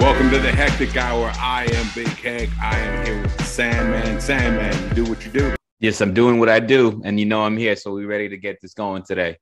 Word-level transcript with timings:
Welcome 0.00 0.30
to 0.30 0.38
the 0.38 0.50
Hectic 0.50 0.96
Hour. 0.96 1.30
I 1.36 1.64
am 1.72 1.86
Big 1.94 2.08
Hec. 2.08 2.48
I 2.60 2.78
am 2.78 3.06
here 3.06 3.20
with 3.22 3.46
Sandman. 3.46 4.18
Sandman, 4.18 4.88
you 4.88 5.04
do 5.04 5.10
what 5.10 5.24
you 5.26 5.30
do. 5.30 5.54
Yes, 5.78 6.00
I'm 6.00 6.14
doing 6.14 6.38
what 6.38 6.48
I 6.48 6.58
do, 6.58 7.02
and 7.04 7.20
you 7.20 7.26
know 7.26 7.42
I'm 7.42 7.56
here, 7.56 7.76
so 7.76 7.92
we're 7.92 8.08
ready 8.08 8.28
to 8.30 8.38
get 8.38 8.58
this 8.62 8.72
going 8.72 9.02
today. 9.02 9.36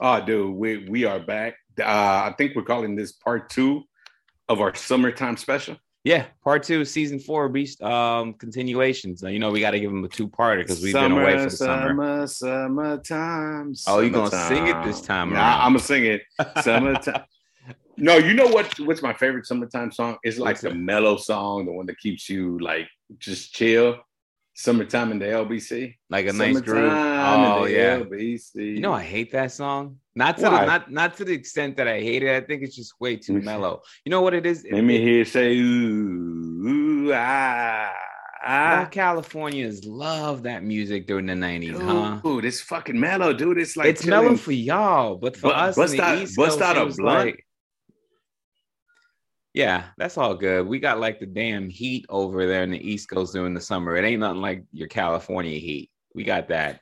Oh, 0.00 0.24
dude, 0.24 0.54
we 0.54 0.88
we 0.88 1.04
are 1.04 1.20
back. 1.20 1.56
Uh, 1.78 1.84
I 1.84 2.34
think 2.38 2.56
we're 2.56 2.62
calling 2.62 2.96
this 2.96 3.12
part 3.12 3.50
two 3.50 3.82
of 4.48 4.60
our 4.62 4.74
summertime 4.74 5.36
special. 5.36 5.76
Yeah, 6.04 6.24
part 6.42 6.62
two, 6.62 6.84
season 6.86 7.18
four, 7.18 7.48
beast 7.50 7.82
um 7.82 8.32
continuations. 8.34 9.22
Now 9.22 9.28
you 9.28 9.38
know 9.38 9.50
we 9.50 9.60
got 9.60 9.72
to 9.72 9.80
give 9.80 9.90
them 9.90 10.02
a 10.04 10.08
two 10.08 10.28
parter 10.28 10.58
because 10.62 10.82
we've 10.82 10.94
been 10.94 11.12
away 11.12 11.36
for 11.36 11.44
the 11.44 11.50
summer. 11.50 12.26
Summer, 12.26 12.26
summertime. 12.26 13.74
Oh, 13.86 14.00
you 14.00 14.08
gonna 14.08 14.30
sing 14.48 14.68
it 14.68 14.82
this 14.84 15.02
time 15.02 15.30
Nah, 15.30 15.36
around? 15.36 15.60
I'm 15.60 15.72
gonna 15.72 15.78
sing 15.80 16.06
it. 16.06 16.22
Summertime. 16.62 17.24
no, 17.96 18.16
you 18.18 18.34
know 18.34 18.46
what? 18.48 18.78
What's 18.80 19.02
my 19.02 19.12
favorite 19.14 19.46
summertime 19.46 19.90
song? 19.92 20.16
It's 20.22 20.38
like 20.38 20.60
the 20.60 20.70
it? 20.70 20.76
mellow 20.76 21.16
song, 21.16 21.66
the 21.66 21.72
one 21.72 21.86
that 21.86 21.98
keeps 21.98 22.28
you 22.28 22.58
like 22.58 22.88
just 23.18 23.54
chill. 23.54 23.98
Summertime 24.58 25.10
in 25.12 25.18
the 25.18 25.26
LBC. 25.26 25.96
like 26.08 26.26
a 26.26 26.32
nice 26.32 26.58
groove. 26.62 26.90
Oh 26.90 27.66
yeah. 27.66 27.98
LBC. 28.00 28.54
You 28.54 28.80
know 28.80 28.92
I 28.94 29.02
hate 29.02 29.30
that 29.32 29.52
song. 29.52 29.98
Not 30.14 30.38
to 30.38 30.44
Why? 30.44 30.60
the, 30.60 30.66
not 30.66 30.90
not 30.90 31.16
to 31.18 31.24
the 31.26 31.34
extent 31.34 31.76
that 31.76 31.86
I 31.86 32.00
hate 32.00 32.22
it. 32.22 32.34
I 32.34 32.40
think 32.40 32.62
it's 32.62 32.74
just 32.74 32.94
way 32.98 33.16
too 33.16 33.34
mellow. 33.42 33.82
You 34.06 34.10
know 34.10 34.22
what 34.22 34.32
it 34.32 34.46
is? 34.46 34.66
Let 34.72 34.82
me 34.82 34.96
hear 34.98 35.18
you 35.18 35.24
say 35.26 35.58
ooh, 35.58 36.68
ooh 36.68 37.12
ah, 37.12 37.92
All 38.46 38.84
ah. 38.84 38.88
Californians 38.90 39.84
love 39.84 40.44
that 40.44 40.64
music 40.64 41.06
during 41.06 41.26
the 41.26 41.34
'90s, 41.34 41.78
huh? 41.78 42.20
Dude, 42.24 42.46
it's 42.46 42.62
fucking 42.62 42.98
mellow, 42.98 43.34
dude. 43.34 43.58
It's 43.58 43.76
like 43.76 43.88
it's 43.88 44.06
mellow 44.06 44.36
for 44.36 44.52
y'all, 44.52 45.16
but 45.16 45.36
for 45.36 45.48
Bu- 45.48 45.54
us, 45.54 45.76
bust 45.76 45.98
out- 46.00 46.18
East 46.18 46.34
bust 46.36 46.60
Coast, 46.60 46.62
out 46.62 46.76
a 46.78 46.86
blunt. 46.86 47.26
like- 47.26 47.45
yeah, 49.56 49.84
that's 49.96 50.18
all 50.18 50.34
good. 50.34 50.66
We 50.66 50.78
got 50.78 51.00
like 51.00 51.18
the 51.18 51.24
damn 51.24 51.70
heat 51.70 52.04
over 52.10 52.46
there 52.46 52.62
in 52.62 52.70
the 52.70 52.88
East 52.90 53.08
Coast 53.08 53.32
during 53.32 53.54
the 53.54 53.60
summer. 53.60 53.96
It 53.96 54.04
ain't 54.04 54.20
nothing 54.20 54.42
like 54.42 54.62
your 54.70 54.86
California 54.86 55.58
heat. 55.58 55.90
We 56.14 56.24
got 56.24 56.48
that. 56.48 56.80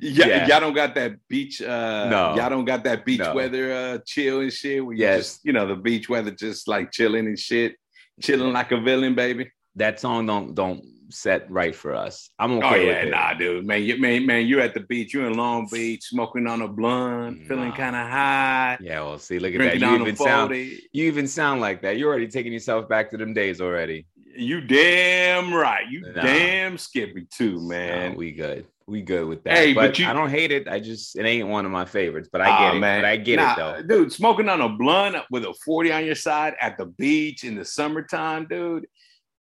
Yeah, 0.00 0.26
Yeah. 0.26 0.46
y'all 0.48 0.60
don't 0.60 0.74
got 0.74 0.94
that 0.96 1.16
beach. 1.28 1.62
Uh, 1.62 2.08
No. 2.10 2.34
y'all 2.36 2.50
don't 2.50 2.66
got 2.66 2.84
that 2.84 3.06
beach 3.06 3.20
No. 3.20 3.34
weather 3.34 3.72
uh, 3.72 3.98
chill 4.04 4.40
and 4.40 4.52
shit. 4.52 4.84
Where 4.84 4.94
you 4.94 5.00
Yes. 5.00 5.18
just, 5.18 5.44
you 5.46 5.54
know, 5.54 5.66
the 5.66 5.76
beach 5.76 6.10
weather 6.10 6.30
just 6.30 6.68
like 6.68 6.92
chilling 6.92 7.26
and 7.26 7.38
shit, 7.38 7.76
chilling 8.20 8.52
like 8.52 8.72
a 8.72 8.80
villain, 8.80 9.14
baby. 9.14 9.50
That 9.76 9.98
song 9.98 10.26
don't 10.26 10.54
don't 10.54 10.82
set 11.10 11.50
right 11.50 11.74
for 11.74 11.94
us. 11.94 12.30
I'm 12.38 12.52
oh, 12.52 12.58
okay 12.58 12.66
oh 12.68 12.74
yeah, 12.74 12.86
with 12.98 13.04
it. 13.06 13.10
nah, 13.10 13.34
dude, 13.34 13.66
man, 13.66 13.82
you, 13.82 13.98
man, 14.00 14.26
man, 14.26 14.46
you're 14.46 14.60
at 14.60 14.74
the 14.74 14.80
beach. 14.80 15.14
You're 15.14 15.26
in 15.26 15.34
Long 15.34 15.66
Beach, 15.70 16.02
smoking 16.04 16.46
on 16.46 16.62
a 16.62 16.68
blunt, 16.68 17.46
feeling 17.46 17.72
kind 17.72 17.94
of 17.96 18.08
high, 18.08 18.78
Yeah, 18.80 19.02
well, 19.02 19.18
see, 19.18 19.38
look 19.38 19.54
at 19.54 19.58
that. 19.58 19.78
You 19.80 19.94
even 20.00 20.16
sound 20.16 20.54
you 20.54 20.80
even 20.92 21.26
sound 21.26 21.60
like 21.60 21.82
that. 21.82 21.96
You're 21.98 22.08
already 22.10 22.28
taking 22.28 22.52
yourself 22.52 22.88
back 22.88 23.10
to 23.10 23.16
them 23.16 23.32
days 23.34 23.60
already. 23.60 24.06
You 24.36 24.60
damn 24.60 25.52
right. 25.54 25.88
You 25.88 26.02
Nah. 26.14 26.22
damn 26.22 26.76
skippy 26.78 27.26
too, 27.30 27.58
man. 27.66 28.12
No, 28.12 28.18
we 28.18 28.32
good. 28.32 28.66
We 28.86 29.00
good 29.02 29.26
with 29.26 29.42
that. 29.44 29.56
Hey, 29.56 29.72
but, 29.72 29.80
but 29.88 29.98
you- 29.98 30.06
I 30.06 30.12
don't 30.12 30.28
hate 30.30 30.52
it. 30.52 30.68
I 30.68 30.78
just 30.78 31.16
it 31.18 31.24
ain't 31.24 31.48
one 31.48 31.64
of 31.64 31.72
my 31.72 31.84
favorites. 31.86 32.28
But 32.30 32.42
I 32.42 32.50
Aw, 32.50 32.58
get 32.72 32.76
it. 32.76 32.80
But 32.80 33.04
I 33.04 33.16
get 33.16 33.36
Nah, 33.36 33.52
it 33.52 33.56
though. 33.88 33.96
dude. 34.04 34.12
Smoking 34.12 34.48
on 34.48 34.60
a 34.60 34.68
blunt 34.68 35.16
with 35.30 35.44
a 35.44 35.54
40 35.64 35.90
on 35.92 36.04
your 36.04 36.14
side 36.14 36.54
at 36.60 36.76
the 36.78 36.86
beach 36.86 37.42
in 37.44 37.54
the 37.56 37.64
summertime, 37.64 38.46
dude. 38.48 38.86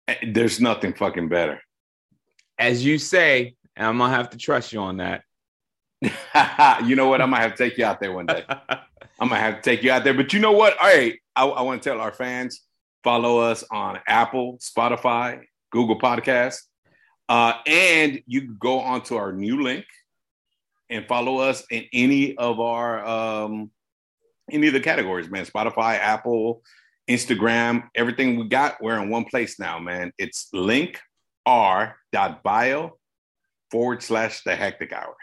Eh, 0.07 0.15
There's 0.31 0.59
nothing 0.59 0.93
fucking 0.93 1.29
better. 1.29 1.61
As 2.59 2.85
you 2.85 2.97
say, 2.97 3.55
and 3.75 3.87
I'm 3.87 3.97
gonna 3.97 4.13
have 4.13 4.29
to 4.31 4.37
trust 4.37 4.71
you 4.71 4.79
on 4.79 4.97
that. 4.97 5.23
you 6.85 6.95
know 6.95 7.07
what? 7.07 7.21
I'm 7.21 7.31
gonna 7.31 7.41
have 7.41 7.55
to 7.55 7.57
take 7.57 7.77
you 7.77 7.85
out 7.85 7.99
there 7.99 8.13
one 8.13 8.25
day. 8.25 8.43
I'm 9.19 9.29
gonna 9.29 9.39
have 9.39 9.55
to 9.57 9.61
take 9.61 9.83
you 9.83 9.91
out 9.91 10.03
there. 10.03 10.13
But 10.13 10.33
you 10.33 10.39
know 10.39 10.51
what? 10.51 10.77
All 10.79 10.87
right, 10.87 11.19
I, 11.35 11.45
I 11.45 11.61
want 11.61 11.81
to 11.81 11.89
tell 11.89 11.99
our 11.99 12.13
fans 12.13 12.61
follow 13.03 13.39
us 13.39 13.63
on 13.71 13.99
Apple, 14.07 14.57
Spotify, 14.59 15.41
Google 15.71 15.99
Podcasts, 15.99 16.61
uh, 17.29 17.53
and 17.65 18.21
you 18.25 18.41
can 18.41 18.57
go 18.59 18.79
onto 18.79 19.15
our 19.15 19.31
new 19.31 19.61
link 19.61 19.85
and 20.89 21.07
follow 21.07 21.38
us 21.39 21.63
in 21.71 21.85
any 21.94 22.38
of 22.38 22.59
our 22.59 23.05
um, 23.05 23.71
any 24.51 24.67
of 24.67 24.73
the 24.73 24.79
categories, 24.79 25.29
man. 25.29 25.45
Spotify, 25.45 25.97
Apple, 25.97 26.61
Instagram, 27.09 27.88
everything 27.95 28.38
we 28.38 28.47
got. 28.47 28.81
We're 28.81 29.01
in 29.01 29.09
one 29.09 29.25
place 29.25 29.59
now, 29.59 29.79
man. 29.79 30.11
It's 30.17 30.49
link 30.53 30.99
r.bio 31.45 32.97
forward 33.71 34.03
slash 34.03 34.43
the 34.43 34.55
hectic 34.55 34.91
hour. 34.93 35.15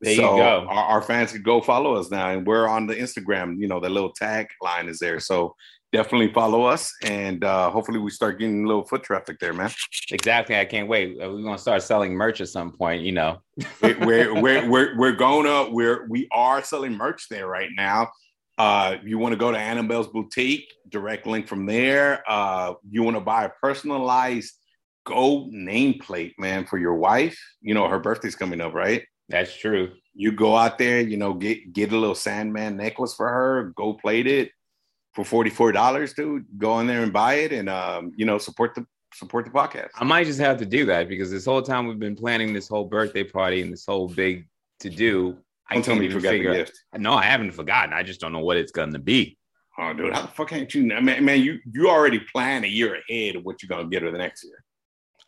There 0.00 0.14
you 0.14 0.20
go. 0.20 0.66
Our, 0.68 0.84
our 0.84 1.02
fans 1.02 1.32
can 1.32 1.42
go 1.42 1.60
follow 1.60 1.94
us 1.94 2.10
now, 2.10 2.30
and 2.30 2.46
we're 2.46 2.66
on 2.66 2.86
the 2.86 2.94
Instagram. 2.94 3.58
You 3.60 3.68
know, 3.68 3.78
the 3.78 3.88
little 3.88 4.12
tag 4.12 4.48
line 4.60 4.88
is 4.88 4.98
there. 4.98 5.20
So 5.20 5.54
definitely 5.92 6.32
follow 6.32 6.64
us, 6.64 6.92
and 7.04 7.44
uh, 7.44 7.70
hopefully 7.70 8.00
we 8.00 8.10
start 8.10 8.40
getting 8.40 8.64
a 8.64 8.66
little 8.66 8.84
foot 8.84 9.04
traffic 9.04 9.38
there, 9.38 9.52
man. 9.52 9.70
Exactly. 10.10 10.58
I 10.58 10.64
can't 10.64 10.88
wait. 10.88 11.16
Uh, 11.22 11.30
We're 11.30 11.42
gonna 11.42 11.56
start 11.56 11.82
selling 11.84 12.14
merch 12.14 12.40
at 12.40 12.48
some 12.48 12.72
point. 12.72 13.02
You 13.02 13.12
know. 13.12 13.38
We- 13.80 13.94
we're 14.00 14.42
we're 14.42 14.68
we're 14.68 14.98
we're 14.98 15.12
going 15.12 15.46
up. 15.46 15.70
We're 15.70 16.06
we 16.08 16.26
are 16.32 16.64
selling 16.64 16.96
merch 16.96 17.28
there 17.30 17.46
right 17.46 17.70
now. 17.76 18.10
Uh, 18.62 18.96
you 19.04 19.18
want 19.18 19.32
to 19.32 19.36
go 19.36 19.50
to 19.50 19.58
Annabelle's 19.58 20.06
boutique? 20.06 20.72
Direct 20.88 21.26
link 21.26 21.48
from 21.48 21.66
there. 21.66 22.22
Uh, 22.28 22.74
you 22.88 23.02
want 23.02 23.16
to 23.16 23.20
buy 23.20 23.44
a 23.44 23.48
personalized 23.48 24.52
gold 25.04 25.52
nameplate, 25.52 26.34
man, 26.38 26.64
for 26.64 26.78
your 26.78 26.94
wife? 26.94 27.36
You 27.60 27.74
know 27.74 27.88
her 27.88 27.98
birthday's 27.98 28.36
coming 28.36 28.60
up, 28.60 28.72
right? 28.72 29.02
That's 29.28 29.56
true. 29.56 29.90
you 30.14 30.30
go 30.30 30.56
out 30.56 30.78
there, 30.78 31.00
you 31.00 31.16
know, 31.16 31.34
get 31.34 31.72
get 31.72 31.90
a 31.90 31.96
little 31.98 32.14
Sandman 32.14 32.76
necklace 32.76 33.14
for 33.14 33.28
her, 33.28 33.72
go 33.74 33.94
plate 33.94 34.28
it 34.28 34.52
for 35.12 35.24
forty 35.24 35.50
four 35.50 35.72
dollars, 35.72 36.14
dude. 36.14 36.46
Go 36.56 36.78
in 36.78 36.86
there 36.86 37.02
and 37.02 37.12
buy 37.12 37.34
it, 37.34 37.52
and 37.52 37.68
um, 37.68 38.12
you 38.16 38.26
know, 38.26 38.38
support 38.38 38.76
the 38.76 38.86
support 39.12 39.44
the 39.44 39.50
podcast. 39.50 39.90
I 39.96 40.04
might 40.04 40.26
just 40.26 40.38
have 40.38 40.58
to 40.58 40.66
do 40.66 40.86
that 40.86 41.08
because 41.08 41.32
this 41.32 41.46
whole 41.46 41.62
time 41.62 41.88
we've 41.88 41.98
been 41.98 42.14
planning 42.14 42.52
this 42.52 42.68
whole 42.68 42.84
birthday 42.84 43.24
party 43.24 43.60
and 43.60 43.72
this 43.72 43.86
whole 43.86 44.06
big 44.06 44.46
to 44.80 44.88
do. 44.88 45.36
I 45.72 45.76
Don't 45.76 45.84
tell 45.84 45.96
me 45.96 46.04
you 46.04 46.12
forgot 46.12 46.32
the 46.32 46.40
gift. 46.40 46.78
No, 46.98 47.14
I 47.14 47.24
haven't 47.24 47.52
forgotten. 47.52 47.94
I 47.94 48.02
just 48.02 48.20
don't 48.20 48.32
know 48.32 48.40
what 48.40 48.58
it's 48.58 48.72
gonna 48.72 48.98
be. 48.98 49.38
Oh, 49.78 49.94
dude, 49.94 50.12
how 50.12 50.22
the 50.22 50.28
fuck 50.28 50.52
ain't 50.52 50.74
you? 50.74 50.84
Man, 50.84 51.24
man, 51.24 51.40
you 51.40 51.58
you 51.72 51.88
already 51.88 52.20
plan 52.20 52.64
a 52.64 52.68
year 52.68 53.00
ahead 53.08 53.36
of 53.36 53.44
what 53.44 53.62
you're 53.62 53.68
gonna 53.68 53.88
get 53.88 54.02
her 54.02 54.10
the 54.10 54.18
next 54.18 54.44
year. 54.44 54.61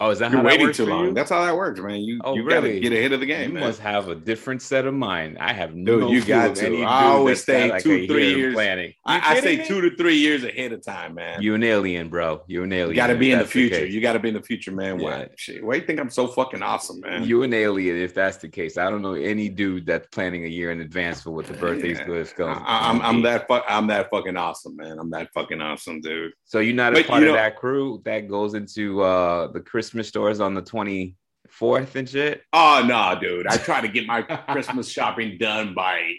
Oh, 0.00 0.10
is 0.10 0.19
that 0.19 0.31
You're 0.32 0.38
how 0.38 0.43
that 0.43 0.49
waiting 0.49 0.66
works 0.66 0.77
too 0.77 0.84
for 0.87 0.91
long. 0.91 1.05
you? 1.06 1.15
That's 1.15 1.31
how 1.31 1.44
that 1.44 1.56
works, 1.56 1.81
man. 1.81 2.00
You 2.00 2.21
Oh, 2.25 2.34
you 2.34 2.43
gotta 2.49 2.62
really? 2.62 2.81
get 2.81 2.93
ahead 2.93 3.12
of 3.12 3.21
the 3.21 3.27
game, 3.27 3.49
you 3.50 3.55
man. 3.55 3.62
must 3.65 3.78
have 3.81 4.09
a 4.09 4.15
different 4.15 4.60
set 4.60 4.87
of 4.87 4.94
mind. 4.94 5.38
I 5.38 5.53
have 5.53 5.71
Dude, 5.71 5.84
no 5.84 6.10
you 6.10 6.21
clue 6.21 6.28
got 6.28 6.56
to. 6.56 6.82
I 6.82 7.05
always 7.05 7.44
say 7.44 7.71
like 7.71 7.82
two, 7.82 8.06
three 8.09 8.28
year 8.31 8.38
years. 8.38 8.55
planning. 8.55 8.93
I, 9.06 9.37
I 9.37 9.41
say 9.41 9.59
me? 9.59 9.66
two 9.66 9.81
to 9.88 9.97
three 9.97 10.16
years 10.16 10.43
ahead 10.43 10.72
of 10.72 10.84
time, 10.84 11.15
man. 11.15 11.41
You, 11.41 11.50
You 11.50 11.55
an 11.55 11.62
alien, 11.62 12.09
bro. 12.09 12.43
You're 12.49 12.65
an 12.65 12.72
alien. 12.72 12.91
You 12.91 12.97
got 12.97 13.06
to 13.06 13.15
be 13.15 13.31
in 13.31 13.38
the 13.38 13.44
future. 13.47 13.77
case. 13.77 13.93
you 13.94 14.00
got 14.00 14.15
to 14.15 14.19
be 14.19 14.28
in 14.31 14.34
the 14.34 14.43
future, 14.43 14.72
man. 14.72 14.99
Why? 14.99 15.10
Yeah. 15.21 15.27
Shit, 15.37 15.65
why 15.65 15.77
you 15.77 15.82
think 15.82 16.00
I'm 16.00 16.11
so 16.11 16.26
fucking 16.26 16.62
awesome, 16.62 17.00
man? 17.00 17.22
You're 17.25 17.44
an 17.44 17.55
alien 17.55 17.97
if 17.97 18.15
that's 18.15 18.38
the 18.38 18.49
case. 18.49 18.76
I 18.76 18.91
don't 18.91 19.00
know 19.03 19.15
any 19.15 19.49
dude 19.49 19.87
that's 19.87 20.09
planning 20.09 20.44
a 20.44 20.49
year 20.49 20.72
in 20.72 20.81
advance 20.81 21.22
for 21.22 21.31
what 21.31 21.47
the 21.47 21.55
birthday's 21.55 22.00
Yeah. 22.00 22.25
going. 22.37 22.59
I, 22.59 22.91
I'm 22.91 23.00
I'm 23.03 23.22
that 23.22 23.47
fuck 23.47 23.65
I'm 23.69 23.87
that 23.87 24.11
fucking 24.11 24.37
awesome, 24.37 24.75
man. 24.75 24.99
I'm 24.99 25.11
that 25.11 25.32
fucking 25.32 25.61
awesome, 25.61 26.00
dude. 26.00 26.32
So 26.44 26.59
you're 26.59 26.75
not 26.75 26.94
a 26.94 26.97
But, 26.97 27.06
part 27.06 27.22
you 27.22 27.28
of 27.28 27.34
that 27.37 27.56
crew 27.56 28.03
that 28.05 28.26
goes 28.28 28.55
into 28.55 29.00
uh 29.03 29.47
the 29.53 29.61
Christmas 29.61 29.84
stores 29.84 30.41
on 30.41 30.55
the 30.55 30.62
24th 30.62 31.95
and 31.95 32.09
shit. 32.09 32.43
Oh 32.53 32.83
no, 32.87 33.19
dude. 33.21 33.47
I 33.47 33.56
try 33.56 33.81
to 33.81 33.89
get 33.89 34.06
my 34.06 34.22
Christmas 34.22 34.89
shopping 34.97 35.39
done 35.39 35.75
by 35.75 36.12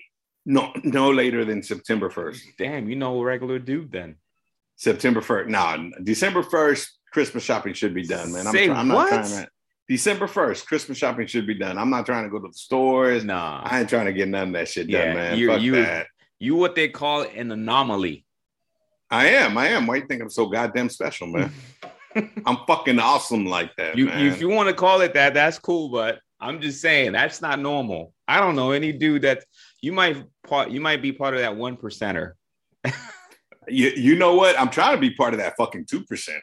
no 0.45 0.71
no 0.83 1.09
later 1.11 1.43
than 1.45 1.63
September 1.63 2.09
first. 2.09 2.43
Damn, 2.57 2.87
you 2.89 2.95
know 2.95 3.19
a 3.19 3.23
regular 3.23 3.59
dude 3.59 3.91
then. 3.91 4.15
September 4.75 5.21
first. 5.21 5.49
No, 5.49 5.91
December 6.03 6.43
first. 6.43 6.91
Christmas 7.13 7.43
shopping 7.45 7.73
should 7.73 7.93
be 7.93 8.03
done, 8.03 8.33
man. 8.33 8.45
I'm, 8.45 8.51
Say 8.53 8.67
try- 8.67 8.75
I'm 8.75 8.87
not 8.89 8.95
what? 8.95 9.09
trying 9.09 9.45
to. 9.45 9.47
December 9.87 10.27
first, 10.27 10.67
Christmas 10.67 10.97
shopping 10.97 11.27
should 11.27 11.47
be 11.47 11.53
done. 11.53 11.77
I'm 11.77 11.89
not 11.89 12.05
trying 12.05 12.25
to 12.25 12.29
go 12.29 12.39
to 12.39 12.47
the 12.49 12.53
stores. 12.53 13.23
Nah, 13.23 13.61
I 13.63 13.79
ain't 13.79 13.89
trying 13.89 14.07
to 14.07 14.13
get 14.13 14.27
none 14.27 14.47
of 14.49 14.53
that 14.55 14.67
shit 14.67 14.89
Yeah, 14.89 15.05
done, 15.05 15.15
man. 15.15 15.37
you- 15.37 15.47
Fuck 15.47 15.61
you- 15.61 15.71
that. 15.75 16.07
you 16.39 16.55
what 16.55 16.75
they 16.75 16.89
call 16.89 17.21
an 17.21 17.51
anomaly. 17.51 18.25
I 19.09 19.27
am. 19.27 19.57
I 19.57 19.67
am. 19.69 19.87
Why 19.87 19.95
you 19.97 20.05
think 20.07 20.21
I'm 20.23 20.29
so 20.29 20.47
goddamn 20.47 20.89
special, 20.89 21.27
man? 21.27 21.51
I'm 22.45 22.57
fucking 22.67 22.99
awesome 22.99 23.45
like 23.45 23.75
that, 23.77 23.97
You, 23.97 24.05
man. 24.05 24.25
if 24.25 24.39
you 24.39 24.49
want 24.49 24.69
to 24.69 24.75
call 24.75 25.01
it 25.01 25.13
that, 25.13 25.33
that's 25.33 25.59
cool. 25.59 25.89
But 25.89 26.19
I'm 26.39 26.61
just 26.61 26.81
saying 26.81 27.13
that's 27.13 27.41
not 27.41 27.59
normal. 27.59 28.13
I 28.27 28.39
don't 28.39 28.55
know 28.55 28.71
any 28.71 28.91
dude 28.91 29.23
that 29.23 29.43
you 29.81 29.91
might 29.91 30.23
part. 30.47 30.69
You 30.69 30.81
might 30.81 31.01
be 31.01 31.11
part 31.11 31.33
of 31.33 31.41
that 31.41 31.55
one 31.55 31.77
percenter. 31.77 32.33
you, 33.67 33.89
you 33.89 34.15
know 34.15 34.35
what? 34.35 34.59
I'm 34.59 34.69
trying 34.69 34.95
to 34.95 35.01
be 35.01 35.11
part 35.11 35.33
of 35.33 35.39
that 35.39 35.55
fucking 35.57 35.85
two 35.85 36.03
percent. 36.05 36.41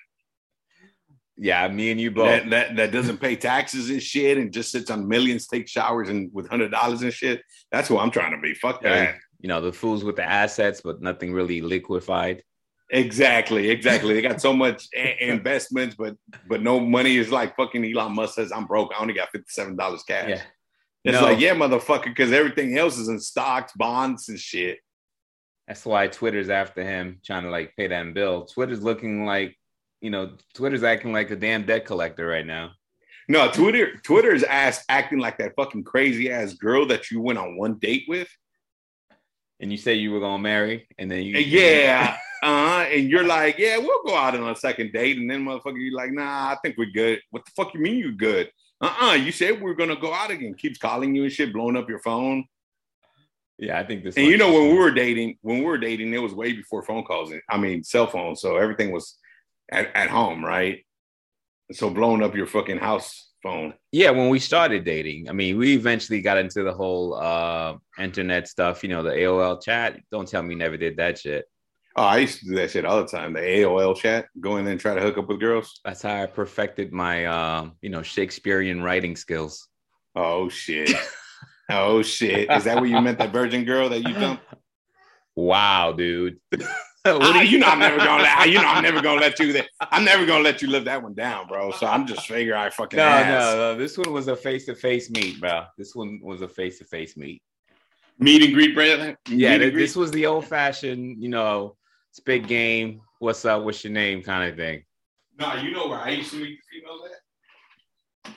Yeah, 1.36 1.66
me 1.68 1.90
and 1.90 2.00
you 2.00 2.10
both. 2.10 2.26
that, 2.26 2.50
that 2.50 2.76
that 2.76 2.92
doesn't 2.92 3.18
pay 3.18 3.36
taxes 3.36 3.90
and 3.90 4.02
shit 4.02 4.38
and 4.38 4.52
just 4.52 4.70
sits 4.70 4.90
on 4.90 5.08
millions, 5.08 5.46
takes 5.46 5.70
showers 5.70 6.08
and 6.08 6.30
with 6.32 6.48
hundred 6.48 6.70
dollars 6.70 7.02
and 7.02 7.12
shit. 7.12 7.42
That's 7.70 7.88
who 7.88 7.98
I'm 7.98 8.10
trying 8.10 8.32
to 8.32 8.40
be. 8.40 8.54
Fuck 8.54 8.82
that. 8.82 9.08
Uh, 9.08 9.12
you 9.40 9.48
know, 9.48 9.60
the 9.60 9.72
fools 9.72 10.04
with 10.04 10.16
the 10.16 10.24
assets, 10.24 10.82
but 10.84 11.02
nothing 11.02 11.32
really 11.32 11.60
liquefied. 11.60 12.44
Exactly, 12.94 13.70
exactly. 13.70 14.12
They 14.14 14.22
got 14.22 14.40
so 14.40 14.52
much 14.64 14.86
a- 14.94 15.28
investments, 15.28 15.96
but 15.98 16.16
but 16.46 16.62
no 16.62 16.78
money. 16.78 17.16
Is 17.16 17.30
like 17.32 17.56
fucking 17.56 17.84
Elon 17.84 18.14
Musk 18.14 18.34
says, 18.34 18.52
I'm 18.52 18.66
broke. 18.66 18.92
I 18.96 19.00
only 19.00 19.14
got 19.14 19.30
fifty 19.30 19.48
seven 19.50 19.76
dollars 19.76 20.02
cash. 20.04 20.28
Yeah. 20.28 20.42
It's 21.04 21.20
No. 21.20 21.24
like, 21.24 21.40
yeah, 21.40 21.54
motherfucker, 21.54 22.04
because 22.04 22.30
everything 22.30 22.78
else 22.78 22.96
is 22.96 23.08
in 23.08 23.18
stocks, 23.18 23.72
bonds, 23.74 24.28
and 24.28 24.38
shit. 24.38 24.78
That's 25.66 25.84
why 25.84 26.06
Twitter's 26.06 26.48
after 26.48 26.84
him, 26.84 27.18
trying 27.24 27.42
to 27.42 27.50
like 27.50 27.74
pay 27.76 27.88
that 27.88 28.14
bill. 28.14 28.44
Twitter's 28.44 28.82
looking 28.84 29.24
like, 29.26 29.56
you 30.00 30.10
know, 30.10 30.36
Twitter's 30.54 30.84
acting 30.84 31.12
like 31.12 31.30
a 31.32 31.36
damn 31.36 31.64
debt 31.66 31.86
collector 31.86 32.26
right 32.26 32.46
now. 32.46 32.72
No, 33.28 33.50
Twitter 33.50 33.96
Twitter's 34.04 34.42
ass 34.44 34.84
acting 34.88 35.18
like 35.18 35.38
that 35.38 35.54
fucking 35.56 35.84
crazy 35.84 36.30
ass 36.30 36.52
girl 36.52 36.86
that 36.88 37.10
you 37.10 37.20
went 37.20 37.38
on 37.38 37.56
one 37.56 37.78
date 37.78 38.04
with. 38.06 38.28
And 39.62 39.70
you 39.70 39.78
say 39.78 39.94
you 39.94 40.12
were 40.12 40.20
gonna 40.20 40.42
marry, 40.42 40.86
and 40.98 41.10
then 41.10 41.22
you 41.22 41.38
Yeah. 41.38 42.18
Uh-huh. 42.42 42.86
And 42.90 43.08
you're 43.08 43.24
like, 43.24 43.56
yeah, 43.56 43.78
we'll 43.78 44.02
go 44.02 44.16
out 44.16 44.34
on 44.34 44.50
a 44.50 44.56
second 44.56 44.92
date. 44.92 45.16
And 45.16 45.30
then 45.30 45.44
motherfucker, 45.44 45.78
you're 45.80 45.94
like, 45.94 46.10
nah, 46.10 46.50
I 46.50 46.56
think 46.60 46.76
we're 46.76 46.90
good. 46.90 47.20
What 47.30 47.44
the 47.44 47.52
fuck 47.52 47.72
you 47.72 47.78
mean 47.78 47.98
you're 47.98 48.10
good? 48.10 48.50
Uh-uh. 48.80 49.12
You 49.12 49.30
said 49.30 49.62
we 49.62 49.70
are 49.70 49.76
gonna 49.76 49.94
go 49.94 50.12
out 50.12 50.32
again. 50.32 50.54
Keeps 50.54 50.76
calling 50.76 51.14
you 51.14 51.22
and 51.22 51.30
shit, 51.30 51.52
blowing 51.52 51.76
up 51.76 51.88
your 51.88 52.00
phone. 52.00 52.44
Yeah, 53.58 53.78
I 53.78 53.84
think 53.84 54.02
this. 54.02 54.16
And 54.16 54.26
you 54.26 54.38
know, 54.38 54.52
when 54.52 54.72
we 54.72 54.76
were 54.76 54.90
dating, 54.90 55.38
when 55.42 55.58
we 55.58 55.64
were 55.64 55.78
dating, 55.78 56.12
it 56.12 56.18
was 56.18 56.34
way 56.34 56.52
before 56.52 56.82
phone 56.82 57.04
calls. 57.04 57.32
I 57.48 57.58
mean, 57.58 57.84
cell 57.84 58.08
phones. 58.08 58.40
So 58.40 58.56
everything 58.56 58.90
was 58.90 59.16
at, 59.70 59.94
at 59.94 60.10
home, 60.10 60.44
right? 60.44 60.84
So 61.70 61.90
blowing 61.90 62.24
up 62.24 62.34
your 62.34 62.48
fucking 62.48 62.78
house 62.78 63.31
phone. 63.42 63.74
Yeah, 63.90 64.10
when 64.10 64.28
we 64.28 64.38
started 64.38 64.84
dating, 64.84 65.28
I 65.28 65.32
mean, 65.32 65.58
we 65.58 65.74
eventually 65.74 66.20
got 66.20 66.38
into 66.38 66.62
the 66.62 66.72
whole 66.72 67.14
uh 67.14 67.76
internet 67.98 68.48
stuff, 68.48 68.82
you 68.82 68.88
know, 68.88 69.02
the 69.02 69.10
AOL 69.10 69.62
chat. 69.62 70.00
Don't 70.10 70.28
tell 70.28 70.42
me 70.42 70.54
you 70.54 70.58
never 70.58 70.76
did 70.76 70.96
that 70.96 71.18
shit. 71.18 71.44
Oh, 71.94 72.04
I 72.04 72.18
used 72.18 72.38
to 72.40 72.46
do 72.46 72.54
that 72.54 72.70
shit 72.70 72.86
all 72.86 73.02
the 73.02 73.06
time. 73.06 73.34
The 73.34 73.40
AOL 73.40 73.94
chat, 73.94 74.26
go 74.40 74.56
in 74.56 74.66
and 74.66 74.80
try 74.80 74.94
to 74.94 75.00
hook 75.00 75.18
up 75.18 75.28
with 75.28 75.40
girls. 75.40 75.80
That's 75.84 76.00
how 76.00 76.22
I 76.22 76.26
perfected 76.26 76.90
my, 76.90 77.26
um, 77.26 77.72
you 77.82 77.90
know, 77.90 78.02
Shakespearean 78.02 78.82
writing 78.82 79.14
skills. 79.14 79.68
Oh 80.14 80.48
shit! 80.48 80.90
oh 81.70 82.02
shit! 82.02 82.50
Is 82.50 82.64
that 82.64 82.80
what 82.80 82.88
you 82.88 83.00
meant? 83.00 83.18
That 83.18 83.32
virgin 83.32 83.64
girl 83.64 83.88
that 83.90 84.00
you 84.00 84.14
dumped? 84.14 84.44
Wow, 85.34 85.92
dude. 85.92 86.38
what 87.04 87.44
you, 87.44 87.50
you 87.52 87.58
know 87.58 87.66
I'm 87.66 87.78
never 87.78 87.98
gonna 87.98 88.22
let 88.22 88.48
you 88.48 88.60
know 88.60 88.68
I'm 88.68 88.82
never 88.82 89.00
gonna 89.00 89.20
let 89.20 89.38
you 89.38 89.52
that 89.54 89.66
I'm 89.80 90.04
never 90.04 90.24
gonna 90.24 90.44
let 90.44 90.62
you 90.62 90.68
live 90.68 90.84
that 90.84 91.02
one 91.02 91.14
down, 91.14 91.48
bro. 91.48 91.72
So 91.72 91.86
I'm 91.86 92.06
just 92.06 92.26
figuring 92.26 92.60
I 92.60 92.70
fucking 92.70 92.96
no, 92.96 93.02
ass. 93.02 93.26
no, 93.26 93.56
no. 93.56 93.78
This 93.78 93.98
one 93.98 94.12
was 94.12 94.28
a 94.28 94.36
face 94.36 94.66
to 94.66 94.74
face 94.74 95.10
meet, 95.10 95.40
bro. 95.40 95.64
This 95.76 95.94
one 95.94 96.20
was 96.22 96.42
a 96.42 96.48
face 96.48 96.78
to 96.78 96.84
face 96.84 97.16
meet. 97.16 97.42
Meet 98.18 98.44
and 98.44 98.54
greet, 98.54 98.74
brother. 98.74 99.18
Yeah, 99.28 99.58
th- 99.58 99.74
this 99.74 99.96
was 99.96 100.10
the 100.12 100.26
old 100.26 100.46
fashioned, 100.46 101.20
you 101.20 101.28
know, 101.28 101.76
spit 102.12 102.46
game. 102.46 103.00
What's 103.18 103.44
up? 103.44 103.64
What's 103.64 103.82
your 103.82 103.92
name? 103.92 104.22
Kind 104.22 104.50
of 104.50 104.56
thing. 104.56 104.84
No, 105.38 105.54
you 105.54 105.72
know 105.72 105.88
where 105.88 105.98
I 105.98 106.10
used 106.10 106.30
to 106.32 106.36
meet 106.36 106.58
the 106.58 106.78
females 106.78 107.00
at. 108.26 108.34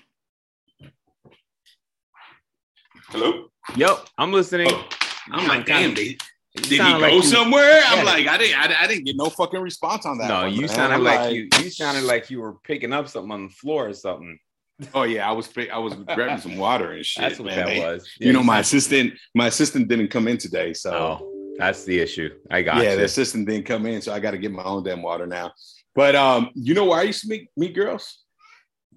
Hello. 3.09 3.47
Yo, 3.75 3.99
I'm 4.17 4.31
listening. 4.31 4.69
Oh, 4.71 4.87
I'm 5.31 5.47
like, 5.47 5.65
damn, 5.65 5.93
they, 5.93 6.17
did 6.55 6.71
he 6.71 6.77
go 6.77 6.97
like 6.97 7.23
somewhere? 7.23 7.81
I'm 7.85 8.05
like, 8.05 8.27
I 8.27 8.37
didn't, 8.37 8.57
I, 8.59 8.83
I, 8.83 8.87
didn't 8.87 9.05
get 9.05 9.15
no 9.15 9.29
fucking 9.29 9.59
response 9.59 10.05
on 10.05 10.17
that. 10.19 10.27
No, 10.29 10.41
one, 10.41 10.53
you 10.53 10.61
man. 10.61 10.69
sounded 10.69 10.95
I'm 10.95 11.03
like, 11.03 11.33
you, 11.33 11.49
you 11.61 11.69
sounded 11.69 12.03
like 12.03 12.29
you 12.29 12.41
were 12.41 12.53
picking 12.63 12.93
up 12.93 13.07
something 13.07 13.31
on 13.31 13.47
the 13.47 13.53
floor 13.53 13.89
or 13.89 13.93
something. 13.93 14.39
Oh 14.93 15.03
yeah, 15.03 15.29
I 15.29 15.31
was, 15.31 15.49
I 15.71 15.77
was 15.77 15.93
grabbing 15.93 16.39
some 16.39 16.57
water 16.57 16.91
and 16.91 17.05
shit. 17.05 17.21
That's 17.21 17.39
what 17.39 17.47
man. 17.47 17.57
that 17.57 17.65
They- 17.67 17.79
was. 17.79 18.09
you 18.19 18.33
know, 18.33 18.43
my 18.43 18.59
assistant, 18.59 19.13
my 19.33 19.47
assistant 19.47 19.87
didn't 19.87 20.09
come 20.09 20.27
in 20.27 20.37
today, 20.37 20.73
so 20.73 20.91
Oh, 20.91 21.53
that's 21.57 21.83
the 21.85 21.99
issue. 21.99 22.29
I 22.51 22.61
got 22.61 22.83
yeah, 22.83 22.91
you. 22.91 22.97
the 22.97 23.05
assistant 23.05 23.47
didn't 23.47 23.65
come 23.65 23.85
in, 23.85 24.01
so 24.01 24.13
I 24.13 24.19
got 24.19 24.31
to 24.31 24.37
get 24.37 24.51
my 24.51 24.63
own 24.63 24.83
damn 24.83 25.01
water 25.01 25.27
now. 25.27 25.51
But 25.93 26.15
um, 26.15 26.49
you 26.55 26.73
know 26.73 26.85
where 26.85 26.99
I 26.99 27.03
used 27.03 27.21
to 27.21 27.29
meet 27.29 27.49
meet 27.55 27.73
girls? 27.73 28.21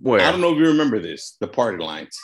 Where? 0.00 0.20
I 0.20 0.30
don't 0.32 0.40
know 0.40 0.52
if 0.52 0.58
you 0.58 0.66
remember 0.66 0.98
this, 1.00 1.36
the 1.40 1.46
party 1.48 1.82
lines. 1.82 2.16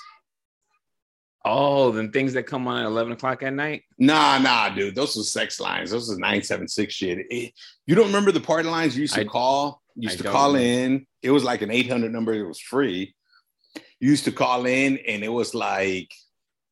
Oh, 1.45 1.91
then 1.91 2.11
things 2.11 2.33
that 2.33 2.45
come 2.45 2.67
on 2.67 2.81
at 2.81 2.87
eleven 2.87 3.13
o'clock 3.13 3.43
at 3.43 3.53
night. 3.53 3.83
Nah, 3.99 4.39
nah, 4.39 4.71
dude. 4.71 4.95
Those 4.95 5.17
are 5.19 5.23
sex 5.23 5.61
lines. 5.61 5.91
Those 5.91 6.11
are 6.11 6.15
976 6.15 6.95
shit. 6.95 7.19
It- 7.31 7.53
you 7.87 7.95
don't 7.95 8.07
remember 8.07 8.33
the 8.33 8.41
party 8.41 8.69
lines 8.69 8.97
you 8.97 9.03
used 9.03 9.15
to 9.15 9.21
I- 9.21 9.25
call? 9.25 9.83
You 9.95 10.09
used 10.09 10.21
I 10.21 10.25
to 10.25 10.31
call 10.33 10.57
in. 10.57 11.07
It 11.23 11.31
was 11.31 11.45
like 11.45 11.63
an 11.63 11.71
800 11.71 12.13
number. 12.13 12.33
It 12.35 12.47
was 12.47 12.61
free. 12.61 13.15
You 14.01 14.11
used 14.11 14.25
to 14.25 14.33
call 14.33 14.67
in, 14.67 14.99
and 15.07 15.23
it 15.23 15.29
was 15.29 15.55
like 15.55 16.13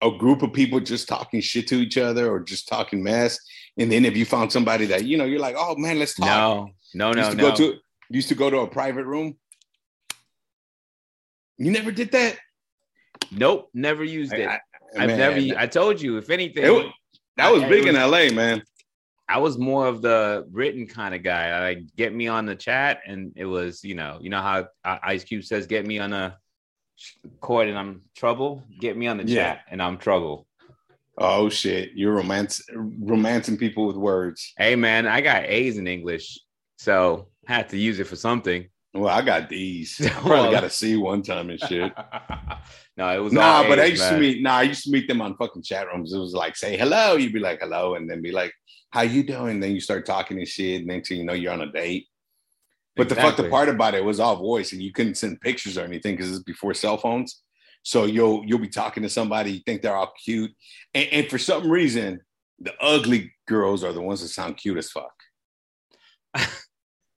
a 0.03 0.11
group 0.11 0.43
of 0.43 0.53
people 0.53 0.81
just 0.81 1.07
talking 1.07 1.41
shit 1.41 1.69
to 1.69 1.77
each 1.77 1.97
other 1.97 2.31
or 2.31 2.41
just 2.41 2.67
talking 2.67 3.03
mess. 3.03 3.39
And 3.79 3.93
then 3.93 4.05
if 4.05 4.17
you 4.17 4.25
found 4.25 4.51
somebody 4.51 4.87
that, 4.87 5.05
you 5.05 5.17
know, 5.17 5.25
you're 5.25 5.39
like, 5.41 5.55
oh 5.57 5.77
man, 5.77 5.99
let's 5.99 6.15
talk. 6.15 6.27
No, 6.27 6.71
no, 6.95 7.13
no, 7.13 7.33
no. 7.33 7.51
go 7.51 7.55
to 7.55 7.65
you 7.65 7.79
used 8.11 8.29
to 8.29 8.35
go 8.35 8.51
to 8.51 8.59
a 8.59 8.67
private 8.67 9.05
room. 9.07 9.37
You 11.59 11.71
never 11.71 11.93
did 11.93 12.13
that? 12.13 12.39
Nope, 13.31 13.69
never 13.75 14.05
used 14.05 14.33
it. 14.33 14.49
I- 14.49 14.61
I, 14.95 15.07
have 15.07 15.17
never. 15.17 15.59
I 15.59 15.67
told 15.67 16.03
you, 16.03 16.19
if 16.19 16.29
anything, 16.29 16.65
was- 16.71 16.93
that 17.39 17.51
was 17.51 17.63
I- 17.63 17.69
big 17.71 17.87
it 17.87 17.95
in 17.95 17.95
LA, 17.95 18.29
man. 18.31 18.63
I 19.27 19.39
was 19.39 19.57
more 19.57 19.87
of 19.87 20.03
the 20.03 20.47
written 20.53 20.87
kind 20.87 21.15
of 21.15 21.23
guy. 21.23 21.59
Like, 21.61 21.85
get 21.97 22.13
me 22.15 22.29
on 22.29 22.45
the 22.45 22.55
chat, 22.55 23.01
and 23.07 23.33
it 23.35 23.47
was, 23.47 23.83
you 23.83 23.95
know, 23.95 24.19
you 24.21 24.29
know 24.29 24.43
how 24.43 24.67
uh, 24.85 24.99
Ice 25.03 25.25
Cube 25.25 25.45
says, 25.45 25.67
"Get 25.67 25.87
me 25.87 25.99
on 25.99 26.13
a 26.13 26.37
court, 27.41 27.69
and 27.69 27.79
I'm 27.79 28.03
trouble. 28.15 28.63
Get 28.81 28.99
me 28.99 29.07
on 29.07 29.17
the 29.17 29.25
Yeah. 29.25 29.55
chat, 29.55 29.61
and 29.71 29.81
I'm 29.81 29.97
trouble." 29.97 30.47
Oh 31.17 31.49
shit, 31.49 31.93
you're 31.95 32.13
romance 32.13 32.63
romancing 32.75 33.57
people 33.57 33.87
with 33.87 33.97
words. 33.97 34.53
Hey, 34.59 34.77
man, 34.77 35.07
I 35.07 35.23
got 35.23 35.45
A's 35.45 35.79
in 35.79 35.87
English, 35.87 36.39
so 36.77 37.29
had 37.47 37.71
to 37.71 37.79
use 37.79 37.99
it 37.99 38.07
for 38.07 38.17
something. 38.17 38.67
Well, 38.95 39.09
I 39.09 39.23
got 39.23 39.49
these. 39.49 40.01
I 40.05 40.11
probably 40.11 40.53
got 40.53 40.65
a 40.65 40.71
C 40.71 40.97
one 40.97 41.23
time 41.23 41.51
and 41.51 41.61
shit. 41.61 41.93
no, 42.97 43.09
it 43.09 43.23
was 43.23 43.33
nah, 43.33 43.63
all 43.63 43.69
but 43.69 43.81
I 43.81 43.87
used 43.87 44.03
man. 44.03 44.15
to 44.15 44.21
meet. 44.21 44.43
Nah, 44.43 44.57
I 44.57 44.63
used 44.63 44.85
to 44.85 44.91
meet 44.91 45.09
them 45.09 45.23
on 45.23 45.37
fucking 45.37 45.63
chat 45.63 45.87
rooms. 45.87 46.13
It 46.13 46.19
was 46.19 46.35
like 46.35 46.57
say 46.57 46.77
hello, 46.77 47.17
you'd 47.17 47.33
be 47.33 47.39
like 47.39 47.61
hello, 47.61 47.95
and 47.95 48.09
then 48.09 48.21
be 48.21 48.33
like, 48.33 48.53
"How 48.91 49.03
you 49.03 49.23
doing?" 49.23 49.61
Then 49.61 49.73
you 49.73 49.81
start 49.81 50.05
talking 50.05 50.39
and 50.39 50.47
shit, 50.49 50.81
and 50.81 50.87
next 50.87 51.09
thing 51.09 51.19
you 51.19 51.25
know, 51.25 51.33
you're 51.33 51.53
on 51.53 51.63
a 51.63 51.73
date. 51.73 52.07
But 52.95 53.09
the 53.09 53.15
fuck 53.15 53.37
the 53.37 53.45
Exactly. 53.45 53.51
part 53.51 53.69
about 53.71 53.95
it 53.95 54.05
was 54.05 54.21
all 54.21 54.37
voice, 54.37 54.73
and 54.73 54.83
you 54.83 54.93
couldn't 54.93 55.15
send 55.15 55.41
pictures 55.41 55.79
or 55.79 55.85
anything 55.85 56.15
because 56.15 56.31
it's 56.31 56.43
before 56.43 56.75
cell 56.75 56.99
phones. 56.99 57.43
So 57.83 58.05
you'll 58.05 58.45
you'll 58.45 58.59
be 58.59 58.69
talking 58.69 59.03
to 59.03 59.09
somebody, 59.09 59.53
you 59.53 59.61
think 59.65 59.81
they're 59.81 59.97
all 59.97 60.13
cute, 60.23 60.53
and, 60.93 61.09
and 61.11 61.29
for 61.29 61.39
some 61.39 61.71
reason, 61.71 62.21
the 62.59 62.75
ugly 62.81 63.33
girls 63.49 63.83
are 63.83 63.93
the 63.95 64.03
ones 64.03 64.21
that 64.21 64.29
sound 64.29 64.59
cute 64.59 64.77
as 64.77 64.91
fuck. 64.91 65.15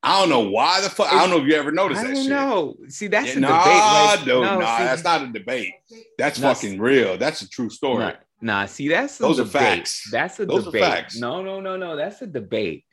I 0.06 0.20
don't 0.20 0.30
know 0.30 0.50
why 0.50 0.82
the 0.82 0.90
fuck. 0.90 1.12
I 1.12 1.20
don't 1.20 1.32
know 1.32 1.44
if 1.44 1.48
you 1.48 1.56
ever 1.56 1.72
noticed 1.72 2.02
I 2.02 2.04
that 2.08 2.14
don't 2.14 2.24
shit. 2.24 2.30
know. 2.32 2.76
See, 2.90 3.08
that's 3.08 3.28
Yeah, 3.30 3.38
a 3.38 3.40
nah, 3.40 3.64
debate. 3.64 3.82
Right? 3.82 4.18
dude, 4.20 4.28
no, 4.28 4.60
nah, 4.60 4.78
see, 4.78 4.84
that's 4.84 5.04
not 5.04 5.22
a 5.24 5.28
debate. 5.28 5.74
That's 6.18 6.40
No, 6.40 6.54
fucking 6.54 6.80
real. 6.80 7.18
That's 7.18 7.42
a 7.42 7.50
true 7.50 7.70
story. 7.70 8.06
Nah, 8.06 8.14
nah, 8.42 8.66
see, 8.68 8.88
that's 8.88 9.20
a 9.20 9.24
Those 9.24 9.40
are 9.40 9.46
facts. 9.46 10.08
That's 10.12 10.40
a 10.40 10.46
Those 10.46 10.64
are 10.64 10.66
debate. 10.72 10.84
facts. 10.84 11.20
No, 11.20 11.42
no, 11.42 11.60
no, 11.60 11.76
no. 11.76 11.96
That's 11.96 12.22
a 12.22 12.28
debate. 12.28 12.86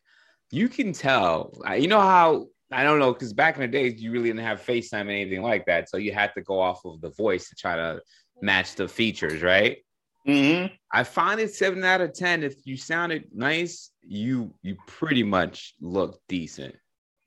You 0.50 0.68
can 0.68 0.92
tell. 0.92 1.52
You 1.78 1.88
know 1.88 2.00
how 2.00 2.46
I 2.70 2.82
don't 2.82 2.98
know 2.98 3.12
because 3.12 3.34
back 3.34 3.56
in 3.56 3.60
the 3.60 3.68
days 3.68 4.00
you 4.00 4.10
really 4.10 4.30
didn't 4.30 4.44
have 4.44 4.62
FaceTime 4.64 5.02
and 5.02 5.10
anything 5.10 5.42
like 5.42 5.66
that, 5.66 5.90
so 5.90 5.98
you 5.98 6.12
had 6.12 6.32
to 6.34 6.42
go 6.42 6.58
off 6.58 6.84
of 6.86 7.00
the 7.02 7.10
voice 7.10 7.48
to 7.50 7.54
try 7.54 7.76
to 7.76 8.00
match 8.40 8.74
the 8.74 8.88
features, 8.88 9.42
right? 9.42 9.78
Mhm. 10.26 10.70
I 10.92 11.04
find 11.04 11.40
it 11.40 11.52
seven 11.54 11.84
out 11.84 12.00
of 12.00 12.14
ten. 12.14 12.42
If 12.42 12.54
you 12.64 12.76
sounded 12.78 13.24
nice, 13.34 13.90
you 14.02 14.54
you 14.62 14.76
pretty 14.86 15.22
much 15.22 15.74
look 15.80 16.20
decent. 16.28 16.74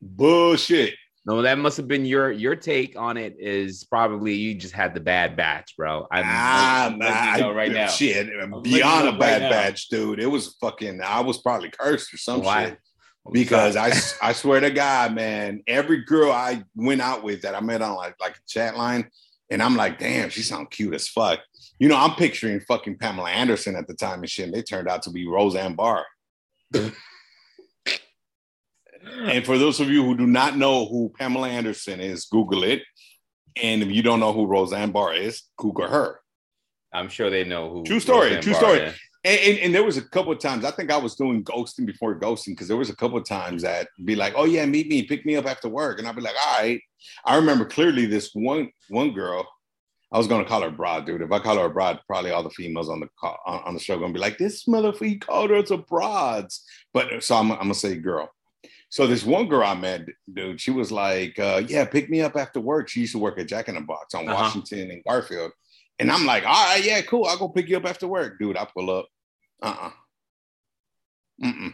Bullshit. 0.05 0.95
No, 1.27 1.41
that 1.41 1.57
must 1.57 1.75
have 1.77 1.87
been 1.87 2.05
your 2.05 2.31
your 2.31 2.55
take 2.55 2.95
on 2.97 3.17
it. 3.17 3.35
Is 3.39 3.83
probably 3.83 4.35
you 4.35 4.53
just 4.53 4.73
had 4.73 4.93
the 4.93 4.99
bad 4.99 5.35
batch, 5.35 5.75
bro. 5.75 6.05
I'm 6.11 6.23
Ah, 6.27 6.85
I'm 7.01 7.39
know 7.39 7.51
right 7.51 7.71
now. 7.71 7.87
Shit, 7.87 8.27
letting 8.27 8.61
beyond 8.61 9.07
a 9.07 9.17
bad 9.17 9.41
right 9.41 9.51
batch, 9.51 9.89
dude. 9.89 10.19
It 10.19 10.27
was 10.27 10.55
fucking. 10.61 11.01
I 11.01 11.21
was 11.21 11.39
probably 11.39 11.71
cursed 11.71 12.13
or 12.13 12.17
some 12.17 12.43
Why? 12.43 12.65
shit 12.65 12.79
because 13.31 13.75
I, 13.75 13.91
I 14.21 14.33
swear 14.33 14.59
to 14.59 14.69
God, 14.69 15.15
man, 15.15 15.63
every 15.67 16.03
girl 16.03 16.31
I 16.31 16.63
went 16.75 17.01
out 17.01 17.23
with 17.23 17.41
that 17.41 17.55
I 17.55 17.59
met 17.59 17.81
on 17.81 17.95
like 17.95 18.15
like 18.19 18.35
a 18.35 18.47
chat 18.47 18.77
line, 18.77 19.09
and 19.49 19.61
I'm 19.61 19.75
like, 19.75 19.99
damn, 19.99 20.29
she 20.29 20.41
sound 20.41 20.69
cute 20.71 20.93
as 20.93 21.07
fuck. 21.07 21.39
You 21.79 21.89
know, 21.89 21.97
I'm 21.97 22.15
picturing 22.15 22.59
fucking 22.61 22.97
Pamela 22.99 23.31
Anderson 23.31 23.75
at 23.75 23.87
the 23.87 23.95
time 23.95 24.19
and 24.19 24.29
shit. 24.29 24.45
And 24.45 24.53
they 24.53 24.61
turned 24.61 24.87
out 24.87 25.03
to 25.03 25.09
be 25.09 25.27
Roseanne 25.27 25.75
Barr. 25.75 26.05
and 29.05 29.45
for 29.45 29.57
those 29.57 29.79
of 29.79 29.89
you 29.89 30.03
who 30.03 30.17
do 30.17 30.27
not 30.27 30.57
know 30.57 30.85
who 30.85 31.11
Pamela 31.17 31.49
Anderson 31.49 31.99
is, 31.99 32.25
Google 32.25 32.63
it. 32.63 32.83
And 33.61 33.81
if 33.81 33.89
you 33.89 34.01
don't 34.01 34.19
know 34.19 34.33
who 34.33 34.45
Roseanne 34.45 34.91
Barr 34.91 35.13
is, 35.13 35.43
Google 35.57 35.87
her. 35.87 36.19
I'm 36.93 37.09
sure 37.09 37.29
they 37.29 37.43
know 37.43 37.69
who. 37.69 37.83
True 37.83 37.99
story, 37.99 38.35
Roseanne 38.35 38.41
true 38.41 38.53
Barr 38.53 38.61
story. 38.61 38.79
is. 38.79 38.95
And, 39.23 39.39
and, 39.39 39.59
and 39.59 39.75
there 39.75 39.83
was 39.83 39.97
a 39.97 40.07
couple 40.09 40.31
of 40.31 40.39
times 40.39 40.65
I 40.65 40.71
think 40.71 40.91
I 40.91 40.97
was 40.97 41.15
doing 41.15 41.43
ghosting 41.43 41.85
before 41.85 42.19
ghosting 42.19 42.49
because 42.49 42.67
there 42.67 42.77
was 42.77 42.91
a 42.91 42.95
couple 42.95 43.17
of 43.17 43.25
times 43.25 43.63
that 43.63 43.87
be 44.03 44.15
like, 44.15 44.33
oh 44.35 44.45
yeah, 44.45 44.65
meet 44.65 44.87
me, 44.87 45.03
pick 45.03 45.25
me 45.25 45.35
up 45.35 45.47
after 45.47 45.67
work, 45.67 45.97
and 45.97 46.07
I'd 46.07 46.15
be 46.15 46.21
like, 46.21 46.35
all 46.45 46.61
right. 46.61 46.79
I 47.25 47.35
remember 47.35 47.65
clearly 47.65 48.05
this 48.05 48.31
one 48.33 48.71
one 48.89 49.13
girl. 49.13 49.47
I 50.11 50.17
was 50.17 50.27
gonna 50.27 50.45
call 50.45 50.61
her 50.61 50.69
broad, 50.69 51.05
dude. 51.05 51.21
If 51.21 51.31
I 51.31 51.39
call 51.39 51.57
her 51.57 51.65
a 51.65 51.69
broad, 51.69 51.99
probably 52.07 52.31
all 52.31 52.43
the 52.43 52.49
females 52.51 52.87
on 52.87 52.99
the 52.99 53.09
call, 53.19 53.37
on, 53.45 53.61
on 53.65 53.73
the 53.73 53.79
show 53.79 53.97
gonna 53.97 54.13
be 54.13 54.19
like, 54.19 54.37
this 54.37 54.65
motherfucker 54.65 55.19
called 55.21 55.49
her 55.49 55.55
a 55.57 55.77
broads. 55.77 56.63
But 56.93 57.23
so 57.23 57.35
I'm, 57.35 57.51
I'm 57.51 57.57
gonna 57.57 57.73
say 57.73 57.95
girl. 57.95 58.31
So 58.89 59.07
this 59.07 59.25
one 59.25 59.47
girl 59.47 59.63
I 59.67 59.73
met, 59.75 60.05
dude, 60.31 60.61
she 60.61 60.71
was 60.71 60.91
like, 60.91 61.37
uh, 61.39 61.61
yeah, 61.67 61.85
pick 61.85 62.09
me 62.09 62.21
up 62.21 62.35
after 62.37 62.59
work. 62.61 62.87
She 62.87 63.01
used 63.01 63.11
to 63.13 63.19
work 63.19 63.37
at 63.39 63.47
Jack 63.47 63.67
in 63.67 63.75
the 63.75 63.81
Box 63.81 64.13
on 64.13 64.27
Uh-huh. 64.27 64.43
Washington 64.43 64.91
and 64.91 65.03
Garfield. 65.03 65.51
And 65.99 66.11
I'm 66.11 66.25
like, 66.25 66.43
all 66.45 66.51
right, 66.67 66.83
yeah, 66.83 67.01
cool. 67.01 67.25
I'll 67.25 67.37
go 67.37 67.49
pick 67.49 67.67
you 67.67 67.77
up 67.77 67.85
after 67.85 68.07
work, 68.07 68.37
dude. 68.39 68.57
I 68.57 68.65
pull 68.73 68.89
up. 68.91 69.07
Uh-uh. 69.61 69.91
Mm-mm. 71.43 71.73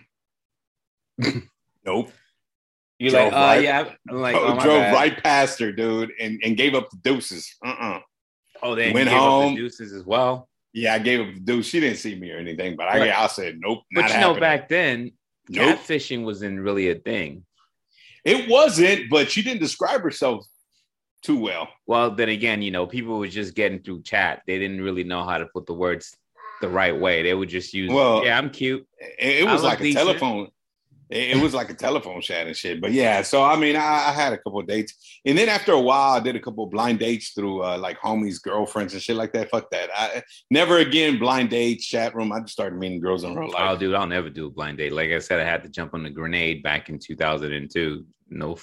Nope. 1.85 2.11
You're 2.99 3.09
Drove 3.11 3.23
like, 3.25 3.33
oh 3.33 3.45
right- 3.47 3.63
yeah. 3.63 3.89
I'm 4.09 4.15
like, 4.21 4.35
Oh, 4.35 4.59
drove 4.59 4.81
bad. 4.81 4.93
right 4.93 5.23
past 5.23 5.59
her, 5.59 5.71
dude, 5.71 6.11
and, 6.19 6.39
and 6.43 6.55
gave 6.55 6.75
up 6.75 6.89
the 6.91 6.97
deuces. 6.97 7.55
Uh-uh. 7.65 7.99
Oh, 8.61 8.75
then 8.75 8.93
went 8.93 9.05
you 9.09 9.15
gave 9.15 9.21
up 9.21 9.29
home. 9.29 9.55
the 9.55 9.61
deuces 9.61 9.91
as 9.93 10.05
well. 10.05 10.47
Yeah, 10.73 10.93
I 10.93 10.99
gave 10.99 11.19
up 11.27 11.33
the 11.33 11.39
deuce. 11.39 11.65
She 11.65 11.79
didn't 11.79 11.97
see 11.97 12.13
me 12.15 12.31
or 12.31 12.37
anything, 12.37 12.75
but 12.75 12.87
I, 12.87 12.99
Right. 12.99 13.11
I 13.11 13.25
said 13.27 13.57
nope. 13.59 13.79
But 13.93 14.01
not 14.01 14.11
you 14.13 14.19
know, 14.19 14.39
back 14.39 14.69
then, 14.69 15.11
Nope. 15.51 15.79
catfishing 15.79 16.23
wasn't 16.23 16.59
really 16.61 16.89
a 16.89 16.95
thing. 16.95 17.45
It 18.23 18.49
wasn't, 18.49 19.09
but 19.09 19.31
she 19.31 19.41
didn't 19.41 19.61
describe 19.61 20.01
herself 20.01 20.45
too 21.23 21.39
well. 21.39 21.67
Well, 21.87 22.11
then 22.11 22.29
again, 22.29 22.61
you 22.61 22.71
know, 22.71 22.85
people 22.85 23.17
were 23.19 23.27
just 23.27 23.55
getting 23.55 23.79
through 23.81 24.03
chat. 24.03 24.41
They 24.47 24.59
didn't 24.59 24.81
really 24.81 25.03
know 25.03 25.23
how 25.23 25.37
to 25.37 25.45
put 25.47 25.65
the 25.65 25.73
words 25.73 26.15
the 26.61 26.69
right 26.69 26.97
way. 26.97 27.23
They 27.23 27.33
would 27.33 27.49
just 27.49 27.73
use, 27.73 27.91
Well- 27.91 28.23
yeah, 28.25 28.37
I'm 28.37 28.49
cute. 28.49 28.87
It, 29.19 29.41
it 29.41 29.45
was 29.47 29.63
like 29.63 29.79
a 29.79 29.83
decent. 29.83 30.05
telephone. 30.05 30.49
It, 31.11 31.37
it 31.37 31.41
was 31.41 31.53
like 31.53 31.69
a 31.69 31.73
telephone 31.73 32.21
chat 32.21 32.47
and 32.47 32.55
shit. 32.55 32.79
But 32.81 32.93
yeah, 32.93 33.21
so 33.21 33.43
I 33.43 33.57
mean, 33.57 33.75
I, 33.75 34.07
I 34.09 34.11
had 34.11 34.33
a 34.33 34.37
couple 34.37 34.59
of 34.59 34.67
dates, 34.67 35.19
and 35.25 35.37
then 35.37 35.49
after 35.49 35.73
a 35.73 35.79
while, 35.79 36.13
I 36.13 36.19
did 36.21 36.35
a 36.35 36.39
couple 36.39 36.63
of 36.63 36.71
blind 36.71 36.99
dates 36.99 37.31
through 37.31 37.63
uh, 37.63 37.77
like 37.77 37.99
homies, 37.99 38.41
girlfriends, 38.41 38.93
and 38.93 39.01
shit 39.01 39.15
like 39.17 39.33
that. 39.33 39.49
Fuck 39.49 39.69
that. 39.71 39.89
I 39.95 40.23
never 40.49 40.77
again 40.77 41.19
blind 41.19 41.49
date 41.49 41.81
chat 41.81 42.15
room. 42.15 42.31
I 42.31 42.39
just 42.39 42.53
started 42.53 42.79
meeting 42.79 43.01
girls 43.01 43.23
in 43.23 43.35
real 43.35 43.49
life. 43.49 43.57
Oh, 43.59 43.65
life. 43.71 43.79
dude, 43.79 43.93
I'll 43.95 44.07
never 44.07 44.29
do 44.29 44.47
a 44.47 44.49
blind 44.49 44.77
date. 44.77 44.93
Like 44.93 45.11
I 45.11 45.19
said, 45.19 45.39
I 45.39 45.43
had 45.43 45.63
to 45.63 45.69
jump 45.69 45.93
on 45.93 46.03
the 46.03 46.09
grenade 46.09 46.63
back 46.63 46.89
in 46.89 46.97
2002. 46.97 48.05
No, 48.29 48.57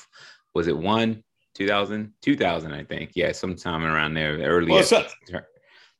was 0.54 0.66
it 0.66 0.76
one? 0.76 1.22
2000? 1.54 2.12
2000, 2.22 2.72
I 2.72 2.84
think. 2.84 3.10
Yeah, 3.14 3.32
sometime 3.32 3.84
around 3.84 4.14
there, 4.14 4.38
early. 4.38 4.70
Well, 4.70 4.82
so- 4.84 5.06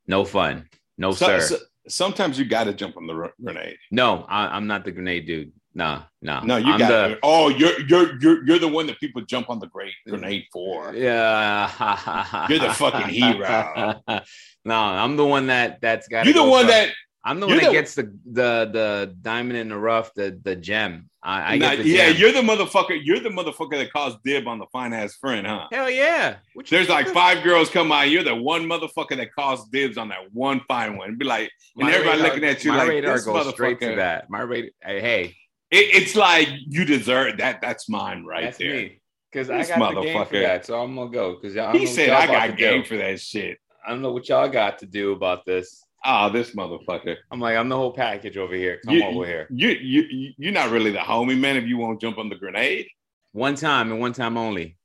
no 0.07 0.25
fun. 0.25 0.67
No, 0.97 1.11
So- 1.11 1.27
sir. 1.27 1.41
so- 1.41 1.63
sometimes 1.87 2.37
you 2.39 2.45
got 2.45 2.65
to 2.65 2.73
jump 2.73 2.97
on 2.97 3.07
the 3.07 3.31
grenade. 3.43 3.77
no, 3.91 4.25
I, 4.29 4.55
I'm 4.55 4.67
not 4.67 4.85
the 4.85 4.91
grenade 4.91 5.25
dude. 5.27 5.51
Nah, 5.79 6.01
nah. 6.21 6.41
No, 6.41 6.57
you 6.57 6.73
I'm 6.73 6.79
got. 6.79 6.89
the, 6.89 7.13
to 7.15 7.19
Oh, 7.23 7.47
you're 7.47 7.79
you're 7.87 8.19
you're 8.21 8.45
you're 8.45 8.59
the 8.59 8.67
one 8.67 8.85
that 8.87 8.99
people 8.99 9.21
jump 9.21 9.49
on 9.49 9.59
the 9.59 9.67
great 9.67 9.93
grenade 10.05 10.43
for. 10.51 10.93
Yeah, 10.93 12.47
You're 12.49 12.59
the 12.59 12.73
fucking 12.73 13.07
hero. 13.07 14.01
no, 14.65 14.75
I'm 14.75 15.15
the 15.15 15.25
one 15.25 15.47
that 15.47 15.79
that's 15.81 16.07
got. 16.09 16.25
You're 16.25 16.33
the 16.33 16.43
one 16.43 16.67
that. 16.67 16.89
I'm 17.23 17.39
the 17.41 17.47
one 17.47 17.57
that 17.57 17.65
the- 17.67 17.71
gets 17.71 17.95
the 17.95 18.03
the 18.25 18.69
the 18.77 19.15
diamond 19.21 19.57
in 19.57 19.69
the 19.69 19.77
rough, 19.77 20.13
the 20.15 20.37
the 20.43 20.55
gem. 20.55 21.09
I, 21.23 21.55
I 21.55 21.57
Nah, 21.57 21.69
get 21.75 21.83
the 21.83 21.89
yeah, 21.89 22.11
gem. 22.11 22.17
you're 22.21 22.31
the 22.31 22.41
motherfucker. 22.41 22.99
You're 23.01 23.19
the 23.19 23.29
motherfucker 23.29 23.77
that 23.77 23.91
caused 23.91 24.17
dib 24.23 24.47
on 24.47 24.57
the 24.59 24.65
fine 24.73 24.93
ass 24.93 25.15
friend, 25.15 25.45
huh? 25.47 25.67
Hell 25.71 25.89
yeah. 25.89 26.37
You 26.55 26.63
There's 26.69 26.87
like 26.89 27.07
five 27.07 27.43
girls 27.43 27.69
come 27.69 27.91
out. 27.91 28.09
You're 28.09 28.23
the 28.23 28.35
one 28.35 28.63
motherfucker 28.65 29.15
that 29.17 29.33
caused 29.33 29.69
dibs 29.71 29.97
on 29.97 30.09
that 30.09 30.31
one 30.33 30.61
fine 30.67 30.97
one. 30.97 31.17
Be 31.17 31.25
like, 31.25 31.51
and 31.77 31.87
My 31.87 31.93
everybody 31.93 32.17
radar- 32.21 32.27
looking 32.35 32.49
at 32.49 32.63
you 32.65 32.71
my 32.71 32.77
like 32.79 32.89
radar 32.89 33.15
this 33.15 33.25
goes 33.25 33.49
straight 33.49 33.79
to 33.81 33.95
that. 33.95 34.29
My 34.29 34.41
radar. 34.41 34.71
Hey, 34.81 34.99
hey 35.01 35.35
It, 35.71 35.95
it's 36.03 36.15
like 36.15 36.47
you 36.67 36.85
deserve 36.85 37.37
that. 37.37 37.61
That's 37.61 37.87
mine 37.89 38.25
right 38.25 38.45
that's 38.45 38.57
there. 38.57 38.73
me. 38.73 39.01
Because 39.31 39.49
I 39.51 39.63
got 39.63 39.93
the 39.95 40.01
game 40.01 40.25
for 40.25 40.39
that, 40.39 40.65
so 40.65 40.81
I'm 40.81 40.95
gonna 40.95 41.11
go. 41.11 41.35
Because 41.39 41.53
He 41.79 41.85
said, 41.85 42.09
"I 42.09 42.25
got 42.25 42.57
game 42.57 42.83
for 42.83 42.97
that 42.97 43.19
shit." 43.21 43.59
I 43.85 43.91
don't 43.91 44.01
know 44.01 44.11
what 44.11 44.27
y'all 44.29 44.49
got 44.49 44.79
to 44.79 44.85
do 44.87 45.11
about 45.13 45.45
this. 45.45 45.83
Ah, 46.03 46.29
this 46.29 46.55
motherfucker. 46.55 47.17
I'm 47.31 47.39
like, 47.39 47.55
I'm 47.57 47.69
the 47.69 47.75
whole 47.75 47.91
package 47.93 48.37
over 48.37 48.55
here. 48.55 48.79
Come 48.85 48.95
You- 48.95 49.03
over 49.03 49.25
here. 49.25 49.47
You 49.51 49.69
you 49.69 50.01
you- 50.09 50.33
you're 50.37 50.51
not 50.53 50.71
really 50.71 50.91
the 50.91 50.97
homie 50.99 51.37
man 51.37 51.57
if 51.57 51.65
you 51.65 51.77
won't 51.77 52.01
jump 52.01 52.17
on 52.17 52.29
the 52.29 52.35
grenade. 52.35 52.87
One 53.33 53.53
time 53.55 53.91
and 53.91 53.99
one 53.99 54.13
time 54.13 54.37
only. 54.37 54.77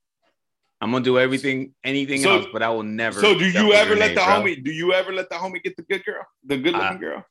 I'm 0.80 0.90
gonna 0.92 1.02
do 1.04 1.18
everything, 1.18 1.72
anything 1.82 2.20
So- 2.20 2.36
else, 2.40 2.46
but 2.52 2.62
I 2.62 2.68
will 2.68 2.82
never. 2.82 3.20
So 3.20 3.38
do 3.38 3.48
you 3.48 3.72
ever 3.72 3.94
let 3.96 4.08
the 4.10 4.16
bro. 4.16 4.24
homie? 4.24 4.62
Do 4.62 4.70
you 4.72 4.92
ever 4.92 5.12
let 5.12 5.30
the 5.30 5.36
homie 5.36 5.62
get 5.62 5.76
the 5.76 5.82
good 5.84 6.04
girl, 6.04 6.26
the 6.44 6.58
good 6.58 6.74
looking 6.74 6.86
Uh, 6.88 6.94
girl? 6.96 7.24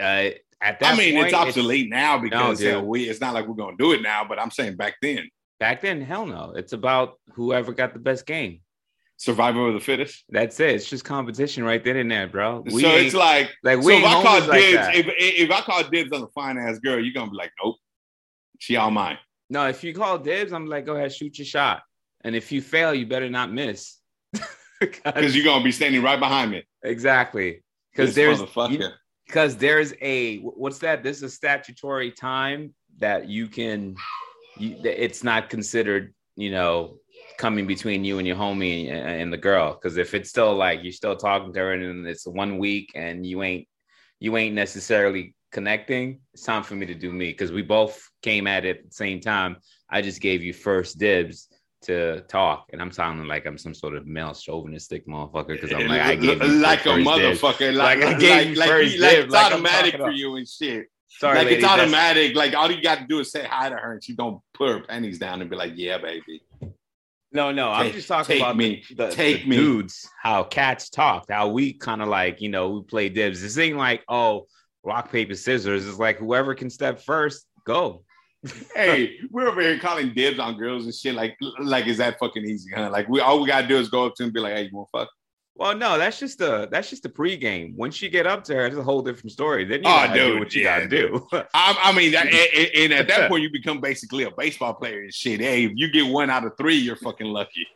Uh, 0.00 0.30
at 0.60 0.80
that 0.80 0.94
I 0.94 0.96
mean, 0.96 1.14
point, 1.14 1.26
it's 1.26 1.34
obsolete 1.34 1.88
now 1.88 2.18
because 2.18 2.60
uh, 2.60 2.62
dude. 2.62 2.72
hell, 2.72 2.86
we. 2.86 3.08
It's 3.08 3.20
not 3.20 3.34
like 3.34 3.46
we're 3.46 3.54
gonna 3.54 3.76
do 3.76 3.92
it 3.92 4.02
now, 4.02 4.24
but 4.28 4.38
I'm 4.38 4.50
saying 4.50 4.76
back 4.76 4.96
then, 5.00 5.28
back 5.58 5.80
then, 5.80 6.00
hell 6.00 6.26
no. 6.26 6.52
It's 6.56 6.72
about 6.72 7.14
whoever 7.32 7.72
got 7.72 7.92
the 7.94 8.00
best 8.00 8.26
game. 8.26 8.60
survival 9.16 9.68
of 9.68 9.74
the 9.74 9.80
fittest. 9.80 10.24
That's 10.28 10.58
it. 10.60 10.70
It's 10.76 10.88
just 10.88 11.04
competition 11.04 11.64
right 11.64 11.82
then 11.82 11.96
and 11.96 12.10
there, 12.10 12.26
bro. 12.28 12.62
We 12.66 12.82
so 12.82 12.88
it's 12.90 13.14
like 13.14 13.50
like 13.62 13.78
we 13.78 13.84
so 13.84 13.98
if 13.98 14.04
I 14.04 14.22
call 14.22 14.40
homies 14.40 14.48
like 14.48 14.60
dibs, 14.60 14.88
if, 14.98 15.06
if 15.18 15.50
I 15.50 15.60
call 15.62 15.84
dibs 15.84 16.12
on 16.12 16.20
the 16.22 16.28
fine 16.28 16.58
ass 16.58 16.78
girl, 16.78 16.98
you're 17.02 17.14
gonna 17.14 17.30
be 17.30 17.36
like, 17.36 17.52
nope, 17.62 17.76
she 18.58 18.76
all 18.76 18.90
mine. 18.90 19.18
No, 19.48 19.66
if 19.66 19.82
you 19.82 19.94
call 19.94 20.18
dibs, 20.18 20.52
I'm 20.52 20.66
like, 20.66 20.86
go 20.86 20.96
ahead, 20.96 21.12
shoot 21.12 21.38
your 21.38 21.46
shot. 21.46 21.82
And 22.22 22.36
if 22.36 22.52
you 22.52 22.60
fail, 22.62 22.94
you 22.94 23.06
better 23.06 23.30
not 23.30 23.52
miss. 23.52 23.96
Because 24.80 25.36
you're 25.36 25.44
gonna 25.44 25.62
be 25.62 25.72
standing 25.72 26.02
right 26.02 26.18
behind 26.18 26.50
me. 26.50 26.64
exactly. 26.82 27.62
Because 27.92 28.14
there's 28.14 28.40
motherfucker. 28.40 28.92
Because 29.30 29.56
there's 29.56 29.94
a 30.02 30.38
what's 30.38 30.78
that? 30.78 31.04
This 31.04 31.18
is 31.18 31.22
a 31.22 31.28
statutory 31.28 32.10
time 32.10 32.74
that 32.98 33.28
you 33.28 33.46
can. 33.46 33.94
You, 34.58 34.76
it's 34.82 35.22
not 35.22 35.48
considered, 35.48 36.12
you 36.34 36.50
know, 36.50 36.96
coming 37.38 37.64
between 37.64 38.04
you 38.04 38.18
and 38.18 38.26
your 38.26 38.36
homie 38.36 38.90
and, 38.90 39.08
and 39.08 39.32
the 39.32 39.38
girl. 39.38 39.74
Because 39.74 39.96
if 39.98 40.14
it's 40.14 40.30
still 40.30 40.56
like 40.56 40.80
you're 40.82 40.92
still 40.92 41.14
talking 41.14 41.52
to 41.52 41.60
her 41.60 41.72
and 41.72 42.06
it's 42.08 42.26
one 42.26 42.58
week 42.58 42.90
and 42.96 43.24
you 43.24 43.44
ain't 43.44 43.68
you 44.18 44.36
ain't 44.36 44.56
necessarily 44.56 45.36
connecting, 45.52 46.18
it's 46.34 46.42
time 46.42 46.64
for 46.64 46.74
me 46.74 46.86
to 46.86 46.94
do 46.94 47.12
me. 47.12 47.30
Because 47.30 47.52
we 47.52 47.62
both 47.62 48.02
came 48.22 48.48
at 48.48 48.64
it 48.64 48.78
at 48.78 48.84
the 48.86 48.94
same 48.94 49.20
time. 49.20 49.58
I 49.88 50.02
just 50.02 50.20
gave 50.20 50.42
you 50.42 50.52
first 50.52 50.98
dibs 50.98 51.48
to 51.82 52.20
talk, 52.22 52.66
and 52.72 52.80
I'm 52.80 52.90
sounding 52.90 53.26
like 53.26 53.46
I'm 53.46 53.58
some 53.58 53.74
sort 53.74 53.94
of 53.94 54.06
male 54.06 54.34
chauvinistic 54.34 55.06
motherfucker 55.06 55.60
because 55.60 55.72
I'm 55.72 55.86
like 55.88 56.00
I 56.02 56.14
gave 56.14 56.42
like 56.42 56.84
a 56.86 56.90
motherfucker, 56.90 57.74
like 57.74 58.00
Like 58.00 58.14
I 58.16 58.18
gave 58.18 58.56
like, 58.56 58.68
like, 58.68 58.98
like 58.98 59.12
it's 59.14 59.32
like 59.32 59.52
automatic 59.52 59.96
for 59.96 60.10
you 60.10 60.36
and 60.36 60.48
shit. 60.48 60.86
Sorry, 61.08 61.38
like 61.38 61.46
ladies, 61.46 61.64
it's 61.64 61.72
automatic. 61.72 62.34
Like 62.36 62.54
all 62.54 62.70
you 62.70 62.82
got 62.82 62.98
to 62.98 63.06
do 63.06 63.18
is 63.20 63.30
say 63.32 63.44
hi 63.44 63.68
to 63.68 63.76
her, 63.76 63.92
and 63.92 64.04
she 64.04 64.14
don't 64.14 64.40
put 64.54 64.68
her 64.68 64.80
panties 64.80 65.18
down 65.18 65.40
and 65.40 65.50
be 65.50 65.56
like, 65.56 65.72
"Yeah, 65.74 65.98
baby." 65.98 66.42
No, 67.32 67.52
no, 67.52 67.70
I'm 67.70 67.92
just 67.92 68.08
talking 68.08 68.40
about 68.40 68.56
me. 68.56 68.82
the, 68.90 69.06
the, 69.06 69.12
Take 69.12 69.42
the 69.42 69.50
me. 69.50 69.56
dudes, 69.56 70.08
how 70.20 70.42
cats 70.42 70.90
talked, 70.90 71.30
how 71.30 71.48
we 71.48 71.72
kind 71.72 72.02
of 72.02 72.08
like, 72.08 72.40
you 72.40 72.48
know, 72.48 72.70
we 72.70 72.82
play 72.82 73.08
dibs. 73.08 73.40
This 73.40 73.56
ain't 73.56 73.76
like, 73.76 74.02
oh, 74.08 74.46
rock, 74.82 75.12
paper, 75.12 75.34
scissors. 75.36 75.86
It's 75.86 75.98
like 75.98 76.18
whoever 76.18 76.54
can 76.54 76.70
step 76.70 77.00
first, 77.00 77.46
go. 77.64 78.02
Hey, 78.74 79.18
we're 79.30 79.48
over 79.48 79.60
here 79.60 79.78
calling 79.78 80.14
dibs 80.14 80.38
on 80.38 80.56
girls 80.56 80.84
and 80.84 80.94
shit. 80.94 81.14
Like, 81.14 81.36
like 81.60 81.86
is 81.86 81.98
that 81.98 82.18
fucking 82.18 82.44
easy, 82.44 82.70
huh? 82.74 82.90
Like, 82.90 83.08
we 83.08 83.20
all 83.20 83.40
we 83.40 83.46
gotta 83.46 83.66
do 83.68 83.76
is 83.78 83.88
go 83.88 84.06
up 84.06 84.14
to 84.16 84.22
them 84.22 84.28
and 84.28 84.34
be 84.34 84.40
like, 84.40 84.54
"Hey, 84.54 84.62
you 84.64 84.70
want 84.72 84.88
fuck?" 84.92 85.08
Well, 85.56 85.76
no, 85.76 85.98
that's 85.98 86.18
just 86.18 86.38
the 86.38 86.68
that's 86.70 86.88
just 86.88 87.02
the 87.02 87.10
pregame. 87.10 87.74
Once 87.74 88.00
you 88.00 88.08
get 88.08 88.26
up 88.26 88.44
to 88.44 88.54
her, 88.54 88.66
it's 88.66 88.76
a 88.76 88.82
whole 88.82 89.02
different 89.02 89.32
story. 89.32 89.64
Then 89.66 89.80
you 89.82 89.88
Oh, 89.90 90.06
gotta 90.06 90.14
do 90.14 90.38
what 90.38 90.54
you 90.54 90.62
yeah, 90.62 90.78
gotta 90.78 90.88
do. 90.88 91.26
I, 91.54 91.78
I 91.84 91.92
mean, 91.92 92.12
that, 92.12 92.26
and, 92.26 92.34
and- 92.34 92.70
and 92.76 92.92
at 92.94 93.08
that 93.08 93.28
point, 93.30 93.42
you 93.42 93.50
become 93.50 93.80
basically 93.80 94.24
a 94.24 94.30
baseball 94.30 94.72
player 94.74 95.02
and 95.02 95.12
shit. 95.12 95.40
Hey, 95.40 95.64
if 95.66 95.72
you 95.74 95.90
get 95.90 96.06
one 96.10 96.30
out 96.30 96.44
of 96.46 96.56
three, 96.56 96.76
you're 96.76 96.96
fucking 96.96 97.26
lucky. 97.26 97.66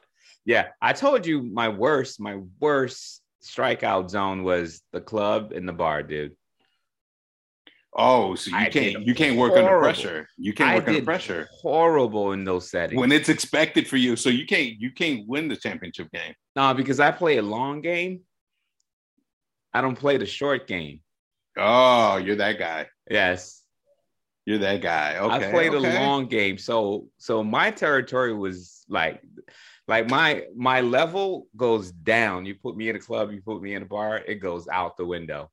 yeah, 0.46 0.68
I 0.80 0.94
told 0.94 1.26
you 1.26 1.42
my 1.42 1.68
worst, 1.68 2.20
my 2.20 2.38
worst 2.58 3.20
strikeout 3.44 4.08
zone 4.08 4.44
was 4.44 4.80
the 4.92 5.00
club 5.02 5.52
and 5.52 5.68
the 5.68 5.72
bar, 5.74 6.02
dude. 6.02 6.34
Oh, 7.96 8.34
so 8.34 8.50
you 8.50 8.56
I 8.56 8.68
can't 8.68 9.06
you 9.06 9.14
can't 9.14 9.36
work 9.36 9.52
under 9.52 9.78
pressure. 9.78 10.28
You 10.36 10.52
can't 10.52 10.70
I 10.70 10.74
work 10.76 10.88
under 10.88 11.02
pressure 11.02 11.48
horrible 11.52 12.32
in 12.32 12.44
those 12.44 12.68
settings. 12.68 12.98
when 12.98 13.12
it's 13.12 13.28
expected 13.28 13.86
for 13.86 13.96
you. 13.96 14.16
So 14.16 14.30
you 14.30 14.46
can't 14.46 14.80
you 14.80 14.90
can't 14.90 15.26
win 15.28 15.48
the 15.48 15.56
championship 15.56 16.10
game. 16.10 16.34
No, 16.56 16.74
because 16.74 16.98
I 16.98 17.12
play 17.12 17.36
a 17.36 17.42
long 17.42 17.82
game. 17.82 18.22
I 19.72 19.80
don't 19.80 19.96
play 19.96 20.16
the 20.16 20.26
short 20.26 20.66
game. 20.66 21.00
Oh, 21.56 22.16
you're 22.16 22.36
that 22.36 22.58
guy. 22.58 22.88
Yes. 23.08 23.62
You're 24.44 24.58
that 24.58 24.82
guy. 24.82 25.18
Okay. 25.18 25.48
I 25.48 25.50
played 25.50 25.74
okay. 25.74 25.96
a 25.96 26.00
long 26.00 26.26
game. 26.26 26.58
So 26.58 27.08
so 27.18 27.44
my 27.44 27.70
territory 27.70 28.34
was 28.34 28.84
like 28.88 29.22
like 29.86 30.10
my 30.10 30.44
my 30.56 30.80
level 30.80 31.46
goes 31.56 31.92
down. 31.92 32.44
You 32.44 32.56
put 32.56 32.76
me 32.76 32.88
in 32.88 32.96
a 32.96 33.00
club, 33.00 33.30
you 33.30 33.40
put 33.40 33.62
me 33.62 33.74
in 33.74 33.82
a 33.82 33.86
bar, 33.86 34.18
it 34.18 34.36
goes 34.36 34.66
out 34.66 34.96
the 34.96 35.06
window. 35.06 35.50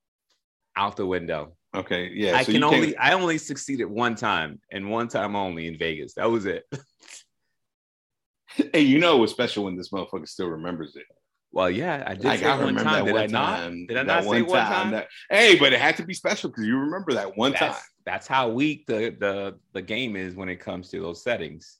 Out 0.76 0.96
the 0.96 1.06
window. 1.06 1.54
Okay. 1.76 2.12
Yeah. 2.14 2.36
I 2.38 2.44
so 2.44 2.52
can 2.52 2.64
only 2.64 2.98
I 2.98 3.14
only 3.14 3.38
succeeded 3.38 3.86
one 3.86 4.16
time 4.16 4.60
and 4.72 4.90
one 4.90 5.08
time 5.08 5.36
only 5.36 5.68
in 5.68 5.78
Vegas. 5.78 6.14
That 6.16 6.30
was 6.30 6.46
it. 6.46 6.64
Hey, 8.74 8.82
you 8.82 9.00
know 9.00 9.16
what's 9.16 9.32
special 9.32 9.64
when 9.64 9.78
this 9.78 9.92
motherfucker 9.92 10.28
still 10.28 10.48
remembers 10.48 10.98
it. 10.98 11.06
Well, 11.54 11.70
yeah, 11.70 12.04
I 12.06 12.16
did 12.16 12.26
Like, 12.26 12.40
say 12.42 12.46
I 12.48 12.58
one 12.58 12.60
remember 12.76 12.84
time. 12.84 13.06
that 13.06 13.06
Did 13.06 13.14
one 13.14 13.24
I 13.24 13.28
not? 13.28 13.58
time. 13.60 13.86
Did 13.88 13.98
I 13.98 14.04
that 14.04 14.08
not 14.08 14.24
say 14.30 14.42
one 14.42 14.60
time? 14.66 14.92
that- 14.92 15.08
hey, 15.30 15.56
but 15.58 15.72
it 15.72 15.80
had 15.80 15.96
to 15.98 16.04
be 16.06 16.14
special 16.14 16.50
because 16.50 16.66
you 16.66 16.78
remember 16.78 17.14
that 17.14 17.38
one 17.38 17.54
time. 17.54 17.70
That's, 17.72 17.90
that's 18.06 18.28
how 18.28 18.50
weak 18.50 18.86
the, 18.88 19.16
the 19.18 19.58
the 19.72 19.82
game 19.82 20.18
is 20.18 20.36
when 20.36 20.50
it 20.50 20.58
comes 20.58 20.90
to 20.90 21.00
those 21.00 21.24
settings. 21.24 21.78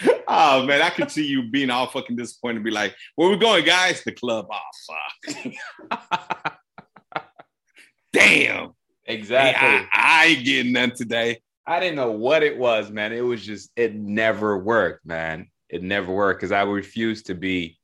Oh 0.32 0.64
man, 0.64 0.80
I 0.80 0.90
could 0.90 1.10
see 1.10 1.26
you 1.26 1.50
being 1.50 1.70
all 1.70 1.88
fucking 1.88 2.14
disappointed 2.16 2.56
and 2.56 2.64
be 2.64 2.70
like, 2.70 2.94
where 3.16 3.28
we 3.28 3.36
going, 3.36 3.64
guys? 3.64 4.02
The 4.04 4.12
club. 4.12 4.46
Oh 4.50 5.36
fuck. 5.90 6.49
Damn. 8.12 8.72
Exactly. 9.06 9.68
I, 9.68 9.86
I 9.92 10.26
ain't 10.26 10.44
getting 10.44 10.72
none 10.72 10.92
today. 10.94 11.40
I 11.66 11.80
didn't 11.80 11.96
know 11.96 12.10
what 12.12 12.42
it 12.42 12.56
was, 12.56 12.90
man. 12.90 13.12
It 13.12 13.20
was 13.20 13.44
just 13.44 13.70
it 13.76 13.94
never 13.94 14.58
worked, 14.58 15.04
man. 15.06 15.48
It 15.68 15.82
never 15.82 16.12
worked 16.12 16.40
because 16.40 16.52
I 16.52 16.62
refused 16.62 17.26
to 17.26 17.34
be. 17.34 17.78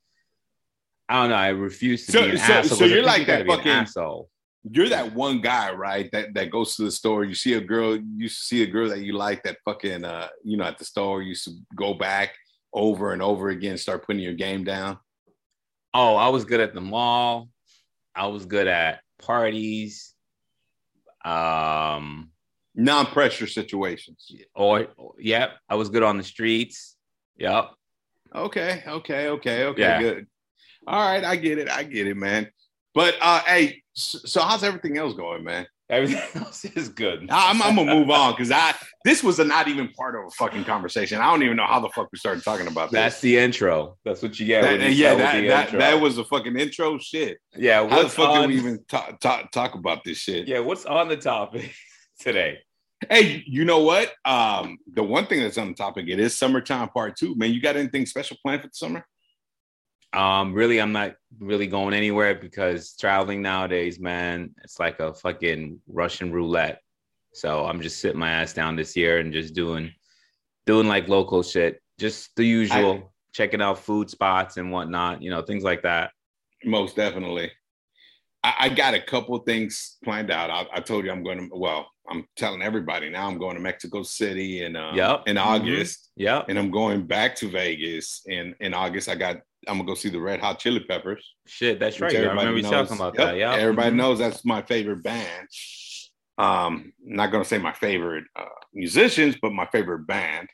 I 1.08 1.20
don't 1.20 1.30
know. 1.30 1.36
I 1.36 1.48
refused 1.48 2.06
to 2.06 2.12
So- 2.12 2.24
be 2.24 2.30
an 2.30 2.38
so- 2.38 2.52
asshole. 2.52 2.78
so 2.78 2.84
you're 2.84 3.02
like 3.04 3.26
that 3.28 3.46
fucking- 3.46 3.70
asshole. 3.70 4.28
you're 4.68 4.88
that 4.88 5.14
one 5.14 5.40
guy, 5.40 5.72
right? 5.72 6.10
That 6.10 6.34
that 6.34 6.50
goes 6.50 6.74
to 6.76 6.82
the 6.84 6.90
store. 6.90 7.24
You 7.24 7.34
see 7.34 7.54
a 7.54 7.60
girl, 7.60 7.96
you 7.96 8.28
see 8.28 8.62
a 8.62 8.66
girl 8.66 8.88
that 8.88 9.00
you 9.00 9.12
like 9.12 9.42
that 9.44 9.58
fucking 9.64 10.04
uh, 10.04 10.28
you 10.42 10.56
know, 10.56 10.64
at 10.64 10.78
the 10.78 10.84
store, 10.84 11.22
you 11.22 11.36
go 11.76 11.94
back 11.94 12.34
over 12.72 13.12
and 13.12 13.22
over 13.22 13.50
again, 13.50 13.78
start 13.78 14.04
putting 14.04 14.20
your 14.22 14.34
game 14.34 14.64
down. 14.64 14.98
Oh, 15.94 16.16
I 16.16 16.28
was 16.28 16.44
good 16.44 16.60
at 16.60 16.74
the 16.74 16.80
mall. 16.80 17.48
I 18.14 18.26
was 18.26 18.44
good 18.44 18.66
at 18.66 19.00
parties. 19.20 20.12
Um 21.26 22.30
non-pressure 22.74 23.46
situations. 23.46 24.30
Or 24.54 24.88
yep, 25.18 25.58
I 25.68 25.74
was 25.74 25.88
good 25.88 26.02
on 26.02 26.18
the 26.18 26.22
streets. 26.22 26.96
Yep. 27.38 27.70
Okay, 28.34 28.82
okay, 28.86 29.28
okay, 29.28 29.64
okay, 29.64 29.80
yeah. 29.80 30.00
good. 30.00 30.26
All 30.86 31.00
right, 31.00 31.24
I 31.24 31.36
get 31.36 31.58
it. 31.58 31.68
I 31.68 31.82
get 31.84 32.06
it, 32.06 32.16
man. 32.16 32.48
But 32.94 33.16
uh 33.20 33.40
hey, 33.40 33.82
so 33.94 34.40
how's 34.42 34.62
everything 34.62 34.98
else 34.98 35.14
going, 35.14 35.42
man? 35.42 35.66
Everything 35.88 36.20
else 36.42 36.64
is 36.64 36.88
good. 36.88 37.28
I'm, 37.30 37.62
I'm 37.62 37.76
gonna 37.76 37.94
move 37.94 38.10
on 38.10 38.32
because 38.32 38.50
I 38.50 38.74
this 39.04 39.22
was 39.22 39.38
a 39.38 39.44
not 39.44 39.68
even 39.68 39.88
part 39.90 40.16
of 40.16 40.24
a 40.26 40.30
fucking 40.30 40.64
conversation. 40.64 41.20
I 41.20 41.30
don't 41.30 41.42
even 41.44 41.56
know 41.56 41.66
how 41.66 41.78
the 41.78 41.88
fuck 41.90 42.08
we 42.10 42.18
started 42.18 42.42
talking 42.42 42.66
about 42.66 42.90
this. 42.90 42.98
That's 42.98 43.20
the 43.20 43.38
intro. 43.38 43.96
That's 44.04 44.20
what 44.20 44.38
you 44.40 44.46
get. 44.46 44.62
That, 44.62 44.80
you 44.80 44.88
yeah, 44.88 45.14
that, 45.14 45.46
that, 45.46 45.78
that, 45.78 46.00
was 46.00 46.18
a 46.18 46.24
fucking 46.24 46.58
intro. 46.58 46.98
Shit. 46.98 47.38
Yeah. 47.56 47.88
How 47.88 48.02
the 48.02 48.08
fuck 48.08 48.30
on... 48.30 48.40
did 48.42 48.48
we 48.48 48.56
even 48.56 48.84
talk, 48.88 49.20
talk 49.20 49.52
talk 49.52 49.74
about 49.74 50.02
this 50.02 50.18
shit? 50.18 50.48
Yeah. 50.48 50.58
What's 50.58 50.86
on 50.86 51.08
the 51.08 51.16
topic 51.16 51.72
today? 52.20 52.58
Hey, 53.08 53.44
you 53.46 53.64
know 53.64 53.80
what? 53.80 54.12
Um, 54.24 54.78
the 54.92 55.02
one 55.02 55.26
thing 55.26 55.40
that's 55.40 55.58
on 55.58 55.68
the 55.68 55.74
topic 55.74 56.06
it 56.08 56.18
is 56.18 56.36
summertime 56.36 56.88
part 56.88 57.16
two. 57.16 57.36
Man, 57.36 57.52
you 57.52 57.60
got 57.60 57.76
anything 57.76 58.06
special 58.06 58.38
planned 58.42 58.62
for 58.62 58.68
the 58.68 58.74
summer? 58.74 59.06
Um, 60.16 60.54
really, 60.54 60.80
I'm 60.80 60.92
not 60.92 61.14
really 61.38 61.66
going 61.66 61.92
anywhere 61.92 62.34
because 62.34 62.96
traveling 62.96 63.42
nowadays, 63.42 64.00
man, 64.00 64.54
it's 64.64 64.80
like 64.80 64.98
a 64.98 65.12
fucking 65.12 65.80
Russian 65.86 66.32
roulette. 66.32 66.80
So 67.34 67.66
I'm 67.66 67.82
just 67.82 68.00
sitting 68.00 68.18
my 68.18 68.30
ass 68.30 68.54
down 68.54 68.76
this 68.76 68.96
year 68.96 69.18
and 69.18 69.30
just 69.30 69.54
doing, 69.54 69.92
doing 70.64 70.88
like 70.88 71.08
local 71.08 71.42
shit, 71.42 71.82
just 71.98 72.34
the 72.34 72.44
usual, 72.44 72.92
I, 72.94 73.04
checking 73.34 73.60
out 73.60 73.78
food 73.78 74.08
spots 74.08 74.56
and 74.56 74.72
whatnot, 74.72 75.20
you 75.20 75.28
know, 75.28 75.42
things 75.42 75.62
like 75.62 75.82
that. 75.82 76.12
Most 76.64 76.96
definitely. 76.96 77.52
I, 78.42 78.54
I 78.60 78.68
got 78.70 78.94
a 78.94 79.00
couple 79.00 79.36
things 79.40 79.98
planned 80.02 80.30
out. 80.30 80.50
I, 80.50 80.66
I, 80.76 80.80
told 80.80 81.04
you 81.04 81.10
I'm 81.10 81.22
going 81.22 81.38
to. 81.38 81.48
Well, 81.52 81.90
I'm 82.08 82.26
telling 82.36 82.62
everybody 82.62 83.10
now. 83.10 83.26
I'm 83.26 83.38
going 83.38 83.56
to 83.56 83.60
Mexico 83.60 84.02
City 84.02 84.64
in 84.64 84.76
uh, 84.76 84.92
yep. 84.94 85.24
in 85.26 85.36
mm-hmm. 85.36 85.48
August. 85.48 85.98
Mm-hmm. 85.98 86.22
Yeah, 86.22 86.42
and 86.48 86.58
I'm 86.58 86.70
going 86.70 87.06
back 87.06 87.34
to 87.36 87.50
Vegas 87.50 88.22
in 88.26 88.54
in 88.60 88.72
August. 88.72 89.08
I 89.08 89.16
got 89.16 89.38
I'm 89.66 89.78
gonna 89.78 89.86
go 89.86 89.94
see 89.94 90.08
the 90.08 90.20
Red 90.20 90.40
Hot 90.40 90.58
Chili 90.58 90.80
Peppers. 90.80 91.34
Shit, 91.46 91.78
that's 91.80 92.00
right. 92.00 92.14
I 92.14 92.20
remember 92.20 92.62
knows, 92.62 92.70
talking 92.70 92.96
about 92.96 93.18
yep, 93.18 93.26
that. 93.28 93.36
Yeah, 93.36 93.54
everybody 93.54 93.88
mm-hmm. 93.88 93.98
knows 93.98 94.18
that's 94.18 94.44
my 94.44 94.62
favorite 94.62 95.02
band. 95.02 95.48
Um, 96.38 96.92
not 97.02 97.32
gonna 97.32 97.44
say 97.44 97.58
my 97.58 97.72
favorite 97.72 98.24
uh, 98.36 98.44
musicians, 98.72 99.36
but 99.40 99.52
my 99.52 99.66
favorite 99.66 100.06
band 100.06 100.48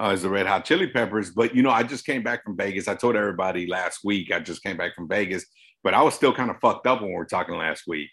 uh, 0.00 0.10
is 0.10 0.22
the 0.22 0.28
Red 0.28 0.46
Hot 0.46 0.64
Chili 0.64 0.88
Peppers. 0.88 1.30
But 1.30 1.54
you 1.54 1.62
know, 1.62 1.70
I 1.70 1.82
just 1.82 2.06
came 2.06 2.22
back 2.22 2.44
from 2.44 2.56
Vegas. 2.56 2.88
I 2.88 2.94
told 2.94 3.16
everybody 3.16 3.66
last 3.66 4.00
week 4.04 4.32
I 4.32 4.40
just 4.40 4.62
came 4.62 4.76
back 4.76 4.94
from 4.94 5.08
Vegas, 5.08 5.46
but 5.82 5.94
I 5.94 6.02
was 6.02 6.14
still 6.14 6.34
kind 6.34 6.50
of 6.50 6.56
fucked 6.60 6.86
up 6.86 7.00
when 7.00 7.10
we 7.10 7.16
were 7.16 7.26
talking 7.26 7.56
last 7.56 7.84
week, 7.86 8.10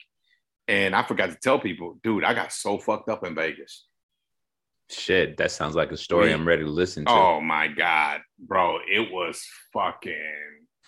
and 0.68 0.96
I 0.96 1.04
forgot 1.04 1.30
to 1.30 1.38
tell 1.42 1.60
people, 1.60 2.00
dude, 2.04 2.24
I 2.24 2.34
got 2.34 2.52
so 2.52 2.78
fucked 2.78 3.10
up 3.10 3.26
in 3.26 3.36
Vegas. 3.36 3.86
Shit, 4.90 5.38
that 5.38 5.52
sounds 5.52 5.76
like 5.76 5.92
a 5.92 5.98
story 5.98 6.34
I'm 6.34 6.48
ready 6.48 6.64
to 6.64 6.70
listen 6.70 7.06
to. 7.06 7.12
Oh 7.12 7.42
my 7.42 7.68
god, 7.68 8.22
bro, 8.40 8.80
it 8.90 9.12
was 9.12 9.44
fucking 9.74 10.14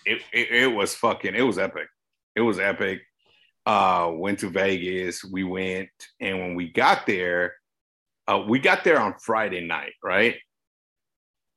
it, 0.04 0.22
it, 0.32 0.50
it 0.50 0.66
was 0.68 0.94
fucking 0.94 1.34
it 1.34 1.42
was 1.42 1.58
epic. 1.58 1.88
It 2.34 2.42
was 2.42 2.58
epic. 2.58 3.00
Uh 3.64 4.12
went 4.14 4.38
to 4.40 4.50
Vegas, 4.50 5.24
we 5.24 5.44
went 5.44 5.88
and 6.20 6.38
when 6.38 6.54
we 6.54 6.70
got 6.70 7.06
there, 7.06 7.54
uh 8.28 8.44
we 8.46 8.58
got 8.58 8.84
there 8.84 9.00
on 9.00 9.14
Friday 9.18 9.66
night, 9.66 9.94
right? 10.04 10.36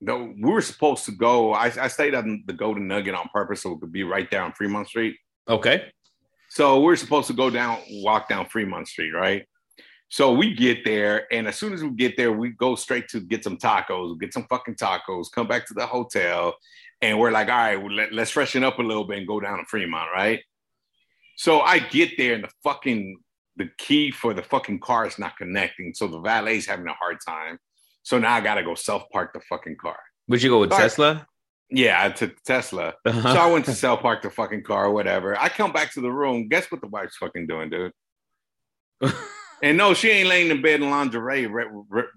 No, 0.02 0.34
we 0.42 0.50
were 0.50 0.62
supposed 0.62 1.06
to 1.06 1.12
go. 1.12 1.54
I, 1.54 1.66
I 1.66 1.88
stayed 1.90 2.16
at 2.16 2.24
the 2.46 2.54
Golden 2.54 2.88
Nugget 2.88 3.16
on 3.16 3.28
purpose 3.34 3.64
so 3.64 3.74
it 3.74 3.82
could 3.82 3.92
be 3.92 4.04
right 4.04 4.30
down 4.32 4.54
Fremont 4.54 4.88
Street. 4.88 5.18
Okay. 5.48 5.92
So 6.50 6.80
we 6.80 6.94
are 6.94 6.96
supposed 6.96 7.28
to 7.28 7.34
go 7.34 7.50
down, 7.50 7.80
walk 7.90 8.30
down 8.30 8.48
Fremont 8.48 8.88
Street, 8.88 9.12
right? 9.12 9.46
So 10.10 10.34
we 10.34 10.56
get 10.56 10.84
there, 10.84 11.32
and 11.32 11.48
as 11.48 11.56
soon 11.56 11.72
as 11.72 11.84
we 11.84 11.92
get 11.92 12.18
there, 12.18 12.32
we 12.32 12.50
go 12.50 12.74
straight 12.76 13.08
to 13.10 13.20
get 13.20 13.44
some 13.44 13.58
tacos, 13.58 14.20
get 14.20 14.34
some 14.34 14.48
fucking 14.50 14.76
tacos, 14.76 15.32
come 15.32 15.48
back 15.48 15.68
to 15.68 15.76
the 15.76 15.86
hotel, 15.86 16.56
and 17.00 17.20
we're 17.20 17.32
like, 17.32 17.48
all 17.48 17.58
right, 17.58 17.78
well, 17.78 17.92
let, 17.92 18.12
let's 18.12 18.32
freshen 18.32 18.64
up 18.64 18.80
a 18.80 18.82
little 18.82 19.04
bit 19.04 19.20
and 19.20 19.28
go 19.28 19.40
down 19.40 19.60
to 19.60 19.66
Fremont, 19.66 20.10
right? 20.14 20.42
So 21.38 21.62
I 21.62 21.78
get 21.78 22.18
there, 22.18 22.34
and 22.34 22.44
the 22.44 22.50
fucking 22.64 23.20
the 23.56 23.70
key 23.78 24.10
for 24.10 24.34
the 24.34 24.42
fucking 24.42 24.80
car 24.80 25.06
is 25.06 25.20
not 25.20 25.38
connecting, 25.38 25.94
so 25.94 26.08
the 26.08 26.20
valet's 26.20 26.66
having 26.66 26.88
a 26.88 26.94
hard 26.94 27.18
time. 27.26 27.60
So 28.02 28.18
now 28.18 28.34
I 28.34 28.42
gotta 28.42 28.64
go 28.64 28.74
self 28.74 29.08
park 29.12 29.34
the 29.34 29.42
fucking 29.42 29.76
car. 29.76 30.00
Would 30.28 30.42
you 30.42 30.50
go 30.50 30.62
with 30.62 30.72
so 30.72 30.78
Tesla? 30.78 31.12
I, 31.12 31.26
yeah, 31.70 32.04
I 32.04 32.10
took 32.10 32.42
Tesla. 32.44 32.96
Uh-huh. 33.06 33.34
So 33.34 33.40
I 33.40 33.52
went 33.52 33.66
to 33.66 33.74
self 33.76 34.02
park 34.02 34.24
the 34.24 34.32
fucking 34.32 34.64
car, 34.64 34.90
whatever. 34.90 35.40
I 35.40 35.50
come 35.50 35.72
back 35.72 35.94
to 35.94 36.02
the 36.02 36.12
room. 36.12 36.48
Guess 36.48 36.72
what 36.72 36.82
the 36.82 36.88
wife's 36.88 37.18
fucking 37.18 37.46
doing, 37.46 37.70
dude? 37.70 37.92
And 39.62 39.78
no, 39.78 39.94
she 39.94 40.10
ain't 40.10 40.30
laying 40.30 40.52
in 40.52 40.62
bed 40.62 40.82
in 40.82 40.90
lingerie, 40.90 41.48
ready, 41.48 41.70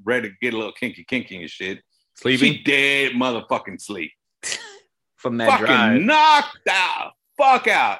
ready 0.04 0.28
to 0.28 0.34
get 0.40 0.54
a 0.54 0.56
little 0.56 0.72
kinky, 0.72 1.04
kinky 1.04 1.40
and 1.40 1.50
shit. 1.50 1.80
Sleeping? 2.14 2.52
She 2.52 2.62
dead 2.62 3.12
motherfucking 3.12 3.80
sleep. 3.80 4.12
From 5.16 5.38
that 5.38 5.50
fucking 5.50 5.66
drive. 5.66 6.00
knocked 6.02 6.68
out. 6.68 7.12
Fuck 7.36 7.68
out. 7.68 7.98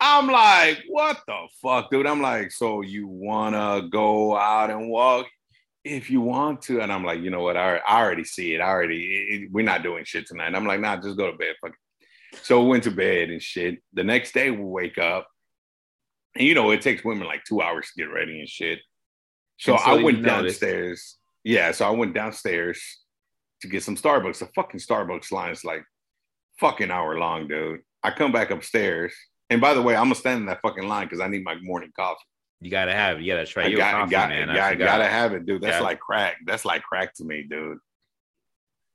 I'm 0.00 0.26
like, 0.26 0.82
what 0.88 1.20
the 1.26 1.46
fuck, 1.62 1.90
dude? 1.90 2.06
I'm 2.06 2.20
like, 2.20 2.50
so 2.50 2.82
you 2.82 3.06
wanna 3.06 3.88
go 3.90 4.36
out 4.36 4.70
and 4.70 4.88
walk? 4.90 5.26
If 5.84 6.10
you 6.10 6.20
want 6.20 6.62
to, 6.62 6.80
and 6.80 6.92
I'm 6.92 7.04
like, 7.04 7.20
you 7.20 7.30
know 7.30 7.42
what? 7.42 7.56
I, 7.56 7.76
I 7.78 8.02
already 8.02 8.24
see 8.24 8.54
it. 8.54 8.60
I 8.60 8.68
already, 8.68 9.02
it, 9.30 9.52
we're 9.52 9.64
not 9.64 9.82
doing 9.82 10.04
shit 10.04 10.26
tonight. 10.26 10.48
And 10.48 10.56
I'm 10.56 10.66
like, 10.66 10.80
nah, 10.80 10.96
just 10.96 11.16
go 11.16 11.30
to 11.30 11.36
bed. 11.36 11.54
Fuck 11.60 11.72
it. 11.72 12.38
So 12.42 12.62
we 12.62 12.68
went 12.70 12.84
to 12.84 12.90
bed 12.90 13.30
and 13.30 13.42
shit. 13.42 13.82
The 13.92 14.04
next 14.04 14.32
day 14.32 14.50
we 14.50 14.64
wake 14.64 14.98
up 14.98 15.28
and 16.36 16.46
you 16.46 16.54
know, 16.54 16.70
it 16.70 16.82
takes 16.82 17.04
women 17.04 17.26
like 17.26 17.44
two 17.44 17.60
hours 17.60 17.88
to 17.88 18.02
get 18.02 18.12
ready 18.12 18.40
and 18.40 18.48
shit. 18.48 18.80
So, 19.58 19.76
so 19.76 19.82
I 19.82 20.02
went 20.02 20.24
downstairs. 20.24 21.18
Yeah, 21.44 21.72
so 21.72 21.86
I 21.86 21.90
went 21.90 22.14
downstairs 22.14 22.80
to 23.60 23.68
get 23.68 23.82
some 23.82 23.96
Starbucks. 23.96 24.38
The 24.38 24.46
fucking 24.54 24.80
Starbucks 24.80 25.32
line 25.32 25.50
is 25.50 25.64
like 25.64 25.84
fucking 26.58 26.90
hour 26.90 27.18
long, 27.18 27.48
dude. 27.48 27.80
I 28.02 28.10
come 28.10 28.32
back 28.32 28.50
upstairs. 28.50 29.14
And 29.50 29.60
by 29.60 29.74
the 29.74 29.82
way, 29.82 29.94
I'm 29.94 30.04
gonna 30.04 30.14
stand 30.14 30.40
in 30.40 30.46
that 30.46 30.62
fucking 30.62 30.88
line 30.88 31.06
because 31.06 31.20
I 31.20 31.28
need 31.28 31.44
my 31.44 31.56
morning 31.56 31.92
coffee. 31.94 32.20
You 32.60 32.70
gotta 32.70 32.92
have 32.92 33.18
it. 33.18 33.24
Yeah, 33.24 33.36
that's 33.36 33.54
right. 33.56 33.70
You 33.70 33.76
gotta 33.76 33.90
try 33.90 33.98
your 34.00 34.08
got, 34.08 34.28
coffee, 34.28 34.36
got, 34.36 34.46
man. 34.46 34.54
Got, 34.54 34.78
gotta 34.78 35.08
have 35.08 35.34
it, 35.34 35.46
dude. 35.46 35.62
That's 35.62 35.76
yeah. 35.76 35.80
like 35.80 36.00
crack. 36.00 36.36
That's 36.46 36.64
like 36.64 36.82
crack 36.82 37.12
to 37.14 37.24
me, 37.24 37.44
dude. 37.48 37.78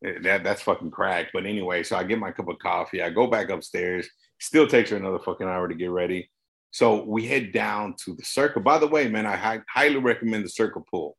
Eh, 0.05 0.19
that 0.23 0.43
that's 0.43 0.61
fucking 0.61 0.91
crack. 0.91 1.27
But 1.33 1.45
anyway, 1.45 1.83
so 1.83 1.97
I 1.97 2.03
get 2.03 2.17
my 2.17 2.31
cup 2.31 2.47
of 2.47 2.59
coffee. 2.59 3.01
I 3.01 3.09
go 3.09 3.27
back 3.27 3.49
upstairs. 3.49 4.09
Still 4.39 4.67
takes 4.67 4.89
her 4.89 4.97
another 4.97 5.19
fucking 5.19 5.47
hour 5.47 5.67
to 5.67 5.75
get 5.75 5.91
ready. 5.91 6.29
So 6.77 7.03
we 7.03 7.25
head 7.25 7.53
down 7.53 7.95
to 8.05 8.13
the 8.13 8.23
circle. 8.23 8.61
By 8.61 8.77
the 8.77 8.85
way, 8.85 9.07
man, 9.07 9.25
I 9.25 9.35
hi- 9.35 9.63
highly 9.67 9.97
recommend 9.97 10.45
the 10.45 10.49
Circle 10.49 10.85
Pool, 10.91 11.17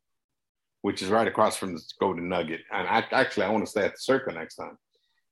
which 0.83 1.03
is 1.03 1.09
right 1.09 1.27
across 1.27 1.57
from 1.57 1.75
the 1.75 1.83
Golden 1.99 2.29
Nugget. 2.29 2.61
And 2.73 2.87
I 2.87 3.05
actually 3.11 3.43
I 3.43 3.51
want 3.51 3.65
to 3.65 3.71
stay 3.71 3.85
at 3.85 3.91
the 3.91 3.99
Circle 3.99 4.35
next 4.35 4.55
time. 4.55 4.79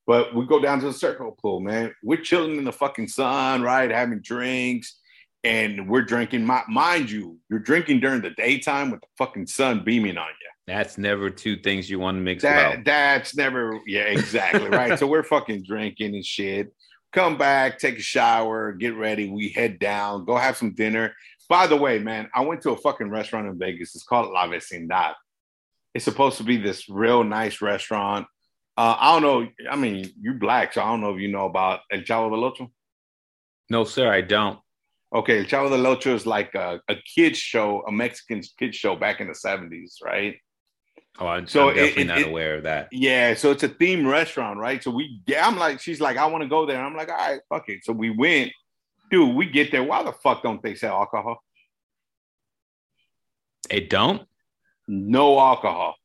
But 0.05 0.35
we 0.35 0.45
go 0.45 0.59
down 0.59 0.81
to 0.81 0.87
the 0.87 0.93
Circle 0.93 1.37
Pool, 1.41 1.61
man. 1.61 1.95
We're 2.03 2.19
chilling 2.19 2.57
in 2.57 2.65
the 2.65 2.73
fucking 2.73 3.07
sun, 3.07 3.61
right? 3.61 3.89
Having 3.89 4.19
drinks, 4.19 4.99
and 5.45 5.87
we're 5.87 6.01
drinking. 6.01 6.45
My, 6.45 6.63
mind 6.67 7.09
you, 7.09 7.37
you're 7.49 7.59
drinking 7.59 8.01
during 8.01 8.21
the 8.21 8.31
daytime 8.31 8.91
with 8.91 8.99
the 8.99 9.07
fucking 9.17 9.47
sun 9.47 9.85
beaming 9.85 10.17
on 10.17 10.27
you. 10.27 10.73
That's 10.73 10.97
never 10.97 11.29
two 11.29 11.55
things 11.55 11.89
you 11.89 11.99
want 11.99 12.17
to 12.17 12.21
mix. 12.21 12.43
That, 12.43 12.73
well. 12.73 12.83
That's 12.83 13.33
never, 13.33 13.79
yeah, 13.87 14.01
exactly 14.01 14.67
right. 14.67 14.99
so 14.99 15.07
we're 15.07 15.23
fucking 15.23 15.63
drinking 15.63 16.15
and 16.15 16.25
shit 16.25 16.73
come 17.13 17.37
back, 17.37 17.79
take 17.79 17.99
a 17.99 18.01
shower, 18.01 18.73
get 18.73 18.95
ready. 18.95 19.29
We 19.29 19.49
head 19.49 19.79
down, 19.79 20.25
go 20.25 20.35
have 20.35 20.57
some 20.57 20.73
dinner. 20.73 21.15
By 21.49 21.67
the 21.67 21.77
way, 21.77 21.99
man, 21.99 22.29
I 22.35 22.41
went 22.41 22.61
to 22.63 22.71
a 22.71 22.77
fucking 22.77 23.09
restaurant 23.09 23.47
in 23.47 23.57
Vegas. 23.57 23.95
It's 23.95 24.03
called 24.03 24.31
La 24.31 24.47
Vecindad. 24.47 25.13
It's 25.93 26.05
supposed 26.05 26.37
to 26.37 26.43
be 26.43 26.57
this 26.57 26.89
real 26.89 27.23
nice 27.23 27.61
restaurant. 27.61 28.27
Uh, 28.75 28.95
I 28.99 29.13
don't 29.13 29.21
know. 29.23 29.49
I 29.71 29.75
mean, 29.75 30.11
you're 30.21 30.35
black, 30.35 30.73
so 30.73 30.81
I 30.81 30.85
don't 30.85 31.01
know 31.01 31.15
if 31.15 31.21
you 31.21 31.29
know 31.29 31.45
about 31.45 31.79
El 31.91 32.01
Chavo 32.01 32.29
del 32.29 32.43
Ocho. 32.43 32.71
No, 33.69 33.83
sir, 33.85 34.11
I 34.11 34.21
don't. 34.21 34.59
Okay, 35.15 35.39
El 35.39 35.45
Chavo 35.45 35.69
del 35.69 35.87
Ocho 35.87 36.13
is 36.13 36.25
like 36.25 36.53
a, 36.53 36.79
a 36.87 36.95
kids 37.15 37.39
show, 37.39 37.83
a 37.87 37.91
Mexican 37.91 38.41
kids 38.59 38.77
show 38.77 38.95
back 38.95 39.19
in 39.19 39.27
the 39.27 39.33
70s, 39.33 39.95
right? 40.03 40.35
Oh, 41.19 41.27
I'm, 41.27 41.47
so 41.47 41.69
I'm 41.69 41.75
definitely 41.75 42.03
it, 42.03 42.07
not 42.07 42.17
it, 42.19 42.27
aware 42.27 42.55
of 42.55 42.63
that. 42.63 42.89
Yeah, 42.91 43.33
so 43.33 43.51
it's 43.51 43.63
a 43.63 43.69
themed 43.69 44.07
restaurant, 44.09 44.59
right? 44.59 44.83
So 44.83 44.91
we, 44.91 45.21
yeah, 45.25 45.47
I'm 45.47 45.57
like, 45.57 45.79
she's 45.81 45.99
like, 45.99 46.17
I 46.17 46.25
want 46.27 46.43
to 46.43 46.47
go 46.47 46.65
there. 46.65 46.79
I'm 46.79 46.95
like, 46.95 47.09
all 47.09 47.17
right, 47.17 47.41
fuck 47.49 47.69
it. 47.69 47.83
So 47.83 47.93
we 47.93 48.11
went, 48.11 48.51
dude. 49.09 49.35
We 49.35 49.47
get 49.47 49.71
there. 49.71 49.83
Why 49.83 50.03
the 50.03 50.11
fuck 50.11 50.43
don't 50.43 50.61
they 50.61 50.75
sell 50.75 50.95
alcohol? 50.95 51.43
It 53.69 53.89
don't. 53.89 54.27
No 54.87 55.39
alcohol. 55.39 55.95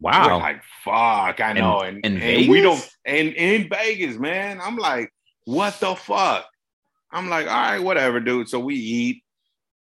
Wow. 0.00 0.26
We're 0.26 0.36
like, 0.42 0.62
fuck, 0.84 1.40
I 1.40 1.52
know. 1.52 1.80
In, 1.82 2.00
and, 2.04 2.20
and 2.20 2.48
we 2.48 2.60
don't. 2.60 2.86
And 3.06 3.28
in 3.28 3.68
Vegas, 3.68 4.16
man, 4.16 4.60
I'm 4.60 4.76
like, 4.76 5.12
what 5.44 5.78
the 5.80 5.94
fuck? 5.94 6.46
I'm 7.12 7.28
like, 7.28 7.46
all 7.46 7.52
right, 7.52 7.78
whatever, 7.78 8.18
dude. 8.18 8.48
So 8.48 8.58
we 8.58 8.74
eat. 8.74 9.22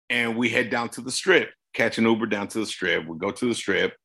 and 0.10 0.38
we 0.38 0.50
head 0.50 0.70
down 0.70 0.90
to 0.90 1.02
the 1.02 1.12
strip, 1.12 1.50
catch 1.78 2.00
an 2.00 2.06
Uber 2.06 2.26
down 2.26 2.48
to 2.48 2.60
the 2.60 2.66
strip. 2.66 3.06
We 3.06 3.18
go 3.18 3.30
to 3.30 3.46
the 3.48 3.54
strip 3.54 3.96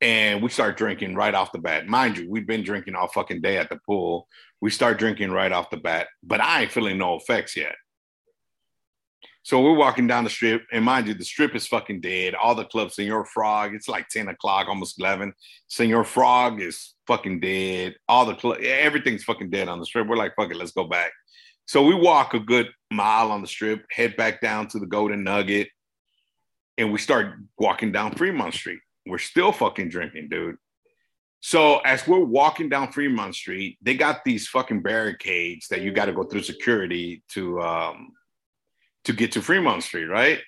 and 0.00 0.42
we 0.42 0.50
start 0.50 0.76
drinking 0.76 1.14
right 1.14 1.34
off 1.34 1.52
the 1.52 1.58
bat. 1.58 1.86
Mind 1.86 2.18
you, 2.18 2.28
we've 2.28 2.46
been 2.46 2.64
drinking 2.64 2.96
all 2.96 3.06
fucking 3.06 3.40
day 3.40 3.58
at 3.58 3.70
the 3.70 3.78
pool. 3.86 4.26
We 4.60 4.70
start 4.70 4.98
drinking 4.98 5.30
right 5.30 5.52
off 5.52 5.70
the 5.70 5.76
bat, 5.76 6.08
but 6.24 6.40
I 6.40 6.62
ain't 6.62 6.72
feeling 6.72 6.98
no 6.98 7.14
effects 7.14 7.56
yet. 7.56 7.76
So 9.44 9.62
we're 9.62 9.76
walking 9.76 10.08
down 10.08 10.24
the 10.24 10.30
strip, 10.30 10.64
and 10.72 10.84
mind 10.84 11.06
you, 11.06 11.14
the 11.14 11.24
strip 11.24 11.54
is 11.54 11.68
fucking 11.68 12.00
dead. 12.00 12.34
All 12.34 12.56
the 12.56 12.64
clubs, 12.64 12.96
Senor 12.96 13.24
Frog, 13.26 13.76
it's 13.76 13.88
like 13.88 14.08
10 14.08 14.26
o'clock, 14.26 14.66
almost 14.66 15.00
11. 15.00 15.32
Senor 15.68 16.02
Frog 16.02 16.60
is 16.60 16.94
fucking 17.06 17.38
dead. 17.38 17.94
All 18.08 18.26
the 18.26 18.34
club, 18.34 18.58
everything's 18.60 19.22
fucking 19.22 19.50
dead 19.50 19.68
on 19.68 19.78
the 19.78 19.86
strip. 19.86 20.08
We're 20.08 20.16
like, 20.16 20.34
fuck 20.34 20.50
it, 20.50 20.56
let's 20.56 20.72
go 20.72 20.88
back. 20.88 21.12
So 21.68 21.84
we 21.84 21.94
walk 21.94 22.34
a 22.34 22.40
good 22.40 22.70
mile 22.90 23.30
on 23.30 23.40
the 23.40 23.46
strip, 23.46 23.84
head 23.92 24.16
back 24.16 24.40
down 24.40 24.66
to 24.68 24.80
the 24.80 24.86
Golden 24.86 25.22
Nugget, 25.22 25.68
and 26.78 26.92
we 26.92 26.98
start 26.98 27.34
walking 27.58 27.92
down 27.92 28.14
Fremont 28.14 28.54
Street. 28.54 28.80
We're 29.06 29.18
still 29.18 29.52
fucking 29.52 29.88
drinking, 29.88 30.28
dude. 30.30 30.56
So 31.40 31.78
as 31.78 32.06
we're 32.06 32.24
walking 32.24 32.68
down 32.68 32.92
Fremont 32.92 33.34
Street, 33.34 33.78
they 33.80 33.94
got 33.94 34.24
these 34.24 34.48
fucking 34.48 34.82
barricades 34.82 35.68
that 35.68 35.82
you 35.82 35.92
got 35.92 36.06
to 36.06 36.12
go 36.12 36.24
through 36.24 36.42
security 36.42 37.22
to 37.30 37.60
um, 37.60 38.12
to 39.04 39.12
get 39.12 39.32
to 39.32 39.42
Fremont 39.42 39.82
Street, 39.82 40.06
right? 40.06 40.40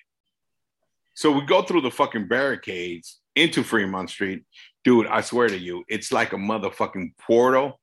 So 1.13 1.31
we 1.31 1.45
go 1.45 1.61
through 1.61 1.81
the 1.81 1.91
fucking 1.91 2.27
barricades 2.27 3.19
into 3.35 3.63
Fremont 3.63 4.09
Street. 4.09 4.43
Dude, 4.83 5.07
I 5.07 5.21
swear 5.21 5.47
to 5.47 5.57
you, 5.57 5.83
it's 5.87 6.11
like 6.11 6.33
a 6.33 6.37
motherfucking 6.37 7.11
portal 7.17 7.79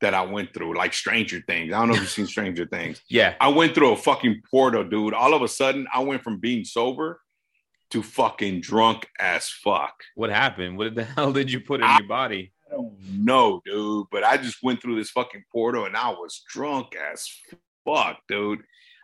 that 0.00 0.14
I 0.14 0.22
went 0.22 0.52
through, 0.52 0.76
like 0.76 0.92
Stranger 0.92 1.42
Things. 1.46 1.72
I 1.72 1.78
don't 1.78 1.88
know 1.88 1.94
if 1.94 2.00
you've 2.00 2.10
seen 2.10 2.26
Stranger 2.26 2.66
Things. 2.66 3.02
Yeah. 3.08 3.34
I 3.40 3.48
went 3.48 3.74
through 3.74 3.92
a 3.92 3.96
fucking 3.96 4.42
portal, 4.50 4.84
dude. 4.84 5.14
All 5.14 5.34
of 5.34 5.42
a 5.42 5.48
sudden, 5.48 5.86
I 5.92 6.00
went 6.00 6.22
from 6.22 6.38
being 6.38 6.64
sober 6.64 7.20
to 7.90 8.02
fucking 8.02 8.60
drunk 8.60 9.06
as 9.18 9.48
fuck. 9.48 9.94
What 10.14 10.30
happened? 10.30 10.76
What 10.78 10.94
the 10.94 11.04
hell 11.16 11.32
did 11.32 11.50
you 11.50 11.60
put 11.60 11.80
in 11.80 11.86
I- 11.86 11.98
your 11.98 12.08
body? 12.08 12.52
I 12.68 12.74
don't 12.74 12.98
know, 13.12 13.62
dude, 13.64 14.06
but 14.10 14.24
I 14.24 14.36
just 14.38 14.60
went 14.60 14.82
through 14.82 14.96
this 14.96 15.10
fucking 15.10 15.44
portal 15.52 15.84
and 15.84 15.96
I 15.96 16.10
was 16.10 16.42
drunk 16.52 16.96
as 16.96 17.28
fuck, 17.84 18.18
dude. 18.28 18.62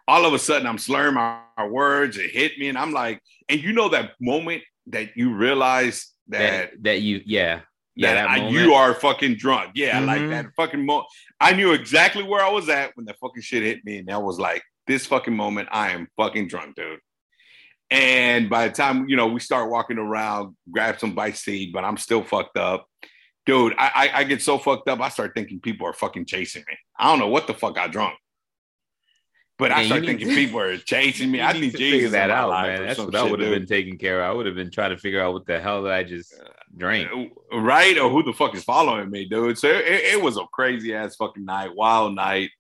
All 0.09 0.27
of 0.27 0.35
a 0.35 0.39
sudden, 0.41 0.67
I'm 0.67 0.79
slurring 0.79 1.15
my, 1.15 1.39
my 1.57 1.67
words. 1.69 2.19
It 2.19 2.31
hit 2.33 2.59
me, 2.59 2.69
and 2.69 2.77
I'm 2.77 2.91
like, 2.93 3.23
and 3.49 3.63
you 3.63 3.73
know 3.73 3.89
that 3.91 4.15
moment 4.21 4.63
that 4.89 5.17
you 5.17 5.33
realize 5.33 6.09
that 6.27 6.73
That 6.73 6.83
that 6.83 7.01
you 7.03 7.21
yeah. 7.25 7.61
Yeah, 7.95 8.15
that, 8.15 8.23
that 8.23 8.31
I, 8.31 8.49
you 8.49 8.75
are 8.75 8.95
fucking 8.95 9.37
drunk. 9.37 9.73
Yeah, 9.77 10.01
like 10.01 10.23
Mhm. 10.23 10.31
that 10.31 10.47
fucking 10.57 10.85
moment. 10.85 11.07
I 11.41 11.53
knew 11.53 11.73
exactly 11.73 12.25
where 12.25 12.43
I 12.45 12.51
was 12.51 12.69
at 12.69 12.91
when 12.97 13.05
that 13.07 13.17
fucking 13.21 13.43
shit 13.43 13.63
hit 13.63 13.85
me, 13.85 13.99
and 13.99 14.11
I 14.11 14.17
was 14.19 14.41
like, 14.41 14.63
this 14.89 15.07
fucking 15.07 15.37
moment, 15.37 15.69
I 15.71 15.91
am 15.91 16.09
fucking 16.17 16.49
drunk, 16.49 16.75
dude. 16.75 16.99
And 17.93 18.49
by 18.49 18.69
the 18.69 18.75
time 18.75 19.07
you 19.07 19.17
know 19.17 19.27
we 19.27 19.39
start 19.39 19.71
walking 19.71 19.99
around, 19.99 20.57
grab 20.71 20.99
some 20.99 21.15
bites 21.15 21.45
to 21.45 21.53
eat, 21.53 21.75
but 21.75 21.85
I'm 21.85 21.99
still 21.99 22.23
fucked 22.23 22.57
up, 22.57 22.87
dude. 23.45 23.75
I, 23.79 23.91
I 23.95 24.19
I 24.21 24.25
get 24.25 24.41
so 24.41 24.57
fucked 24.57 24.89
up, 24.89 25.01
I 25.01 25.11
start 25.11 25.33
thinking 25.35 25.61
people 25.61 25.87
are 25.87 25.93
fucking 25.93 26.25
chasing 26.25 26.65
me. 26.67 26.75
I 26.99 27.09
don't 27.09 27.19
know 27.19 27.29
what 27.29 27.47
the 27.47 27.53
fuck 27.53 27.77
I 27.77 27.89
drunk, 27.89 28.15
but 29.59 29.71
Man, 29.73 29.79
I 29.79 29.85
start 29.85 30.07
thinking 30.07 30.29
to- 30.29 30.35
people 30.35 30.59
are 30.59 30.79
chasing 30.79 31.31
me. 31.31 31.41
I 31.43 31.53
need 31.53 31.61
need 31.61 31.73
to 31.73 31.79
Jesus 31.79 31.93
figure 31.93 32.09
that 32.11 32.31
out, 32.31 32.51
man. 32.51 32.87
That's 32.87 32.99
what 32.99 33.15
I 33.15 33.25
would 33.25 33.41
have 33.41 33.51
been 33.51 33.67
taking 33.67 33.99
care 33.99 34.23
of. 34.23 34.31
I 34.31 34.33
would 34.33 34.47
have 34.47 34.55
been 34.55 34.71
trying 34.71 34.91
to 34.91 34.97
figure 34.97 35.21
out 35.21 35.35
what 35.35 35.45
the 35.45 35.61
hell 35.61 35.83
did 35.83 35.93
I 35.93 36.03
just 36.03 36.35
drink. 36.75 37.11
Uh, 37.53 37.61
right? 37.61 37.99
Or 37.99 38.09
who 38.09 38.23
the 38.23 38.33
fuck 38.33 38.55
is 38.55 38.65
following 38.65 39.11
me, 39.11 39.27
dude? 39.27 39.59
So 39.59 39.69
it, 39.69 39.85
it 40.15 40.23
was 40.23 40.39
a 40.39 40.47
crazy 40.51 40.95
ass 40.95 41.17
fucking 41.17 41.45
night, 41.45 41.77
wild 41.77 42.15
night. 42.15 42.51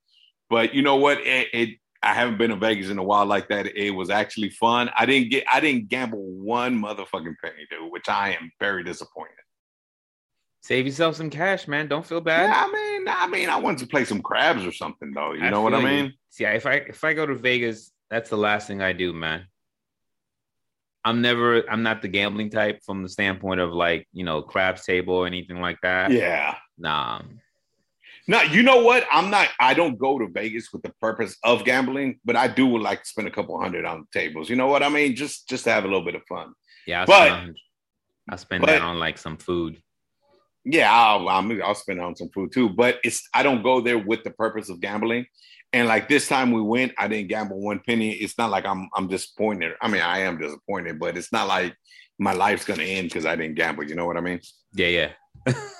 But 0.50 0.74
you 0.74 0.82
know 0.82 0.96
what? 0.96 1.18
It, 1.22 1.48
it 1.54 1.68
I 2.02 2.14
haven't 2.14 2.38
been 2.38 2.50
to 2.50 2.56
Vegas 2.56 2.90
in 2.90 2.98
a 2.98 3.02
while 3.02 3.26
like 3.26 3.48
that. 3.48 3.76
It 3.76 3.90
was 3.90 4.10
actually 4.10 4.50
fun. 4.50 4.90
I 4.96 5.06
didn't 5.06 5.30
get 5.30 5.44
I 5.52 5.60
didn't 5.60 5.88
gamble 5.88 6.22
one 6.22 6.80
motherfucking 6.80 7.36
penny, 7.42 7.66
dude, 7.70 7.92
which 7.92 8.08
I 8.08 8.30
am 8.30 8.50
very 8.58 8.82
disappointed. 8.82 9.36
Save 10.62 10.86
yourself 10.86 11.16
some 11.16 11.30
cash, 11.30 11.66
man. 11.66 11.88
Don't 11.88 12.06
feel 12.06 12.20
bad. 12.20 12.50
Yeah, 12.50 12.64
I 12.64 12.72
mean, 12.72 13.08
I 13.08 13.26
mean, 13.26 13.48
I 13.48 13.56
wanted 13.56 13.78
to 13.80 13.86
play 13.86 14.04
some 14.04 14.22
craps 14.22 14.64
or 14.64 14.72
something 14.72 15.12
though. 15.12 15.32
You 15.32 15.50
know 15.50 15.60
what 15.60 15.74
I 15.74 15.82
mean? 15.82 16.14
See, 16.30 16.44
if 16.44 16.66
I 16.66 16.74
if 16.74 17.04
I 17.04 17.14
go 17.14 17.26
to 17.26 17.34
Vegas, 17.34 17.92
that's 18.10 18.30
the 18.30 18.36
last 18.36 18.66
thing 18.66 18.82
I 18.82 18.92
do, 18.92 19.12
man. 19.12 19.46
I'm 21.04 21.20
never 21.20 21.68
I'm 21.68 21.82
not 21.82 22.02
the 22.02 22.08
gambling 22.08 22.50
type 22.50 22.80
from 22.84 23.02
the 23.02 23.08
standpoint 23.08 23.60
of 23.60 23.72
like, 23.72 24.06
you 24.12 24.24
know, 24.24 24.42
craps 24.42 24.84
table 24.84 25.14
or 25.14 25.26
anything 25.26 25.60
like 25.60 25.78
that. 25.82 26.12
Yeah. 26.12 26.56
Nah. 26.78 27.22
No, 28.28 28.40
you 28.42 28.62
know 28.62 28.82
what? 28.82 29.04
I'm 29.10 29.30
not. 29.30 29.48
I 29.58 29.74
don't 29.74 29.98
go 29.98 30.18
to 30.18 30.28
Vegas 30.28 30.72
with 30.72 30.82
the 30.82 30.92
purpose 31.00 31.36
of 31.42 31.64
gambling, 31.64 32.20
but 32.24 32.36
I 32.36 32.46
do 32.48 32.78
like 32.78 33.02
to 33.02 33.08
spend 33.08 33.26
a 33.26 33.30
couple 33.32 33.60
hundred 33.60 33.84
on 33.84 34.06
tables. 34.12 34.48
You 34.48 34.56
know 34.56 34.68
what 34.68 34.82
I 34.82 34.88
mean? 34.88 35.16
Just 35.16 35.48
just 35.48 35.64
to 35.64 35.70
have 35.72 35.84
a 35.84 35.88
little 35.88 36.04
bit 36.04 36.14
of 36.14 36.22
fun. 36.28 36.52
Yeah, 36.86 37.00
I'll 37.00 37.06
But- 37.06 37.26
spend, 37.28 37.56
I'll 38.30 38.38
spend 38.38 38.60
but- 38.62 38.66
that 38.68 38.82
on 38.82 38.98
like 38.98 39.18
some 39.18 39.36
food. 39.36 39.82
Yeah, 40.64 40.92
I'll, 40.92 41.28
I'll 41.28 41.62
I'll 41.64 41.74
spend 41.74 42.00
on 42.00 42.14
some 42.14 42.28
food 42.28 42.52
too, 42.52 42.68
but 42.68 43.00
it's 43.02 43.28
I 43.34 43.42
don't 43.42 43.62
go 43.64 43.80
there 43.80 43.98
with 43.98 44.22
the 44.22 44.30
purpose 44.30 44.68
of 44.68 44.80
gambling. 44.80 45.26
And 45.72 45.88
like 45.88 46.08
this 46.08 46.28
time 46.28 46.52
we 46.52 46.60
went, 46.62 46.92
I 46.98 47.08
didn't 47.08 47.28
gamble 47.28 47.60
one 47.60 47.80
penny. 47.80 48.12
It's 48.12 48.38
not 48.38 48.50
like 48.50 48.64
I'm 48.64 48.88
I'm 48.94 49.08
disappointed. 49.08 49.72
I 49.80 49.88
mean, 49.88 50.02
I 50.02 50.20
am 50.20 50.38
disappointed, 50.38 51.00
but 51.00 51.16
it's 51.16 51.32
not 51.32 51.48
like 51.48 51.74
my 52.18 52.32
life's 52.32 52.64
gonna 52.64 52.84
end 52.84 53.08
because 53.08 53.26
I 53.26 53.34
didn't 53.34 53.56
gamble. 53.56 53.82
You 53.82 53.96
know 53.96 54.06
what 54.06 54.16
I 54.16 54.20
mean? 54.20 54.38
Yeah, 54.74 54.86
yeah. 54.88 55.12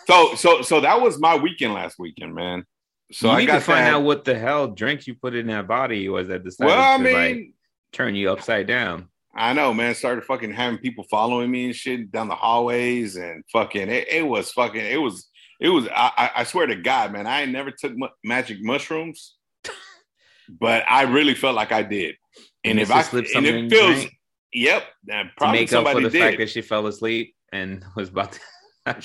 So 0.07 0.35
so 0.35 0.63
so 0.63 0.81
that 0.81 1.01
was 1.01 1.19
my 1.21 1.37
weekend 1.37 1.75
last 1.75 1.99
weekend, 1.99 2.35
man. 2.35 2.65
So 3.13 3.29
you 3.29 3.35
I 3.39 3.45
got 3.45 3.55
to 3.57 3.61
find 3.61 3.87
that. 3.87 3.95
out 3.95 4.03
what 4.03 4.25
the 4.25 4.37
hell 4.39 4.67
drinks 4.69 5.07
you 5.07 5.15
put 5.15 5.35
in 5.35 5.47
that 5.49 5.69
body 5.69 6.09
was 6.09 6.29
that 6.29 6.43
decided 6.45 6.71
well, 6.71 6.95
I 6.95 6.97
to 6.97 7.03
mean, 7.03 7.15
like 7.15 7.55
turn 7.93 8.15
you 8.15 8.31
upside 8.31 8.67
down. 8.67 9.09
I 9.35 9.53
know, 9.53 9.73
man. 9.73 9.95
Started 9.95 10.25
fucking 10.25 10.53
having 10.53 10.79
people 10.79 11.05
following 11.11 11.51
me 11.51 11.67
and 11.67 11.75
shit 11.77 12.11
down 12.11 12.29
the 12.29 12.35
hallways 12.35 13.17
and 13.17 13.45
fucking. 13.53 13.89
It, 13.89 14.09
it 14.09 14.23
was 14.27 14.51
fucking. 14.53 14.81
It 14.85 15.01
was. 15.01 15.29
It 15.61 15.69
was. 15.69 15.87
I, 15.89 16.31
I- 16.37 16.45
swear 16.45 16.67
to 16.67 16.77
God, 16.77 17.13
man. 17.13 17.27
I 17.27 17.45
never 17.45 17.71
took 17.71 17.93
mu- 17.97 18.09
magic 18.25 18.59
mushrooms, 18.63 19.37
but 20.49 20.85
I 20.89 21.03
really 21.03 21.35
felt 21.35 21.55
like 21.55 21.73
I 21.73 21.83
did. 21.83 22.17
And 22.65 22.81
if 22.81 22.91
I 22.91 23.03
slipped 23.03 23.29
and 23.35 23.47
something 23.47 23.67
it 23.67 23.71
feels, 23.71 23.95
drink 23.97 24.19
yep, 24.53 24.85
and 25.11 25.29
to 25.29 25.35
probably 25.37 25.61
make 25.61 25.73
up 25.73 25.87
for 25.89 26.01
the 26.01 26.11
did. 26.11 26.21
fact 26.21 26.39
that 26.39 26.51
she 26.51 26.61
fell 26.63 26.87
asleep 26.87 27.35
and 27.53 27.85
was 27.97 28.09
about 28.09 28.33
to. 28.33 28.41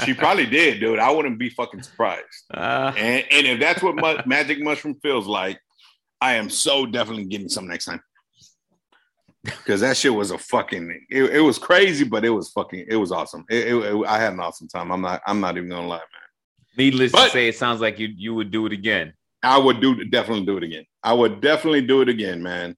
She 0.03 0.13
probably 0.13 0.45
did, 0.45 0.79
dude. 0.79 0.99
I 0.99 1.11
wouldn't 1.11 1.37
be 1.39 1.49
fucking 1.49 1.83
surprised. 1.83 2.23
Uh, 2.53 2.91
And 2.97 3.23
and 3.31 3.47
if 3.47 3.59
that's 3.59 3.81
what 3.83 3.95
mu- 3.95 4.21
magic 4.25 4.59
mushroom 4.61 4.95
feels 5.03 5.27
like, 5.27 5.59
I 6.21 6.33
am 6.35 6.49
so 6.49 6.85
definitely 6.85 7.25
getting 7.25 7.49
some 7.49 7.67
next 7.67 7.85
time. 7.85 8.01
Because 9.43 9.81
that 9.81 9.95
shit 9.95 10.13
was 10.13 10.31
a 10.31 10.37
fucking. 10.37 11.05
It, 11.09 11.23
it 11.35 11.39
was 11.41 11.57
crazy, 11.57 12.03
but 12.03 12.25
it 12.25 12.29
was 12.29 12.49
fucking. 12.51 12.85
It 12.89 12.95
was 12.97 13.11
awesome. 13.11 13.45
It, 13.49 13.67
it- 13.73 14.05
I 14.07 14.19
had 14.19 14.33
an 14.33 14.39
awesome 14.39 14.67
time. 14.67 14.91
I'm 14.91 15.01
not. 15.01 15.21
I'm 15.25 15.39
not 15.39 15.57
even 15.57 15.69
gonna 15.69 15.87
lie, 15.87 15.97
man. 15.97 16.05
needless 16.77 17.11
But- 17.11 17.25
to 17.25 17.31
say, 17.31 17.47
it 17.47 17.55
sounds 17.55 17.79
like 17.79 17.99
you 17.99 18.09
you 18.15 18.33
would 18.35 18.51
do 18.51 18.65
it 18.65 18.73
again. 18.73 19.13
I 19.43 19.57
would 19.57 19.79
do 19.79 20.03
definitely 20.05 20.45
do 20.45 20.57
it 20.57 20.63
again. 20.63 20.85
I 21.03 21.13
would 21.13 21.39
definitely 21.41 21.81
do 21.85 22.01
it 22.01 22.09
again, 22.09 22.41
man. 22.41 22.75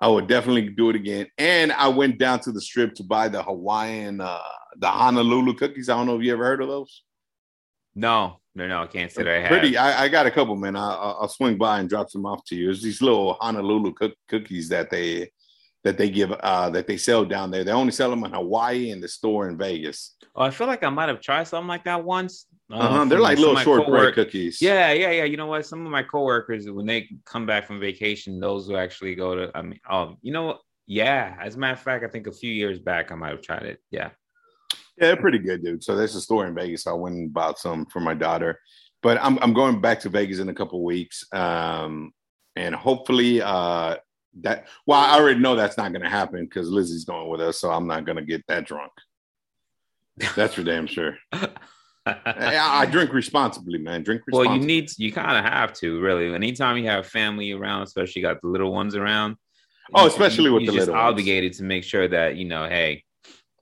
I 0.00 0.08
would 0.08 0.26
definitely 0.26 0.70
do 0.70 0.88
it 0.88 0.96
again. 0.96 1.26
And 1.36 1.70
I 1.72 1.88
went 1.88 2.18
down 2.18 2.40
to 2.40 2.52
the 2.52 2.60
strip 2.60 2.94
to 2.94 3.04
buy 3.04 3.28
the 3.28 3.42
Hawaiian, 3.42 4.20
uh, 4.22 4.40
the 4.76 4.88
Honolulu 4.88 5.54
cookies. 5.54 5.88
I 5.88 5.96
don't 5.96 6.06
know 6.06 6.16
if 6.16 6.22
you 6.24 6.32
ever 6.32 6.44
heard 6.44 6.62
of 6.62 6.68
those. 6.68 7.02
No, 7.94 8.40
no, 8.54 8.66
no. 8.68 8.82
I 8.82 8.86
can't 8.86 9.10
say 9.10 9.24
that 9.24 9.36
I 9.36 9.40
have. 9.40 9.48
Pretty. 9.48 9.76
I, 9.76 10.04
I 10.04 10.08
got 10.08 10.26
a 10.26 10.30
couple, 10.30 10.56
man. 10.56 10.76
I, 10.76 10.80
I'll 10.94 11.18
I'll 11.22 11.28
swing 11.28 11.58
by 11.58 11.80
and 11.80 11.88
drop 11.88 12.08
some 12.10 12.24
off 12.26 12.44
to 12.46 12.56
you. 12.56 12.70
It's 12.70 12.82
these 12.82 13.02
little 13.02 13.36
Honolulu 13.40 13.92
cook, 13.94 14.14
cookies 14.28 14.68
that 14.68 14.90
they 14.90 15.30
that 15.82 15.98
they 15.98 16.10
give 16.10 16.30
uh, 16.32 16.70
that 16.70 16.86
they 16.86 16.96
sell 16.96 17.24
down 17.24 17.50
there. 17.50 17.64
They 17.64 17.72
only 17.72 17.92
sell 17.92 18.10
them 18.10 18.24
in 18.24 18.32
Hawaii 18.32 18.90
and 18.90 19.02
the 19.02 19.08
store 19.08 19.48
in 19.48 19.58
Vegas. 19.58 20.14
Oh, 20.36 20.44
I 20.44 20.50
feel 20.50 20.66
like 20.66 20.84
I 20.84 20.90
might 20.90 21.08
have 21.08 21.20
tried 21.20 21.44
something 21.48 21.68
like 21.68 21.84
that 21.84 22.04
once. 22.04 22.46
Uh, 22.72 22.76
Uh-huh. 22.76 23.04
They're 23.06 23.18
like 23.18 23.38
little 23.38 23.56
shortbread 23.56 24.14
cookies. 24.14 24.62
Yeah, 24.62 24.92
yeah, 24.92 25.10
yeah. 25.10 25.24
You 25.24 25.36
know 25.36 25.46
what? 25.46 25.66
Some 25.66 25.84
of 25.84 25.90
my 25.90 26.04
coworkers, 26.04 26.70
when 26.70 26.86
they 26.86 27.08
come 27.24 27.44
back 27.44 27.66
from 27.66 27.80
vacation, 27.80 28.38
those 28.38 28.68
who 28.68 28.76
actually 28.76 29.16
go 29.16 29.34
to, 29.34 29.50
I 29.56 29.62
mean, 29.62 29.80
um, 29.90 30.18
you 30.22 30.32
know? 30.32 30.58
Yeah. 30.86 31.36
As 31.40 31.56
a 31.56 31.58
matter 31.58 31.72
of 31.72 31.80
fact, 31.80 32.04
I 32.04 32.08
think 32.08 32.28
a 32.28 32.32
few 32.32 32.52
years 32.52 32.78
back, 32.78 33.10
I 33.10 33.16
might 33.16 33.30
have 33.30 33.42
tried 33.42 33.64
it. 33.64 33.80
Yeah. 33.90 34.10
Yeah, 35.00 35.06
they're 35.08 35.16
pretty 35.16 35.38
good, 35.38 35.64
dude. 35.64 35.82
So 35.82 35.96
there's 35.96 36.14
a 36.14 36.20
store 36.20 36.46
in 36.46 36.54
Vegas. 36.54 36.86
I 36.86 36.92
went 36.92 37.16
and 37.16 37.32
bought 37.32 37.58
some 37.58 37.86
for 37.86 38.00
my 38.00 38.14
daughter. 38.14 38.60
But 39.02 39.18
I'm 39.22 39.38
I'm 39.40 39.54
going 39.54 39.80
back 39.80 40.00
to 40.00 40.08
Vegas 40.10 40.40
in 40.40 40.48
a 40.50 40.54
couple 40.54 40.84
weeks. 40.84 41.24
Um, 41.32 42.12
and 42.56 42.74
hopefully 42.74 43.40
uh 43.40 43.96
that 44.42 44.66
well, 44.86 45.00
I 45.00 45.18
already 45.18 45.40
know 45.40 45.56
that's 45.56 45.76
not 45.78 45.92
gonna 45.92 46.10
happen 46.10 46.44
because 46.44 46.68
Lizzie's 46.68 47.04
going 47.04 47.28
with 47.30 47.40
us, 47.40 47.58
so 47.58 47.70
I'm 47.70 47.86
not 47.86 48.04
gonna 48.04 48.24
get 48.24 48.46
that 48.48 48.66
drunk. 48.66 48.92
That's 50.36 50.54
for 50.54 50.62
damn 50.62 50.86
sure. 50.86 51.16
I, 52.06 52.58
I 52.58 52.86
drink 52.86 53.12
responsibly, 53.12 53.78
man. 53.78 54.02
Drink 54.02 54.22
responsibly. 54.26 54.48
well, 54.48 54.58
you 54.58 54.66
need, 54.66 54.90
you 54.98 55.12
kind 55.12 55.36
of 55.36 55.50
have 55.50 55.72
to 55.74 56.00
really. 56.00 56.34
Anytime 56.34 56.76
you 56.78 56.86
have 56.88 57.06
family 57.06 57.52
around, 57.52 57.82
especially 57.82 58.20
you 58.22 58.28
got 58.28 58.40
the 58.40 58.48
little 58.48 58.72
ones 58.72 58.96
around. 58.96 59.36
Oh, 59.94 60.02
you- 60.02 60.08
especially 60.08 60.50
with 60.50 60.62
you're 60.62 60.72
the 60.72 60.78
just 60.78 60.88
little 60.88 61.02
ones. 61.02 61.12
obligated 61.12 61.52
to 61.54 61.62
make 61.64 61.84
sure 61.84 62.08
that 62.08 62.36
you 62.36 62.46
know, 62.46 62.68
hey, 62.68 63.04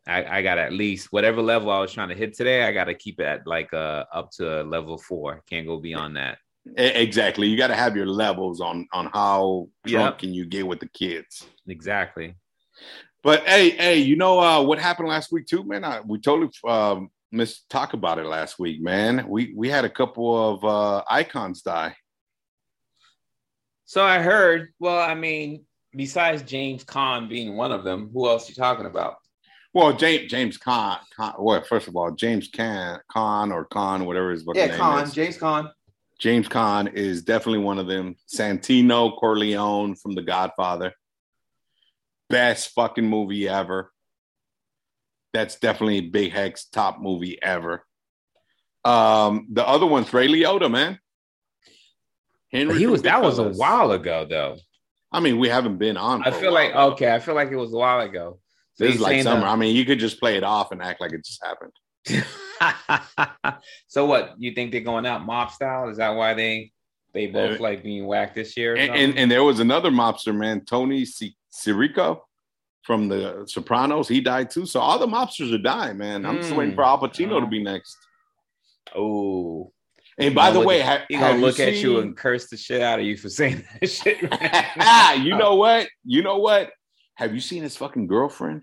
I, 0.09 0.39
I 0.39 0.43
got 0.43 0.59
at 0.59 0.73
least 0.73 1.13
whatever 1.13 1.43
level 1.43 1.71
I 1.71 1.81
was 1.81 1.93
trying 1.93 2.09
to 2.09 2.15
hit 2.15 2.35
today. 2.35 2.65
I 2.65 2.73
got 2.73 2.85
to 2.85 2.95
keep 2.95 3.21
it 3.21 3.25
at 3.25 3.47
like 3.47 3.73
uh 3.75 4.05
up 4.13 4.31
to 4.33 4.63
level 4.63 4.97
four. 4.99 5.43
Can't 5.49 5.67
go 5.67 5.79
beyond 5.79 6.17
that. 6.17 6.39
Exactly. 6.77 7.47
You 7.47 7.57
got 7.57 7.69
to 7.69 7.75
have 7.77 7.97
your 7.97 8.07
levels 8.07 8.61
on 8.61 8.89
on 8.93 9.07
how 9.13 9.69
Yep. 9.87 9.93
drunk 10.01 10.19
can 10.19 10.35
you 10.35 10.45
get 10.47 10.67
with 10.67 10.81
the 10.81 10.89
kids. 10.89 11.47
Exactly. 11.67 12.35
But 13.23 13.47
hey, 13.47 13.71
hey, 13.71 13.99
you 13.99 14.17
know 14.17 14.39
uh, 14.41 14.63
what 14.63 14.79
happened 14.79 15.09
last 15.09 15.33
week 15.33 15.47
too, 15.47 15.65
man? 15.65 15.85
I, 15.85 16.01
we 16.01 16.19
totally 16.19 16.51
um, 16.67 17.11
missed 17.33 17.69
talk 17.69 17.93
about 17.93 18.19
it 18.19 18.27
last 18.27 18.59
week, 18.59 18.81
man. 18.81 19.27
We 19.29 19.53
we 19.55 19.69
had 19.69 19.85
a 19.85 19.91
couple 19.91 20.53
of 20.53 20.65
uh, 20.65 21.05
icons 21.11 21.63
die. 21.63 21.95
So 23.85 24.03
I 24.05 24.21
heard. 24.21 24.73
Well, 24.79 24.99
I 24.99 25.15
mean, 25.15 25.65
besides 25.95 26.43
James 26.43 26.85
Caan 26.85 27.29
being 27.29 27.57
one 27.57 27.73
of 27.73 27.85
them, 27.85 28.11
who 28.13 28.29
else 28.29 28.49
you 28.49 28.55
talking 28.55 28.87
about? 28.87 29.17
Well, 29.75 29.93
James 29.93 30.31
James 30.31 30.59
Caan, 30.59 30.99
Caan 31.19 31.35
well, 31.39 31.63
first 31.63 31.89
of 31.89 31.97
all, 31.97 32.11
James 32.11 32.51
Caan, 32.51 33.01
Caan 33.15 33.53
or 33.53 33.67
Caan, 33.67 34.07
whatever 34.07 34.33
is 34.33 34.45
what 34.45 34.57
yeah, 34.57 34.67
the 34.67 34.73
name 34.73 34.81
Caan, 34.81 35.03
is. 35.05 35.13
James 35.13 35.37
Caan. 35.39 35.71
James 36.19 36.49
Caan 36.49 36.93
is 36.93 37.23
definitely 37.23 37.61
one 37.61 37.79
of 37.79 37.87
them. 37.87 38.17
Santino 38.33 39.17
Corleone 39.19 39.95
from 39.95 40.15
The 40.15 40.23
Godfather. 40.23 40.93
Best 42.29 42.71
fucking 42.75 43.09
movie 43.09 43.49
ever. 43.49 43.93
That's 45.33 45.57
definitely 45.57 46.01
Big 46.01 46.33
Hec's 46.33 46.67
top 46.67 47.01
movie 47.01 47.41
ever. 47.41 47.85
Um, 48.85 49.47
the 49.51 49.67
other 49.67 49.87
one's 49.87 50.13
Ray 50.13 50.29
Liotta, 50.29 50.71
man. 50.71 50.99
Henry 52.51 52.79
he 52.79 52.85
from 52.85 52.93
was 52.93 53.03
that 53.03 53.23
was 53.23 53.39
a 53.39 53.51
while 53.51 53.93
ago 53.93 54.27
though. 54.29 54.57
I 55.13 55.21
mean, 55.21 55.39
we 55.39 55.49
haven't 55.49 55.79
been 55.79 55.97
on. 55.97 56.23
I 56.23 56.31
for 56.31 56.37
a 56.37 56.41
feel 56.41 56.53
like 56.53 56.73
though. 56.73 56.93
okay, 56.93 57.15
I 57.15 57.19
feel 57.19 57.35
like 57.35 57.51
it 57.51 57.57
was 57.57 57.73
a 57.73 57.77
while 57.77 58.01
ago. 58.01 58.41
This 58.79 58.95
is 58.97 59.01
like 59.01 59.23
summer. 59.23 59.41
that- 59.41 59.47
I 59.49 59.57
mean, 59.57 59.75
you 59.77 59.85
could 59.85 59.99
just 59.99 60.19
play 60.21 60.37
it 60.37 60.45
off 60.45 60.73
and 60.73 60.83
act 60.83 61.01
like 61.01 61.13
it 61.13 61.25
just 61.25 61.45
happened. 61.45 61.73
so 63.87 64.07
what 64.07 64.35
you 64.39 64.53
think 64.53 64.73
they're 64.73 64.81
going 64.81 65.07
out 65.07 65.25
mob 65.25 65.51
style? 65.51 65.89
Is 65.89 65.99
that 65.99 66.11
why 66.11 66.35
they 66.35 66.73
they 67.15 67.27
both 67.27 67.59
Uh, 67.59 67.63
like 67.63 67.83
being 67.83 68.07
whacked 68.07 68.35
this 68.35 68.57
year? 68.57 68.77
And, 68.77 68.95
and 68.95 69.19
and 69.19 69.31
there 69.31 69.45
was 69.45 69.61
another 69.61 69.91
mobster, 69.91 70.35
man, 70.35 70.65
Tony 70.65 71.05
C- 71.05 71.37
Sirico 71.53 72.21
from 72.83 73.09
the 73.09 73.45
Sopranos. 73.47 74.09
He 74.09 74.21
died 74.21 74.51
too. 74.51 74.65
So 74.67 74.81
all 74.81 74.99
the 74.99 75.07
mobsters 75.07 75.53
are 75.53 75.59
dying, 75.59 75.99
man. 75.99 76.25
I'm 76.25 76.37
just 76.39 76.53
Mm. 76.53 76.57
waiting 76.57 76.75
for 76.75 76.85
Al 76.85 76.99
Pacino 76.99 77.33
Oh. 77.33 77.41
to 77.41 77.47
be 77.47 77.63
next. 77.63 77.97
oh, 78.95 79.71
And 80.17 80.35
by 80.35 80.51
the 80.51 80.59
look 80.61 80.69
way, 80.69 80.81
ha- 80.81 81.05
he 81.09 81.17
gonna 81.17 81.39
look 81.39 81.61
at 81.61 81.75
you 81.75 81.99
and 82.01 82.17
curse 82.17 82.49
the 82.49 82.57
shit 82.57 82.81
out 82.81 82.99
of 82.99 83.05
you 83.05 83.17
for 83.19 83.29
saying 83.39 83.65
that 83.81 83.87
shit. 83.91 84.23
you 85.27 85.37
know 85.37 85.57
what? 85.57 85.89
You 86.05 86.23
know 86.23 86.39
what? 86.39 86.71
Have 87.17 87.35
you 87.35 87.41
seen 87.41 87.63
his 87.63 87.77
fucking 87.77 88.07
girlfriend? 88.07 88.63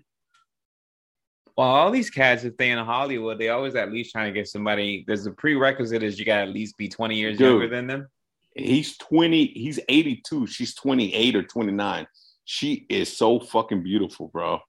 Well, 1.56 1.68
all 1.68 1.90
these 1.90 2.10
cats, 2.10 2.44
if 2.44 2.56
they 2.56 2.70
in 2.70 2.78
Hollywood, 2.78 3.38
they 3.38 3.48
always 3.48 3.74
at 3.76 3.90
least 3.90 4.12
trying 4.12 4.32
to 4.32 4.38
get 4.38 4.46
somebody. 4.46 5.04
There's 5.06 5.26
a 5.26 5.30
prerequisite 5.30 6.02
is 6.02 6.18
you 6.18 6.26
got 6.26 6.36
to 6.36 6.42
at 6.42 6.48
least 6.50 6.76
be 6.76 6.88
20 6.88 7.16
years 7.16 7.38
Dude. 7.38 7.48
younger 7.48 7.68
than 7.68 7.86
them. 7.86 8.08
He's 8.54 8.96
20, 8.98 9.46
he's 9.46 9.80
82. 9.88 10.46
She's 10.46 10.74
28 10.74 11.36
or 11.36 11.42
29. 11.42 12.06
She 12.44 12.86
is 12.88 13.14
so 13.16 13.40
fucking 13.40 13.82
beautiful, 13.82 14.28
bro. 14.28 14.60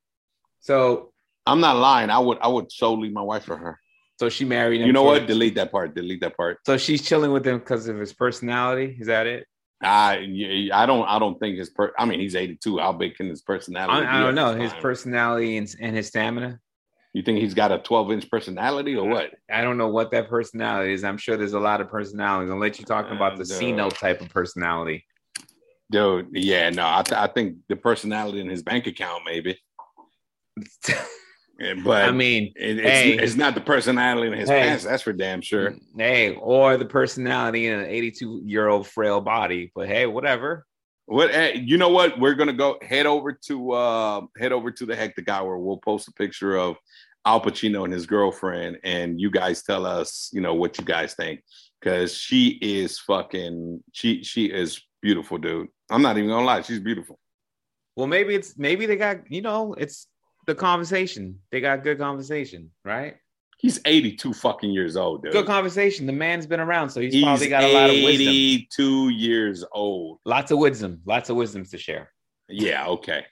So, 0.61 1.11
I'm 1.47 1.61
not 1.61 1.77
lying. 1.77 2.09
I 2.09 2.19
would 2.19 2.37
I 2.41 2.47
would 2.47 2.71
so 2.71 2.93
leave 2.93 3.13
my 3.13 3.21
wife 3.21 3.45
for 3.45 3.57
her. 3.57 3.79
so 4.19 4.29
she 4.29 4.43
married 4.45 4.81
him. 4.81 4.87
You 4.87 4.93
know 4.93 5.03
what? 5.03 5.25
Delete 5.25 5.55
that 5.55 5.71
part. 5.71 5.95
Delete 5.95 6.21
that 6.21 6.35
part. 6.35 6.59
So 6.65 6.77
she's 6.77 7.01
chilling 7.01 7.31
with 7.31 7.47
him 7.47 7.59
because 7.59 7.87
of 7.87 7.97
his 7.97 8.13
personality. 8.13 8.97
Is 8.99 9.07
that 9.07 9.25
it? 9.27 9.47
I 9.81 10.69
I 10.73 10.85
don't 10.85 11.07
I 11.07 11.19
don't 11.19 11.39
think 11.39 11.57
his 11.57 11.69
per 11.69 11.93
I 11.97 12.05
mean 12.05 12.19
he's 12.19 12.35
82. 12.35 12.79
How 12.79 12.91
big 12.91 13.15
can 13.15 13.29
his 13.29 13.41
personality 13.41 13.93
I, 13.93 14.01
be 14.01 14.07
I 14.07 14.21
don't 14.21 14.35
know 14.35 14.55
his 14.55 14.73
personality 14.73 15.57
and, 15.57 15.73
and 15.79 15.95
his 15.95 16.07
stamina. 16.07 16.59
You 17.17 17.23
think 17.23 17.39
he's 17.39 17.55
got 17.55 17.71
a 17.71 17.79
12 17.79 18.11
inch 18.11 18.29
personality 18.29 18.95
or 18.95 19.09
what? 19.09 19.31
I 19.51 19.63
don't 19.63 19.79
know 19.79 19.87
what 19.87 20.11
that 20.11 20.29
personality 20.29 20.93
is. 20.93 21.03
I'm 21.03 21.17
sure 21.17 21.35
there's 21.35 21.53
a 21.53 21.59
lot 21.59 21.81
of 21.81 21.89
personalities. 21.89 22.51
I'll 22.51 22.59
let 22.59 22.77
you 22.77 22.85
talking 22.85 23.15
about 23.15 23.39
the 23.39 23.45
C 23.45 23.71
note 23.71 23.95
type 23.95 24.21
of 24.21 24.29
personality. 24.29 25.03
Dude, 25.89 26.27
yeah, 26.33 26.69
no, 26.69 26.83
I, 26.85 27.01
th- 27.01 27.19
I 27.19 27.25
think 27.25 27.55
the 27.69 27.75
personality 27.75 28.39
in 28.39 28.47
his 28.47 28.61
bank 28.61 28.85
account, 28.85 29.23
maybe. 29.25 29.59
But 31.83 32.03
I 32.03 32.11
mean, 32.11 32.53
it- 32.55 32.77
it's, 32.77 32.87
hey. 32.87 33.13
it's 33.17 33.35
not 33.35 33.55
the 33.55 33.61
personality 33.61 34.27
in 34.27 34.33
his 34.37 34.47
Hey. 34.47 34.61
pants. 34.61 34.83
That's 34.83 35.01
for 35.01 35.11
damn 35.11 35.41
sure. 35.41 35.73
hey, 35.97 36.35
or 36.35 36.77
the 36.77 36.85
personality 36.85 37.65
in 37.65 37.79
an 37.79 37.87
82 37.87 38.43
year 38.45 38.67
old 38.67 38.85
frail 38.85 39.21
body. 39.21 39.71
But 39.73 39.87
hey, 39.87 40.05
whatever. 40.05 40.67
What 41.07 41.33
eh, 41.33 41.53
you 41.53 41.77
know? 41.77 41.89
What 41.89 42.19
we're 42.19 42.35
gonna 42.35 42.53
go 42.53 42.77
head 42.83 43.07
over 43.07 43.31
to 43.47 43.71
uh 43.71 44.21
head 44.37 44.51
over 44.51 44.69
to 44.69 44.85
the 44.85 44.95
hectic 44.95 45.29
hour. 45.29 45.57
We'll 45.57 45.77
post 45.77 46.07
a 46.09 46.11
picture 46.11 46.57
of 46.57 46.75
Al 47.27 47.41
Pacino 47.41 47.83
and 47.83 47.91
his 47.91 48.05
girlfriend, 48.05 48.77
and 48.85 49.19
you 49.19 49.29
guys 49.29 49.61
tell 49.61 49.85
us, 49.85 50.29
you 50.31 50.39
know, 50.39 50.53
what 50.53 50.77
you 50.77 50.85
guys 50.85 51.13
think 51.13 51.43
because 51.81 52.13
she 52.17 52.57
is 52.61 52.97
fucking 52.99 53.83
she 53.91 54.23
she 54.23 54.45
is 54.45 54.81
beautiful, 55.01 55.37
dude. 55.37 55.67
I'm 55.91 56.01
not 56.01 56.17
even 56.17 56.29
gonna 56.29 56.45
lie, 56.45 56.61
she's 56.61 56.79
beautiful. 56.79 57.19
Well, 57.97 58.07
maybe 58.07 58.33
it's 58.33 58.57
maybe 58.57 58.85
they 58.85 58.95
got 58.95 59.29
you 59.29 59.41
know 59.41 59.73
it's 59.73 60.07
the 60.45 60.55
conversation. 60.55 61.39
They 61.51 61.59
got 61.59 61.83
good 61.83 61.99
conversation, 61.99 62.71
right? 62.85 63.17
He's 63.57 63.81
82 63.83 64.33
fucking 64.33 64.71
years 64.71 64.95
old, 64.95 65.23
dude. 65.23 65.33
Good 65.33 65.47
conversation. 65.47 66.05
The 66.05 66.13
man's 66.13 66.45
been 66.45 66.59
around, 66.59 66.91
so 66.91 67.01
he's, 67.01 67.11
He's 67.11 67.23
probably 67.23 67.49
got 67.49 67.63
a 67.63 67.73
lot 67.73 67.89
of 67.89 68.03
wisdom. 68.03 68.27
82 68.29 69.09
years 69.09 69.65
old. 69.73 70.19
Lots 70.25 70.51
of 70.51 70.59
wisdom. 70.59 71.01
Lots 71.05 71.31
of 71.31 71.35
wisdoms 71.35 71.71
to 71.71 71.77
share. 71.79 72.11
Yeah, 72.49 72.87
okay. 72.87 73.25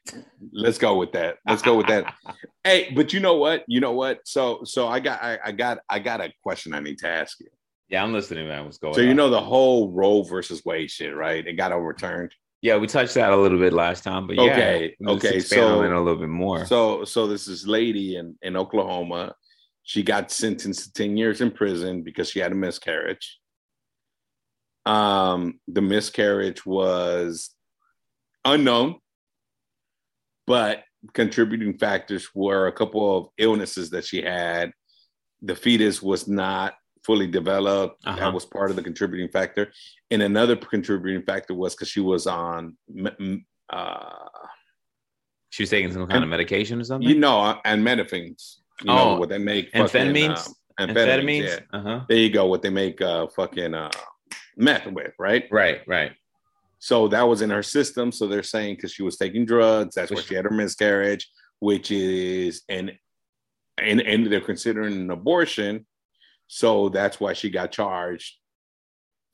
Let's 0.51 0.78
go 0.78 0.97
with 0.97 1.13
that. 1.13 1.38
Let's 1.47 1.62
go 1.62 1.75
with 1.75 1.88
that. 1.88 2.13
hey, 2.63 2.91
but 2.95 3.13
you 3.13 3.19
know 3.21 3.36
what? 3.36 3.63
You 3.67 3.80
know 3.80 3.93
what? 3.93 4.19
So 4.25 4.62
so 4.65 4.88
I 4.88 4.99
got 4.99 5.23
I, 5.23 5.39
I 5.45 5.51
got 5.51 5.80
I 5.89 5.99
got 5.99 6.21
a 6.21 6.34
question 6.43 6.73
I 6.73 6.80
need 6.82 6.97
to 6.99 7.08
ask 7.08 7.39
you. 7.39 7.47
Yeah, 7.88 8.04
I'm 8.04 8.13
listening, 8.13 8.47
man. 8.47 8.65
What's 8.65 8.78
going 8.78 8.93
So 8.93 9.01
on? 9.01 9.06
So 9.06 9.08
you 9.08 9.13
know 9.13 9.30
the 9.30 9.39
whole 9.41 9.91
Roe 9.91 10.23
versus 10.23 10.63
Wade 10.65 10.91
shit, 10.91 11.15
right? 11.15 11.45
It 11.45 11.54
got 11.54 11.71
overturned. 11.71 12.34
yeah, 12.62 12.78
we 12.78 12.88
touched 12.88 13.13
that 13.13 13.32
a 13.32 13.38
little 13.38 13.60
bit 13.60 13.73
last 13.73 14.04
time, 14.04 14.25
but 14.28 14.36
yeah, 14.38 14.51
Okay, 14.51 14.95
okay, 15.08 15.39
so- 15.39 15.80
a 15.82 15.86
little 16.01 16.15
bit 16.19 16.30
more. 16.30 16.65
So 16.65 17.06
so 17.06 17.28
this 17.28 17.47
is 17.47 17.65
lady 17.67 18.17
in 18.17 18.36
in 18.41 18.58
Oklahoma. 18.58 19.36
She 19.84 20.01
got 20.01 20.32
sentenced 20.32 20.84
to 20.95 21.04
10 21.04 21.15
years 21.15 21.41
in 21.41 21.51
prison 21.51 22.01
because 22.01 22.32
she 22.32 22.39
had 22.39 22.51
a 22.51 22.56
miscarriage. 22.56 23.39
Um 24.86 25.60
the 25.67 25.82
miscarriage 25.82 26.65
was 26.65 27.51
unknown, 28.43 28.95
but 30.47 30.84
contributing 31.13 31.77
factors 31.77 32.29
were 32.34 32.67
a 32.67 32.71
couple 32.71 33.17
of 33.17 33.27
illnesses 33.38 33.89
that 33.91 34.05
she 34.05 34.21
had. 34.21 34.71
The 35.41 35.55
fetus 35.55 36.01
was 36.01 36.27
not 36.27 36.73
fully 37.05 37.27
developed. 37.27 38.01
Uh-huh. 38.05 38.17
That 38.19 38.34
was 38.34 38.45
part 38.45 38.69
of 38.71 38.75
the 38.75 38.81
contributing 38.84 39.29
factor. 39.29 39.71
And 40.10 40.21
another 40.23 40.55
contributing 40.55 41.23
factor 41.23 41.53
was 41.53 41.75
because 41.75 41.89
she 41.89 41.99
was 41.99 42.25
on, 42.25 42.75
uh, 43.69 44.10
she 45.49 45.63
was 45.63 45.69
taking 45.69 45.91
some 45.93 46.08
kind 46.08 46.23
of 46.23 46.29
medication 46.29 46.81
or 46.81 46.84
something. 46.84 47.08
you 47.10 47.19
know, 47.19 47.60
and 47.63 47.86
methamphetamines. 47.86 48.55
You 48.81 48.88
know 48.88 49.12
Oh, 49.15 49.19
what 49.19 49.29
they 49.29 49.38
make? 49.38 49.71
fucking, 49.71 49.88
amphetamines. 50.13 50.49
uh, 50.79 50.88
Amphetamines. 50.88 51.47
Yeah. 51.47 51.60
Uh 51.71 51.81
huh. 51.81 51.99
There 52.10 52.17
you 52.17 52.29
go. 52.29 52.45
What 52.47 52.62
they 52.62 52.69
make 52.69 52.99
uh, 53.01 53.27
fucking 53.27 53.73
uh, 53.73 53.91
meth 54.58 54.86
with, 54.88 55.13
right? 55.17 55.45
Right. 55.51 55.81
Right. 55.88 56.12
So 56.86 57.08
that 57.08 57.24
was 57.24 57.41
in 57.41 57.50
her 57.50 57.63
system. 57.63 58.12
So 58.12 58.28
they're 58.28 58.43
saying 58.43 58.76
because 58.76 58.93
she 58.93 59.02
was 59.02 59.17
taking 59.17 59.43
drugs, 59.43 59.95
that's 59.95 60.12
why 60.12 60.21
she 60.21 60.36
had 60.36 60.45
her 60.45 60.52
miscarriage, 60.52 61.28
which 61.58 61.89
is 61.89 62.62
and 62.69 62.93
and 63.80 64.02
and 64.02 64.32
they're 64.32 64.39
considering 64.39 64.93
an 64.93 65.10
abortion. 65.10 65.88
So 66.45 66.89
that's 66.89 67.19
why 67.19 67.34
she 67.34 67.50
got 67.50 67.71
charged 67.71 68.36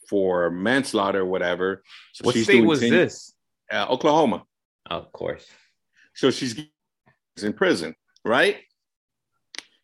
for 0.08 0.50
manslaughter 0.50 1.24
or 1.24 1.26
whatever. 1.26 1.84
So 2.14 2.24
What 2.24 2.36
state 2.36 2.66
was 2.66 2.80
10 2.80 2.90
this? 2.90 3.34
Uh, 3.70 3.86
Oklahoma. 3.90 4.46
of 4.90 5.12
course. 5.12 5.46
So 6.16 6.32
she's 6.32 6.56
in 7.44 7.52
prison, 7.52 7.96
right? 8.24 8.60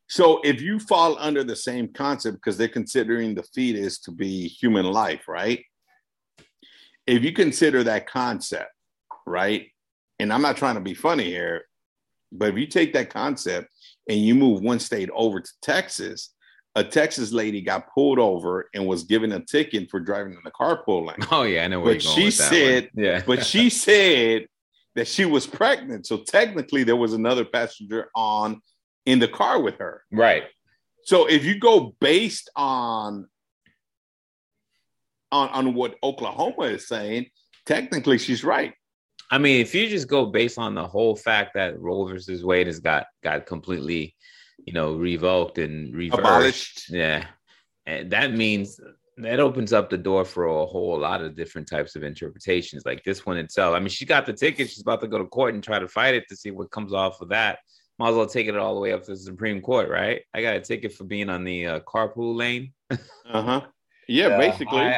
So 0.07 0.39
if 0.45 0.61
you 0.61 0.79
fall 0.79 1.17
under 1.19 1.43
the 1.43 1.57
same 1.57 1.89
concept, 1.89 2.37
because 2.37 2.57
they're 2.57 2.69
considering 2.69 3.35
the 3.35 3.43
fetus 3.43 3.99
to 4.03 4.11
be 4.11 4.47
human 4.47 4.85
life, 4.85 5.27
right? 5.27 5.65
If 7.07 7.23
you 7.23 7.31
consider 7.33 7.83
that 7.85 8.07
concept, 8.07 8.71
right? 9.25 9.67
And 10.19 10.31
I'm 10.33 10.41
not 10.41 10.57
trying 10.57 10.75
to 10.75 10.81
be 10.81 10.93
funny 10.93 11.25
here, 11.25 11.63
but 12.31 12.49
if 12.49 12.57
you 12.57 12.67
take 12.67 12.93
that 12.93 13.09
concept 13.09 13.67
and 14.09 14.19
you 14.19 14.35
move 14.35 14.61
one 14.61 14.79
state 14.79 15.09
over 15.13 15.39
to 15.39 15.51
Texas, 15.61 16.33
a 16.75 16.83
Texas 16.83 17.31
lady 17.31 17.61
got 17.61 17.91
pulled 17.93 18.19
over 18.19 18.69
and 18.75 18.85
was 18.85 19.03
given 19.03 19.31
a 19.31 19.39
ticket 19.39 19.89
for 19.89 19.99
driving 19.99 20.33
in 20.33 20.39
the 20.43 20.51
carpool 20.51 21.07
lane. 21.07 21.17
Oh 21.31 21.43
yeah, 21.43 21.63
I 21.63 21.67
know 21.67 21.79
where 21.79 21.95
But 21.95 22.03
you're 22.03 22.11
going 22.13 22.19
she 22.19 22.25
with 22.25 22.37
that 22.37 22.49
said- 22.49 22.89
one. 22.93 23.05
Yeah, 23.05 23.23
but 23.25 23.45
she 23.45 23.69
said 23.87 24.47
that 24.95 25.07
she 25.07 25.25
was 25.25 25.47
pregnant. 25.47 26.05
So 26.07 26.17
technically, 26.17 26.83
there 26.83 26.95
was 26.95 27.13
another 27.13 27.45
passenger 27.45 28.09
on 28.15 28.61
in 29.05 29.19
the 29.19 29.27
car 29.27 29.61
with 29.61 29.75
her. 29.79 30.03
right. 30.11 30.43
So 31.03 31.25
if 31.27 31.45
you 31.45 31.57
go 31.57 31.95
based 32.01 32.49
on 32.57 33.27
on 35.31 35.49
on 35.49 35.73
what 35.73 35.95
Oklahoma 36.03 36.63
is 36.63 36.87
saying, 36.87 37.27
technically 37.65 38.17
she's 38.17 38.43
right. 38.43 38.73
I 39.29 39.37
mean, 39.37 39.59
if 39.59 39.75
you 39.75 39.87
just 39.87 40.07
go 40.07 40.25
based 40.25 40.57
on 40.57 40.73
the 40.73 40.87
whole 40.87 41.15
fact 41.15 41.53
that 41.55 41.79
Roe 41.79 42.05
versus 42.05 42.45
Wade 42.45 42.67
has 42.67 42.79
got 42.79 43.07
got 43.23 43.45
completely, 43.45 44.15
you 44.65 44.73
know, 44.73 44.95
revoked 44.95 45.57
and 45.57 45.93
reversed, 45.95 46.19
Abolished. 46.19 46.89
yeah, 46.89 47.25
and 47.85 48.09
that 48.11 48.33
means 48.33 48.79
that 49.17 49.39
opens 49.39 49.73
up 49.73 49.89
the 49.89 49.97
door 49.97 50.23
for 50.23 50.45
a 50.45 50.65
whole 50.65 50.99
lot 50.99 51.21
of 51.21 51.35
different 51.35 51.67
types 51.67 51.95
of 51.95 52.03
interpretations. 52.03 52.85
Like 52.85 53.03
this 53.03 53.25
one 53.25 53.37
itself 53.37 53.75
i 53.75 53.79
mean 53.79 53.89
she 53.89 54.05
got 54.05 54.25
the 54.25 54.33
ticket 54.33 54.69
she's 54.69 54.81
about 54.81 55.01
to 55.01 55.07
go 55.07 55.17
to 55.17 55.25
court 55.25 55.53
and 55.55 55.63
try 55.63 55.79
to 55.79 55.87
fight 55.87 56.13
it 56.15 56.25
to 56.29 56.35
see 56.35 56.51
what 56.51 56.71
comes 56.71 56.93
off 56.93 57.21
of 57.21 57.29
that. 57.29 57.59
Might 57.99 58.09
as 58.09 58.15
well 58.15 58.27
take 58.27 58.47
it 58.47 58.55
all 58.55 58.75
the 58.75 58.79
way 58.79 58.93
up 58.93 59.03
to 59.05 59.11
the 59.11 59.17
supreme 59.17 59.59
court 59.59 59.89
right? 59.89 60.21
I 60.33 60.41
got 60.41 60.55
a 60.55 60.61
ticket 60.61 60.93
for 60.93 61.03
being 61.03 61.29
on 61.29 61.43
the 61.43 61.65
uh, 61.67 61.79
carpool 61.81 62.35
lane. 62.35 62.73
Uh-huh 63.29 63.59
yeah 64.07 64.29
the 64.29 64.37
basically 64.37 64.79
high 64.79 64.93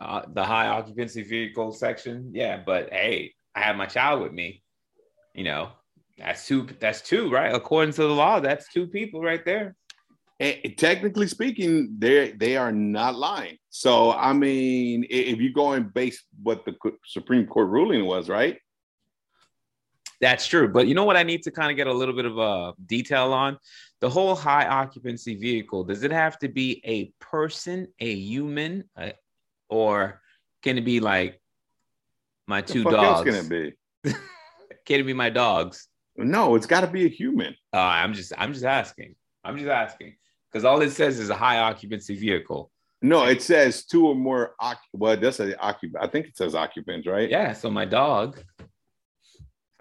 uh, 0.00 0.24
the 0.32 0.44
high 0.44 0.68
occupancy 0.68 1.22
vehicle 1.22 1.72
section 1.72 2.30
yeah 2.34 2.62
but 2.64 2.92
hey 2.92 3.32
i 3.54 3.60
have 3.60 3.76
my 3.76 3.86
child 3.86 4.22
with 4.22 4.32
me 4.32 4.62
you 5.34 5.44
know 5.44 5.70
that's 6.18 6.46
two 6.46 6.66
that's 6.80 7.00
two 7.00 7.30
right 7.30 7.54
according 7.54 7.92
to 7.92 8.02
the 8.02 8.08
law 8.08 8.40
that's 8.40 8.72
two 8.72 8.86
people 8.86 9.20
right 9.22 9.44
there 9.44 9.74
And 10.42 10.76
technically 10.76 11.28
speaking, 11.28 11.94
they 11.98 12.32
they 12.32 12.56
are 12.56 12.72
not 12.72 13.14
lying. 13.14 13.58
So 13.70 14.10
I 14.10 14.32
mean, 14.32 15.06
if 15.08 15.38
you 15.38 15.52
go 15.52 15.72
and 15.72 15.94
base 15.94 16.18
what 16.42 16.64
the 16.64 16.74
Supreme 17.06 17.46
Court 17.46 17.68
ruling 17.68 18.04
was, 18.06 18.28
right? 18.28 18.58
That's 20.20 20.46
true. 20.46 20.66
But 20.66 20.88
you 20.88 20.94
know 20.94 21.04
what 21.04 21.16
I 21.16 21.22
need 21.22 21.42
to 21.44 21.52
kind 21.52 21.70
of 21.70 21.76
get 21.76 21.86
a 21.86 21.92
little 21.92 22.16
bit 22.16 22.24
of 22.24 22.38
a 22.38 22.72
detail 22.86 23.32
on? 23.32 23.56
The 24.02 24.10
whole 24.10 24.34
high 24.34 24.66
occupancy 24.66 25.36
vehicle, 25.36 25.84
does 25.84 26.02
it 26.02 26.10
have 26.10 26.36
to 26.40 26.48
be 26.48 26.82
a 26.84 27.12
person, 27.24 27.86
a 28.00 28.12
human, 28.12 28.82
uh, 28.96 29.10
or 29.68 30.20
can 30.60 30.76
it 30.76 30.80
be 30.80 30.98
like 30.98 31.40
my 32.48 32.62
two 32.62 32.82
dogs? 32.82 33.22
can 33.22 33.36
it 33.36 33.48
be? 33.48 34.12
Can 34.84 34.98
it 34.98 35.04
be 35.04 35.12
my 35.12 35.30
dogs? 35.30 35.86
No, 36.16 36.56
it's 36.56 36.66
got 36.66 36.80
to 36.80 36.88
be 36.88 37.06
a 37.06 37.08
human. 37.08 37.54
Uh, 37.72 37.78
I'm 37.78 38.14
just 38.14 38.32
I'm 38.36 38.52
just 38.52 38.64
asking. 38.64 39.14
I'm 39.44 39.56
just 39.56 39.70
asking. 39.70 40.16
Because 40.50 40.64
all 40.64 40.82
it 40.82 40.90
says 40.90 41.20
is 41.20 41.30
a 41.30 41.36
high 41.36 41.58
occupancy 41.58 42.16
vehicle. 42.16 42.72
No, 43.00 43.24
it 43.26 43.40
says 43.40 43.84
two 43.84 44.08
or 44.08 44.16
more. 44.16 44.56
Occup- 44.60 44.78
well, 44.94 45.12
it 45.12 45.20
does 45.20 45.36
say 45.36 45.54
occupant. 45.54 46.02
I 46.02 46.08
think 46.08 46.26
it 46.26 46.36
says 46.36 46.56
occupants, 46.56 47.06
right? 47.06 47.30
Yeah, 47.30 47.52
so 47.52 47.70
my 47.70 47.84
dog. 47.84 48.42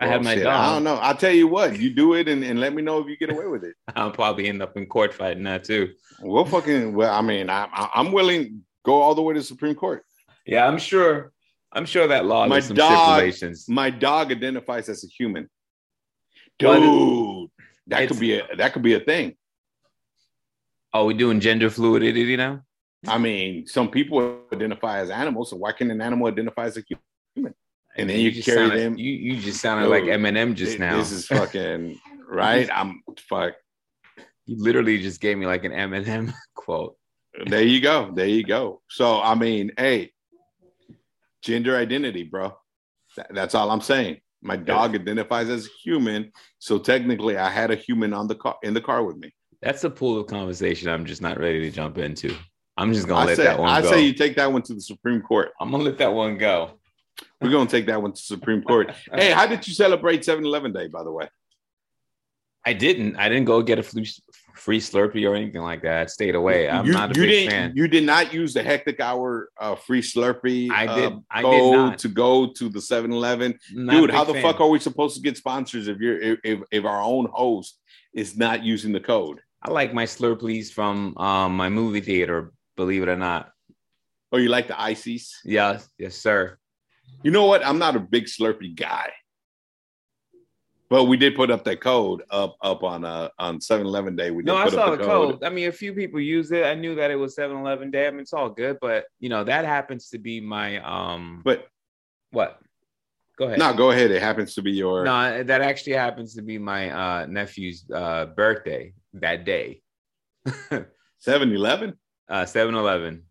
I 0.02 0.06
Well, 0.06 0.12
had 0.14 0.22
oh, 0.22 0.24
my 0.24 0.36
shit, 0.36 0.44
dog. 0.44 0.54
I 0.54 0.74
don't 0.74 0.84
know. 0.84 0.96
I'll 0.96 1.16
tell 1.16 1.32
you 1.32 1.48
what. 1.48 1.78
You 1.80 1.94
do 1.94 2.16
it 2.16 2.28
and, 2.28 2.44
and 2.44 2.60
let 2.60 2.74
me 2.74 2.82
know 2.82 2.98
if 3.00 3.08
you 3.08 3.16
get 3.18 3.32
away 3.32 3.46
with 3.46 3.64
it. 3.64 3.76
I'll 3.96 4.12
probably 4.12 4.48
end 4.48 4.62
up 4.62 4.76
in 4.76 4.88
court 4.88 5.14
fighting 5.14 5.44
that 5.44 5.64
too. 5.64 5.94
We'll 6.22 6.46
fucking. 6.46 6.94
Well, 6.96 7.14
I 7.14 7.22
mean, 7.22 7.50
I, 7.50 7.68
I, 7.72 7.90
I'm 7.96 8.12
willing 8.12 8.64
go 8.84 9.00
all 9.02 9.14
the 9.16 9.22
way 9.22 9.36
to 9.36 9.40
the 9.40 9.46
Supreme 9.46 9.76
Court. 9.76 10.04
Yeah, 10.46 10.68
I'm 10.68 10.80
sure. 10.80 11.32
I'm 11.72 11.86
sure 11.86 12.08
that 12.08 12.26
law 12.26 12.48
My 12.48 12.60
dog- 12.60 12.66
stipulations. 12.66 13.70
My 13.70 13.90
dog 13.92 14.32
identifies 14.32 14.90
as 14.90 15.04
a 15.04 15.08
human. 15.08 15.48
Dude, 16.60 17.50
that 17.88 18.08
could 18.08 18.20
be 18.20 18.40
a 18.40 18.56
that 18.58 18.74
could 18.74 18.82
be 18.84 18.94
a 18.94 19.00
thing. 19.00 19.36
Oh, 20.94 21.06
we 21.06 21.14
doing 21.14 21.40
gender 21.40 21.70
fluidity 21.70 22.36
now? 22.36 22.64
I 23.08 23.18
mean, 23.18 23.66
some 23.66 23.90
people 23.90 24.42
identify 24.52 25.00
as 25.00 25.10
animals, 25.10 25.50
so 25.52 25.58
why 25.58 25.72
can't 25.72 25.90
an 25.92 26.02
animal 26.02 26.28
identify 26.28 26.66
as 26.66 26.78
a 26.78 26.84
human? 27.34 27.54
And 27.98 28.10
then 28.10 28.20
you 28.20 28.32
just 28.32 28.46
carry 28.46 28.58
sounded, 28.68 28.80
them- 28.80 28.98
You 28.98 29.12
you 29.12 29.40
just 29.42 29.60
sounded 29.62 29.90
like 29.90 30.06
Dude, 30.06 30.14
Eminem 30.14 30.56
just 30.56 30.72
Th- 30.72 30.80
now. 30.80 30.98
This 30.98 31.12
is 31.12 31.28
fucking 31.28 32.00
right. 32.30 32.70
I'm 32.74 33.02
fuck. 33.30 33.54
you 34.46 34.56
literally 34.64 35.00
just 35.02 35.20
gave 35.22 35.38
me 35.38 35.46
like 35.46 35.64
an 35.66 35.72
Eminem 35.72 36.34
quote. 36.56 36.96
There 37.46 37.64
you 37.64 37.82
go. 37.82 38.12
There 38.14 38.28
you 38.28 38.44
go. 38.44 38.82
So 38.90 39.22
I 39.22 39.36
mean, 39.36 39.72
hey, 39.78 40.12
gender 41.42 41.76
identity, 41.78 42.24
bro. 42.24 42.54
Th- 43.16 43.28
that's 43.32 43.56
all 43.56 43.70
I'm 43.72 43.82
saying. 43.82 44.22
My 44.44 44.56
dog 44.56 44.96
identifies 44.96 45.50
as 45.50 45.68
human, 45.84 46.32
so 46.58 46.80
technically, 46.80 47.38
I 47.38 47.50
had 47.50 47.70
a 47.70 47.76
human 47.76 48.12
on 48.14 48.28
the 48.28 48.36
car 48.36 48.56
in 48.64 48.74
the 48.74 48.82
car 48.82 49.04
with 49.04 49.18
me. 49.18 49.32
That's 49.62 49.84
a 49.84 49.90
pool 49.90 50.20
of 50.20 50.26
conversation 50.28 50.90
I'm 50.90 51.06
just 51.06 51.22
not 51.22 51.40
ready 51.40 51.60
to 51.62 51.70
jump 51.72 52.00
into. 52.00 52.36
I'm 52.78 52.92
just 52.94 53.08
gonna 53.08 53.22
I 53.22 53.26
let 53.26 53.38
say, 53.38 53.44
that 53.44 53.60
one 53.60 53.70
I 53.70 53.82
go. 53.82 53.92
say 53.92 54.02
you 54.02 54.14
take 54.14 54.36
that 54.38 54.52
one 54.52 54.64
to 54.64 54.74
the 54.74 54.82
Supreme 54.82 55.22
Court. 55.22 55.50
I'm 55.60 55.70
gonna 55.70 55.84
let 55.84 56.00
that 56.00 56.12
one 56.14 56.38
go. 56.40 56.80
We're 57.40 57.52
gonna 57.52 57.70
take 57.70 57.88
that 57.88 58.02
one 58.02 58.14
to 58.14 58.22
Supreme 58.22 58.62
Court. 58.62 58.94
hey, 59.14 59.32
how 59.32 59.48
did 59.48 59.68
you 59.68 59.74
celebrate 59.74 60.22
7-Eleven 60.22 60.74
Day, 60.74 60.88
by 60.88 61.04
the 61.04 61.12
way? 61.12 61.28
I 62.66 62.74
didn't. 62.74 63.16
I 63.16 63.28
didn't 63.28 63.46
go 63.46 63.62
get 63.64 63.80
a 63.80 63.84
free, 63.84 64.08
free 64.56 64.80
Slurpee 64.80 65.28
or 65.28 65.34
anything 65.34 65.62
like 65.62 65.82
that. 65.82 66.02
I 66.02 66.06
stayed 66.06 66.36
away. 66.36 66.70
I'm 66.70 66.86
you, 66.86 66.92
not 66.92 67.16
a 67.16 67.20
you 67.20 67.26
big 67.26 67.50
fan. 67.50 67.74
You 67.76 67.88
did 67.88 68.04
not 68.04 68.32
use 68.32 68.54
the 68.54 68.62
hectic 68.62 69.00
hour 69.00 69.50
uh, 69.60 69.74
free 69.74 70.02
Slurpee. 70.02 70.70
I 70.70 70.86
uh, 70.86 70.96
did- 70.96 71.20
I 71.32 71.42
did 71.42 71.72
not. 71.72 71.98
to 72.00 72.08
go 72.08 72.52
to 72.54 72.70
the 72.70 72.80
7-Eleven. 72.80 73.58
Dude, 73.74 74.12
how 74.12 74.24
the 74.24 74.34
fan. 74.34 74.44
fuck 74.44 74.62
are 74.62 74.70
we 74.70 74.80
supposed 74.80 75.16
to 75.16 75.22
get 75.22 75.38
sponsors 75.38 75.88
if 75.88 75.98
you're 76.00 76.20
if, 76.20 76.40
if, 76.44 76.60
if 76.72 76.86
our 76.86 77.02
own 77.02 77.28
host 77.34 77.80
is 78.14 78.38
not 78.38 78.64
using 78.64 78.92
the 78.92 79.00
code? 79.00 79.40
I 79.64 79.72
like 79.72 79.94
my 79.94 80.06
Slurpees 80.06 80.72
from 80.72 81.18
um, 81.18 81.56
my 81.56 81.70
movie 81.70 82.02
theater. 82.02 82.54
Believe 82.76 83.04
it 83.04 83.10
or 83.10 83.16
not. 83.18 83.52
Oh, 84.32 84.38
you 84.38 84.50
like 84.50 84.68
the 84.68 84.80
ices? 84.80 85.40
Yes, 85.44 85.90
yes, 85.98 86.16
sir. 86.16 86.58
You 87.24 87.32
know 87.32 87.46
what? 87.46 87.66
I'm 87.66 87.80
not 87.80 87.96
a 87.96 88.00
big 88.00 88.26
Slurpee 88.26 88.76
guy. 88.76 89.12
But 90.90 91.06
we 91.06 91.16
did 91.16 91.36
put 91.36 91.50
up 91.50 91.64
that 91.64 91.80
code 91.80 92.22
up 92.32 92.58
up 92.62 92.84
on 92.84 93.06
uh 93.06 93.30
on 93.40 93.60
7-Eleven 93.60 94.18
day. 94.18 94.30
We 94.30 94.44
did 94.44 94.48
No, 94.48 94.58
I 94.58 94.68
saw 94.68 94.92
up 94.92 95.00
the 95.00 95.06
code. 95.06 95.42
I 95.42 95.50
mean, 95.50 95.70
a 95.70 95.72
few 95.72 95.94
people 95.94 96.20
use 96.20 96.52
it. 96.52 96.66
I 96.66 96.74
knew 96.74 96.96
that 96.96 97.10
it 97.10 97.16
was 97.16 97.34
7-Eleven 97.34 97.92
day. 97.92 98.08
I 98.08 98.12
mean, 98.12 98.20
it's 98.20 98.34
all 98.34 98.50
good, 98.50 98.78
but 98.82 99.06
you 99.22 99.30
know, 99.30 99.46
that 99.46 99.64
happens 99.64 100.10
to 100.10 100.18
be 100.18 100.42
my 100.42 100.80
um 100.80 101.42
But 101.46 101.68
what? 102.32 102.60
Go 103.38 103.46
ahead. 103.46 103.58
no, 103.58 103.74
go 103.74 103.92
ahead. 103.92 104.12
It 104.12 104.22
happens 104.22 104.54
to 104.56 104.62
be 104.62 104.74
your 104.74 105.06
No, 105.06 105.44
that 105.44 105.62
actually 105.62 105.94
happens 105.94 106.36
to 106.36 106.42
be 106.42 106.58
my 106.58 106.90
uh 106.90 107.26
nephew's 107.26 107.86
uh 107.90 108.26
birthday 108.26 108.94
that 109.14 109.46
day. 109.46 109.82
7-Eleven? 111.26 111.98
Uh 112.28 112.44
7-Eleven. 112.44 112.44
7-Eleven. 112.44 113.24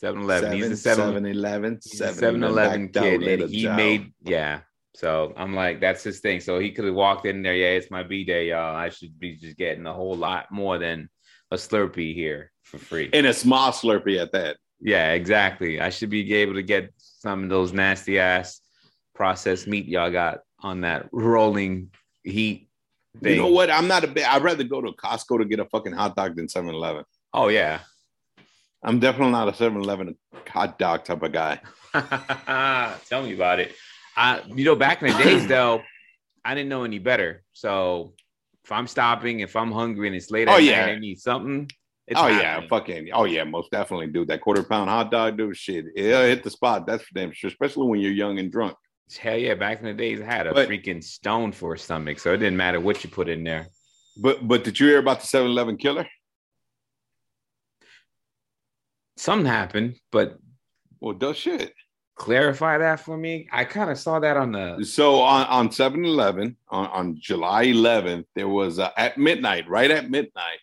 He's 0.00 0.82
7 0.82 1.24
7-Eleven. 1.24 1.78
He's 1.82 2.00
a 2.00 2.06
7-Eleven 2.06 2.86
back 2.86 2.92
down, 2.92 3.20
kid, 3.20 3.40
and 3.40 3.50
he 3.50 3.62
Joe. 3.62 3.76
made 3.76 4.12
yeah. 4.24 4.60
So 4.94 5.32
I'm 5.36 5.54
like, 5.54 5.80
that's 5.80 6.02
his 6.02 6.20
thing. 6.20 6.40
So 6.40 6.58
he 6.58 6.72
could 6.72 6.84
have 6.84 6.94
walked 6.94 7.26
in 7.26 7.42
there. 7.42 7.54
Yeah, 7.54 7.68
it's 7.68 7.90
my 7.90 8.02
b 8.02 8.24
day, 8.24 8.48
y'all. 8.48 8.74
I 8.74 8.88
should 8.88 9.18
be 9.18 9.36
just 9.36 9.56
getting 9.56 9.86
a 9.86 9.92
whole 9.92 10.16
lot 10.16 10.50
more 10.50 10.78
than 10.78 11.08
a 11.50 11.56
Slurpee 11.56 12.14
here 12.14 12.50
for 12.62 12.78
free. 12.78 13.10
and 13.12 13.26
a 13.26 13.34
small 13.34 13.72
Slurpee 13.72 14.20
at 14.20 14.32
that. 14.32 14.56
yeah, 14.80 15.12
exactly. 15.12 15.80
I 15.80 15.90
should 15.90 16.10
be 16.10 16.32
able 16.34 16.54
to 16.54 16.62
get 16.62 16.92
some 16.96 17.44
of 17.44 17.50
those 17.50 17.72
nasty 17.72 18.18
ass 18.18 18.60
processed 19.14 19.66
meat 19.66 19.86
y'all 19.86 20.10
got 20.10 20.40
on 20.60 20.80
that 20.82 21.08
rolling 21.12 21.90
heat 22.24 22.68
thing. 23.22 23.36
You 23.36 23.42
know 23.42 23.48
what? 23.48 23.70
I'm 23.70 23.86
not 23.88 24.04
a 24.04 24.08
big. 24.08 24.24
I'd 24.24 24.42
rather 24.42 24.64
go 24.64 24.80
to 24.80 24.92
Costco 24.92 25.38
to 25.38 25.44
get 25.44 25.60
a 25.60 25.66
fucking 25.66 25.92
hot 25.92 26.16
dog 26.16 26.36
than 26.36 26.46
7-Eleven. 26.46 27.04
Oh 27.32 27.48
yeah. 27.48 27.80
I'm 28.82 28.98
definitely 28.98 29.32
not 29.32 29.48
a 29.48 29.52
7-Eleven 29.52 30.16
hot 30.48 30.78
dog 30.78 31.04
type 31.04 31.22
of 31.22 31.32
guy. 31.32 31.60
Tell 33.08 33.22
me 33.22 33.34
about 33.34 33.60
it. 33.60 33.74
I, 34.16 34.42
you 34.54 34.64
know, 34.64 34.76
back 34.76 35.02
in 35.02 35.12
the 35.16 35.22
days 35.22 35.46
though, 35.48 35.82
I 36.44 36.54
didn't 36.54 36.68
know 36.70 36.84
any 36.84 36.98
better. 36.98 37.42
So 37.52 38.14
if 38.64 38.72
I'm 38.72 38.86
stopping, 38.86 39.40
if 39.40 39.54
I'm 39.56 39.72
hungry 39.72 40.06
and 40.06 40.16
it's 40.16 40.30
late 40.30 40.48
Oh, 40.48 40.56
yeah. 40.56 40.86
night, 40.86 40.92
I 40.92 40.98
need 40.98 41.18
something. 41.18 41.70
It's 42.06 42.18
oh 42.18 42.26
yeah, 42.26 42.60
fucking. 42.68 43.10
Oh 43.12 43.22
yeah, 43.24 43.44
most 43.44 43.70
definitely, 43.70 44.08
dude. 44.08 44.26
That 44.28 44.40
quarter 44.40 44.64
pound 44.64 44.90
hot 44.90 45.12
dog, 45.12 45.36
dude. 45.38 45.56
Shit, 45.56 45.84
it'll 45.94 46.22
hit 46.22 46.42
the 46.42 46.50
spot. 46.50 46.84
That's 46.84 47.04
for 47.04 47.14
damn 47.14 47.30
sure. 47.30 47.46
Especially 47.48 47.86
when 47.86 48.00
you're 48.00 48.10
young 48.10 48.40
and 48.40 48.50
drunk. 48.50 48.74
Hell 49.16 49.36
yeah! 49.36 49.54
Back 49.54 49.78
in 49.78 49.84
the 49.84 49.94
days, 49.94 50.20
I 50.20 50.24
had 50.24 50.48
a 50.48 50.52
But- 50.52 50.68
freaking 50.68 51.04
stone 51.04 51.52
for 51.52 51.74
a 51.74 51.78
stomach, 51.78 52.18
so 52.18 52.32
it 52.34 52.38
didn't 52.38 52.56
matter 52.56 52.80
what 52.80 53.04
you 53.04 53.10
put 53.10 53.28
in 53.28 53.44
there. 53.44 53.68
But 54.20 54.46
but 54.48 54.64
did 54.64 54.80
you 54.80 54.88
hear 54.88 54.98
about 54.98 55.20
the 55.20 55.26
7-Eleven 55.28 55.76
killer? 55.76 56.04
Something 59.20 59.44
happened, 59.52 59.96
but 60.10 60.38
Well, 61.00 61.14
does 61.14 61.36
shit. 61.36 61.74
clarify 62.14 62.78
that 62.78 63.00
for 63.00 63.18
me. 63.18 63.48
I 63.52 63.66
kind 63.66 63.90
of 63.90 63.98
saw 63.98 64.18
that 64.18 64.38
on 64.38 64.52
the. 64.52 64.82
So 64.84 65.20
on 65.20 65.46
on 65.46 65.68
7-Eleven 65.68 66.56
on, 66.68 66.86
on 66.86 67.18
July 67.20 67.66
11th, 67.66 68.24
there 68.34 68.48
was 68.48 68.78
uh, 68.78 68.90
at 68.96 69.18
midnight, 69.18 69.68
right 69.68 69.90
at 69.90 70.10
midnight, 70.10 70.60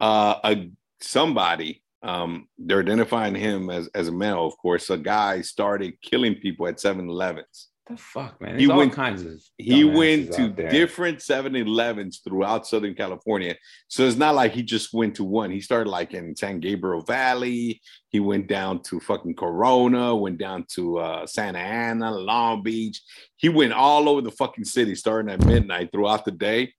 uh, 0.00 0.34
a 0.42 0.70
somebody. 1.00 1.82
Um, 2.02 2.48
they're 2.58 2.80
identifying 2.80 3.36
him 3.36 3.70
as 3.70 3.86
as 3.94 4.08
a 4.08 4.12
male, 4.12 4.44
of 4.44 4.56
course. 4.58 4.90
A 4.90 4.98
guy 4.98 5.40
started 5.42 6.00
killing 6.02 6.34
people 6.34 6.66
at 6.66 6.78
7-Elevens. 6.78 7.68
The 7.88 7.96
fuck, 7.96 8.38
man! 8.40 8.58
He 8.58 8.66
There's 8.66 8.70
all 8.70 8.78
went- 8.78 8.92
kinds 8.92 9.22
of. 9.24 9.42
He 9.56 9.82
went 9.84 10.32
to 10.34 10.48
different 10.50 11.20
7-Elevens 11.20 12.18
throughout 12.22 12.66
Southern 12.66 12.94
California. 12.94 13.56
So 13.88 14.06
it's 14.06 14.16
not 14.18 14.34
like 14.34 14.52
he 14.52 14.62
just 14.62 14.92
went 14.92 15.14
to 15.16 15.24
one. 15.24 15.50
He 15.50 15.60
started 15.62 15.88
like 15.88 16.12
in 16.12 16.36
San 16.36 16.60
Gabriel 16.60 17.00
Valley. 17.00 17.80
He 18.10 18.20
went 18.20 18.46
down 18.46 18.82
to 18.84 19.00
fucking 19.00 19.36
Corona, 19.36 20.14
went 20.14 20.36
down 20.38 20.66
to 20.74 20.98
uh, 20.98 21.26
Santa 21.26 21.60
Ana, 21.60 22.10
Long 22.12 22.62
Beach. 22.62 23.00
He 23.36 23.48
went 23.48 23.72
all 23.72 24.06
over 24.08 24.20
the 24.20 24.32
fucking 24.32 24.64
city 24.66 24.94
starting 24.94 25.30
at 25.30 25.44
midnight 25.46 25.90
throughout 25.90 26.26
the 26.26 26.32
day, 26.32 26.74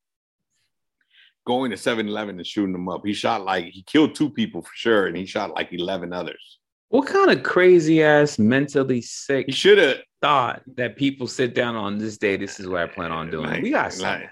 going 1.45 1.71
to 1.71 1.77
7-Eleven 1.77 2.37
and 2.37 2.45
shooting 2.45 2.73
them 2.73 2.87
up. 2.87 3.01
He 3.03 3.13
shot 3.13 3.43
like, 3.43 3.65
he 3.65 3.81
killed 3.83 4.13
two 4.13 4.29
people 4.29 4.61
for 4.61 4.71
sure, 4.75 5.07
and 5.07 5.17
he 5.17 5.25
shot 5.25 5.55
like 5.55 5.73
11 5.73 6.13
others. 6.13 6.59
What 6.89 7.07
kind 7.07 7.29
of 7.31 7.43
crazy 7.43 8.03
ass 8.03 8.37
mentally 8.39 9.01
sick 9.01 9.45
He 9.47 9.51
should 9.51 9.77
have. 9.79 9.97
Thought 10.21 10.61
that 10.75 10.95
people 10.95 11.27
sit 11.27 11.53
down 11.53 11.75
on 11.75 11.97
this 11.97 12.17
day? 12.17 12.37
This 12.37 12.59
is 12.59 12.67
what 12.67 12.81
I 12.81 12.87
plan 12.87 13.11
on 13.11 13.29
doing. 13.29 13.61
we 13.61 13.71
got 13.71 13.93
some, 13.93 14.23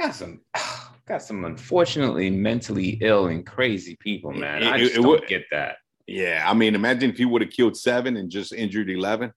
got 0.00 0.14
some, 0.14 0.40
got 1.06 1.22
some 1.22 1.44
unfortunately 1.44 2.30
mentally 2.30 2.98
ill 3.00 3.26
and 3.26 3.46
crazy 3.46 3.96
people, 4.00 4.32
man. 4.32 4.62
I 4.64 4.76
It- 4.76 4.78
just 4.78 4.92
it 4.94 4.96
don't 4.96 5.06
would- 5.08 5.26
get 5.26 5.44
that. 5.50 5.76
Yeah, 6.08 6.44
I 6.44 6.52
mean, 6.52 6.74
imagine 6.74 7.10
if 7.10 7.16
he 7.16 7.24
would 7.24 7.42
have 7.42 7.52
killed 7.52 7.76
seven 7.76 8.16
and 8.16 8.28
just 8.28 8.52
injured 8.52 8.90
eleven. 8.90 9.32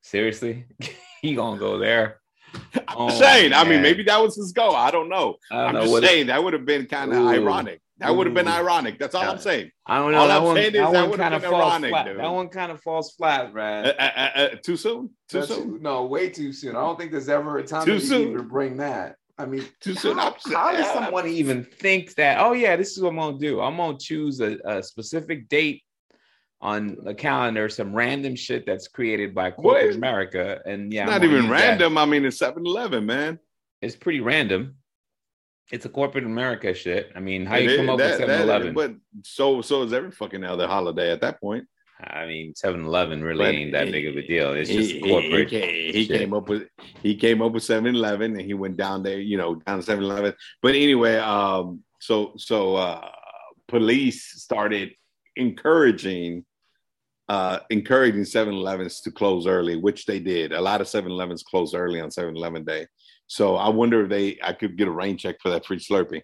Seriously, 0.00 0.64
he 1.20 1.34
gonna 1.34 1.58
go 1.58 1.78
there? 1.78 2.20
I'm 2.74 2.82
oh, 2.96 3.10
saying. 3.10 3.50
Man. 3.50 3.66
I 3.66 3.68
mean, 3.68 3.82
maybe 3.82 4.02
that 4.04 4.20
was 4.20 4.36
his 4.36 4.52
goal. 4.52 4.76
I 4.76 4.90
don't 4.90 5.08
know. 5.08 5.36
I 5.50 5.64
am 5.70 5.74
just 5.74 6.02
saying 6.02 6.26
that 6.28 6.42
would 6.42 6.52
have 6.52 6.64
been 6.64 6.86
kind 6.86 7.12
of 7.12 7.26
ironic. 7.26 7.80
That 8.02 8.16
would 8.16 8.26
have 8.26 8.34
been 8.34 8.48
ironic. 8.48 8.98
That's 8.98 9.14
all 9.14 9.22
I'm 9.22 9.38
saying. 9.38 9.70
I 9.86 9.98
don't 9.98 10.12
know. 10.12 10.18
All 10.18 10.28
that 10.28 10.38
I'm 10.38 10.44
one, 10.44 10.56
saying 10.56 10.72
that 10.72 10.86
is 10.86 10.92
that, 10.92 11.08
one 11.08 11.18
kind 11.18 11.34
of 11.34 11.42
falls 11.42 11.54
ironic, 11.54 11.90
flat. 11.90 12.06
Dude. 12.06 12.18
That 12.18 12.32
one 12.32 12.48
kind 12.48 12.72
of 12.72 12.80
falls 12.80 13.12
flat, 13.12 13.54
man. 13.54 13.86
Uh, 13.86 13.92
uh, 13.98 14.30
uh, 14.34 14.48
too 14.62 14.76
soon. 14.76 15.10
Too 15.28 15.38
That's, 15.38 15.54
soon. 15.54 15.82
No, 15.82 16.04
way 16.06 16.28
too 16.28 16.52
soon. 16.52 16.76
I 16.76 16.80
don't 16.80 16.98
think 16.98 17.12
there's 17.12 17.28
ever 17.28 17.58
a 17.58 17.66
time 17.66 17.84
too 17.84 18.00
soon 18.00 18.36
to 18.36 18.42
bring 18.42 18.76
that. 18.78 19.16
I 19.38 19.46
mean, 19.46 19.64
too 19.80 19.94
soon. 19.94 20.18
How, 20.18 20.36
how 20.52 20.72
does 20.72 20.86
someone 20.92 21.26
even 21.26 21.64
think 21.64 22.14
that? 22.14 22.38
Oh 22.38 22.52
yeah, 22.52 22.76
this 22.76 22.96
is 22.96 23.02
what 23.02 23.10
I'm 23.10 23.16
gonna 23.16 23.38
do. 23.38 23.60
I'm 23.60 23.76
gonna 23.76 23.98
choose 23.98 24.40
a, 24.40 24.58
a 24.64 24.82
specific 24.82 25.48
date 25.48 25.82
on 26.60 26.96
the 27.02 27.14
calendar, 27.14 27.68
some 27.68 27.94
random 27.94 28.36
shit 28.36 28.64
that's 28.64 28.86
created 28.86 29.34
by 29.34 29.50
corporate 29.50 29.96
America, 29.96 30.60
and 30.64 30.92
yeah, 30.92 31.06
not 31.06 31.24
even 31.24 31.50
random. 31.50 31.94
That. 31.94 32.00
I 32.00 32.06
mean, 32.06 32.24
it's 32.24 32.38
7-Eleven, 32.38 33.04
man. 33.04 33.40
It's 33.80 33.96
pretty 33.96 34.20
random. 34.20 34.76
It's 35.70 35.86
a 35.86 35.88
corporate 35.88 36.24
America 36.24 36.74
shit. 36.74 37.12
I 37.14 37.20
mean, 37.20 37.46
how 37.46 37.56
it 37.56 37.70
you 37.70 37.76
come 37.76 37.90
up 37.90 37.98
that, 37.98 38.20
with 38.20 38.28
7-Eleven? 38.28 38.74
But 38.74 38.94
so 39.24 39.62
so 39.62 39.82
is 39.82 39.92
every 39.92 40.10
fucking 40.10 40.44
other 40.44 40.66
holiday 40.66 41.10
at 41.10 41.20
that 41.22 41.40
point. 41.40 41.66
I 42.04 42.26
mean, 42.26 42.52
7-Eleven 42.54 43.22
really 43.22 43.44
but 43.44 43.54
ain't 43.54 43.72
that 43.72 43.86
he, 43.86 43.92
big 43.92 44.06
of 44.08 44.16
a 44.16 44.26
deal. 44.26 44.52
It's 44.52 44.70
just 44.70 44.90
he, 44.90 45.00
corporate. 45.00 45.50
He, 45.50 45.60
came, 45.60 45.94
he 45.94 46.06
came 46.08 46.34
up 46.34 46.48
with 46.48 46.68
he 47.00 47.16
came 47.16 47.42
up 47.42 47.52
with 47.52 47.62
7-Eleven 47.62 48.32
and 48.32 48.40
he 48.40 48.54
went 48.54 48.76
down 48.76 49.02
there, 49.02 49.20
you 49.20 49.36
know, 49.36 49.56
down 49.56 49.80
to 49.80 49.86
7-Eleven. 49.86 50.34
But 50.60 50.74
anyway, 50.74 51.16
um, 51.16 51.82
so 52.00 52.32
so 52.36 52.76
uh 52.76 53.08
police 53.68 54.42
started 54.42 54.92
encouraging 55.36 56.44
uh 57.28 57.60
encouraging 57.70 58.22
7-Elevens 58.22 59.00
to 59.02 59.10
close 59.12 59.46
early, 59.46 59.76
which 59.76 60.06
they 60.06 60.18
did. 60.18 60.52
A 60.52 60.60
lot 60.60 60.80
of 60.80 60.88
7-Elevens 60.88 61.44
closed 61.44 61.74
early 61.74 62.00
on 62.00 62.10
7-Eleven 62.10 62.64
day. 62.64 62.86
So 63.32 63.56
I 63.56 63.70
wonder 63.70 64.02
if 64.02 64.10
they 64.10 64.38
I 64.44 64.52
could 64.52 64.76
get 64.76 64.88
a 64.88 64.90
rain 64.90 65.16
check 65.16 65.40
for 65.40 65.48
that 65.48 65.64
free 65.64 65.78
Slurpee. 65.78 66.20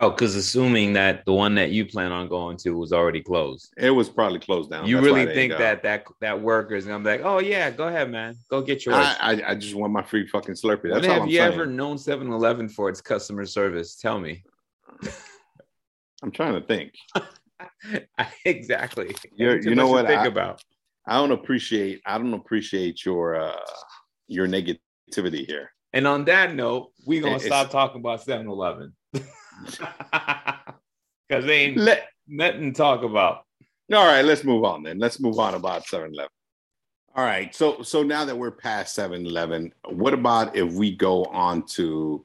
Oh, 0.00 0.10
because 0.10 0.34
assuming 0.34 0.94
that 0.94 1.24
the 1.24 1.32
one 1.32 1.54
that 1.54 1.70
you 1.70 1.86
plan 1.86 2.10
on 2.10 2.26
going 2.26 2.56
to 2.58 2.76
was 2.76 2.92
already 2.92 3.20
closed, 3.20 3.72
it 3.76 3.90
was 3.90 4.08
probably 4.08 4.40
closed 4.40 4.70
down. 4.70 4.88
You 4.88 4.96
That's 4.96 5.06
really 5.06 5.26
think 5.26 5.52
that 5.52 5.84
that 5.84 6.06
that 6.20 6.42
worker 6.42 6.74
is 6.74 6.84
gonna 6.84 7.04
be 7.04 7.10
like, 7.10 7.20
oh 7.22 7.38
yeah, 7.38 7.70
go 7.70 7.86
ahead, 7.86 8.10
man, 8.10 8.34
go 8.50 8.60
get 8.60 8.84
yours. 8.84 8.96
I, 8.96 9.16
I, 9.20 9.50
I 9.50 9.54
just 9.54 9.76
want 9.76 9.92
my 9.92 10.02
free 10.02 10.26
fucking 10.26 10.56
Slurpee. 10.56 10.92
That's 10.92 11.06
have 11.06 11.22
I'm 11.22 11.28
you 11.28 11.36
saying. 11.36 11.52
ever 11.52 11.64
known 11.64 11.96
7-Eleven 11.96 12.68
for 12.68 12.88
its 12.88 13.00
customer 13.00 13.46
service? 13.46 13.94
Tell 13.94 14.18
me. 14.18 14.42
I'm 16.24 16.32
trying 16.32 16.54
to 16.54 16.66
think. 16.66 16.94
exactly. 18.44 19.14
You're, 19.36 19.60
you 19.60 19.76
know 19.76 19.86
what? 19.86 20.08
Think 20.08 20.22
I, 20.22 20.26
about. 20.26 20.60
I 21.06 21.14
don't 21.18 21.30
appreciate. 21.30 22.00
I 22.04 22.18
don't 22.18 22.34
appreciate 22.34 23.04
your 23.04 23.36
uh 23.36 23.60
your 24.26 24.48
negative 24.48 24.80
activity 25.10 25.44
here. 25.44 25.72
And 25.92 26.06
on 26.06 26.24
that 26.26 26.54
note, 26.54 26.92
we're 27.04 27.20
gonna 27.22 27.36
it's, 27.36 27.46
stop 27.46 27.70
talking 27.70 28.00
about 28.00 28.24
7-Eleven. 28.24 28.92
Because 29.12 29.24
they 31.46 31.60
ain't 31.62 31.76
let, 31.76 32.08
nothing 32.28 32.72
to 32.72 32.76
talk 32.76 33.02
about. 33.02 33.44
All 33.92 34.06
right, 34.06 34.24
let's 34.24 34.44
move 34.44 34.62
on 34.62 34.84
then. 34.84 35.00
Let's 35.00 35.18
move 35.18 35.40
on 35.40 35.54
about 35.54 35.84
7-Eleven. 35.84 36.30
All 37.16 37.24
right. 37.24 37.52
So 37.52 37.82
so 37.82 38.04
now 38.04 38.24
that 38.24 38.38
we're 38.38 38.52
past 38.52 38.96
7-Eleven, 38.96 39.72
what 39.88 40.14
about 40.14 40.54
if 40.54 40.72
we 40.72 40.94
go 40.94 41.24
on 41.24 41.66
to 41.74 42.24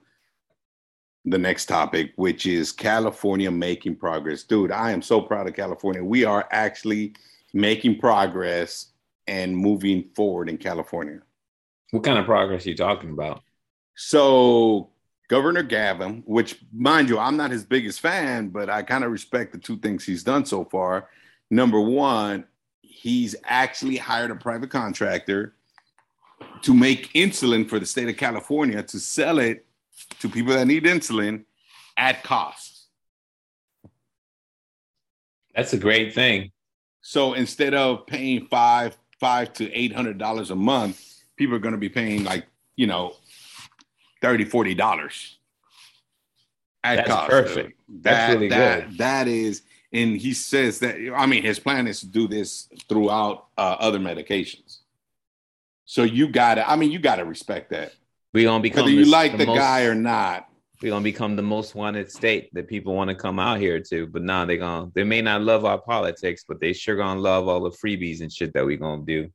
the 1.27 1.37
next 1.39 1.65
topic, 1.65 2.11
which 2.17 2.45
is 2.45 2.71
California 2.71 3.49
making 3.49 3.95
progress. 3.95 4.43
Dude, 4.43 4.71
I 4.71 4.91
am 4.91 5.01
so 5.01 5.19
proud 5.19 5.47
of 5.47 5.55
California. 5.55 6.03
We 6.03 6.23
are 6.23 6.47
actually 6.51 7.15
making 7.51 7.99
progress 7.99 8.91
and 9.25 9.57
moving 9.57 10.07
forward 10.15 10.49
in 10.49 10.57
California. 10.57 11.21
What 11.91 12.03
kind 12.03 12.17
of 12.17 12.25
progress 12.25 12.65
are 12.65 12.69
you 12.69 12.75
talking 12.75 13.11
about? 13.11 13.41
So 13.95 14.89
Governor 15.27 15.63
Gavin, 15.63 16.23
which 16.25 16.59
mind 16.73 17.09
you, 17.09 17.17
I'm 17.17 17.37
not 17.37 17.51
his 17.51 17.65
biggest 17.65 17.99
fan, 17.99 18.49
but 18.49 18.69
I 18.69 18.83
kind 18.83 19.03
of 19.03 19.11
respect 19.11 19.53
the 19.53 19.57
two 19.57 19.77
things 19.77 20.03
he's 20.03 20.23
done 20.23 20.45
so 20.45 20.65
far. 20.65 21.09
Number 21.49 21.79
one, 21.79 22.45
he's 22.81 23.35
actually 23.43 23.97
hired 23.97 24.31
a 24.31 24.35
private 24.35 24.69
contractor 24.69 25.55
to 26.63 26.73
make 26.73 27.13
insulin 27.13 27.67
for 27.67 27.79
the 27.79 27.85
state 27.85 28.09
of 28.09 28.17
California 28.17 28.83
to 28.83 28.99
sell 28.99 29.39
it 29.39 29.65
to 30.19 30.29
people 30.29 30.53
that 30.53 30.67
need 30.67 30.83
insulin 30.83 31.45
at 31.97 32.23
cost. 32.23 32.87
That's 35.55 35.73
a 35.73 35.77
great 35.77 36.13
thing. 36.13 36.51
So 37.01 37.33
instead 37.33 37.73
of 37.73 38.05
paying 38.07 38.47
five, 38.47 38.97
five 39.19 39.53
to 39.53 39.71
eight 39.73 39.93
hundred 39.93 40.17
dollars 40.17 40.51
a 40.51 40.55
month, 40.55 41.14
people 41.37 41.55
are 41.55 41.59
going 41.59 41.73
to 41.73 41.79
be 41.79 41.89
paying 41.89 42.23
like 42.23 42.45
you 42.75 42.87
know 42.87 43.13
30 44.21 44.45
40 44.45 44.75
dollars 44.75 45.37
at 46.83 46.97
That's 46.97 47.09
cost. 47.09 47.29
perfect 47.29 47.79
that, 47.87 48.03
That's 48.03 48.33
really 48.33 48.49
that, 48.49 48.89
good. 48.89 48.97
That 48.97 49.27
is, 49.27 49.63
and 49.91 50.17
he 50.17 50.33
says 50.33 50.79
that 50.79 50.95
I 51.15 51.25
mean 51.25 51.43
his 51.43 51.59
plan 51.59 51.87
is 51.87 51.99
to 52.01 52.07
do 52.07 52.27
this 52.27 52.67
throughout 52.89 53.47
uh, 53.57 53.77
other 53.79 53.99
medications. 53.99 54.79
So 55.85 56.03
you 56.03 56.27
got 56.27 56.55
to, 56.55 56.69
I 56.69 56.75
mean, 56.75 56.91
you 56.91 56.99
got 56.99 57.17
to 57.17 57.25
respect 57.25 57.69
that. 57.69 57.93
We 58.33 58.43
gonna 58.43 58.61
become 58.61 58.85
whether 58.85 58.95
you 58.95 59.05
like 59.05 59.33
the, 59.33 59.37
the 59.39 59.45
most, 59.45 59.59
guy 59.59 59.83
or 59.83 59.95
not. 59.95 60.49
We're 60.81 60.89
gonna 60.89 61.03
become 61.03 61.37
the 61.37 61.41
most 61.41 61.73
wanted 61.73 62.11
state 62.11 62.53
that 62.53 62.67
people 62.67 62.93
want 62.93 63.09
to 63.09 63.15
come 63.15 63.39
out 63.39 63.59
here 63.59 63.79
to. 63.79 64.07
But 64.07 64.23
now 64.23 64.43
they're 64.43 64.57
gonna 64.57 64.91
they 64.93 65.05
may 65.05 65.21
not 65.21 65.41
love 65.41 65.63
our 65.63 65.79
politics, 65.79 66.43
but 66.45 66.59
they 66.59 66.73
sure 66.73 66.97
gonna 66.97 67.21
love 67.21 67.47
all 67.47 67.61
the 67.61 67.69
freebies 67.69 68.19
and 68.19 68.29
shit 68.31 68.51
that 68.53 68.65
we're 68.65 68.75
gonna 68.75 69.05
do. 69.05 69.29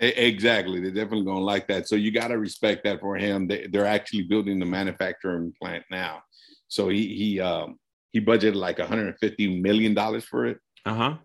Exactly. 0.00 0.80
They're 0.80 0.92
definitely 0.92 1.24
going 1.24 1.38
to 1.38 1.44
like 1.44 1.66
that. 1.68 1.88
So 1.88 1.96
you 1.96 2.12
got 2.12 2.28
to 2.28 2.38
respect 2.38 2.84
that 2.84 3.00
for 3.00 3.16
him. 3.16 3.48
They, 3.48 3.66
are 3.74 3.84
actually 3.84 4.22
building 4.22 4.60
the 4.60 4.66
manufacturing 4.66 5.52
plant 5.60 5.84
now. 5.90 6.22
So 6.68 6.88
he 6.88 7.14
he 7.14 7.40
um, 7.40 7.78
he 8.12 8.20
budgeted 8.20 8.54
like 8.54 8.78
150 8.78 9.60
million 9.60 9.94
dollars 9.94 10.24
for 10.24 10.46
it. 10.46 10.58
Uh 10.86 10.94
huh. 10.94 11.16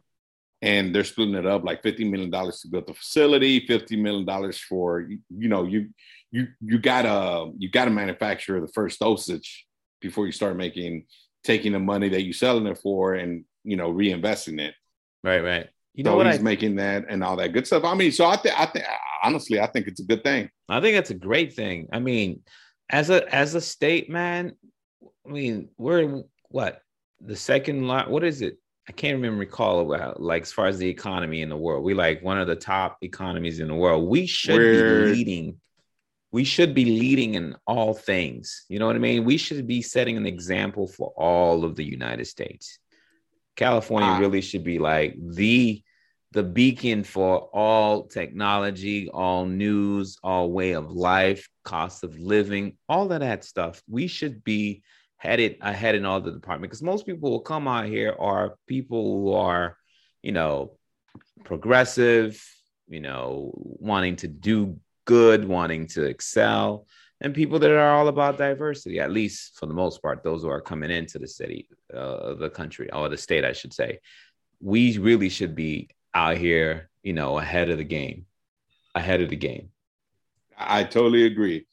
And 0.62 0.96
they're 0.96 1.04
splitting 1.04 1.36
it 1.36 1.46
up 1.46 1.64
like 1.64 1.84
50 1.84 2.10
million 2.10 2.30
dollars 2.30 2.62
to 2.62 2.70
build 2.70 2.88
the 2.88 2.94
facility, 2.94 3.66
50 3.68 3.96
million 3.98 4.26
dollars 4.26 4.58
for 4.58 5.02
you 5.02 5.50
know 5.50 5.66
you 5.66 5.90
you 6.32 6.48
you 6.62 6.80
gotta 6.80 7.52
you 7.58 7.70
gotta 7.70 7.92
manufacture 7.92 8.60
the 8.60 8.70
first 8.70 9.00
dosage 9.00 9.68
before 10.02 10.26
you 10.26 10.32
start 10.32 10.58
making 10.58 11.06
taking 11.44 11.74
the 11.74 11.80
money 11.80 12.10
that 12.10 12.24
you're 12.24 12.34
selling 12.34 12.66
it 12.66 12.78
for 12.78 13.14
and 13.16 13.46
you 13.64 13.76
know 13.76 13.94
reinvesting 13.94 14.60
it. 14.60 14.74
Right, 15.24 15.44
right. 15.44 15.70
You 15.94 16.04
know 16.04 16.12
so 16.12 16.18
what 16.18 16.28
he's 16.28 16.40
I, 16.40 16.42
making 16.42 16.76
that 16.76 17.06
and 17.08 17.24
all 17.24 17.36
that 17.36 17.54
good 17.54 17.68
stuff. 17.68 17.84
I 17.84 17.94
mean, 17.94 18.12
so 18.12 18.26
I 18.26 18.36
think 18.38 18.60
I 18.60 18.66
think 18.66 18.86
honestly, 19.24 19.60
I 19.60 19.68
think 19.68 19.88
it's 19.88 20.00
a 20.00 20.06
good 20.06 20.24
thing. 20.24 20.50
I 20.68 20.82
think 20.82 20.98
it's 20.98 21.12
a 21.12 21.16
great 21.16 21.54
thing. 21.54 21.88
I 21.94 22.00
mean, 22.00 22.42
as 22.90 23.10
a 23.10 23.34
as 23.34 23.56
a 23.56 23.62
state, 23.62 24.10
man, 24.10 24.54
I 25.26 25.30
mean, 25.30 25.70
we're 25.78 26.24
what 26.50 26.82
the 27.22 27.36
second 27.36 27.88
lot. 27.88 28.10
What 28.10 28.24
is 28.24 28.42
it? 28.42 28.58
I 28.88 28.92
can't 28.92 29.16
remember 29.16 29.40
recall 29.40 29.94
about 29.94 30.22
like 30.22 30.42
as 30.42 30.52
far 30.52 30.68
as 30.68 30.78
the 30.78 30.90
economy 30.90 31.42
in 31.42 31.50
the 31.50 31.58
world. 31.58 31.84
We 31.84 31.94
like 31.94 32.22
one 32.22 32.40
of 32.40 32.48
the 32.48 32.56
top 32.56 32.98
economies 33.02 33.60
in 33.60 33.68
the 33.68 33.76
world. 33.76 34.10
We 34.10 34.26
should 34.26 34.58
we're, 34.58 35.06
be 35.06 35.14
leading. 35.14 35.60
We 36.32 36.44
should 36.44 36.74
be 36.74 36.86
leading 36.86 37.36
in 37.36 37.56
all 37.68 37.94
things. 37.94 38.66
You 38.68 38.80
know 38.80 38.88
what 38.88 38.96
I 38.96 39.00
mean? 39.00 39.24
We 39.24 39.38
should 39.38 39.68
be 39.68 39.82
setting 39.82 40.18
an 40.18 40.26
example 40.26 40.88
for 40.88 41.14
all 41.16 41.64
of 41.64 41.76
the 41.76 41.86
United 41.86 42.26
States. 42.26 42.80
California 43.56 44.10
uh, 44.10 44.20
really 44.20 44.42
should 44.42 44.64
be 44.64 44.80
like 44.80 45.16
the 45.18 45.84
the 46.32 46.44
beacon 46.44 47.04
for 47.04 47.50
all 47.54 48.08
technology, 48.08 49.08
all 49.10 49.46
news, 49.46 50.18
all 50.24 50.52
way 50.52 50.72
of 50.72 50.92
life, 50.92 51.48
cost 51.64 52.04
of 52.04 52.18
living, 52.18 52.76
all 52.90 53.12
of 53.12 53.20
that 53.20 53.44
stuff. 53.44 53.84
We 53.88 54.08
should 54.08 54.44
be 54.44 54.82
headed 55.18 55.58
ahead 55.62 55.94
in 55.94 56.06
all 56.06 56.20
the 56.22 56.32
department 56.32 56.72
because 56.72 56.82
most 56.82 57.06
people 57.06 57.30
will 57.30 57.40
come 57.40 57.68
out 57.68 57.86
here 57.86 58.16
are 58.20 58.56
people 58.68 59.22
who 59.22 59.34
are, 59.34 59.78
you 60.24 60.32
know, 60.32 60.76
progressive, 61.44 62.44
you 62.88 63.00
know, 63.00 63.52
wanting 63.56 64.16
to 64.18 64.28
do 64.28 64.80
good, 65.06 65.48
wanting 65.48 65.86
to 65.90 66.04
excel 66.04 66.88
and 67.24 67.34
people 67.34 67.58
that 67.58 67.72
are 67.72 67.94
all 67.94 68.10
about 68.10 68.38
diversity, 68.38 69.00
at 69.00 69.12
least 69.12 69.58
for 69.58 69.66
the 69.66 69.74
most 69.74 70.02
part, 70.02 70.24
those 70.24 70.42
who 70.42 70.50
are 70.50 70.62
coming 70.62 70.92
into 70.92 71.18
the 71.18 71.28
city, 71.28 71.70
uh, 71.94 72.34
the 72.34 72.50
country, 72.50 72.92
or 72.92 73.08
the 73.08 73.18
state, 73.18 73.46
I 73.46 73.54
should 73.54 73.74
say. 73.74 74.00
We 74.60 74.98
really 74.98 75.30
should 75.30 75.56
be 75.56 75.90
out 76.14 76.38
here, 76.38 76.90
you 77.02 77.14
know, 77.14 77.40
ahead 77.40 77.70
of 77.70 77.78
the 77.78 77.86
game, 77.86 78.26
ahead 78.94 79.22
of 79.22 79.30
the 79.30 79.38
game. 79.38 79.70
I 80.58 80.84
totally 80.84 81.26
agree. 81.26 81.66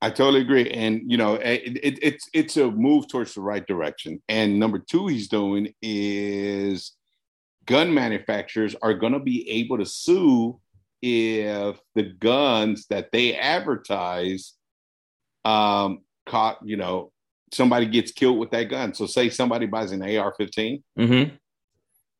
I 0.00 0.10
totally 0.10 0.40
agree, 0.40 0.70
and 0.70 1.10
you 1.10 1.16
know, 1.16 1.34
it, 1.34 1.76
it, 1.82 1.98
it's 2.02 2.28
it's 2.32 2.56
a 2.56 2.70
move 2.70 3.08
towards 3.08 3.34
the 3.34 3.40
right 3.40 3.66
direction. 3.66 4.22
And 4.28 4.58
number 4.58 4.78
two, 4.78 5.08
he's 5.08 5.28
doing 5.28 5.74
is 5.82 6.92
gun 7.66 7.92
manufacturers 7.92 8.76
are 8.80 8.94
going 8.94 9.12
to 9.12 9.18
be 9.18 9.48
able 9.50 9.78
to 9.78 9.86
sue 9.86 10.60
if 11.02 11.80
the 11.94 12.04
guns 12.04 12.86
that 12.90 13.10
they 13.12 13.34
advertise 13.34 14.54
um, 15.44 16.00
caught, 16.26 16.58
you 16.64 16.76
know, 16.76 17.12
somebody 17.52 17.86
gets 17.86 18.12
killed 18.12 18.38
with 18.38 18.50
that 18.50 18.64
gun. 18.64 18.94
So 18.94 19.06
say 19.06 19.28
somebody 19.30 19.66
buys 19.66 19.92
an 19.92 20.02
AR-15, 20.02 20.82
mm-hmm. 20.98 21.34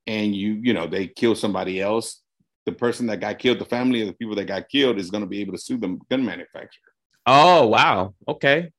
and 0.07 0.37
you 0.37 0.61
you 0.63 0.75
know 0.75 0.87
they 0.87 1.07
kill 1.07 1.35
somebody 1.35 1.81
else, 1.81 2.23
the 2.67 2.73
person 2.73 3.07
that 3.07 3.21
got 3.21 3.39
killed, 3.39 3.59
the 3.59 3.65
family 3.65 4.01
of 4.03 4.09
the 4.09 4.15
people 4.15 4.35
that 4.37 4.47
got 4.47 4.69
killed, 4.69 4.99
is 4.99 5.11
going 5.11 5.23
to 5.23 5.29
be 5.29 5.41
able 5.41 5.53
to 5.53 5.59
sue 5.59 5.79
the 5.79 5.99
gun 6.11 6.25
manufacturer. 6.25 6.93
Oh 7.27 7.67
wow, 7.67 8.15
okay. 8.27 8.71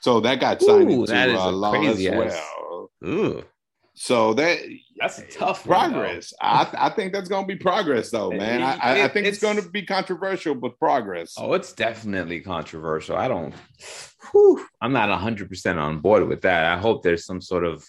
So 0.00 0.20
that 0.20 0.40
got 0.40 0.62
signed 0.62 0.90
Ooh, 0.90 1.02
into 1.02 1.38
uh, 1.38 1.50
law 1.50 1.74
as 1.74 1.98
well. 1.98 2.90
Ooh. 3.04 3.44
So 3.94 4.34
that 4.34 4.58
that's 4.96 5.18
a 5.18 5.26
tough 5.26 5.64
progress. 5.64 6.32
I, 6.40 6.68
I 6.76 6.90
think 6.90 7.12
that's 7.12 7.28
going 7.28 7.46
to 7.46 7.54
be 7.54 7.58
progress, 7.58 8.10
though, 8.10 8.30
man. 8.30 8.60
It, 8.60 8.64
I, 8.64 9.04
I 9.04 9.08
think 9.08 9.26
it's, 9.26 9.36
it's, 9.36 9.42
going 9.42 9.62
to 9.62 9.68
be 9.68 9.82
controversial, 9.82 10.54
but 10.54 10.78
progress. 10.78 11.34
Oh, 11.36 11.54
it's 11.54 11.72
definitely 11.72 12.40
controversial. 12.40 13.16
I 13.16 13.28
don't. 13.28 13.54
Whew, 14.30 14.64
I'm 14.80 14.92
not 14.92 15.08
100 15.08 15.48
percent 15.48 15.78
on 15.78 15.98
board 15.98 16.26
with 16.28 16.42
that. 16.42 16.66
I 16.66 16.78
hope 16.78 17.02
there's 17.02 17.26
some 17.26 17.40
sort 17.40 17.64
of, 17.64 17.84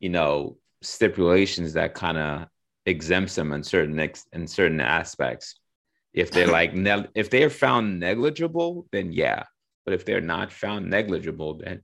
you 0.00 0.08
know, 0.08 0.56
stipulations 0.80 1.74
that 1.74 1.94
kind 1.94 2.18
of 2.18 2.46
exempts 2.86 3.34
them 3.34 3.52
in 3.52 3.62
certain 3.62 3.98
ex- 4.00 4.26
in 4.32 4.46
certain 4.46 4.80
aspects. 4.80 5.56
If 6.12 6.30
they're 6.30 6.46
like 6.60 6.74
ne- 6.74 7.08
if 7.14 7.30
they're 7.30 7.50
found 7.50 8.00
negligible, 8.00 8.86
then 8.90 9.12
yeah. 9.12 9.44
But 9.84 9.94
if 9.94 10.04
they're 10.04 10.20
not 10.20 10.52
found 10.52 10.88
negligible, 10.88 11.54
then 11.54 11.82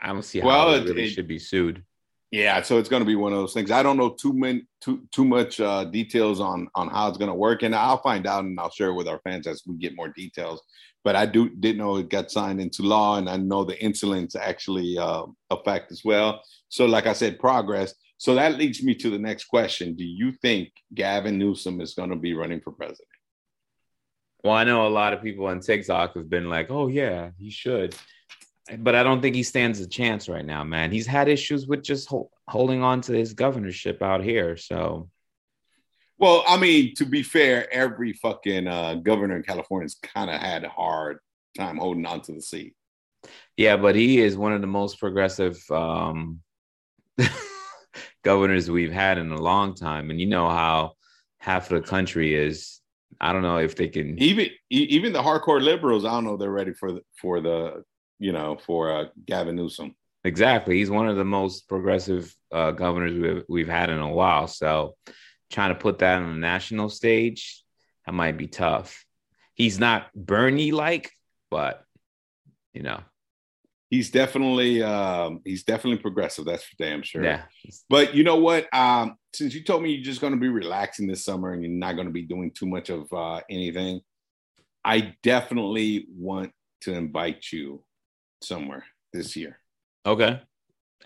I 0.00 0.08
don't 0.08 0.24
see 0.24 0.40
how 0.40 0.46
well, 0.46 0.74
it 0.74 0.84
really 0.84 1.04
it, 1.04 1.10
should 1.10 1.28
be 1.28 1.38
sued. 1.38 1.84
Yeah, 2.30 2.62
so 2.62 2.78
it's 2.78 2.88
going 2.88 3.00
to 3.00 3.06
be 3.06 3.16
one 3.16 3.32
of 3.32 3.38
those 3.38 3.54
things. 3.54 3.72
I 3.72 3.82
don't 3.82 3.96
know 3.96 4.10
too 4.10 4.32
many 4.32 4.62
too 4.80 5.02
too 5.10 5.24
much 5.24 5.60
uh, 5.60 5.84
details 5.84 6.38
on 6.38 6.68
on 6.76 6.88
how 6.88 7.08
it's 7.08 7.18
going 7.18 7.30
to 7.30 7.34
work, 7.34 7.62
and 7.62 7.74
I'll 7.74 8.00
find 8.02 8.24
out 8.26 8.44
and 8.44 8.58
I'll 8.58 8.70
share 8.70 8.94
with 8.94 9.08
our 9.08 9.20
fans 9.24 9.48
as 9.48 9.62
we 9.66 9.76
get 9.76 9.96
more 9.96 10.08
details. 10.08 10.62
But 11.02 11.16
I 11.16 11.26
do 11.26 11.48
did 11.48 11.76
know 11.76 11.96
it 11.96 12.08
got 12.08 12.30
signed 12.30 12.60
into 12.60 12.82
law, 12.82 13.18
and 13.18 13.28
I 13.28 13.36
know 13.36 13.64
the 13.64 13.74
insulin 13.74 14.34
actually 14.36 14.96
uh, 14.96 15.24
effect 15.50 15.90
as 15.90 16.02
well. 16.04 16.40
So, 16.68 16.86
like 16.86 17.06
I 17.06 17.14
said, 17.14 17.40
progress. 17.40 17.94
So 18.18 18.34
that 18.36 18.58
leads 18.58 18.82
me 18.82 18.94
to 18.96 19.10
the 19.10 19.18
next 19.18 19.46
question: 19.46 19.96
Do 19.96 20.04
you 20.04 20.30
think 20.40 20.70
Gavin 20.94 21.36
Newsom 21.36 21.80
is 21.80 21.94
going 21.94 22.10
to 22.10 22.16
be 22.16 22.34
running 22.34 22.60
for 22.60 22.70
president? 22.70 23.08
Well, 24.44 24.54
I 24.54 24.62
know 24.62 24.86
a 24.86 24.88
lot 24.88 25.14
of 25.14 25.22
people 25.22 25.46
on 25.46 25.60
TikTok 25.60 26.14
have 26.14 26.30
been 26.30 26.48
like, 26.48 26.70
"Oh 26.70 26.86
yeah, 26.86 27.30
he 27.38 27.50
should." 27.50 27.96
But 28.78 28.94
I 28.94 29.02
don't 29.02 29.20
think 29.20 29.34
he 29.34 29.42
stands 29.42 29.80
a 29.80 29.86
chance 29.86 30.28
right 30.28 30.44
now, 30.44 30.64
man. 30.64 30.92
He's 30.92 31.06
had 31.06 31.28
issues 31.28 31.66
with 31.66 31.82
just 31.82 32.08
ho- 32.08 32.30
holding 32.48 32.82
on 32.82 33.00
to 33.02 33.12
his 33.12 33.34
governorship 33.34 34.02
out 34.02 34.22
here. 34.22 34.56
So, 34.56 35.08
well, 36.18 36.44
I 36.46 36.56
mean, 36.56 36.94
to 36.96 37.06
be 37.06 37.22
fair, 37.22 37.72
every 37.72 38.12
fucking 38.12 38.66
uh, 38.66 38.94
governor 38.96 39.36
in 39.36 39.42
California's 39.42 39.96
kind 40.02 40.30
of 40.30 40.40
had 40.40 40.64
a 40.64 40.68
hard 40.68 41.18
time 41.56 41.78
holding 41.78 42.06
on 42.06 42.20
to 42.22 42.32
the 42.32 42.42
seat. 42.42 42.74
Yeah, 43.56 43.76
but 43.76 43.94
he 43.94 44.20
is 44.20 44.36
one 44.36 44.52
of 44.52 44.60
the 44.60 44.66
most 44.66 44.98
progressive 44.98 45.58
um, 45.70 46.40
governors 48.24 48.70
we've 48.70 48.92
had 48.92 49.18
in 49.18 49.32
a 49.32 49.40
long 49.40 49.74
time, 49.74 50.10
and 50.10 50.20
you 50.20 50.26
know 50.26 50.48
how 50.48 50.92
half 51.38 51.70
of 51.70 51.82
the 51.82 51.88
country 51.88 52.34
is. 52.34 52.80
I 53.20 53.32
don't 53.32 53.42
know 53.42 53.58
if 53.58 53.76
they 53.76 53.88
can 53.88 54.18
even 54.22 54.48
even 54.70 55.12
the 55.12 55.20
hardcore 55.20 55.60
liberals. 55.60 56.04
I 56.04 56.12
don't 56.12 56.24
know 56.24 56.36
they're 56.36 56.50
ready 56.50 56.72
for 56.72 56.92
the, 56.92 57.02
for 57.20 57.40
the 57.40 57.84
you 58.20 58.32
know, 58.32 58.56
for 58.64 58.92
uh, 58.92 59.04
Gavin 59.26 59.56
Newsom. 59.56 59.96
Exactly. 60.22 60.76
He's 60.76 60.90
one 60.90 61.08
of 61.08 61.16
the 61.16 61.24
most 61.24 61.68
progressive 61.68 62.32
uh, 62.52 62.70
governors 62.70 63.18
we've, 63.18 63.44
we've 63.48 63.68
had 63.68 63.88
in 63.88 63.98
a 63.98 64.12
while. 64.12 64.46
So 64.46 64.94
trying 65.50 65.70
to 65.70 65.80
put 65.80 65.98
that 66.00 66.22
on 66.22 66.34
the 66.34 66.38
national 66.38 66.90
stage, 66.90 67.64
that 68.06 68.12
might 68.12 68.36
be 68.36 68.46
tough. 68.46 69.04
He's 69.54 69.80
not 69.80 70.12
Bernie 70.14 70.72
like, 70.72 71.10
but 71.50 71.82
you 72.72 72.82
know. 72.82 73.00
He's 73.88 74.10
definitely 74.10 74.82
um, 74.84 75.40
he's 75.44 75.64
definitely 75.64 75.98
progressive. 75.98 76.44
That's 76.44 76.62
for 76.62 76.76
damn 76.78 77.02
sure. 77.02 77.24
Yeah. 77.24 77.42
But 77.88 78.14
you 78.14 78.22
know 78.22 78.36
what? 78.36 78.72
Um, 78.72 79.16
since 79.34 79.52
you 79.52 79.64
told 79.64 79.82
me 79.82 79.90
you're 79.90 80.04
just 80.04 80.20
going 80.20 80.32
to 80.32 80.38
be 80.38 80.48
relaxing 80.48 81.08
this 81.08 81.24
summer 81.24 81.52
and 81.52 81.62
you're 81.62 81.72
not 81.72 81.94
going 81.94 82.06
to 82.06 82.12
be 82.12 82.22
doing 82.22 82.52
too 82.52 82.66
much 82.66 82.88
of 82.88 83.12
uh, 83.12 83.40
anything, 83.50 84.00
I 84.84 85.16
definitely 85.24 86.06
want 86.08 86.52
to 86.82 86.94
invite 86.94 87.50
you 87.52 87.82
somewhere 88.42 88.84
this 89.12 89.36
year. 89.36 89.58
Okay. 90.06 90.40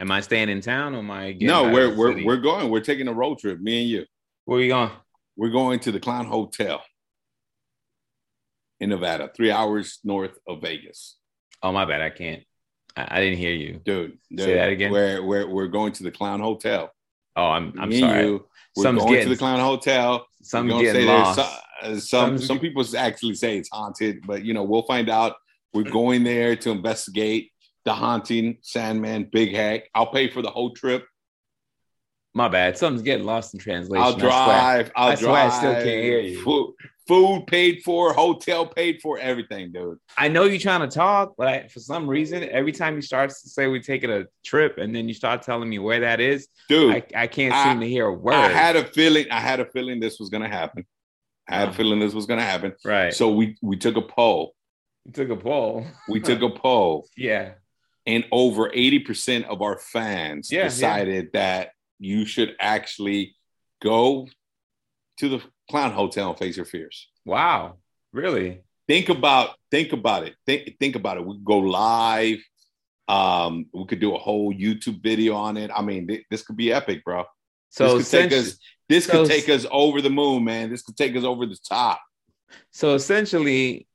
Am 0.01 0.11
I 0.11 0.20
staying 0.20 0.49
in 0.49 0.61
town 0.61 0.95
or 0.95 0.99
am 0.99 1.11
I 1.11 1.37
No, 1.41 1.70
we're 1.70 1.95
we're 1.95 2.24
we're 2.24 2.37
going. 2.37 2.68
We're 2.70 2.80
taking 2.80 3.09
a 3.09 3.12
road 3.12 3.39
trip, 3.39 3.61
me 3.61 3.82
and 3.82 3.91
you. 3.91 4.05
Where 4.45 4.59
are 4.59 4.62
you 4.62 4.70
going? 4.70 4.91
We're 5.37 5.51
going 5.51 5.80
to 5.80 5.93
the 5.93 6.01
Clown 6.01 6.26
Hotel 6.26 6.82
in 8.80 8.91
Nevada, 8.91 9.30
three 9.35 9.51
hours 9.51 10.01
north 10.05 10.39
of 10.49 10.62
Vegas. 10.62 11.16
Oh 11.62 11.72
my 11.72 11.85
bad, 11.85 12.03
I 12.03 12.11
can't. 12.11 12.43
I, 12.97 13.18
I 13.18 13.20
didn't 13.20 13.39
hear 13.39 13.53
you, 13.53 13.80
dude, 13.85 14.18
dude. 14.30 14.41
Say 14.41 14.55
that 14.55 14.70
again. 14.70 14.91
We're 14.91 15.22
we're 15.22 15.49
we're 15.49 15.68
going 15.68 15.93
to 15.93 16.03
the 16.03 16.11
Clown 16.11 16.41
Hotel. 16.41 16.91
Oh, 17.37 17.47
I'm 17.47 17.72
I'm 17.78 17.89
me 17.89 18.01
sorry. 18.01 18.26
You, 18.26 18.47
we're 18.76 18.82
Some's 18.82 19.01
going 19.01 19.12
getting, 19.12 19.28
to 19.28 19.35
the 19.35 19.39
Clown 19.39 19.61
Hotel. 19.61 20.26
Some 20.43 20.68
getting 20.68 21.07
lost. 21.07 21.37
Some, 21.37 21.49
uh, 21.82 21.97
some 21.99 22.39
some 22.39 22.59
people 22.59 22.85
actually 22.97 23.35
say 23.35 23.59
it's 23.59 23.70
haunted, 23.72 24.26
but 24.26 24.45
you 24.45 24.55
know 24.55 24.64
we'll 24.64 24.82
find 24.82 25.09
out 25.09 25.37
we're 25.75 25.91
going 25.91 26.25
there 26.25 26.57
to 26.57 26.70
investigate 26.70 27.51
the 27.85 27.93
haunting, 27.93 28.59
Sandman, 28.62 29.29
Big 29.31 29.55
Hec. 29.55 29.91
I'll 29.95 30.07
pay 30.07 30.31
for 30.31 30.41
the 30.41 30.51
whole 30.51 30.70
trip. 30.70 31.07
My 32.33 32.49
bad. 32.49 32.79
Something's 32.79 33.03
getting 33.03 33.27
lost 33.27 33.55
in 33.55 33.61
translation. 33.61 34.03
I'll 34.03 34.16
drive. 34.16 34.91
I 34.97 35.07
will 35.07 35.12
I 35.12 35.14
drive. 35.16 35.53
I 35.53 35.57
still 35.57 35.75
can't 35.75 35.85
hear 35.85 36.20
you. 36.20 36.43
Food, 36.43 36.75
food, 37.07 37.47
paid 37.47 37.83
for, 37.85 38.12
hotel 38.12 38.66
paid 38.66 39.01
for, 39.03 39.18
everything, 39.18 39.70
dude. 39.70 39.99
I 40.16 40.29
know 40.29 40.45
you're 40.45 40.59
trying 40.59 40.81
to 40.81 40.93
talk, 40.93 41.35
but 41.39 41.47
I, 41.47 41.68
for 41.68 41.79
some 41.79 42.09
reason, 42.09 42.43
every 42.45 42.72
time 42.72 42.97
you 42.97 43.03
start 43.03 43.31
to 43.31 43.37
say 43.49 43.68
we're 43.68 43.83
taking 43.83 44.11
a 44.11 44.25
trip, 44.45 44.79
and 44.79 44.95
then 44.95 45.07
you 45.07 45.14
start 45.14 45.43
telling 45.43 45.68
me 45.68 45.79
where 45.79 46.01
that 46.01 46.20
is, 46.20 46.49
dude, 46.68 46.95
I, 46.95 47.22
I 47.22 47.27
can't 47.29 47.55
seem 47.55 47.81
to 47.81 47.89
hear 47.89 48.07
a 48.07 48.12
word. 48.12 48.35
I 48.35 48.49
had 48.49 48.75
a 48.77 48.85
feeling. 48.85 49.27
I 49.31 49.41
had 49.41 49.61
a 49.61 49.66
feeling 49.66 50.01
this 50.01 50.18
was 50.18 50.29
gonna 50.29 50.49
happen. 50.49 50.85
I 51.49 51.57
had 51.57 51.68
a 51.68 51.70
oh. 51.70 51.75
feeling 51.75 52.01
this 52.01 52.14
was 52.14 52.27
gonna 52.27 52.43
happen. 52.43 52.72
Right. 52.85 53.14
So 53.14 53.31
we 53.31 53.57
we 53.62 53.77
took 53.77 53.97
a 53.97 54.03
poll. 54.03 54.54
You 55.05 55.13
took 55.13 55.31
a 55.31 55.37
poll. 55.37 55.87
we 56.09 56.21
took 56.21 56.43
a 56.43 56.51
poll. 56.51 57.09
Yeah. 57.17 57.53
And 58.07 58.27
over 58.31 58.69
80% 58.69 59.45
of 59.45 59.63
our 59.63 59.79
fans 59.79 60.53
yeah, 60.53 60.65
decided 60.65 61.31
yeah. 61.33 61.41
that 61.41 61.71
you 61.99 62.27
should 62.27 62.55
actually 62.61 63.35
go 63.83 64.29
to 65.19 65.29
the 65.31 65.43
clown 65.71 65.93
hotel 65.93 66.31
and 66.31 66.39
face 66.39 66.57
your 66.57 66.67
fears. 66.67 67.09
Wow. 67.25 67.79
Really? 68.13 68.61
Think 68.87 69.09
about 69.09 69.57
think 69.71 69.93
about 69.93 70.27
it. 70.27 70.35
Think 70.47 70.77
think 70.79 70.97
about 70.97 71.17
it. 71.17 71.25
We 71.25 71.37
could 71.37 71.45
go 71.45 71.59
live. 71.59 72.45
Um, 73.09 73.67
we 73.73 73.87
could 73.87 74.01
do 74.01 74.15
a 74.15 74.19
whole 74.19 74.53
YouTube 74.53 75.03
video 75.03 75.35
on 75.35 75.57
it. 75.57 75.71
I 75.75 75.81
mean, 75.83 76.07
th- 76.07 76.25
this 76.31 76.43
could 76.43 76.57
be 76.57 76.73
epic, 76.73 77.05
bro. 77.05 77.25
So 77.71 77.99
this 77.99 78.11
could 78.11 78.31
take 78.31 78.33
us 78.33 78.59
this 78.89 79.07
so, 79.07 79.13
could 79.13 79.31
take 79.31 79.49
us 79.49 79.67
over 79.71 80.01
the 80.01 80.11
moon, 80.11 80.45
man. 80.45 80.71
This 80.71 80.83
could 80.83 80.97
take 80.97 81.17
us 81.17 81.25
over 81.25 81.47
the 81.47 81.59
top. 81.67 82.01
So 82.73 82.95
essentially, 82.95 83.87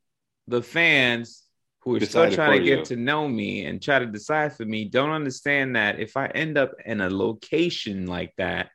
the 0.50 0.62
fans 0.62 1.44
who 1.82 1.96
are 1.96 2.00
still 2.02 2.32
trying 2.32 2.60
to 2.60 2.66
get 2.66 2.86
to 2.86 2.96
know 2.96 3.28
me 3.28 3.66
and 3.66 3.82
try 3.82 4.00
to 4.00 4.06
decide 4.06 4.54
for 4.54 4.66
me 4.66 4.86
don't 4.86 5.12
understand 5.12 5.76
that 5.76 6.00
if 6.00 6.18
I 6.18 6.28
end 6.28 6.58
up 6.58 6.72
in 6.86 7.02
a 7.02 7.10
location 7.10 8.08
like 8.08 8.34
that, 8.38 8.70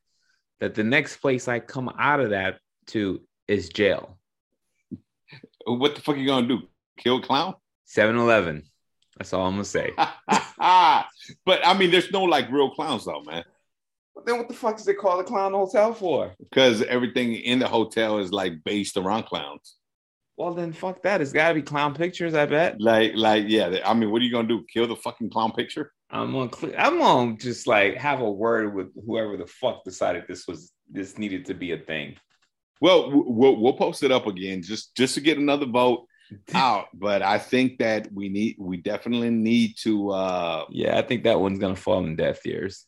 that 0.60 0.74
the 0.74 0.84
next 0.84 1.18
place 1.18 1.48
I 1.48 1.58
come 1.58 1.90
out 1.98 2.20
of 2.20 2.30
that 2.30 2.58
to 2.88 3.20
is 3.48 3.68
jail. 3.68 4.18
What 5.66 5.94
the 5.94 6.00
fuck 6.00 6.14
are 6.14 6.18
you 6.18 6.26
gonna 6.26 6.48
do? 6.48 6.62
Kill 6.98 7.20
clown? 7.20 7.54
7-Eleven. 7.88 8.62
That's 9.18 9.32
all 9.32 9.46
I'm 9.46 9.54
gonna 9.54 9.64
say. 9.64 9.92
but 9.96 10.16
I 10.58 11.76
mean, 11.76 11.90
there's 11.90 12.10
no 12.10 12.22
like 12.22 12.50
real 12.50 12.70
clowns 12.70 13.04
though, 13.04 13.22
man. 13.22 13.44
But 14.14 14.26
then 14.26 14.38
what 14.38 14.48
the 14.48 14.54
fuck 14.54 14.78
is 14.78 14.84
they 14.84 14.94
call 14.94 15.18
the 15.18 15.24
clown 15.24 15.52
hotel 15.52 15.92
for? 15.92 16.34
Because 16.38 16.82
everything 16.82 17.34
in 17.34 17.58
the 17.58 17.66
hotel 17.66 18.18
is 18.18 18.32
like 18.32 18.62
based 18.64 18.96
around 18.96 19.24
clowns. 19.24 19.76
Well, 20.36 20.54
then 20.54 20.72
fuck 20.72 21.02
that. 21.02 21.20
It's 21.20 21.32
got 21.32 21.48
to 21.48 21.54
be 21.54 21.62
clown 21.62 21.94
pictures. 21.94 22.34
I 22.34 22.46
bet. 22.46 22.80
Like, 22.80 23.12
like, 23.14 23.44
yeah. 23.46 23.78
I 23.84 23.94
mean, 23.94 24.10
what 24.10 24.20
are 24.20 24.24
you 24.24 24.32
gonna 24.32 24.48
do? 24.48 24.64
Kill 24.72 24.88
the 24.88 24.96
fucking 24.96 25.30
clown 25.30 25.52
picture? 25.52 25.92
I'm 26.10 26.32
gonna, 26.32 26.50
I'm 26.76 26.98
gonna 26.98 27.36
just 27.36 27.66
like 27.66 27.96
have 27.96 28.20
a 28.20 28.30
word 28.30 28.74
with 28.74 28.88
whoever 29.06 29.36
the 29.36 29.46
fuck 29.46 29.84
decided 29.84 30.24
this 30.28 30.46
was 30.46 30.72
this 30.90 31.18
needed 31.18 31.46
to 31.46 31.54
be 31.54 31.72
a 31.72 31.78
thing. 31.78 32.16
Well, 32.80 33.10
we'll 33.12 33.60
we'll 33.60 33.74
post 33.74 34.02
it 34.02 34.12
up 34.12 34.26
again 34.26 34.62
just 34.62 34.96
just 34.96 35.14
to 35.14 35.20
get 35.20 35.38
another 35.38 35.66
vote 35.66 36.06
out. 36.54 36.86
But 36.94 37.22
I 37.22 37.38
think 37.38 37.78
that 37.78 38.12
we 38.12 38.28
need 38.28 38.56
we 38.58 38.76
definitely 38.76 39.30
need 39.30 39.76
to. 39.82 40.10
uh 40.10 40.64
Yeah, 40.70 40.98
I 40.98 41.02
think 41.02 41.24
that 41.24 41.40
one's 41.40 41.60
gonna 41.60 41.76
fall 41.76 42.04
in 42.04 42.16
deaf 42.16 42.44
ears. 42.44 42.86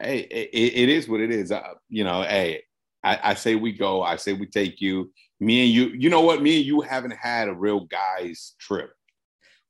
Hey, 0.00 0.20
it, 0.20 0.50
it 0.52 0.88
is 0.88 1.08
what 1.08 1.20
it 1.20 1.30
is. 1.30 1.50
Uh, 1.50 1.74
you 1.88 2.04
know, 2.04 2.22
hey, 2.22 2.62
I, 3.02 3.18
I 3.30 3.34
say 3.34 3.54
we 3.56 3.72
go. 3.72 4.02
I 4.02 4.16
say 4.16 4.32
we 4.32 4.46
take 4.46 4.80
you 4.80 5.10
me 5.40 5.64
and 5.64 5.70
you, 5.70 5.88
you 5.88 6.10
know 6.10 6.22
what? 6.22 6.42
Me 6.42 6.58
and 6.58 6.66
you 6.66 6.80
haven't 6.80 7.12
had 7.12 7.48
a 7.48 7.54
real 7.54 7.80
guys 7.80 8.54
trip. 8.58 8.90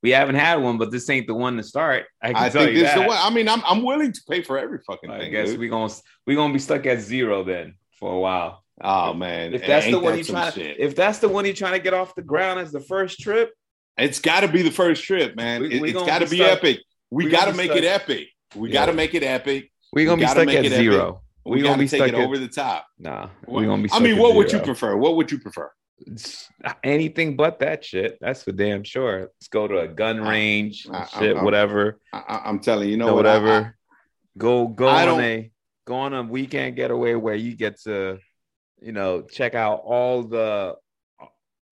We 0.02 0.10
haven't 0.10 0.36
had 0.36 0.56
one, 0.56 0.78
but 0.78 0.92
this 0.92 1.10
ain't 1.10 1.26
the 1.26 1.34
one 1.34 1.56
to 1.56 1.62
start. 1.62 2.06
I, 2.22 2.46
I 2.46 2.50
think 2.50 2.74
this 2.74 2.84
that. 2.84 3.00
the 3.00 3.08
one. 3.08 3.18
I 3.20 3.30
mean, 3.30 3.48
I'm 3.48 3.62
I'm 3.66 3.82
willing 3.82 4.12
to 4.12 4.20
pay 4.28 4.42
for 4.42 4.56
every 4.56 4.78
fucking 4.86 5.10
I 5.10 5.18
thing. 5.18 5.26
I 5.26 5.30
guess 5.30 5.56
we're 5.56 5.70
gonna 5.70 5.92
we 6.26 6.36
gonna 6.36 6.52
be 6.52 6.60
stuck 6.60 6.86
at 6.86 7.00
zero 7.00 7.42
then 7.42 7.74
for 7.98 8.12
a 8.12 8.18
while. 8.18 8.64
Oh 8.80 9.12
man, 9.12 9.54
if 9.54 9.66
that's 9.66 9.86
the 9.86 9.98
one 9.98 10.14
you're 10.14 10.24
trying 10.24 10.52
to, 10.52 10.80
if 10.80 10.94
that's 10.94 11.18
the 11.18 11.28
one 11.28 11.44
you're 11.44 11.54
trying 11.54 11.72
to 11.72 11.80
get 11.80 11.94
off 11.94 12.14
the 12.14 12.22
ground 12.22 12.60
as 12.60 12.70
the 12.70 12.80
first 12.80 13.18
trip, 13.18 13.52
it's 13.96 14.20
got 14.20 14.40
to 14.40 14.48
be 14.48 14.62
the 14.62 14.70
first 14.70 15.02
trip, 15.02 15.34
man. 15.34 15.62
We, 15.62 15.80
we 15.80 15.90
it, 15.90 15.96
has 15.96 16.06
got 16.06 16.18
to 16.20 16.28
be, 16.28 16.38
be 16.38 16.44
epic. 16.44 16.80
We 17.10 17.28
got 17.28 17.46
to 17.46 17.54
make 17.54 17.72
stuck. 17.72 17.78
it 17.78 17.84
epic. 17.84 18.28
We 18.54 18.68
yeah. 18.68 18.72
got 18.74 18.86
to 18.86 18.92
make 18.92 19.14
it 19.14 19.24
epic. 19.24 19.72
We're 19.92 20.06
gonna 20.06 20.20
be 20.20 20.28
stuck 20.28 20.48
at 20.48 20.66
zero. 20.66 21.08
Epic. 21.08 21.20
We, 21.48 21.56
we 21.58 21.62
gotta 21.62 21.78
be 21.78 21.84
it 21.86 22.14
over 22.14 22.38
the 22.38 22.48
top. 22.48 22.86
Nah, 22.98 23.28
we 23.46 23.64
gonna 23.64 23.82
be. 23.82 23.90
I 23.92 24.00
mean, 24.00 24.18
what 24.18 24.34
would 24.34 24.52
you 24.52 24.60
prefer? 24.60 24.96
What 24.96 25.16
would 25.16 25.30
you 25.30 25.38
prefer? 25.38 25.70
anything 26.84 27.36
but 27.36 27.58
that 27.60 27.84
shit. 27.84 28.18
That's 28.20 28.42
for 28.42 28.52
damn 28.52 28.84
sure. 28.84 29.20
Let's 29.20 29.48
go 29.48 29.66
to 29.68 29.80
a 29.80 29.88
gun 29.88 30.20
range, 30.20 30.86
I, 30.90 31.06
shit, 31.06 31.36
I, 31.36 31.40
I, 31.40 31.44
whatever. 31.44 32.00
I, 32.12 32.42
am 32.44 32.60
telling 32.60 32.88
you, 32.88 32.92
you 32.92 32.96
know, 32.96 33.14
whatever. 33.14 33.76
go 34.36 34.68
go 34.68 34.88
on 34.88 35.20
a 35.20 35.50
go 35.86 35.94
on 35.96 36.14
a 36.14 36.22
weekend 36.22 36.76
getaway 36.76 37.14
where 37.14 37.34
you 37.34 37.54
get 37.56 37.80
to, 37.82 38.18
you 38.80 38.92
know, 38.92 39.22
check 39.22 39.54
out 39.54 39.82
all 39.84 40.22
the, 40.22 40.76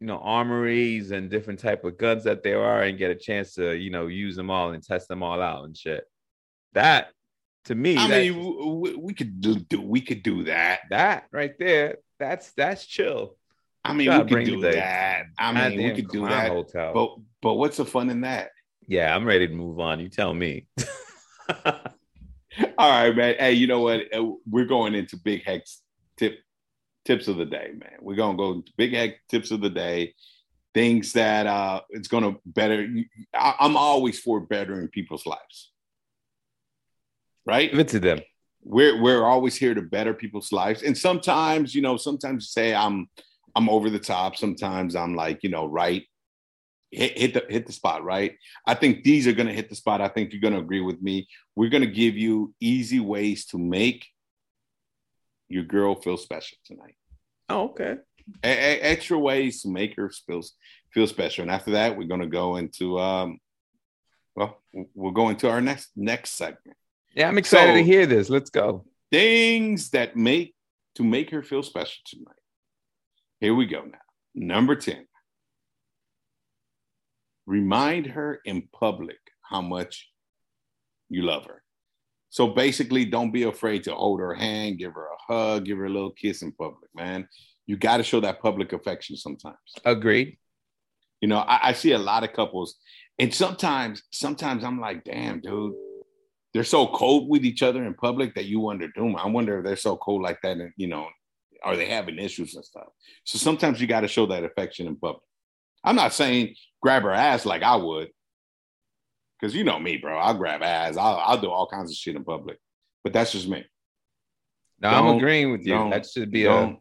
you 0.00 0.06
know, 0.06 0.18
armories 0.18 1.10
and 1.10 1.30
different 1.30 1.60
type 1.60 1.84
of 1.84 1.98
guns 1.98 2.24
that 2.24 2.42
there 2.42 2.62
are, 2.62 2.82
and 2.82 2.98
get 2.98 3.10
a 3.10 3.16
chance 3.16 3.54
to, 3.54 3.74
you 3.74 3.90
know, 3.90 4.06
use 4.06 4.36
them 4.36 4.50
all 4.50 4.70
and 4.70 4.82
test 4.82 5.08
them 5.08 5.22
all 5.22 5.40
out 5.40 5.64
and 5.64 5.76
shit. 5.76 6.04
That 6.72 7.10
to 7.66 7.74
me, 7.74 7.96
I 7.96 8.08
mean, 8.08 8.80
we, 8.80 8.94
we 8.94 9.14
could 9.14 9.40
do, 9.40 9.56
do 9.56 9.80
we 9.80 10.00
could 10.00 10.22
do 10.22 10.44
that. 10.44 10.80
That 10.90 11.24
right 11.32 11.52
there, 11.58 11.98
that's 12.18 12.52
that's 12.52 12.86
chill. 12.86 13.36
I 13.84 13.92
mean, 13.92 14.10
we 14.10 14.24
could 14.24 14.44
do 14.44 14.60
that. 14.62 15.26
I 15.38 15.68
mean, 15.68 15.82
we 15.82 15.94
could 15.94 16.08
do 16.08 16.28
that. 16.28 16.50
Hotel. 16.50 16.92
But 16.92 17.16
but 17.42 17.54
what's 17.54 17.76
the 17.76 17.84
fun 17.84 18.10
in 18.10 18.22
that? 18.22 18.50
Yeah, 18.86 19.14
I'm 19.14 19.24
ready 19.24 19.48
to 19.48 19.54
move 19.54 19.80
on. 19.80 20.00
You 20.00 20.08
tell 20.08 20.32
me. 20.32 20.66
All 21.58 22.90
right, 22.90 23.14
man. 23.14 23.34
Hey, 23.38 23.52
you 23.52 23.66
know 23.66 23.80
what? 23.80 24.02
Uh, 24.14 24.32
we're 24.48 24.64
going 24.64 24.94
into 24.94 25.16
Big 25.16 25.44
Hec's 25.44 25.82
tip 26.16 26.38
tips 27.04 27.28
of 27.28 27.36
the 27.36 27.44
day, 27.44 27.72
man. 27.72 27.98
We're 28.00 28.16
gonna 28.16 28.38
go 28.38 28.52
into 28.52 28.72
Big 28.76 28.94
Hec's 28.94 29.20
tips 29.28 29.50
of 29.50 29.60
the 29.60 29.70
day. 29.70 30.14
Things 30.72 31.14
that 31.14 31.46
uh 31.46 31.80
it's 31.90 32.08
gonna 32.08 32.36
better. 32.44 32.88
I, 33.34 33.54
I'm 33.58 33.76
always 33.76 34.20
for 34.20 34.40
bettering 34.40 34.88
people's 34.88 35.26
lives. 35.26 35.72
Right? 37.46 37.70
Give 37.70 37.80
it 37.80 37.88
to 37.88 38.00
them. 38.00 38.20
We're 38.62 39.00
we're 39.00 39.24
always 39.24 39.54
here 39.54 39.74
to 39.74 39.82
better 39.82 40.12
people's 40.12 40.50
lives. 40.50 40.82
And 40.82 40.98
sometimes, 40.98 41.74
you 41.74 41.82
know, 41.82 41.96
sometimes 41.96 42.50
say 42.50 42.74
I'm 42.74 43.08
I'm 43.54 43.68
over 43.68 43.88
the 43.88 44.00
top. 44.00 44.36
Sometimes 44.36 44.96
I'm 44.96 45.14
like, 45.14 45.42
you 45.44 45.50
know, 45.50 45.66
right, 45.66 46.04
hit, 46.90 47.16
hit 47.16 47.34
the 47.34 47.46
hit 47.48 47.66
the 47.66 47.72
spot, 47.72 48.02
right? 48.02 48.36
I 48.66 48.74
think 48.74 49.04
these 49.04 49.26
are 49.26 49.32
gonna 49.32 49.52
hit 49.52 49.68
the 49.68 49.76
spot. 49.76 50.00
I 50.00 50.08
think 50.08 50.32
you're 50.32 50.42
gonna 50.42 50.58
agree 50.60 50.80
with 50.80 51.00
me. 51.00 51.28
We're 51.54 51.70
gonna 51.70 51.86
give 51.86 52.16
you 52.16 52.54
easy 52.60 52.98
ways 53.00 53.46
to 53.46 53.58
make 53.58 54.06
your 55.48 55.62
girl 55.62 55.94
feel 55.94 56.16
special 56.16 56.58
tonight. 56.64 56.96
Oh, 57.48 57.66
okay. 57.68 57.96
A- 58.42 58.48
a- 58.48 58.80
extra 58.80 59.16
ways 59.16 59.62
to 59.62 59.68
make 59.68 59.94
her 59.96 60.10
feel 60.10 60.42
feel 60.92 61.06
special. 61.06 61.42
And 61.42 61.50
after 61.50 61.72
that, 61.72 61.96
we're 61.96 62.08
gonna 62.08 62.26
go 62.26 62.56
into 62.56 62.98
um, 62.98 63.38
well, 64.34 64.60
we'll 64.94 65.12
go 65.12 65.28
into 65.28 65.48
our 65.48 65.60
next 65.60 65.90
next 65.94 66.30
segment. 66.30 66.76
Yeah, 67.16 67.28
I'm 67.28 67.38
excited 67.38 67.72
so, 67.72 67.76
to 67.76 67.82
hear 67.82 68.04
this. 68.04 68.28
Let's 68.28 68.50
go. 68.50 68.84
Things 69.10 69.90
that 69.90 70.16
make 70.16 70.54
to 70.96 71.02
make 71.02 71.30
her 71.30 71.42
feel 71.42 71.62
special 71.62 72.02
tonight. 72.04 72.36
Here 73.40 73.54
we 73.54 73.66
go 73.66 73.82
now. 73.84 73.98
Number 74.34 74.76
10. 74.76 75.06
Remind 77.46 78.06
her 78.08 78.40
in 78.44 78.68
public 78.70 79.16
how 79.40 79.62
much 79.62 80.10
you 81.08 81.22
love 81.22 81.46
her. 81.46 81.62
So 82.28 82.48
basically, 82.48 83.06
don't 83.06 83.30
be 83.30 83.44
afraid 83.44 83.84
to 83.84 83.94
hold 83.94 84.20
her 84.20 84.34
hand, 84.34 84.78
give 84.78 84.92
her 84.92 85.06
a 85.06 85.32
hug, 85.32 85.64
give 85.64 85.78
her 85.78 85.86
a 85.86 85.90
little 85.90 86.10
kiss 86.10 86.42
in 86.42 86.52
public, 86.52 86.90
man. 86.94 87.28
You 87.66 87.78
got 87.78 87.96
to 87.96 88.02
show 88.02 88.20
that 88.20 88.42
public 88.42 88.74
affection 88.74 89.16
sometimes. 89.16 89.56
Agreed. 89.86 90.36
You 91.22 91.28
know, 91.28 91.38
I, 91.38 91.68
I, 91.68 91.72
see 91.72 91.92
a 91.92 91.98
lot 91.98 92.24
of 92.24 92.34
couples, 92.34 92.76
and 93.18 93.32
sometimes, 93.32 94.02
sometimes 94.12 94.64
I'm 94.64 94.78
like, 94.80 95.02
damn, 95.04 95.40
dude, 95.40 95.74
they're 96.56 96.64
so 96.64 96.86
cold 96.86 97.28
with 97.28 97.44
each 97.44 97.62
other 97.62 97.84
in 97.84 97.92
public 97.92 98.34
that 98.34 98.46
you 98.46 98.60
wonder, 98.60 98.88
doom. 98.88 99.14
I 99.14 99.26
wonder 99.26 99.58
if 99.58 99.64
they're 99.66 99.76
so 99.76 99.94
cold 99.94 100.22
like 100.22 100.40
that, 100.40 100.56
and 100.56 100.72
you 100.78 100.86
know, 100.86 101.06
are 101.62 101.76
they 101.76 101.84
having 101.84 102.18
issues 102.18 102.54
and 102.54 102.64
stuff? 102.64 102.86
So 103.24 103.36
sometimes 103.36 103.78
you 103.78 103.86
got 103.86 104.00
to 104.00 104.08
show 104.08 104.24
that 104.24 104.42
affection 104.42 104.86
in 104.86 104.96
public. 104.96 105.22
I'm 105.84 105.96
not 105.96 106.14
saying 106.14 106.54
grab 106.80 107.02
her 107.02 107.12
ass 107.12 107.44
like 107.44 107.62
I 107.62 107.76
would, 107.76 108.08
because 109.38 109.54
you 109.54 109.64
know 109.64 109.78
me, 109.78 109.98
bro. 109.98 110.16
I'll 110.16 110.32
grab 110.32 110.62
ass. 110.62 110.96
I'll, 110.96 111.16
I'll 111.16 111.38
do 111.38 111.50
all 111.50 111.68
kinds 111.68 111.90
of 111.90 111.96
shit 111.98 112.16
in 112.16 112.24
public, 112.24 112.56
but 113.04 113.12
that's 113.12 113.32
just 113.32 113.46
me. 113.46 113.66
No, 114.80 114.90
don't, 114.92 115.08
I'm 115.08 115.16
agreeing 115.16 115.52
with 115.52 115.66
you. 115.66 115.90
That 115.90 116.06
should 116.06 116.30
be 116.30 116.46
a. 116.46 116.74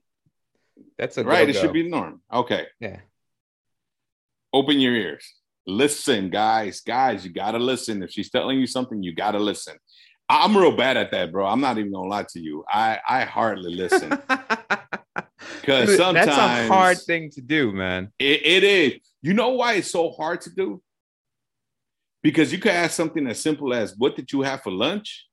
That's 0.97 1.17
a 1.17 1.25
right. 1.25 1.49
It 1.49 1.57
should 1.57 1.73
be 1.73 1.83
the 1.83 1.89
norm. 1.89 2.21
Okay. 2.31 2.67
Yeah. 2.79 3.01
Open 4.53 4.79
your 4.79 4.95
ears. 4.95 5.33
Listen, 5.67 6.29
guys. 6.29 6.81
Guys, 6.81 7.25
you 7.25 7.31
gotta 7.31 7.57
listen. 7.59 8.03
If 8.03 8.11
she's 8.11 8.29
telling 8.29 8.59
you 8.59 8.67
something, 8.67 9.01
you 9.01 9.13
gotta 9.13 9.39
listen. 9.39 9.77
I'm 10.27 10.57
real 10.57 10.75
bad 10.75 10.97
at 10.97 11.11
that, 11.11 11.31
bro. 11.31 11.45
I'm 11.45 11.61
not 11.61 11.77
even 11.77 11.91
gonna 11.91 12.09
lie 12.09 12.25
to 12.29 12.39
you. 12.39 12.63
I 12.67 12.99
I 13.07 13.21
hardly 13.25 13.73
listen 13.73 14.09
because 15.61 15.95
sometimes 15.97 16.27
that's 16.27 16.37
a 16.37 16.67
hard 16.67 16.97
thing 16.99 17.29
to 17.31 17.41
do, 17.41 17.71
man. 17.71 18.11
It, 18.19 18.45
it 18.45 18.63
is. 18.63 18.93
You 19.21 19.33
know 19.33 19.49
why 19.49 19.73
it's 19.73 19.91
so 19.91 20.11
hard 20.11 20.41
to 20.41 20.49
do? 20.49 20.81
Because 22.23 22.51
you 22.51 22.57
could 22.57 22.71
ask 22.71 22.93
something 22.95 23.27
as 23.27 23.39
simple 23.39 23.73
as, 23.73 23.95
"What 23.97 24.15
did 24.15 24.31
you 24.31 24.41
have 24.41 24.61
for 24.61 24.71
lunch?" 24.71 25.27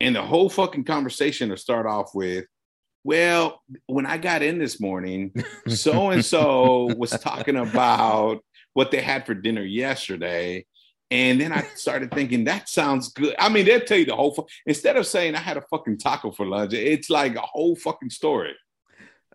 and 0.00 0.14
the 0.14 0.22
whole 0.22 0.48
fucking 0.48 0.84
conversation 0.84 1.50
will 1.50 1.56
start 1.56 1.86
off 1.86 2.14
with, 2.14 2.46
"Well, 3.04 3.62
when 3.86 4.06
I 4.06 4.18
got 4.18 4.42
in 4.42 4.58
this 4.58 4.80
morning, 4.80 5.32
so 5.68 6.10
and 6.10 6.24
so 6.24 6.88
was 6.96 7.10
talking 7.10 7.56
about 7.56 8.44
what 8.74 8.90
they 8.90 9.00
had 9.00 9.26
for 9.26 9.34
dinner 9.34 9.62
yesterday." 9.62 10.64
And 11.10 11.40
then 11.40 11.52
I 11.52 11.62
started 11.74 12.12
thinking 12.12 12.44
that 12.44 12.68
sounds 12.68 13.08
good. 13.12 13.34
I 13.38 13.48
mean, 13.48 13.64
they'll 13.64 13.80
tell 13.80 13.98
you 13.98 14.04
the 14.04 14.16
whole. 14.16 14.34
Fu- 14.34 14.46
Instead 14.66 14.96
of 14.96 15.06
saying 15.06 15.34
I 15.34 15.38
had 15.38 15.56
a 15.56 15.62
fucking 15.62 15.98
taco 15.98 16.30
for 16.32 16.44
lunch, 16.46 16.74
it's 16.74 17.08
like 17.08 17.34
a 17.34 17.40
whole 17.40 17.76
fucking 17.76 18.10
story. 18.10 18.54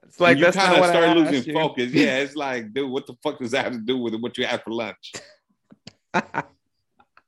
It's 0.03 0.19
like 0.19 0.37
you 0.37 0.51
kind 0.51 0.77
of 0.77 0.85
start 0.85 1.17
losing 1.17 1.43
you. 1.45 1.53
focus. 1.53 1.91
Yeah, 1.93 2.19
it's 2.19 2.35
like, 2.35 2.73
dude, 2.73 2.91
what 2.91 3.07
the 3.07 3.15
fuck 3.23 3.39
does 3.39 3.51
that 3.51 3.65
have 3.65 3.73
to 3.73 3.79
do 3.79 3.97
with 3.97 4.13
what 4.15 4.37
you 4.37 4.45
had 4.45 4.61
for 4.61 4.71
lunch? 4.71 5.13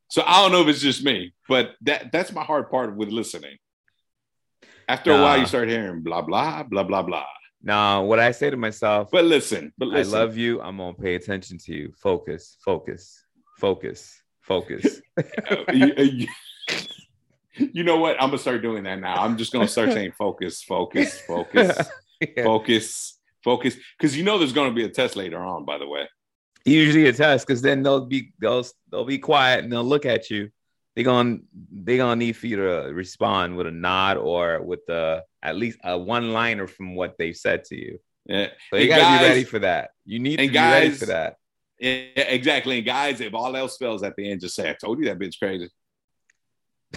so 0.09 0.21
I 0.23 0.43
don't 0.43 0.51
know 0.51 0.61
if 0.61 0.67
it's 0.67 0.81
just 0.81 1.03
me, 1.03 1.33
but 1.49 1.71
that 1.81 2.11
that's 2.11 2.31
my 2.31 2.43
hard 2.43 2.69
part 2.69 2.95
with 2.95 3.09
listening. 3.09 3.57
After 4.87 5.11
nah. 5.11 5.19
a 5.19 5.21
while, 5.23 5.37
you 5.39 5.47
start 5.47 5.69
hearing 5.69 6.03
blah 6.03 6.21
blah 6.21 6.61
blah 6.61 6.83
blah 6.83 7.01
blah. 7.01 7.25
Now, 7.65 8.03
what 8.03 8.19
I 8.19 8.31
say 8.31 8.51
to 8.51 8.57
myself, 8.57 9.09
but 9.11 9.25
listen, 9.25 9.73
but 9.77 9.87
listen. 9.87 10.13
I 10.13 10.19
love 10.19 10.37
you. 10.37 10.61
I'm 10.61 10.77
gonna 10.77 10.93
pay 10.93 11.15
attention 11.15 11.57
to 11.57 11.73
you. 11.73 11.91
Focus, 11.97 12.57
focus, 12.63 13.25
focus. 13.57 14.21
Focus. 14.45 15.01
Uh, 15.49 15.71
you, 15.71 16.27
you, 17.71 17.83
know 17.85 17.97
what? 17.97 18.21
I'm 18.21 18.27
gonna 18.27 18.37
start 18.37 18.61
doing 18.61 18.83
that 18.83 18.99
now. 18.99 19.15
I'm 19.15 19.37
just 19.37 19.53
gonna 19.53 19.67
start 19.67 19.93
saying 19.93 20.11
focus, 20.11 20.61
focus, 20.61 21.21
focus, 21.21 21.77
yeah. 22.21 22.43
focus, 22.43 23.17
focus. 23.41 23.77
Because 23.97 24.17
you 24.17 24.23
know 24.23 24.37
there's 24.37 24.51
gonna 24.51 24.73
be 24.73 24.83
a 24.83 24.89
test 24.89 25.15
later 25.15 25.41
on. 25.41 25.63
By 25.63 25.77
the 25.77 25.87
way, 25.87 26.09
usually 26.65 27.07
a 27.07 27.13
test 27.13 27.47
because 27.47 27.61
then 27.61 27.81
they'll 27.81 28.05
be 28.05 28.33
they'll 28.41 28.65
they'll 28.91 29.05
be 29.05 29.17
quiet 29.17 29.63
and 29.63 29.71
they'll 29.71 29.85
look 29.85 30.05
at 30.05 30.29
you. 30.29 30.49
They're 30.95 31.03
gonna 31.03 31.39
they 31.71 31.97
gonna 31.97 32.15
need 32.15 32.37
for 32.37 32.47
you 32.47 32.55
to 32.57 32.91
respond 32.93 33.57
with 33.57 33.67
a 33.67 33.71
nod 33.71 34.17
or 34.17 34.61
with 34.61 34.85
the 34.85 35.23
at 35.43 35.57
least 35.57 35.77
a 35.83 35.97
one 35.97 36.31
liner 36.31 36.67
from 36.67 36.95
what 36.95 37.15
they've 37.17 37.35
said 37.35 37.65
to 37.65 37.75
you. 37.75 37.99
Yeah, 38.25 38.47
so 38.71 38.77
you 38.77 38.87
gotta 38.87 39.01
guys, 39.01 39.19
be 39.19 39.25
ready 39.27 39.43
for 39.43 39.59
that. 39.59 39.89
You 40.05 40.19
need 40.19 40.37
to 40.37 40.47
be 40.47 40.53
guys, 40.53 40.83
ready 40.83 40.89
for 40.95 41.05
that. 41.07 41.35
Yeah, 41.79 42.21
exactly. 42.21 42.77
And 42.77 42.85
guys, 42.85 43.19
if 43.19 43.33
all 43.33 43.55
else 43.55 43.77
fails 43.77 44.03
at 44.03 44.15
the 44.15 44.31
end, 44.31 44.41
just 44.41 44.55
say, 44.55 44.69
I 44.69 44.73
told 44.73 44.99
you 44.99 45.05
that 45.05 45.19
bitch 45.19 45.37
crazy. 45.37 45.69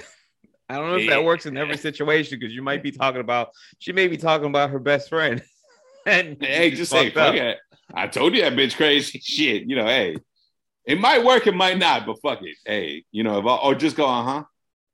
I 0.69 0.77
don't 0.77 0.91
know 0.91 0.97
if 0.97 1.09
that 1.09 1.25
works 1.25 1.47
in 1.47 1.57
every 1.57 1.77
situation 1.77 2.39
because 2.39 2.55
you 2.55 2.63
might 2.63 2.83
be 2.83 2.93
talking 2.93 3.21
about 3.21 3.51
she 3.79 3.93
may 3.93 4.07
be 4.07 4.17
talking 4.17 4.47
about 4.47 4.71
her 4.71 4.79
best 4.79 5.09
friend. 5.09 5.43
and 6.07 6.37
hey, 6.41 6.71
just 6.71 6.93
say 6.93 7.11
fuck 7.11 7.35
it. 7.35 7.59
I 7.93 8.07
told 8.07 8.35
you 8.35 8.43
that 8.43 8.53
bitch 8.53 8.77
crazy 8.77 9.19
shit. 9.23 9.65
You 9.65 9.77
know, 9.77 9.87
hey, 9.87 10.17
it 10.89 10.99
might 10.99 11.23
work, 11.23 11.47
it 11.47 11.55
might 11.55 11.79
not, 11.79 12.07
but 12.07 12.21
fuck 12.23 12.43
it. 12.43 12.57
Hey, 12.65 13.05
you 13.13 13.23
know, 13.23 13.39
if 13.39 13.45
I, 13.45 13.57
or 13.57 13.75
just 13.75 13.95
go, 13.95 14.07
uh 14.07 14.23
huh. 14.23 14.45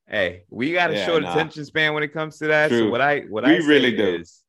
Hey, 0.08 0.42
we 0.50 0.72
got 0.72 0.90
a 0.90 0.94
yeah, 0.94 1.06
short 1.06 1.22
nah. 1.22 1.30
attention 1.30 1.64
span 1.64 1.94
when 1.94 2.02
it 2.02 2.12
comes 2.12 2.36
to 2.38 2.48
that. 2.48 2.68
True. 2.68 2.80
So 2.80 2.90
what 2.90 3.00
I 3.00 3.20
what 3.20 3.44
we 3.44 3.54
I 3.54 3.58
really 3.58 3.96
do 3.96 4.16
is 4.16 4.42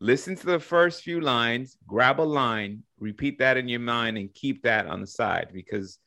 listen 0.00 0.36
to 0.36 0.46
the 0.46 0.60
first 0.60 1.02
few 1.02 1.20
lines, 1.20 1.76
grab 1.86 2.20
a 2.20 2.22
line, 2.22 2.84
repeat 2.98 3.40
that 3.40 3.56
in 3.56 3.68
your 3.68 3.80
mind, 3.80 4.16
and 4.16 4.32
keep 4.32 4.62
that 4.62 4.86
on 4.86 5.00
the 5.00 5.06
side 5.06 5.48
because 5.52 5.98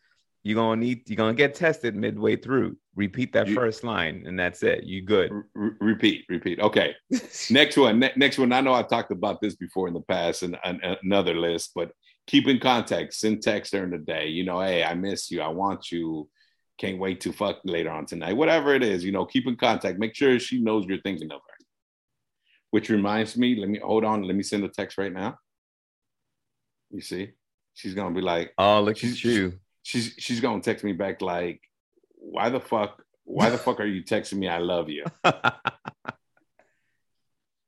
you're 0.44 0.56
gonna 0.56 0.80
need 0.80 1.10
you're 1.10 1.18
gonna 1.18 1.34
get 1.34 1.56
tested 1.56 1.96
midway 1.96 2.38
through. 2.38 2.78
Repeat 2.96 3.34
that 3.34 3.50
you, 3.50 3.56
first 3.56 3.84
line, 3.84 4.24
and 4.26 4.40
that's 4.40 4.64
it. 4.64 4.86
You 4.86 5.02
good? 5.02 5.30
Re- 5.54 5.72
repeat, 5.82 6.26
repeat. 6.30 6.62
Okay. 6.62 6.96
next 7.52 7.76
one. 7.76 8.00
Ne- 8.00 8.14
next 8.16 8.38
one. 8.38 8.54
I 8.54 8.62
know 8.62 8.74
I've 8.74 8.88
talked 8.88 9.12
about 9.12 9.42
this 9.42 9.56
before 9.56 9.90
in 9.90 9.94
the 9.94 10.02
past 10.02 10.42
and, 10.42 10.58
and 10.64 10.80
another 11.04 11.36
list, 11.36 11.72
but 11.76 11.92
keep 12.28 12.48
in 12.48 12.60
contact. 12.60 13.14
Send 13.14 13.42
text 13.42 13.72
during 13.72 13.92
the 13.92 13.98
day. 13.98 14.28
You 14.28 14.44
know, 14.44 14.62
hey, 14.62 14.84
I 14.84 14.94
miss 14.94 15.32
you. 15.32 15.42
I 15.42 15.48
want 15.48 15.92
you. 15.92 16.30
Can't 16.78 17.00
wait 17.00 17.22
to 17.22 17.32
fuck 17.32 17.60
later 17.64 17.90
on 17.90 18.06
tonight. 18.06 18.34
Whatever 18.34 18.76
it 18.76 18.84
is, 18.84 19.04
you 19.04 19.14
know, 19.14 19.26
keep 19.26 19.48
in 19.48 19.56
contact. 19.56 19.98
Make 19.98 20.14
sure 20.14 20.38
she 20.40 20.60
knows 20.60 20.86
you're 20.86 21.02
thinking 21.02 21.32
of 21.32 21.40
her. 21.40 21.66
Which 22.72 22.90
reminds 22.90 23.38
me, 23.38 23.56
let 23.56 23.70
me 23.70 23.80
hold 23.80 24.04
on, 24.04 24.24
let 24.24 24.36
me 24.36 24.44
send 24.44 24.66
a 24.66 24.68
text 24.68 24.98
right 24.98 25.14
now. 25.14 25.38
You 26.92 27.02
see, 27.02 27.32
she's 27.74 27.94
gonna 27.94 28.14
be 28.14 28.22
like, 28.22 28.54
"Oh, 28.58 28.82
look 28.82 29.02
at 29.04 29.24
you." 29.24 29.54
She's 29.84 30.16
she's 30.18 30.42
gonna 30.42 30.62
text 30.62 30.84
me 30.84 30.92
back 30.92 31.22
like, 31.22 31.62
"Why 32.16 32.50
the 32.50 32.60
fuck? 32.60 33.02
Why 33.24 33.50
the 33.50 33.58
fuck 33.58 33.80
are 33.80 33.86
you 33.86 34.04
texting 34.04 34.38
me? 34.40 34.50
I 34.50 34.58
love 34.58 34.90
you." 34.90 35.06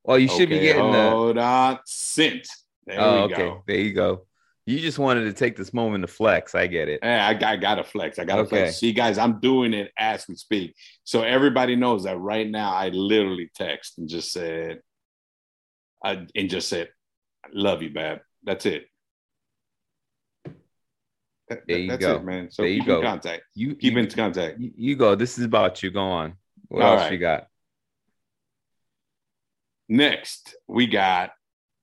Well, 0.08 0.18
you 0.18 0.30
should 0.30 0.44
okay, 0.44 0.60
be 0.60 0.60
getting 0.62 0.82
hold 0.82 1.36
the 1.36 1.42
on 1.42 1.80
sent. 1.86 2.48
There 2.86 2.96
oh, 2.98 3.24
okay. 3.24 3.36
Go. 3.36 3.64
There 3.68 3.76
you 3.76 3.94
go. 3.94 4.27
You 4.68 4.80
just 4.80 5.00
wanted 5.00 5.24
to 5.24 5.32
take 5.32 5.56
this 5.56 5.74
moment 5.74 6.04
to 6.04 6.10
flex. 6.10 6.54
I 6.54 6.68
get 6.68 6.90
it. 6.90 7.00
Yeah, 7.02 7.26
I, 7.26 7.52
I 7.54 7.56
got 7.56 7.76
to 7.76 7.86
flex. 7.86 8.20
I 8.20 8.26
got 8.26 8.36
to 8.36 8.42
okay. 8.42 8.50
flex. 8.64 8.80
See, 8.80 8.92
guys, 8.92 9.18
I'm 9.18 9.40
doing 9.40 9.74
it 9.74 9.94
as 9.98 10.28
we 10.28 10.36
speak. 10.36 10.76
So 11.06 11.24
everybody 11.24 11.78
knows 11.78 12.04
that 12.04 12.18
right 12.18 12.46
now 12.48 12.74
I 12.74 12.90
literally 12.90 13.50
text 13.56 13.98
and 13.98 14.10
just 14.10 14.34
said, 14.34 14.82
I, 16.04 16.28
and 16.36 16.50
just 16.50 16.68
said, 16.68 16.90
I 17.46 17.50
love 17.54 17.82
you, 17.82 17.92
Bab. 17.92 18.20
That's 18.44 18.66
it. 18.66 18.88
That, 21.48 21.62
there 21.66 21.78
you 21.78 21.98
go, 21.98 22.18
it, 22.18 22.26
man. 22.26 22.52
So 22.52 22.64
there 22.64 22.72
you 22.72 22.84
go. 22.84 23.02
contact. 23.02 23.44
You 23.56 23.74
keep 23.74 23.94
you, 23.94 24.00
in 24.00 24.10
contact. 24.10 24.60
You, 24.60 24.72
you, 24.76 24.96
go. 24.98 25.16
This 25.16 25.38
is 25.38 25.46
about 25.46 25.82
you. 25.82 25.92
Go 25.92 26.02
on. 26.02 26.34
What 26.68 26.84
All 26.84 26.92
else 26.92 27.04
right. 27.04 27.14
you 27.14 27.20
got? 27.20 27.48
Next, 29.88 30.58
we 30.68 30.88
got 30.88 31.32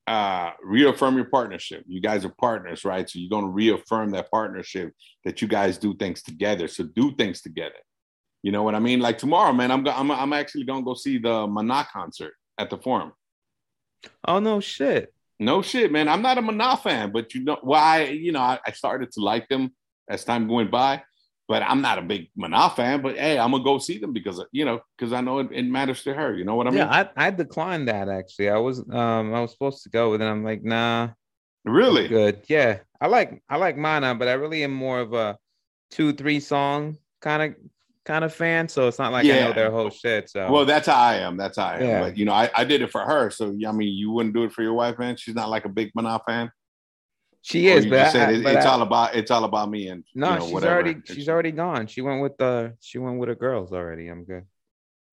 uh 0.07 0.50
reaffirm 0.62 1.16
your 1.16 1.24
partnership. 1.26 1.84
You 1.86 2.00
guys 2.00 2.24
are 2.24 2.34
partners, 2.38 2.84
right? 2.84 3.09
So 3.09 3.18
you're 3.18 3.30
going 3.30 3.44
to 3.44 3.50
reaffirm 3.50 4.11
that 4.11 4.30
partnership 4.30 4.92
that 5.24 5.40
you 5.40 5.48
guys 5.48 5.78
do 5.78 5.94
things 5.96 6.22
together. 6.22 6.68
So 6.68 6.84
do 6.84 7.14
things 7.16 7.40
together. 7.40 7.80
You 8.42 8.52
know 8.52 8.62
what 8.62 8.74
I 8.74 8.78
mean? 8.78 9.00
Like 9.00 9.16
tomorrow, 9.16 9.52
man, 9.52 9.70
I'm 9.70 9.82
go- 9.82 9.92
I'm 9.92 10.11
I'm 10.11 10.32
actually 10.34 10.64
going 10.64 10.82
to 10.82 10.84
go 10.84 10.94
see 10.94 11.18
the 11.18 11.46
Maná 11.46 11.86
concert 11.86 12.34
at 12.59 12.68
the 12.68 12.76
Forum. 12.76 13.12
Oh 14.28 14.38
no 14.38 14.61
shit. 14.61 15.14
No 15.40 15.62
shit, 15.62 15.90
man. 15.90 16.09
I'm 16.09 16.22
not 16.22 16.38
a 16.38 16.42
Maná 16.42 16.78
fan, 16.78 17.11
but 17.11 17.34
you 17.34 17.42
know 17.42 17.59
why? 17.62 18.05
You 18.05 18.32
know, 18.32 18.40
I, 18.40 18.59
I, 18.64 18.70
started 18.70 19.11
to 19.12 19.20
like 19.20 19.48
them 19.48 19.74
as 20.09 20.24
time 20.24 20.46
going 20.46 20.70
by, 20.70 21.02
but 21.49 21.62
I'm 21.62 21.80
not 21.80 21.99
a 21.99 22.03
big 22.03 22.28
Maná 22.38 22.74
fan. 22.74 23.03
But 23.03 23.16
hey, 23.16 23.38
I'm 23.38 23.51
gonna 23.51 23.64
go 23.64 23.78
see 23.78 23.99
them 23.99 24.12
because 24.12 24.42
you 24.53 24.64
know, 24.64 24.80
because 24.97 25.12
I 25.12 25.20
know 25.20 25.40
it, 25.40 25.49
it, 25.53 25.66
matters 25.66 26.03
to 26.05 26.14
her. 26.14 26.34
You 26.34 26.45
know 26.45 26.55
what 26.55 26.66
I 26.66 26.70
mean? 26.70 26.78
Yeah, 26.78 27.09
I, 27.16 27.26
I 27.26 27.30
declined 27.30 27.88
that 27.88 28.09
actually. 28.09 28.51
I 28.51 28.57
was 28.57 28.78
um 28.78 29.34
I 29.34 29.40
was 29.40 29.53
supposed 29.53 29.82
to 29.84 29.90
go, 29.90 30.11
but 30.11 30.18
then 30.18 30.28
I'm 30.28 30.45
like, 30.45 30.62
nah. 30.62 31.11
Really? 31.64 32.09
Good. 32.09 32.42
Yeah, 32.49 32.80
I 33.01 33.07
like 33.07 33.42
I 33.49 33.57
like 33.57 33.76
Maná, 33.76 34.18
but 34.18 34.28
I 34.28 34.32
really 34.32 34.64
am 34.64 34.72
more 34.72 35.01
of 35.01 35.14
a 35.14 35.38
two 35.90 36.12
three 36.12 36.40
song 36.40 36.99
kind 37.20 37.42
of 37.42 37.55
kind 38.05 38.24
of 38.24 38.34
fan, 38.34 38.68
so 38.68 38.86
it's 38.88 38.99
not 38.99 39.12
like 39.12 39.24
yeah. 39.24 39.36
I 39.36 39.40
know 39.40 39.53
their 39.53 39.70
whole 39.70 39.90
shit. 39.90 40.28
So 40.28 40.51
well, 40.51 40.64
that's 40.64 40.86
how 40.86 41.01
I 41.01 41.16
am. 41.16 41.36
That's 41.36 41.57
how 41.59 41.66
I 41.66 41.76
am. 41.76 41.82
Yeah. 41.82 42.01
But 42.01 42.18
you 42.18 42.24
know, 42.24 42.32
I, 42.32 42.51
I 42.55 42.64
did 42.64 42.82
it 42.82 42.90
for 42.90 43.01
her. 43.01 43.30
So 43.30 43.57
I 43.66 43.72
mean, 43.72 43.95
you 43.95 44.11
wouldn't 44.11 44.34
do 44.34 44.45
it 44.45 44.53
for 44.53 44.62
your 44.62 44.74
wife, 44.74 44.99
man. 44.99 45.16
She's 45.16 45.34
not 45.34 45.49
like 45.51 45.64
a 45.64 45.70
big 45.70 45.92
Maná 45.97 46.20
fan. 46.26 46.51
She 47.45 47.68
is, 47.68 47.84
but, 47.84 48.16
I, 48.16 48.30
it, 48.32 48.42
but 48.42 48.57
it's 48.57 48.64
I, 48.64 48.70
all 48.70 48.80
about 48.80 49.14
it's 49.14 49.30
all 49.30 49.45
about 49.45 49.68
me 49.68 49.88
and 49.88 50.03
no, 50.14 50.30
you 50.30 50.38
know, 50.38 50.45
she's 50.47 50.55
whatever. 50.55 50.72
already 50.72 50.97
she's 51.05 51.28
already 51.28 51.53
gone. 51.53 51.86
She 51.86 52.01
went 52.01 52.22
with 52.22 52.38
the 52.38 52.74
she 52.80 52.97
went 52.97 53.18
with 53.18 53.28
the 53.28 53.34
girls 53.34 53.70
already. 53.70 54.09
I'm 54.09 54.24
good. 54.24 54.47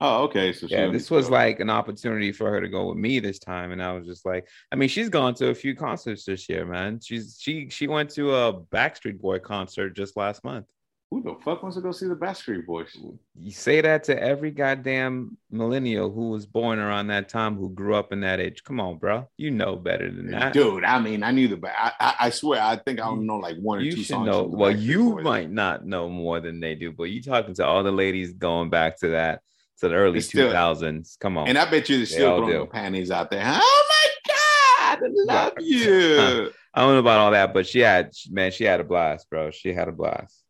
Oh, 0.00 0.22
okay. 0.24 0.54
So 0.54 0.66
yeah, 0.66 0.88
this 0.88 1.10
was 1.10 1.28
like 1.28 1.60
an 1.60 1.68
opportunity 1.68 2.32
for 2.32 2.50
her 2.50 2.62
to 2.62 2.68
go 2.68 2.88
with 2.88 2.96
me 2.96 3.20
this 3.20 3.38
time, 3.38 3.70
and 3.70 3.82
I 3.82 3.92
was 3.92 4.06
just 4.06 4.24
like, 4.24 4.48
I 4.72 4.76
mean, 4.76 4.88
she's 4.88 5.10
gone 5.10 5.34
to 5.34 5.50
a 5.50 5.54
few 5.54 5.76
concerts 5.76 6.24
this 6.24 6.48
year, 6.48 6.64
man. 6.64 7.00
She's 7.04 7.36
she 7.38 7.68
she 7.68 7.86
went 7.86 8.08
to 8.14 8.34
a 8.34 8.54
Backstreet 8.54 9.20
Boy 9.20 9.38
concert 9.38 9.90
just 9.94 10.16
last 10.16 10.42
month. 10.42 10.68
Who 11.12 11.22
the 11.22 11.34
fuck 11.44 11.62
wants 11.62 11.76
to 11.76 11.82
go 11.82 11.92
see 11.92 12.06
the 12.06 12.16
Backstreet 12.16 12.64
Boys? 12.64 12.96
You 13.38 13.50
say 13.50 13.82
that 13.82 14.04
to 14.04 14.18
every 14.18 14.50
goddamn 14.50 15.36
millennial 15.50 16.10
who 16.10 16.30
was 16.30 16.46
born 16.46 16.78
around 16.78 17.08
that 17.08 17.28
time, 17.28 17.54
who 17.54 17.68
grew 17.68 17.94
up 17.94 18.14
in 18.14 18.20
that 18.20 18.40
age. 18.40 18.64
Come 18.64 18.80
on, 18.80 18.96
bro. 18.96 19.28
You 19.36 19.50
know 19.50 19.76
better 19.76 20.10
than 20.10 20.30
that, 20.30 20.54
dude. 20.54 20.84
I 20.84 20.98
mean, 21.00 21.22
I 21.22 21.30
knew 21.30 21.48
the. 21.48 21.60
I, 21.68 21.92
I, 22.00 22.14
I 22.18 22.30
swear, 22.30 22.62
I 22.62 22.76
think 22.76 22.98
I 22.98 23.04
don't 23.04 23.26
know 23.26 23.36
like 23.36 23.58
one 23.58 23.80
or 23.80 23.82
you 23.82 23.90
two 23.90 23.98
should 23.98 24.06
songs. 24.06 24.26
Know. 24.26 24.44
Well, 24.44 24.74
you 24.74 25.16
Boys. 25.16 25.24
might 25.24 25.50
not 25.50 25.84
know 25.84 26.08
more 26.08 26.40
than 26.40 26.60
they 26.60 26.74
do, 26.74 26.90
but 26.90 27.04
you 27.04 27.20
talking 27.20 27.52
to 27.56 27.66
all 27.66 27.82
the 27.82 27.92
ladies 27.92 28.32
going 28.32 28.70
back 28.70 28.98
to 29.00 29.08
that 29.08 29.42
to 29.80 29.90
the 29.90 29.94
early 29.94 30.22
two 30.22 30.50
thousands. 30.50 31.18
Come 31.20 31.36
on, 31.36 31.46
and 31.46 31.58
I 31.58 31.70
bet 31.70 31.90
you 31.90 31.98
they're 31.98 32.06
still 32.06 32.38
throwing 32.38 32.68
panties 32.68 33.10
out 33.10 33.30
there. 33.30 33.42
Oh 33.44 33.84
my 33.90 34.96
god, 34.96 34.98
I 35.04 35.34
love 35.34 35.52
you. 35.60 36.50
I 36.72 36.80
don't 36.80 36.94
know 36.94 37.00
about 37.00 37.18
all 37.18 37.32
that, 37.32 37.52
but 37.52 37.66
she 37.66 37.80
had 37.80 38.12
man, 38.30 38.50
she 38.50 38.64
had 38.64 38.80
a 38.80 38.84
blast, 38.84 39.28
bro. 39.28 39.50
She 39.50 39.74
had 39.74 39.88
a 39.88 39.92
blast. 39.92 40.41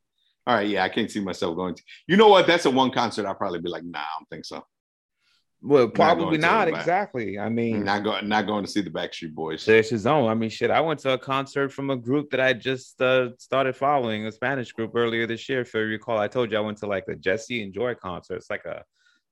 All 0.47 0.55
right, 0.57 0.69
yeah, 0.69 0.83
I 0.83 0.89
can't 0.89 1.11
see 1.11 1.21
myself 1.21 1.57
going 1.57 1.75
to. 1.75 1.83
You 2.07 2.17
know 2.17 2.29
what? 2.29 2.47
That's 2.47 2.65
a 2.65 2.71
one 2.71 2.91
concert 2.91 3.27
I'll 3.27 3.35
probably 3.35 3.61
be 3.61 3.69
like, 3.69 3.85
nah, 3.85 4.01
I 4.01 4.19
don't 4.19 4.29
think 4.29 4.45
so. 4.45 4.65
Well, 5.65 5.89
probably 5.89 6.39
not, 6.39 6.69
not 6.69 6.77
exactly. 6.77 7.39
I 7.39 7.49
mean, 7.49 7.85
not 7.85 8.03
going, 8.03 8.29
not 8.29 8.49
going 8.49 8.65
to 8.65 8.71
see 8.71 8.81
the 8.81 8.91
Backstreet 8.91 9.33
Boys. 9.33 9.65
There's 9.65 9.89
his 9.89 10.07
own. 10.07 10.29
I 10.29 10.35
mean, 10.35 10.51
shit. 10.51 10.73
I 10.73 10.81
went 10.81 10.99
to 11.01 11.13
a 11.13 11.19
concert 11.19 11.69
from 11.69 11.91
a 11.91 11.97
group 11.97 12.31
that 12.31 12.41
I 12.41 12.53
just 12.53 13.01
uh, 13.01 13.29
started 13.39 13.77
following, 13.77 14.27
a 14.27 14.33
Spanish 14.33 14.73
group 14.73 14.91
earlier 14.97 15.25
this 15.29 15.49
year. 15.49 15.61
If 15.61 15.73
you 15.73 15.81
recall, 15.83 16.19
I 16.19 16.27
told 16.27 16.51
you 16.51 16.59
I 16.59 16.61
went 16.63 16.79
to 16.79 16.89
like 16.89 17.05
a 17.07 17.15
Jesse 17.15 17.63
and 17.63 17.73
Joy 17.73 17.95
concert. 17.95 18.37
It's 18.37 18.51
like 18.51 18.65
a 18.65 18.83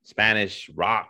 Spanish 0.03 0.69
rock 0.73 1.09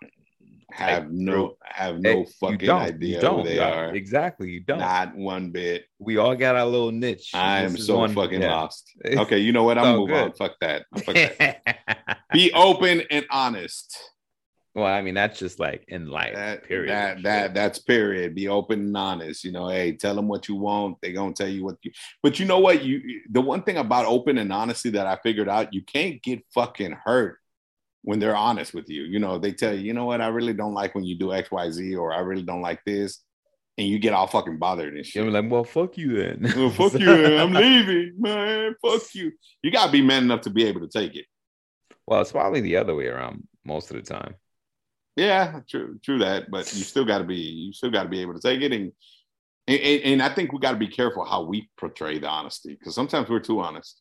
have 0.72 1.12
no 1.12 1.58
have 1.64 2.00
no 2.00 2.26
fucking 2.40 2.70
idea 2.70 3.16
you 3.16 3.22
don't, 3.22 3.42
who 3.42 3.48
they 3.48 3.60
are. 3.60 3.94
Exactly, 3.94 4.50
you 4.50 4.60
don't. 4.60 4.80
Not 4.80 5.16
one 5.16 5.52
bit. 5.52 5.86
We 6.00 6.18
all 6.18 6.36
got 6.36 6.56
our 6.56 6.66
little 6.66 6.92
niche. 6.92 7.32
I 7.34 7.62
am 7.62 7.78
so 7.78 8.00
one, 8.00 8.14
fucking 8.14 8.42
yeah. 8.42 8.56
lost. 8.56 8.92
Okay, 9.06 9.40
you 9.40 9.52
know 9.52 9.64
what? 9.64 9.78
I'm 9.78 9.96
moving 9.96 10.16
on. 10.16 10.34
Fuck 10.34 10.56
that. 10.62 10.86
Fuck 11.06 11.16
that. 11.16 12.18
Be 12.32 12.52
open 12.54 13.04
and 13.12 13.26
honest. 13.30 13.98
Well, 14.74 14.86
I 14.86 15.02
mean, 15.02 15.16
that's 15.16 15.38
just 15.38 15.60
like 15.60 15.84
in 15.90 16.08
life. 16.08 16.34
That, 16.34 16.64
period. 16.64 16.90
That 16.90 17.24
that 17.24 17.54
that's 17.54 17.80
period. 17.80 18.36
Be 18.36 18.48
open 18.48 18.80
and 18.80 18.98
honest. 18.98 19.44
You 19.44 19.52
know, 19.52 19.68
hey, 19.68 19.92
tell 19.94 20.16
them 20.16 20.30
what 20.30 20.48
you 20.48 20.56
want. 20.56 20.98
They're 21.02 21.12
gonna 21.12 21.34
tell 21.34 21.50
you 21.50 21.66
what 21.66 21.78
you. 21.84 21.92
But 22.24 22.40
you 22.40 22.46
know 22.46 22.60
what? 22.60 22.84
You 22.84 23.22
the 23.30 23.42
one 23.42 23.64
thing 23.64 23.78
about 23.78 24.06
open 24.06 24.38
and 24.38 24.54
honesty 24.54 24.92
that 24.92 25.08
I 25.08 25.18
figured 25.24 25.50
out, 25.50 25.74
you 25.74 25.82
can't 25.82 26.22
get 26.24 26.46
fucking 26.54 26.98
hurt 27.04 27.41
when 28.04 28.20
they're 28.20 28.36
honest 28.36 28.74
with 28.74 28.90
you. 28.90 29.04
You 29.04 29.20
know, 29.20 29.38
they 29.38 29.52
tell 29.52 29.74
you, 29.74 29.82
you 29.82 29.94
know 29.94 30.06
what, 30.06 30.22
I 30.22 30.28
really 30.28 30.54
don't 30.54 30.74
like 30.74 30.96
when 30.96 31.04
you 31.04 31.18
do 31.18 31.34
X, 31.34 31.52
Y, 31.52 31.72
Z, 31.72 31.96
or 31.96 32.14
I 32.14 32.20
really 32.20 32.44
don't 32.44 32.62
like 32.62 32.84
this. 32.86 33.20
And 33.78 33.88
you 33.88 34.00
get 34.00 34.14
all 34.14 34.28
fucking 34.28 34.58
bothered 34.58 34.96
and 34.96 35.06
shit. 35.06 35.26
I'm 35.26 35.32
like, 35.32 35.50
well, 35.50 35.64
fuck 35.64 35.98
you 35.98 36.18
then. 36.18 36.42
well, 36.56 36.70
fuck 36.70 36.94
you. 37.00 37.06
Then. 37.06 37.40
I'm 37.40 37.54
leaving, 37.54 38.14
man. 38.18 38.76
Fuck 38.82 39.16
you. 39.16 39.32
You 39.64 39.72
gotta 39.72 39.92
be 39.92 40.02
man 40.02 40.24
enough 40.24 40.42
to 40.42 40.50
be 40.50 40.66
able 40.66 40.82
to 40.82 40.90
take 40.90 41.16
it. 41.16 41.26
Well, 42.06 42.22
it's 42.22 42.32
probably 42.32 42.62
the 42.62 42.78
other 42.78 42.94
way 42.94 43.08
around 43.08 43.48
most 43.66 43.90
of 43.92 43.96
the 43.96 44.04
time. 44.04 44.36
Yeah, 45.16 45.62
true, 45.70 46.00
true 46.04 46.20
that. 46.20 46.52
But 46.52 46.74
you 46.74 46.84
still 46.84 47.06
gotta 47.06 47.24
be, 47.24 47.36
you 47.36 47.74
still 47.74 47.92
gotta 47.92 48.10
be 48.10 48.22
able 48.22 48.34
to 48.34 48.42
take 48.42 48.62
it. 48.62 48.74
And 48.74 48.92
and, 49.68 49.80
and 49.80 50.22
I 50.22 50.30
think 50.30 50.52
we 50.52 50.60
gotta 50.60 50.78
be 50.78 50.88
careful 50.88 51.24
how 51.24 51.44
we 51.44 51.70
portray 51.80 52.20
the 52.20 52.28
honesty 52.28 52.76
because 52.78 52.94
sometimes 52.94 53.30
we're 53.30 53.40
too 53.40 53.62
honest. 53.62 54.01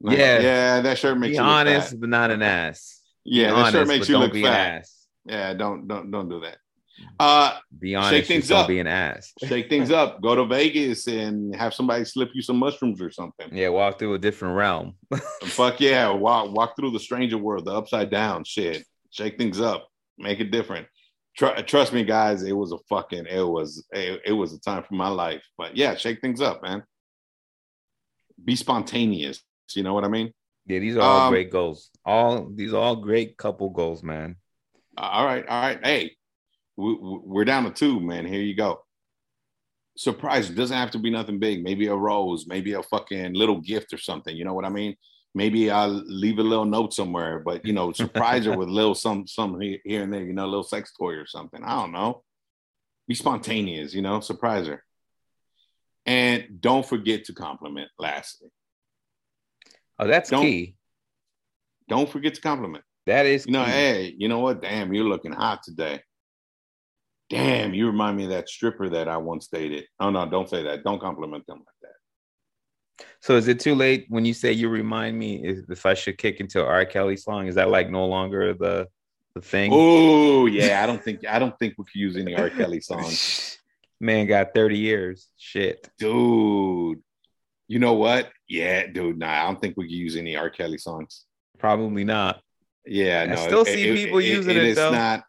Like, 0.00 0.18
yeah, 0.18 0.40
yeah, 0.40 0.80
that 0.80 0.98
shirt 0.98 1.18
makes 1.18 1.32
be 1.32 1.36
you 1.36 1.42
honest, 1.42 1.98
but 2.00 2.08
not 2.08 2.30
an 2.30 2.42
ass. 2.42 3.02
Yeah, 3.24 3.48
be 3.48 3.50
that 3.50 3.54
honest, 3.54 3.72
shirt 3.72 3.88
makes 3.88 4.08
you 4.08 4.18
look 4.18 4.34
fat. 4.34 4.86
Yeah, 5.26 5.52
don't 5.54 5.86
don't 5.86 6.10
don't 6.10 6.28
do 6.28 6.40
that. 6.40 6.56
Uh, 7.18 7.58
be 7.78 7.94
honest, 7.94 8.12
shake 8.12 8.26
things 8.26 8.50
up. 8.50 8.68
Be 8.68 8.78
an 8.78 8.86
ass. 8.86 9.32
shake 9.46 9.68
things 9.68 9.90
up. 9.90 10.20
Go 10.22 10.34
to 10.34 10.46
Vegas 10.46 11.06
and 11.06 11.54
have 11.54 11.74
somebody 11.74 12.04
slip 12.04 12.30
you 12.34 12.42
some 12.42 12.56
mushrooms 12.56 13.00
or 13.00 13.10
something. 13.10 13.54
Yeah, 13.54 13.68
walk 13.68 13.98
through 13.98 14.14
a 14.14 14.18
different 14.18 14.56
realm. 14.56 14.94
Fuck 15.44 15.80
yeah, 15.80 16.10
walk 16.10 16.50
walk 16.52 16.76
through 16.76 16.92
the 16.92 17.00
stranger 17.00 17.38
world, 17.38 17.66
the 17.66 17.72
upside 17.72 18.10
down 18.10 18.44
shit. 18.44 18.84
Shake 19.10 19.36
things 19.38 19.60
up. 19.60 19.88
Make 20.18 20.40
it 20.40 20.50
different. 20.50 20.86
Tr- 21.36 21.60
trust 21.66 21.92
me, 21.92 22.04
guys. 22.04 22.42
It 22.42 22.52
was 22.52 22.72
a 22.72 22.78
fucking. 22.88 23.26
It 23.26 23.46
was. 23.46 23.84
It, 23.92 24.22
it 24.26 24.32
was 24.32 24.52
a 24.52 24.60
time 24.60 24.82
for 24.82 24.94
my 24.94 25.08
life. 25.08 25.42
But 25.58 25.76
yeah, 25.76 25.96
shake 25.96 26.20
things 26.20 26.40
up, 26.40 26.62
man. 26.62 26.84
Be 28.42 28.56
spontaneous. 28.56 29.42
You 29.76 29.82
know 29.82 29.94
what 29.94 30.04
I 30.04 30.08
mean? 30.08 30.32
Yeah, 30.66 30.78
these 30.78 30.96
are 30.96 31.02
all 31.02 31.20
um, 31.26 31.32
great 31.32 31.50
goals. 31.50 31.90
All 32.04 32.48
these 32.54 32.72
are 32.72 32.80
all 32.80 32.96
great 32.96 33.36
couple 33.36 33.70
goals, 33.70 34.02
man. 34.02 34.36
All 34.96 35.24
right, 35.24 35.46
all 35.46 35.62
right. 35.62 35.80
Hey, 35.82 36.16
we, 36.76 36.96
we're 37.00 37.44
down 37.44 37.64
to 37.64 37.70
two, 37.70 38.00
man. 38.00 38.26
Here 38.26 38.42
you 38.42 38.54
go. 38.54 38.82
Surprise 39.96 40.48
it 40.48 40.54
doesn't 40.54 40.76
have 40.76 40.92
to 40.92 40.98
be 40.98 41.10
nothing 41.10 41.38
big. 41.38 41.62
Maybe 41.62 41.88
a 41.88 41.94
rose, 41.94 42.46
maybe 42.46 42.72
a 42.74 42.82
fucking 42.82 43.34
little 43.34 43.60
gift 43.60 43.92
or 43.92 43.98
something. 43.98 44.36
You 44.36 44.44
know 44.44 44.54
what 44.54 44.64
I 44.64 44.70
mean? 44.70 44.96
Maybe 45.34 45.70
I'll 45.70 46.02
leave 46.06 46.38
a 46.38 46.42
little 46.42 46.64
note 46.64 46.92
somewhere, 46.92 47.40
but 47.40 47.64
you 47.64 47.72
know, 47.72 47.92
surprise 47.92 48.44
her 48.46 48.56
with 48.56 48.68
little 48.68 48.94
some 48.94 49.26
some 49.26 49.60
here 49.60 50.02
and 50.02 50.12
there. 50.12 50.22
You 50.22 50.32
know, 50.32 50.44
a 50.44 50.46
little 50.46 50.62
sex 50.62 50.92
toy 50.98 51.14
or 51.14 51.26
something. 51.26 51.62
I 51.62 51.80
don't 51.80 51.92
know. 51.92 52.22
Be 53.08 53.14
spontaneous. 53.14 53.94
You 53.94 54.02
know, 54.02 54.20
surprise 54.20 54.66
her. 54.66 54.84
And 56.06 56.60
don't 56.60 56.86
forget 56.86 57.24
to 57.26 57.32
compliment. 57.32 57.90
Lastly, 57.98 58.48
Oh, 60.00 60.06
that's 60.06 60.30
don't, 60.30 60.42
key. 60.42 60.76
Don't 61.88 62.08
forget 62.08 62.34
to 62.34 62.40
compliment. 62.40 62.84
That 63.06 63.26
is, 63.26 63.46
you 63.46 63.52
know, 63.52 63.64
key. 63.64 63.70
hey, 63.70 64.14
you 64.16 64.28
know 64.28 64.38
what? 64.38 64.62
Damn, 64.62 64.94
you're 64.94 65.04
looking 65.04 65.32
hot 65.32 65.62
today. 65.62 66.00
Damn, 67.28 67.74
you 67.74 67.86
remind 67.86 68.16
me 68.16 68.24
of 68.24 68.30
that 68.30 68.48
stripper 68.48 68.88
that 68.88 69.08
I 69.08 69.18
once 69.18 69.48
dated. 69.48 69.84
Oh 70.00 70.10
no, 70.10 70.28
don't 70.28 70.48
say 70.48 70.64
that. 70.64 70.82
Don't 70.82 71.00
compliment 71.00 71.46
them 71.46 71.58
like 71.58 71.66
that. 71.82 73.06
So 73.20 73.36
is 73.36 73.46
it 73.46 73.60
too 73.60 73.74
late 73.74 74.06
when 74.08 74.24
you 74.24 74.34
say 74.34 74.52
you 74.52 74.68
remind 74.68 75.18
me 75.18 75.44
if 75.68 75.84
I 75.86 75.94
should 75.94 76.18
kick 76.18 76.40
into 76.40 76.64
R. 76.64 76.84
Kelly 76.86 77.16
song? 77.16 77.46
Is 77.46 77.54
that 77.54 77.68
like 77.68 77.90
no 77.90 78.06
longer 78.06 78.54
the 78.54 78.88
the 79.34 79.40
thing? 79.40 79.70
Oh 79.72 80.46
yeah, 80.46 80.82
I 80.82 80.86
don't 80.86 81.02
think 81.02 81.26
I 81.26 81.38
don't 81.38 81.56
think 81.58 81.74
we 81.76 81.84
could 81.84 82.00
use 82.00 82.16
any 82.16 82.34
R. 82.34 82.48
Kelly 82.50 82.80
songs. 82.80 83.58
Man 84.00 84.26
got 84.26 84.54
30 84.54 84.78
years. 84.78 85.28
Shit. 85.36 85.90
Dude. 85.98 87.02
You 87.70 87.78
know 87.78 87.92
what? 87.92 88.32
Yeah, 88.48 88.88
dude. 88.88 89.16
Nah, 89.16 89.30
I 89.30 89.46
don't 89.46 89.60
think 89.60 89.76
we 89.76 89.86
can 89.86 89.96
use 89.96 90.16
any 90.16 90.34
R. 90.34 90.50
Kelly 90.50 90.76
songs. 90.76 91.26
Probably 91.56 92.02
not. 92.02 92.40
Yeah, 92.84 93.22
I 93.22 93.26
no. 93.26 93.36
still 93.36 93.64
see 93.64 93.88
it, 93.88 93.94
people 93.94 94.18
it, 94.18 94.24
using 94.24 94.56
it, 94.56 94.64
it, 94.64 94.64
it 94.70 94.74
though. 94.74 94.90
Not, 94.90 95.22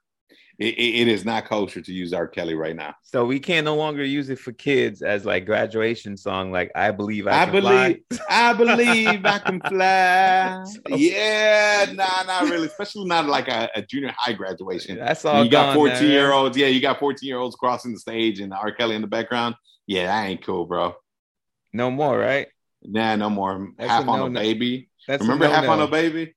it, 0.58 0.74
it 0.74 1.08
is 1.08 1.24
not 1.24 1.46
kosher 1.46 1.82
to 1.82 1.94
use 1.94 2.14
R. 2.14 2.28
Kelly 2.28 2.56
right 2.56 2.76
now. 2.76 2.96
So 3.04 3.26
we 3.26 3.40
can't 3.40 3.64
no 3.64 3.76
longer 3.76 4.04
use 4.04 4.32
it 4.32 4.40
for 4.40 4.54
kids 4.54 5.04
as 5.04 5.24
like 5.24 5.46
graduation 5.46 6.18
song, 6.18 6.52
like 6.52 6.72
I 6.74 6.90
believe 6.90 7.28
I, 7.28 7.44
I 7.44 7.46
believe 7.46 8.00
fly. 8.12 8.26
I 8.28 8.54
believe 8.54 9.24
I 9.24 9.38
can 9.38 9.62
fly. 9.62 10.64
so, 10.66 10.96
yeah, 10.96 11.92
nah, 11.94 12.24
not 12.24 12.50
really, 12.50 12.66
especially 12.66 13.06
not 13.06 13.28
like 13.28 13.50
a, 13.50 13.70
a 13.76 13.84
junior 13.84 14.16
high 14.18 14.34
graduation. 14.34 14.98
That's 14.98 15.24
all. 15.26 15.44
You 15.46 15.52
got 15.52 15.76
14 15.76 16.10
year 16.10 16.32
olds, 16.32 16.58
yeah, 16.58 16.66
you 16.66 16.82
got 16.82 16.98
14 16.98 17.28
year 17.28 17.38
olds 17.38 17.56
crossing 17.56 17.94
the 17.94 18.00
stage 18.00 18.40
and 18.40 18.52
R. 18.52 18.72
Kelly 18.72 18.96
in 18.96 19.02
the 19.04 19.08
background. 19.08 19.54
Yeah, 19.86 20.08
that 20.08 20.26
ain't 20.26 20.44
cool, 20.44 20.66
bro. 20.66 20.96
No 21.74 21.90
more, 21.92 22.18
right? 22.18 22.48
Nah, 22.84 23.16
no 23.16 23.30
more. 23.30 23.70
That's 23.78 23.90
half 23.90 24.06
a 24.06 24.10
on 24.10 24.34
no, 24.34 24.40
a 24.40 24.44
baby. 24.44 24.90
That's 25.08 25.22
Remember 25.22 25.48
half 25.48 25.68
on 25.68 25.82
a 25.82 25.88
baby? 25.88 26.36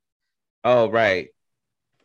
Oh, 0.62 0.91
right. 0.91 1.28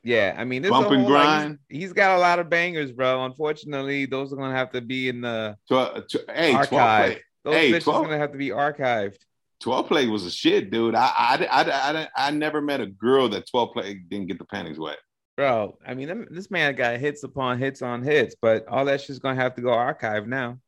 Yeah, 0.04 0.36
I 0.38 0.46
mean, 0.46 0.62
this 0.62 0.72
bump 0.72 0.92
and 0.92 1.06
grind. 1.06 1.52
Like, 1.52 1.60
he's, 1.68 1.82
he's 1.82 1.94
got 1.94 2.18
a 2.18 2.20
lot 2.20 2.40
of 2.40 2.50
bangers, 2.50 2.92
bro. 2.92 3.26
Unfortunately, 3.26 4.06
those 4.06 4.32
are 4.32 4.38
gonna 4.38 4.56
have 4.56 4.72
to 4.72 4.82
be 4.82 5.10
in 5.10 5.22
the 5.22 5.58
to, 5.68 6.24
hey, 6.34 6.54
archive. 6.54 7.20
Those 7.44 7.56
hey, 7.56 7.72
bitches 7.72 7.84
12, 7.84 8.02
are 8.02 8.06
gonna 8.06 8.18
have 8.18 8.32
to 8.32 8.38
be 8.38 8.50
archived. 8.50 9.18
12 9.60 9.88
play 9.88 10.08
was 10.08 10.26
a 10.26 10.32
shit, 10.32 10.72
dude. 10.72 10.96
I, 10.96 11.12
I, 11.18 11.48
I, 11.52 12.02
I, 12.02 12.08
I, 12.16 12.32
never 12.32 12.62
met 12.62 12.80
a 12.80 12.86
girl 12.86 13.28
that 13.30 13.50
12 13.50 13.74
play 13.74 13.94
didn't 13.96 14.28
get 14.28 14.40
the 14.40 14.46
panties 14.46 14.80
wet. 14.80 14.98
Bro, 15.36 15.78
I 15.86 15.94
mean, 15.96 16.28
this 16.32 16.50
man 16.50 16.76
got 16.76 16.98
hits 16.98 17.24
upon 17.24 17.60
hits 17.60 17.82
on 17.82 18.02
hits, 18.02 18.36
but 18.42 18.68
all 18.68 18.86
that 18.86 19.02
shit's 19.02 19.20
gonna 19.20 19.40
have 19.40 19.56
to 19.56 19.62
go 19.62 19.72
archive 19.72 20.28
now. 20.28 20.60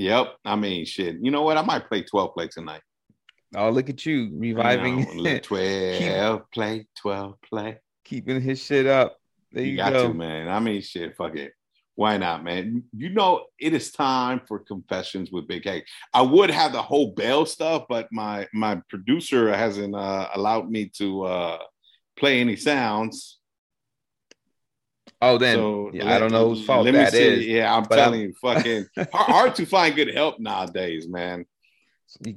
Yep. 0.00 0.36
I 0.44 0.56
mean, 0.56 0.84
shit. 0.84 1.16
You 1.20 1.30
know 1.30 1.42
what? 1.42 1.56
I 1.56 1.62
might 1.62 1.88
play 1.88 2.02
12 2.02 2.34
play 2.34 2.48
tonight. 2.48 2.82
Oh, 3.54 3.70
look 3.70 3.90
at 3.90 4.06
you 4.06 4.30
reviving. 4.34 5.22
Know, 5.22 5.38
12 5.38 6.50
play, 6.52 6.86
12 6.96 7.34
play 7.48 7.78
keeping 8.10 8.40
his 8.40 8.62
shit 8.62 8.86
up. 8.86 9.16
There 9.52 9.64
you, 9.64 9.72
you 9.72 9.76
got 9.76 9.92
go. 9.92 10.08
to, 10.08 10.14
man. 10.14 10.48
I 10.48 10.58
mean, 10.60 10.82
shit, 10.82 11.16
fuck 11.16 11.36
it. 11.36 11.52
Why 11.94 12.16
not, 12.16 12.44
man? 12.44 12.84
You 12.96 13.10
know, 13.10 13.44
it 13.58 13.74
is 13.74 13.92
time 13.92 14.40
for 14.48 14.60
confessions 14.60 15.30
with 15.30 15.46
Big 15.46 15.64
Hec. 15.64 15.84
I 16.14 16.22
would 16.22 16.50
have 16.50 16.72
the 16.72 16.82
whole 16.82 17.12
bail 17.12 17.44
stuff, 17.44 17.84
but 17.88 18.08
my 18.10 18.48
my 18.54 18.80
producer 18.88 19.54
hasn't 19.54 19.94
uh, 19.94 20.28
allowed 20.34 20.70
me 20.70 20.90
to 20.96 21.22
uh, 21.24 21.58
play 22.18 22.40
any 22.40 22.56
sounds. 22.56 23.39
Oh, 25.22 25.36
then 25.36 25.56
so 25.56 25.90
yeah, 25.92 26.04
let, 26.04 26.16
I 26.16 26.18
don't 26.18 26.32
know 26.32 26.48
whose 26.48 26.64
fault 26.64 26.86
that 26.86 27.12
see. 27.12 27.18
is. 27.18 27.46
Yeah, 27.46 27.74
I'm 27.74 27.84
telling 27.84 28.20
I'm... 28.20 28.26
you, 28.28 28.34
fucking 28.40 28.86
hard, 28.96 29.08
hard 29.12 29.54
to 29.56 29.66
find 29.66 29.94
good 29.94 30.14
help 30.14 30.40
nowadays, 30.40 31.08
man. 31.08 31.44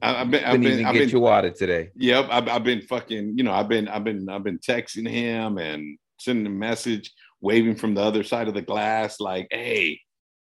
I, 0.02 0.20
have 0.20 0.32
been, 0.32 0.44
I've 0.44 0.62
been, 0.62 0.86
I've 0.86 0.94
been, 0.94 1.10
you 1.10 1.20
water 1.20 1.50
today. 1.50 1.90
Yep, 1.96 2.28
I've, 2.30 2.48
I've 2.48 2.64
been 2.64 2.82
fucking, 2.82 3.38
you 3.38 3.44
know, 3.44 3.52
I've 3.52 3.68
been, 3.68 3.88
I've 3.88 4.04
been, 4.04 4.30
I've 4.30 4.44
been 4.44 4.60
texting 4.60 5.10
him 5.10 5.58
and 5.58 5.98
sending 6.20 6.46
a 6.46 6.50
message, 6.50 7.12
waving 7.42 7.76
from 7.76 7.96
the 7.96 8.02
other 8.02 8.24
side 8.24 8.48
of 8.48 8.54
the 8.54 8.62
glass, 8.62 9.20
like, 9.20 9.48
hey, 9.50 10.00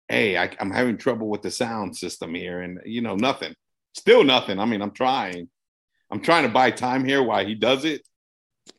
hey, 0.09 0.39
I, 0.39 0.51
I'm 0.61 0.71
having 0.71 0.97
trouble 0.97 1.29
with 1.29 1.43
the 1.43 1.51
sound 1.51 1.97
system 1.97 2.35
here, 2.35 2.61
and 2.61 2.81
you 2.85 3.01
know, 3.01 3.17
nothing, 3.17 3.55
still 3.95 4.23
nothing. 4.23 4.59
I 4.59 4.65
mean, 4.65 4.83
I'm 4.83 4.93
trying, 4.93 5.49
I'm 6.11 6.21
trying 6.21 6.45
to 6.45 6.49
buy 6.49 6.71
time 6.71 7.05
here 7.05 7.23
while 7.23 7.45
he 7.45 7.55
does 7.55 7.85
it. 7.85 8.03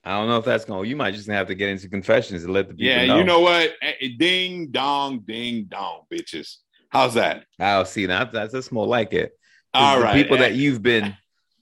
I 0.04 0.12
don't 0.12 0.28
know 0.28 0.38
if 0.38 0.46
that's 0.46 0.66
going. 0.66 0.90
You 0.90 0.96
might 0.96 1.14
just 1.14 1.28
have 1.28 1.48
to 1.48 1.56
get 1.56 1.70
into 1.70 1.90
confessions 1.90 2.44
and 2.44 2.54
let 2.54 2.68
the 2.68 2.74
people. 2.74 2.88
Yeah, 2.88 3.06
know. 3.06 3.18
you 3.18 3.24
know 3.24 3.40
what? 3.40 3.74
Eh, 3.82 3.94
eh, 4.02 4.10
ding 4.18 4.68
dong, 4.72 5.20
ding 5.20 5.66
dong, 5.66 6.04
bitches. 6.12 6.58
How's 6.90 7.14
that? 7.16 7.46
I'll 7.60 7.86
see. 7.86 8.06
That 8.06 8.32
that's 8.32 8.54
just 8.54 8.72
more 8.72 8.88
like 8.88 9.14
it. 9.14 9.34
All 9.74 9.98
the 9.98 10.04
right. 10.04 10.14
People 10.14 10.38
that 10.38 10.52
eh. 10.52 10.56
you've 10.56 10.82
been, 10.82 11.16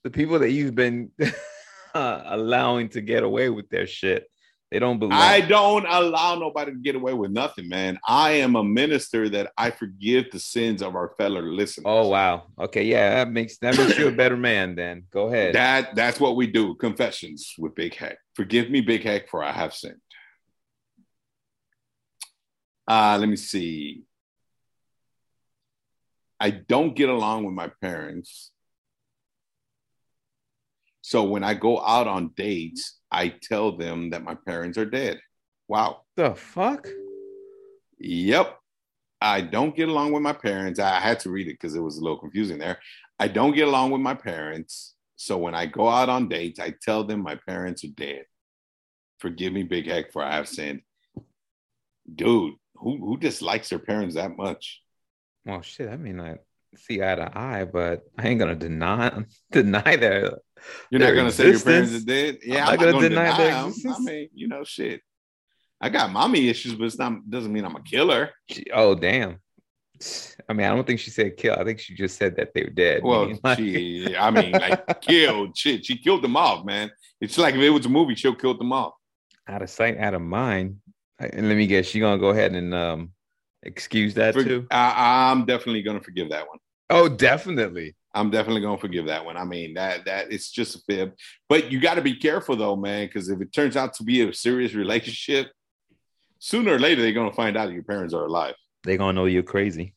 the 0.03 0.09
people 0.09 0.39
that 0.39 0.51
you've 0.51 0.75
been 0.75 1.11
uh, 1.95 2.21
allowing 2.25 2.89
to 2.89 3.01
get 3.01 3.23
away 3.23 3.49
with 3.49 3.69
their 3.69 3.87
shit. 3.87 4.29
They 4.75 4.79
don't 4.79 4.99
believe. 4.99 5.17
I 5.17 5.39
don't 5.39 5.85
allow 5.85 6.35
nobody 6.35 6.73
to 6.73 6.77
get 6.77 6.95
away 6.95 7.13
with 7.13 7.31
nothing, 7.31 7.69
man. 7.69 7.97
I 8.05 8.31
am 8.31 8.57
a 8.57 8.63
minister 8.65 9.29
that 9.29 9.53
I 9.57 9.71
forgive 9.71 10.31
the 10.33 10.39
sins 10.39 10.81
of 10.81 10.97
our 10.97 11.13
fellow 11.17 11.39
listeners. 11.39 11.85
Oh 11.87 12.09
wow. 12.09 12.47
Okay, 12.59 12.83
yeah, 12.83 13.23
that 13.23 13.31
makes 13.31 13.57
that 13.59 13.77
makes 13.77 13.97
you 13.97 14.09
a 14.09 14.11
better 14.11 14.35
man. 14.35 14.75
Then 14.75 15.03
go 15.11 15.27
ahead. 15.27 15.55
That 15.55 15.95
that's 15.95 16.19
what 16.19 16.35
we 16.35 16.47
do. 16.47 16.75
Confessions 16.75 17.55
with 17.57 17.73
Big 17.73 17.95
Hec. 17.95 18.17
Forgive 18.33 18.69
me, 18.69 18.81
Big 18.81 19.03
Hec, 19.03 19.29
for 19.29 19.41
I 19.41 19.53
have 19.53 19.73
sinned. 19.73 20.01
Uh, 22.85 23.15
let 23.17 23.29
me 23.29 23.37
see. 23.37 24.03
I 26.37 26.49
don't 26.49 26.97
get 26.97 27.07
along 27.07 27.45
with 27.45 27.53
my 27.53 27.71
parents. 27.79 28.51
So 31.07 31.21
when 31.23 31.43
I 31.43 31.53
go 31.53 31.79
out 31.85 32.07
on 32.07 32.31
dates, 32.35 32.97
I 33.11 33.29
tell 33.29 33.77
them 33.77 34.09
that 34.09 34.23
my 34.23 34.33
parents 34.33 34.75
are 34.79 34.87
dead. 34.87 35.19
Wow. 35.67 36.01
The 36.15 36.33
fuck? 36.33 36.87
Yep. 37.99 38.57
I 39.21 39.41
don't 39.41 39.75
get 39.75 39.87
along 39.87 40.13
with 40.13 40.23
my 40.23 40.33
parents. 40.33 40.79
I 40.79 40.99
had 40.99 41.19
to 41.19 41.29
read 41.29 41.47
it 41.47 41.59
because 41.61 41.75
it 41.75 41.79
was 41.79 41.99
a 41.99 42.01
little 42.01 42.17
confusing 42.17 42.57
there. 42.57 42.79
I 43.19 43.27
don't 43.27 43.53
get 43.53 43.67
along 43.67 43.91
with 43.91 44.01
my 44.01 44.15
parents. 44.15 44.95
So 45.15 45.37
when 45.37 45.53
I 45.53 45.67
go 45.67 45.87
out 45.87 46.09
on 46.09 46.27
dates, 46.27 46.59
I 46.59 46.73
tell 46.81 47.03
them 47.03 47.21
my 47.21 47.35
parents 47.35 47.83
are 47.83 47.95
dead. 47.95 48.23
Forgive 49.19 49.53
me, 49.53 49.61
Big 49.61 49.85
Hec, 49.85 50.11
for 50.11 50.23
I 50.23 50.37
have 50.37 50.47
sinned. 50.47 50.81
Dude, 52.11 52.55
who, 52.73 52.97
who 52.97 53.17
dislikes 53.17 53.69
their 53.69 53.77
parents 53.77 54.15
that 54.15 54.35
much? 54.35 54.81
Well, 55.45 55.61
shit. 55.61 55.87
I 55.87 55.97
mean, 55.97 56.19
I 56.19 56.37
see 56.77 57.01
eye 57.01 57.15
to 57.15 57.37
eye, 57.37 57.65
but 57.65 58.01
I 58.17 58.27
ain't 58.27 58.39
gonna 58.39 58.55
deny 58.55 59.23
deny 59.51 59.95
their. 59.95 60.39
You're 60.89 60.99
not 61.01 61.13
gonna 61.13 61.27
existence. 61.27 61.63
say 61.63 61.71
your 61.71 61.81
parents 61.81 62.03
are 62.03 62.05
dead. 62.05 62.37
Yeah, 62.43 62.67
I'm, 62.67 62.73
I'm 62.73 62.79
not, 62.79 62.91
gonna, 62.91 63.09
deny, 63.09 63.23
deny 63.25 63.37
their 63.37 63.67
existence. 63.67 63.97
I 63.97 64.11
mean, 64.11 64.29
you 64.33 64.47
know, 64.47 64.63
shit. 64.63 65.01
I 65.81 65.89
got 65.89 66.11
mommy 66.11 66.47
issues, 66.49 66.73
but 66.75 66.85
it's 66.85 66.97
not 66.97 67.29
doesn't 67.29 67.51
mean 67.51 67.65
I'm 67.65 67.75
a 67.75 67.83
killer. 67.83 68.31
She, 68.49 68.65
oh 68.73 68.95
damn. 68.95 69.39
I 70.49 70.53
mean, 70.53 70.67
I 70.67 70.75
don't 70.75 70.85
think 70.85 70.99
she 70.99 71.09
said 71.09 71.37
kill. 71.37 71.55
I 71.57 71.63
think 71.63 71.79
she 71.79 71.95
just 71.95 72.17
said 72.17 72.35
that 72.35 72.53
they 72.53 72.63
were 72.63 72.69
dead. 72.69 73.01
Well, 73.03 73.31
like... 73.43 73.57
she, 73.57 74.15
I 74.17 74.29
mean, 74.29 74.51
like 74.51 75.01
killed. 75.01 75.57
Shit, 75.57 75.85
she 75.85 75.97
killed 75.97 76.21
them 76.21 76.35
off, 76.35 76.65
man. 76.65 76.91
It's 77.21 77.37
like 77.37 77.55
if 77.55 77.61
it 77.61 77.69
was 77.69 77.85
a 77.85 77.89
movie, 77.89 78.15
she'll 78.15 78.35
kill 78.35 78.57
them 78.57 78.73
off. 78.73 78.93
Out 79.47 79.61
of 79.61 79.69
sight, 79.69 79.97
out 79.97 80.13
of 80.13 80.21
mind. 80.21 80.77
And 81.19 81.47
let 81.47 81.55
me 81.55 81.65
guess, 81.67 81.85
she 81.85 81.99
gonna 81.99 82.19
go 82.19 82.29
ahead 82.29 82.53
and 82.53 82.73
um 82.73 83.11
excuse 83.65 84.13
that 84.15 84.33
For, 84.33 84.43
too? 84.43 84.67
I, 84.71 85.31
I'm 85.31 85.45
definitely 85.45 85.83
to 85.83 85.99
forgive 85.99 86.29
that 86.29 86.47
one. 86.47 86.59
Oh, 86.89 87.09
definitely. 87.09 87.95
I'm 88.13 88.29
definitely 88.29 88.61
going 88.61 88.77
to 88.77 88.81
forgive 88.81 89.07
that 89.07 89.25
one. 89.25 89.35
I 89.35 89.43
mean, 89.43 89.73
that 89.73 90.05
that 90.05 90.31
it's 90.31 90.49
just 90.49 90.75
a 90.75 90.79
fib. 90.87 91.13
But 91.49 91.71
you 91.71 91.81
got 91.81 91.95
to 91.95 92.01
be 92.01 92.15
careful 92.15 92.55
though, 92.55 92.75
man, 92.75 93.07
because 93.07 93.29
if 93.29 93.41
it 93.41 93.51
turns 93.51 93.75
out 93.75 93.93
to 93.95 94.03
be 94.03 94.21
a 94.21 94.33
serious 94.33 94.73
relationship, 94.73 95.51
sooner 96.39 96.73
or 96.73 96.79
later 96.79 97.01
they're 97.01 97.11
going 97.11 97.29
to 97.29 97.35
find 97.35 97.57
out 97.57 97.71
your 97.73 97.83
parents 97.83 98.13
are 98.13 98.25
alive. 98.25 98.55
They're 98.83 98.97
going 98.97 99.15
to 99.15 99.21
know 99.21 99.25
you're 99.25 99.43
crazy. 99.43 99.95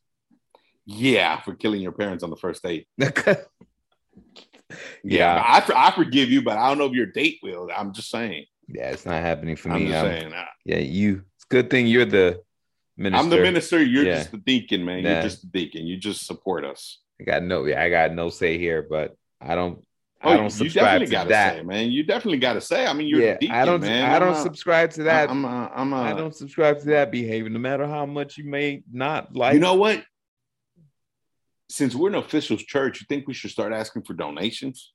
Yeah, 0.85 1.41
for 1.41 1.55
killing 1.55 1.83
your 1.83 1.93
parents 1.93 2.25
on 2.25 2.31
the 2.31 2.37
first 2.37 2.63
date. 2.63 2.89
yeah, 2.99 3.37
yeah. 5.05 5.43
I, 5.47 5.89
I 5.89 5.91
forgive 5.93 6.31
you, 6.31 6.43
but 6.43 6.57
I 6.57 6.69
don't 6.69 6.79
know 6.79 6.87
if 6.87 6.95
your 6.95 7.07
date 7.07 7.39
will. 7.43 7.69
I'm 7.75 7.93
just 7.93 8.11
saying. 8.11 8.47
Yeah, 8.67 8.91
it's 8.91 9.07
not 9.07 9.23
happening 9.23 9.57
for 9.57 9.71
I'm 9.71 9.85
me. 9.85 9.95
I'm 9.95 10.05
saying. 10.07 10.33
Yeah, 10.65 10.79
you. 10.79 11.23
It's 11.37 11.45
good 11.45 11.71
thing 11.71 11.87
you're 11.87 12.05
the 12.05 12.43
minister. 12.99 13.25
I'm 13.25 13.31
the 13.31 13.39
minister. 13.39 13.83
You're 13.83 14.05
yeah. 14.05 14.19
just 14.19 14.33
the 14.33 14.39
deacon, 14.39 14.85
man. 14.85 15.03
You're 15.03 15.23
just 15.23 15.43
the 15.43 15.49
deacon. 15.49 15.87
You 15.87 15.97
just 15.97 16.27
support 16.27 16.65
us. 16.65 16.99
I 17.21 17.25
got 17.25 17.43
no, 17.43 17.65
yeah, 17.65 17.83
I 17.83 17.89
got 17.91 18.13
no 18.13 18.29
say 18.29 18.59
here, 18.59 18.87
but 18.89 19.17
I 19.41 19.55
don't. 19.55 19.85
Oh, 20.21 20.31
I 20.31 20.37
don't 20.37 20.51
subscribe 20.51 21.05
to 21.05 21.11
that, 21.11 21.57
say, 21.57 21.63
man. 21.63 21.93
You 21.93 22.03
definitely 22.03 22.39
got 22.39 22.55
to 22.55 22.61
say. 22.61 22.87
I 22.87 22.93
mean, 22.93 23.07
you're 23.07 23.21
yeah, 23.21 23.39
deacon, 23.39 23.55
I 23.55 23.65
don't. 23.65 23.81
Man. 23.81 24.11
I 24.11 24.19
don't 24.19 24.35
subscribe 24.35 24.91
to 24.93 25.05
that. 25.05 25.31
I'm. 25.31 25.45
A, 25.45 25.71
I'm. 25.75 25.93
A, 25.93 25.97
I 25.97 26.13
don't 26.13 26.35
subscribe 26.35 26.81
to 26.81 26.87
that 26.87 27.13
behavior, 27.13 27.49
no 27.49 27.61
matter 27.61 27.87
how 27.87 28.05
much 28.05 28.37
you 28.37 28.45
may 28.45 28.83
not 28.93 29.35
like. 29.35 29.55
You 29.55 29.61
know 29.61 29.77
what? 29.77 30.03
Since 31.71 31.95
we're 31.95 32.09
an 32.09 32.17
official 32.17 32.57
church, 32.57 33.01
you 33.01 33.07
think 33.09 33.29
we 33.29 33.35
should 33.35 33.51
start 33.51 33.73
asking 33.73 34.03
for 34.03 34.15
donations? 34.15 34.93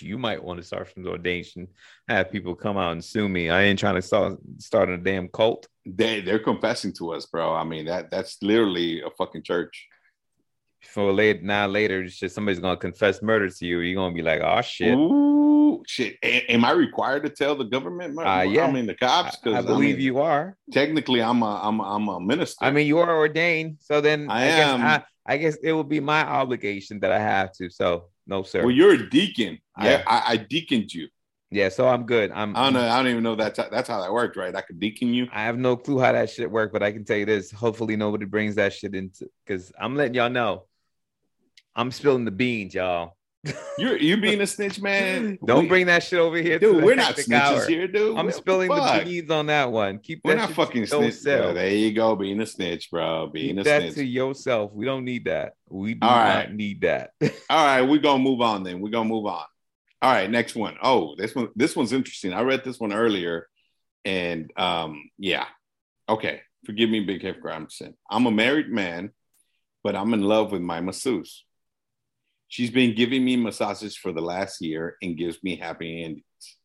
You 0.00 0.16
might 0.16 0.42
want 0.42 0.58
to 0.58 0.66
start 0.66 0.88
from 0.88 1.06
ordination. 1.06 1.68
Have 2.08 2.30
people 2.30 2.54
come 2.54 2.78
out 2.78 2.92
and 2.92 3.04
sue 3.04 3.28
me. 3.28 3.50
I 3.50 3.62
ain't 3.64 3.78
trying 3.78 3.96
to 3.96 4.02
start 4.02 4.38
start 4.58 4.88
a 4.88 4.96
damn 4.96 5.28
cult. 5.28 5.66
They 5.84 6.20
they're 6.20 6.38
confessing 6.38 6.92
to 6.94 7.12
us, 7.12 7.26
bro. 7.26 7.52
I 7.52 7.64
mean 7.64 7.86
that 7.86 8.10
that's 8.10 8.38
literally 8.42 9.02
a 9.02 9.10
fucking 9.10 9.42
church. 9.42 9.88
For 10.82 11.12
late 11.12 11.42
now 11.42 11.66
later, 11.66 12.04
just 12.04 12.34
somebody's 12.34 12.60
gonna 12.60 12.76
confess 12.76 13.22
murder 13.22 13.48
to 13.48 13.66
you. 13.66 13.80
You're 13.80 13.96
gonna 13.96 14.14
be 14.14 14.22
like, 14.22 14.40
oh 14.40 14.62
shit. 14.62 14.94
Ooh, 14.94 15.82
shit. 15.86 16.16
A- 16.22 16.50
am 16.50 16.64
I 16.64 16.72
required 16.72 17.24
to 17.24 17.30
tell 17.30 17.54
the 17.54 17.64
government? 17.64 18.18
Uh, 18.18 18.44
yeah. 18.48 18.66
I 18.66 18.72
mean 18.72 18.86
the 18.86 18.94
cops. 18.94 19.38
I, 19.44 19.58
I 19.58 19.62
believe 19.62 19.94
I 19.94 19.98
mean, 19.98 20.00
you 20.00 20.18
are. 20.18 20.56
Technically, 20.70 21.22
I'm 21.22 21.42
a 21.42 21.60
I'm 21.62 21.80
a, 21.80 21.82
I'm 21.82 22.08
a 22.08 22.20
minister. 22.20 22.64
I 22.64 22.70
mean, 22.70 22.86
you 22.86 22.98
are 22.98 23.16
ordained. 23.16 23.78
So 23.80 24.00
then 24.00 24.30
I, 24.30 24.42
I 24.42 24.44
am. 24.46 24.80
Guess 24.80 25.04
I, 25.26 25.34
I 25.34 25.36
guess 25.36 25.56
it 25.62 25.72
will 25.72 25.84
be 25.84 26.00
my 26.00 26.26
obligation 26.26 27.00
that 27.00 27.12
I 27.12 27.18
have 27.18 27.52
to. 27.52 27.70
So 27.70 28.08
no, 28.26 28.42
sir. 28.42 28.62
Well, 28.62 28.70
you're 28.70 28.94
a 28.94 29.10
deacon. 29.10 29.58
Yeah. 29.80 30.02
I, 30.06 30.16
I, 30.16 30.22
I 30.32 30.36
deaconed 30.36 30.92
you. 30.92 31.08
Yeah, 31.50 31.68
so 31.68 31.86
I'm 31.86 32.06
good. 32.06 32.30
I'm. 32.32 32.56
I 32.56 32.64
don't 32.64 32.72
know. 32.72 32.88
I 32.88 32.96
don't 32.96 33.10
even 33.10 33.22
know 33.22 33.34
that's 33.34 33.58
that's 33.58 33.86
how 33.86 34.00
that 34.00 34.10
worked, 34.10 34.38
right? 34.38 34.56
I 34.56 34.62
could 34.62 34.80
deacon 34.80 35.12
you. 35.12 35.28
I 35.30 35.42
have 35.42 35.58
no 35.58 35.76
clue 35.76 35.98
how 35.98 36.12
that 36.12 36.30
shit 36.30 36.50
worked, 36.50 36.72
but 36.72 36.82
I 36.82 36.92
can 36.92 37.04
tell 37.04 37.18
you 37.18 37.26
this: 37.26 37.50
hopefully, 37.50 37.94
nobody 37.94 38.24
brings 38.24 38.54
that 38.54 38.72
shit 38.72 38.94
into 38.94 39.28
because 39.44 39.70
I'm 39.78 39.94
letting 39.94 40.14
y'all 40.14 40.30
know. 40.30 40.64
I'm 41.76 41.90
spilling 41.90 42.24
the 42.24 42.30
beans, 42.30 42.74
y'all. 42.74 43.16
You're 43.76 43.96
you 43.96 44.20
being 44.20 44.40
a 44.40 44.46
snitch, 44.46 44.80
man. 44.80 45.36
Don't 45.44 45.64
we, 45.64 45.68
bring 45.68 45.86
that 45.86 46.04
shit 46.04 46.20
over 46.20 46.36
here, 46.36 46.60
dude. 46.60 46.84
We're 46.84 46.94
not 46.94 47.16
snitches 47.16 47.32
hour. 47.32 47.68
here, 47.68 47.88
dude. 47.88 48.16
I'm 48.16 48.26
what 48.26 48.34
spilling 48.34 48.68
the, 48.68 48.98
the 48.98 49.04
beans 49.04 49.30
on 49.30 49.46
that 49.46 49.72
one. 49.72 49.98
Keep 49.98 50.20
we're 50.24 50.36
not 50.36 50.52
fucking 50.52 50.86
snitch. 50.86 51.24
Bro. 51.24 51.54
There 51.54 51.68
you 51.68 51.92
go, 51.92 52.14
being 52.14 52.40
a 52.40 52.46
snitch, 52.46 52.90
bro. 52.90 53.26
Being 53.32 53.56
Keep 53.56 53.60
a 53.60 53.64
that 53.64 53.82
snitch. 53.82 53.94
to 53.94 54.04
yourself. 54.04 54.72
We 54.72 54.84
don't 54.84 55.04
need 55.04 55.24
that. 55.24 55.54
We 55.68 55.94
do 55.94 56.06
All 56.06 56.14
not 56.14 56.52
need 56.52 56.82
that. 56.82 57.10
All 57.50 57.64
right, 57.64 57.82
we're 57.82 57.98
gonna 57.98 58.22
move 58.22 58.40
on 58.40 58.62
then. 58.62 58.80
We're 58.80 58.90
gonna 58.90 59.08
move 59.08 59.26
on. 59.26 59.44
All 60.00 60.12
right, 60.12 60.30
next 60.30 60.54
one. 60.54 60.76
Oh, 60.80 61.16
this 61.16 61.34
one. 61.34 61.48
This 61.56 61.74
one's 61.74 61.92
interesting. 61.92 62.32
I 62.32 62.42
read 62.42 62.62
this 62.62 62.78
one 62.78 62.92
earlier, 62.92 63.48
and 64.04 64.52
um, 64.56 65.10
yeah. 65.18 65.46
Okay, 66.08 66.42
forgive 66.64 66.90
me, 66.90 67.00
Big 67.00 67.22
Head 67.22 67.40
Gramson. 67.44 67.94
I'm 68.08 68.26
a 68.26 68.30
married 68.30 68.68
man, 68.68 69.10
but 69.82 69.96
I'm 69.96 70.14
in 70.14 70.22
love 70.22 70.52
with 70.52 70.62
my 70.62 70.80
masseuse. 70.80 71.44
She's 72.52 72.70
been 72.70 72.94
giving 72.94 73.24
me 73.24 73.36
massages 73.36 73.96
for 73.96 74.12
the 74.12 74.20
last 74.20 74.60
year 74.60 74.98
and 75.00 75.16
gives 75.16 75.42
me 75.42 75.56
happy 75.56 76.04
endings. 76.04 76.58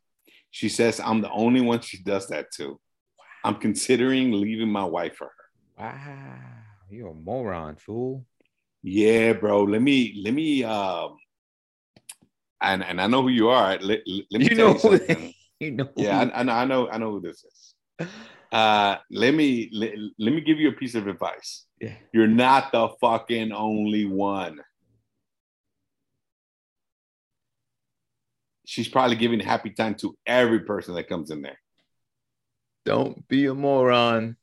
She 0.52 0.68
says 0.68 1.00
I'm 1.00 1.22
the 1.22 1.32
only 1.32 1.62
one 1.62 1.80
she 1.80 2.04
does 2.04 2.28
that 2.28 2.48
to. 2.58 2.78
I'm 3.46 3.56
considering 3.56 4.34
leaving 4.34 4.68
my 4.68 4.84
wife 4.84 5.16
for 5.16 5.28
her. 5.28 5.86
Wow, 5.86 6.40
you're 6.90 7.12
a 7.12 7.14
moron, 7.14 7.78
fool. 7.78 8.26
Yeah, 8.84 9.32
bro. 9.32 9.64
Let 9.64 9.82
me 9.82 10.22
let 10.26 10.34
me 10.34 10.66
um 10.66 11.16
and 12.62 12.84
and 12.84 13.00
I 13.00 13.08
know 13.08 13.22
who 13.22 13.30
you 13.30 13.48
are. 13.48 13.78
Let, 13.78 14.02
let 14.30 14.42
me 14.42 14.50
you 14.50 14.56
know 14.56 14.78
you, 14.84 15.34
you 15.62 15.72
know. 15.72 15.90
Yeah, 15.96 16.30
I, 16.36 16.42
I, 16.42 16.66
know 16.66 16.90
I 16.90 16.98
know 16.98 17.12
who 17.12 17.22
this 17.22 17.46
is. 17.46 18.10
Uh 18.52 18.98
let 19.10 19.34
me 19.34 19.70
let, 19.72 19.94
let 20.20 20.34
me 20.34 20.42
give 20.42 20.60
you 20.60 20.68
a 20.68 20.74
piece 20.74 20.96
of 20.96 21.08
advice. 21.08 21.66
Yeah. 21.80 21.96
You're 22.12 22.28
not 22.28 22.74
the 22.74 22.90
fucking 23.00 23.54
only 23.54 24.04
one. 24.04 24.60
She's 28.68 28.90
probably 28.90 29.16
giving 29.16 29.40
happy 29.40 29.70
time 29.70 29.96
to 29.96 30.16
every 30.26 30.60
person 30.60 30.94
that 30.96 31.08
comes 31.08 31.32
in 31.32 31.42
there. 31.42 31.58
Don't 32.86 33.26
be 33.30 33.46
a 33.46 33.54
moron. 33.54 34.36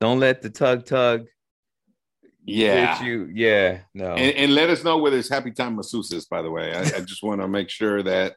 Don't 0.00 0.18
let 0.18 0.42
the 0.42 0.50
tug 0.50 0.84
tug. 0.84 1.26
Yeah. 2.44 3.02
You. 3.02 3.30
Yeah. 3.32 3.78
No. 3.94 4.14
And, 4.14 4.36
and, 4.36 4.54
let 4.54 4.68
us 4.68 4.82
know 4.82 4.98
whether 4.98 5.16
it's 5.16 5.30
happy 5.30 5.52
time 5.52 5.76
masseuses, 5.76 6.28
by 6.28 6.42
the 6.42 6.50
way. 6.50 6.74
I, 6.74 6.80
I 6.80 7.00
just 7.00 7.22
want 7.22 7.40
to 7.40 7.48
make 7.48 7.70
sure 7.70 8.02
that 8.02 8.34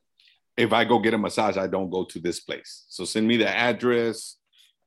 if 0.55 0.71
I 0.71 0.85
go 0.85 0.99
get 0.99 1.15
a 1.15 1.17
massage, 1.17 1.57
I 1.57 1.67
don't 1.67 1.89
go 1.89 2.05
to 2.05 2.19
this 2.19 2.39
place. 2.39 2.85
So 2.87 3.03
send 3.03 3.27
me 3.27 3.37
the 3.37 3.49
address 3.49 4.37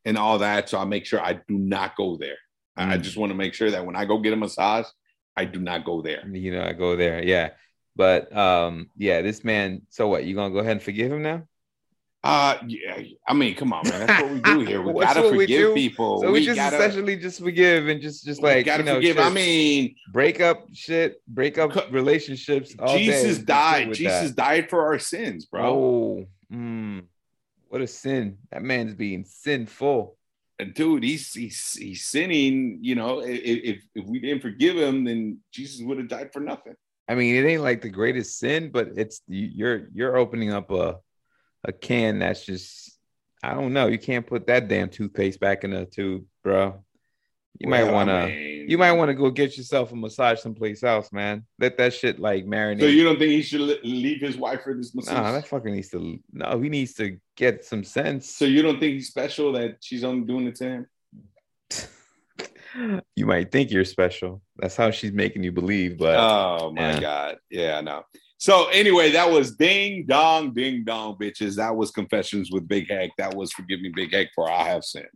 and 0.04 0.16
all 0.16 0.38
that. 0.38 0.68
So 0.68 0.78
I 0.78 0.84
make 0.84 1.04
sure 1.04 1.20
I 1.20 1.34
do 1.34 1.58
not 1.58 1.96
go 1.96 2.16
there. 2.16 2.38
Mm. 2.78 2.90
I 2.90 2.96
just 2.96 3.16
want 3.16 3.30
to 3.30 3.36
make 3.36 3.54
sure 3.54 3.72
that 3.72 3.84
when 3.84 3.96
I 3.96 4.04
go 4.04 4.18
get 4.18 4.32
a 4.32 4.36
massage, 4.36 4.86
I 5.36 5.44
do 5.44 5.60
not 5.60 5.84
go 5.84 6.00
there. 6.00 6.26
You 6.26 6.52
know, 6.52 6.64
I 6.64 6.72
go 6.72 6.96
there. 6.96 7.22
Yeah. 7.22 7.50
But 8.00 8.34
um, 8.34 8.88
yeah, 8.96 9.20
this 9.20 9.44
man. 9.44 9.82
So 9.90 10.08
what? 10.08 10.24
You 10.24 10.34
gonna 10.34 10.54
go 10.54 10.60
ahead 10.60 10.72
and 10.72 10.82
forgive 10.82 11.12
him 11.12 11.20
now? 11.20 11.42
Uh, 12.24 12.56
yeah. 12.66 13.02
I 13.28 13.34
mean, 13.34 13.54
come 13.54 13.74
on, 13.74 13.86
man. 13.86 14.06
That's 14.06 14.22
what 14.22 14.32
we 14.32 14.40
do 14.40 14.60
here. 14.66 14.80
We 14.80 14.98
gotta 14.98 15.28
forgive 15.28 15.74
people. 15.74 16.22
So 16.22 16.28
we, 16.28 16.40
we 16.40 16.46
just 16.46 16.56
gotta, 16.56 16.76
essentially 16.76 17.18
just 17.18 17.42
forgive 17.42 17.88
and 17.88 18.00
just, 18.00 18.24
just 18.24 18.42
like 18.42 18.64
gotta 18.64 18.84
you 18.84 18.86
know, 18.86 18.94
forgive. 18.94 19.16
Shit. 19.16 19.26
I 19.26 19.28
mean, 19.28 19.96
break 20.10 20.40
up 20.40 20.66
shit, 20.72 21.20
break 21.28 21.58
up 21.58 21.92
relationships. 21.92 22.74
Jesus 22.88 23.36
died. 23.36 23.92
Jesus 23.92 24.30
that. 24.30 24.36
died 24.36 24.70
for 24.70 24.82
our 24.86 24.98
sins, 24.98 25.44
bro. 25.44 25.66
Oh, 25.68 26.26
mm, 26.50 27.02
what 27.68 27.82
a 27.82 27.86
sin! 27.86 28.38
That 28.50 28.62
man's 28.62 28.94
being 28.94 29.26
sinful. 29.26 30.16
And 30.58 30.72
dude, 30.72 31.02
he's 31.02 31.34
he's 31.34 31.74
he's 31.74 32.06
sinning. 32.06 32.78
You 32.80 32.94
know, 32.94 33.20
if 33.22 33.82
if 33.94 34.06
we 34.06 34.20
didn't 34.20 34.40
forgive 34.40 34.78
him, 34.78 35.04
then 35.04 35.40
Jesus 35.52 35.82
would 35.82 35.98
have 35.98 36.08
died 36.08 36.32
for 36.32 36.40
nothing. 36.40 36.76
I 37.10 37.16
mean, 37.16 37.34
it 37.34 37.44
ain't 37.44 37.62
like 37.62 37.82
the 37.82 37.88
greatest 37.88 38.38
sin, 38.38 38.70
but 38.70 38.90
it's 38.94 39.20
you're 39.26 39.88
you're 39.92 40.16
opening 40.16 40.52
up 40.52 40.70
a 40.70 40.98
a 41.64 41.72
can 41.72 42.20
that's 42.20 42.46
just 42.46 42.96
I 43.42 43.52
don't 43.54 43.72
know. 43.72 43.88
You 43.88 43.98
can't 43.98 44.24
put 44.24 44.46
that 44.46 44.68
damn 44.68 44.90
toothpaste 44.90 45.40
back 45.40 45.64
in 45.64 45.72
the 45.72 45.86
tube, 45.86 46.24
bro. 46.44 46.84
You 47.58 47.68
well, 47.68 47.84
might 47.84 47.92
want 47.92 48.10
to 48.10 48.30
you 48.30 48.78
might 48.78 48.92
want 48.92 49.08
to 49.08 49.14
go 49.14 49.28
get 49.32 49.56
yourself 49.56 49.90
a 49.90 49.96
massage 49.96 50.38
someplace 50.38 50.84
else, 50.84 51.12
man. 51.12 51.44
Let 51.58 51.78
that 51.78 51.94
shit 51.94 52.20
like 52.20 52.46
marinate. 52.46 52.82
So 52.82 52.86
you 52.86 53.02
don't 53.02 53.18
think 53.18 53.32
he 53.32 53.42
should 53.42 53.80
leave 53.82 54.20
his 54.20 54.36
wife 54.36 54.62
for 54.62 54.74
this 54.74 54.94
massage? 54.94 55.14
Nah, 55.14 55.32
that 55.32 55.48
fucking 55.48 55.74
needs 55.74 55.88
to. 55.88 56.16
No, 56.32 56.60
he 56.60 56.68
needs 56.68 56.94
to 56.94 57.18
get 57.36 57.64
some 57.64 57.82
sense. 57.82 58.32
So 58.32 58.44
you 58.44 58.62
don't 58.62 58.78
think 58.78 58.94
he's 58.94 59.08
special 59.08 59.50
that 59.54 59.78
she's 59.80 60.04
only 60.04 60.28
doing 60.28 60.46
it 60.46 60.54
to 60.56 60.64
him? 60.64 60.86
you 63.16 63.26
might 63.26 63.50
think 63.50 63.70
you're 63.70 63.84
special. 63.84 64.42
That's 64.56 64.76
how 64.76 64.90
she's 64.90 65.12
making 65.12 65.42
you 65.42 65.52
believe. 65.52 65.98
But 65.98 66.16
oh 66.18 66.72
my 66.72 66.92
yeah. 66.92 67.00
god, 67.00 67.36
yeah, 67.50 67.80
no. 67.80 68.04
So 68.38 68.68
anyway, 68.68 69.12
that 69.12 69.30
was 69.30 69.56
ding 69.56 70.06
dong, 70.06 70.54
ding 70.54 70.84
dong, 70.84 71.16
bitches. 71.16 71.56
That 71.56 71.76
was 71.76 71.90
confessions 71.90 72.50
with 72.50 72.66
Big 72.66 72.88
Hec. 72.90 73.10
That 73.18 73.34
was 73.34 73.52
forgive 73.52 73.80
me, 73.80 73.90
Big 73.94 74.14
Hec, 74.14 74.28
for 74.34 74.50
I 74.50 74.64
have 74.64 74.84
sinned. 74.84 75.06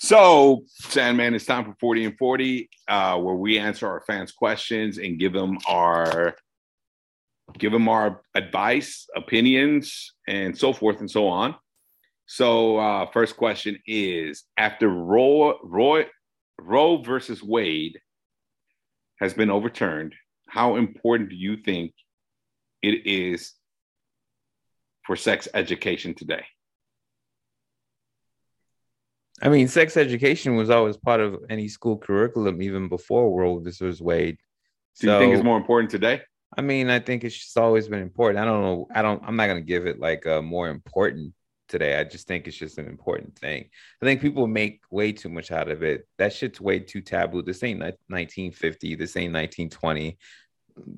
So, 0.00 0.62
Sandman, 0.66 1.34
it's 1.34 1.44
time 1.44 1.64
for 1.64 1.76
40 1.80 2.04
and 2.04 2.18
40, 2.18 2.70
uh, 2.86 3.18
where 3.18 3.34
we 3.34 3.58
answer 3.58 3.88
our 3.88 4.00
fans' 4.06 4.30
questions 4.30 4.98
and 4.98 5.18
give 5.18 5.32
them 5.32 5.58
our 5.68 6.36
give 7.56 7.72
them 7.72 7.88
our 7.88 8.22
advice, 8.34 9.06
opinions, 9.16 10.12
and 10.28 10.56
so 10.56 10.72
forth 10.72 11.00
and 11.00 11.10
so 11.10 11.26
on. 11.26 11.56
So, 12.26 12.78
uh, 12.78 13.06
first 13.12 13.36
question 13.36 13.78
is: 13.86 14.44
After 14.56 14.88
Roy, 14.88 15.54
Roy 15.64 16.06
Roe 16.60 16.98
versus 17.02 17.42
Wade 17.42 18.00
has 19.20 19.34
been 19.34 19.50
overturned, 19.50 20.14
how 20.48 20.76
important 20.76 21.30
do 21.30 21.36
you 21.36 21.56
think 21.56 21.92
it 22.82 23.06
is 23.06 23.54
for 25.04 25.16
sex 25.16 25.48
education 25.54 26.14
today? 26.14 26.44
I 29.40 29.48
mean, 29.48 29.68
sex 29.68 29.96
education 29.96 30.56
was 30.56 30.68
always 30.68 30.96
part 30.96 31.20
of 31.20 31.36
any 31.48 31.68
school 31.68 31.96
curriculum, 31.96 32.60
even 32.60 32.88
before 32.88 33.38
Roe 33.38 33.60
versus 33.60 34.02
Wade. 34.02 34.38
Do 35.00 35.06
so, 35.06 35.14
you 35.14 35.20
think 35.20 35.34
it's 35.34 35.44
more 35.44 35.56
important 35.56 35.90
today? 35.90 36.22
I 36.56 36.60
mean, 36.62 36.90
I 36.90 36.98
think 36.98 37.22
it's 37.22 37.36
just 37.36 37.56
always 37.56 37.88
been 37.88 38.02
important. 38.02 38.40
I 38.40 38.44
don't 38.44 38.62
know. 38.62 38.88
I 38.92 39.02
don't. 39.02 39.22
I'm 39.24 39.36
not 39.36 39.46
going 39.46 39.60
to 39.60 39.66
give 39.66 39.86
it 39.86 40.00
like 40.00 40.26
a 40.26 40.42
more 40.42 40.68
important 40.68 41.34
today. 41.68 41.98
I 41.98 42.04
just 42.04 42.26
think 42.26 42.46
it's 42.46 42.56
just 42.56 42.78
an 42.78 42.86
important 42.86 43.38
thing. 43.38 43.68
I 44.02 44.04
think 44.04 44.20
people 44.20 44.46
make 44.46 44.80
way 44.90 45.12
too 45.12 45.28
much 45.28 45.50
out 45.50 45.68
of 45.68 45.82
it. 45.82 46.06
That 46.18 46.32
shit's 46.32 46.60
way 46.60 46.80
too 46.80 47.00
taboo. 47.00 47.42
This 47.42 47.62
ain't 47.62 47.80
1950. 47.80 48.94
This 48.94 49.16
ain't 49.16 49.32
1920. 49.32 50.18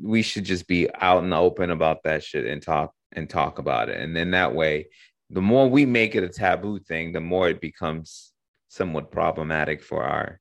We 0.03 0.23
should 0.23 0.45
just 0.45 0.67
be 0.67 0.89
out 0.95 1.23
and 1.23 1.35
open 1.35 1.71
about 1.71 2.03
that 2.05 2.23
shit 2.23 2.47
and 2.47 2.63
talk 2.63 2.95
and 3.13 3.29
talk 3.29 3.59
about 3.59 3.89
it. 3.89 4.01
And 4.01 4.15
then 4.15 4.31
that 4.33 4.55
way, 4.55 4.89
the 5.31 5.43
more 5.43 5.69
we 5.69 5.87
make 5.87 6.15
it 6.15 6.25
a 6.25 6.29
taboo 6.29 6.79
thing, 6.81 7.13
the 7.13 7.21
more 7.21 7.49
it 7.49 7.61
becomes 7.61 8.33
somewhat 8.69 9.11
problematic 9.11 9.83
for 9.83 10.05
our 10.05 10.41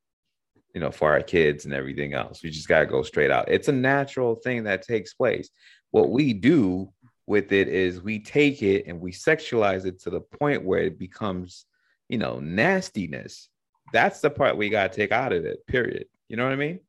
you 0.73 0.79
know 0.79 0.91
for 0.91 1.11
our 1.11 1.21
kids 1.21 1.65
and 1.65 1.73
everything 1.73 2.13
else 2.13 2.43
we 2.43 2.49
just 2.51 2.67
got 2.67 2.79
to 2.79 2.85
go 2.85 3.01
straight 3.01 3.31
out 3.31 3.49
it's 3.49 3.67
a 3.67 3.71
natural 3.71 4.35
thing 4.35 4.63
that 4.63 4.83
takes 4.83 5.15
place 5.15 5.49
what 5.91 6.11
we 6.11 6.31
do 6.31 6.91
with 7.29 7.51
it 7.51 7.67
is 7.67 8.01
we 8.01 8.19
take 8.19 8.63
it 8.63 8.87
and 8.87 8.99
we 8.99 9.11
sexualize 9.11 9.85
it 9.85 10.01
to 10.01 10.09
the 10.09 10.19
point 10.19 10.65
where 10.65 10.81
it 10.81 10.97
becomes, 10.97 11.65
you 12.09 12.17
know, 12.17 12.39
nastiness. 12.39 13.49
That's 13.93 14.19
the 14.19 14.31
part 14.31 14.57
we 14.57 14.69
got 14.69 14.91
to 14.91 14.95
take 14.95 15.11
out 15.11 15.31
of 15.31 15.45
it, 15.45 15.65
period. 15.67 16.07
You 16.27 16.37
know 16.37 16.43
what 16.43 16.53
I 16.53 16.57
mean? 16.57 16.79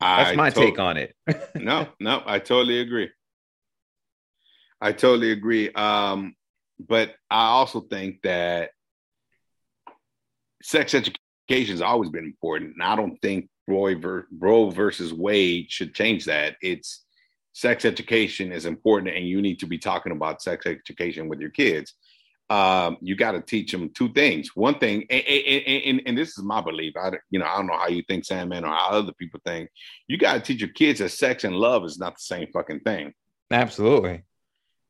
That's 0.00 0.30
I 0.30 0.34
my 0.36 0.50
to- 0.50 0.60
take 0.60 0.78
on 0.78 0.96
it. 0.96 1.14
no, 1.56 1.88
no, 1.98 2.22
I 2.24 2.38
totally 2.38 2.80
agree. 2.80 3.10
I 4.80 4.92
totally 4.92 5.32
agree. 5.32 5.70
Um, 5.72 6.34
but 6.78 7.14
I 7.28 7.46
also 7.46 7.80
think 7.80 8.22
that 8.22 8.70
sex 10.62 10.94
education 10.94 11.74
has 11.74 11.82
always 11.82 12.10
been 12.10 12.24
important. 12.24 12.74
And 12.74 12.82
I 12.82 12.94
don't 12.96 13.20
think 13.20 13.48
Roy 13.66 13.96
ver- 13.96 14.26
Roe 14.36 14.70
versus 14.70 15.12
Wade 15.12 15.70
should 15.70 15.94
change 15.94 16.24
that. 16.26 16.56
It's 16.62 17.04
sex 17.52 17.84
education 17.84 18.52
is 18.52 18.66
important 18.66 19.14
and 19.14 19.26
you 19.26 19.42
need 19.42 19.58
to 19.58 19.66
be 19.66 19.78
talking 19.78 20.12
about 20.12 20.42
sex 20.42 20.66
education 20.66 21.28
with 21.28 21.40
your 21.40 21.50
kids 21.50 21.94
um, 22.52 22.98
you 23.00 23.16
got 23.16 23.32
to 23.32 23.40
teach 23.40 23.72
them 23.72 23.90
two 23.94 24.12
things. 24.12 24.50
One 24.54 24.78
thing 24.78 25.06
and, 25.08 25.22
and, 25.24 25.66
and, 25.66 26.02
and, 26.04 26.18
this 26.18 26.36
is 26.36 26.44
my 26.44 26.60
belief 26.60 26.92
i 26.98 27.10
you 27.30 27.38
know 27.38 27.46
i 27.46 27.56
don't 27.56 27.66
know 27.66 27.78
how 27.78 27.88
you 27.88 28.02
think 28.06 28.26
Sam, 28.26 28.50
sandman 28.50 28.64
or 28.64 28.74
how 28.74 28.90
other 28.90 29.12
people 29.12 29.40
think. 29.46 29.70
You 30.06 30.18
got 30.18 30.34
to 30.34 30.40
teach 30.40 30.60
your 30.60 30.70
kids 30.70 30.98
that 30.98 31.10
sex 31.10 31.44
and 31.44 31.56
love 31.56 31.84
is 31.84 31.98
not 31.98 32.16
the 32.16 32.20
same 32.20 32.48
fucking 32.52 32.80
thing. 32.80 33.14
Absolutely. 33.50 34.24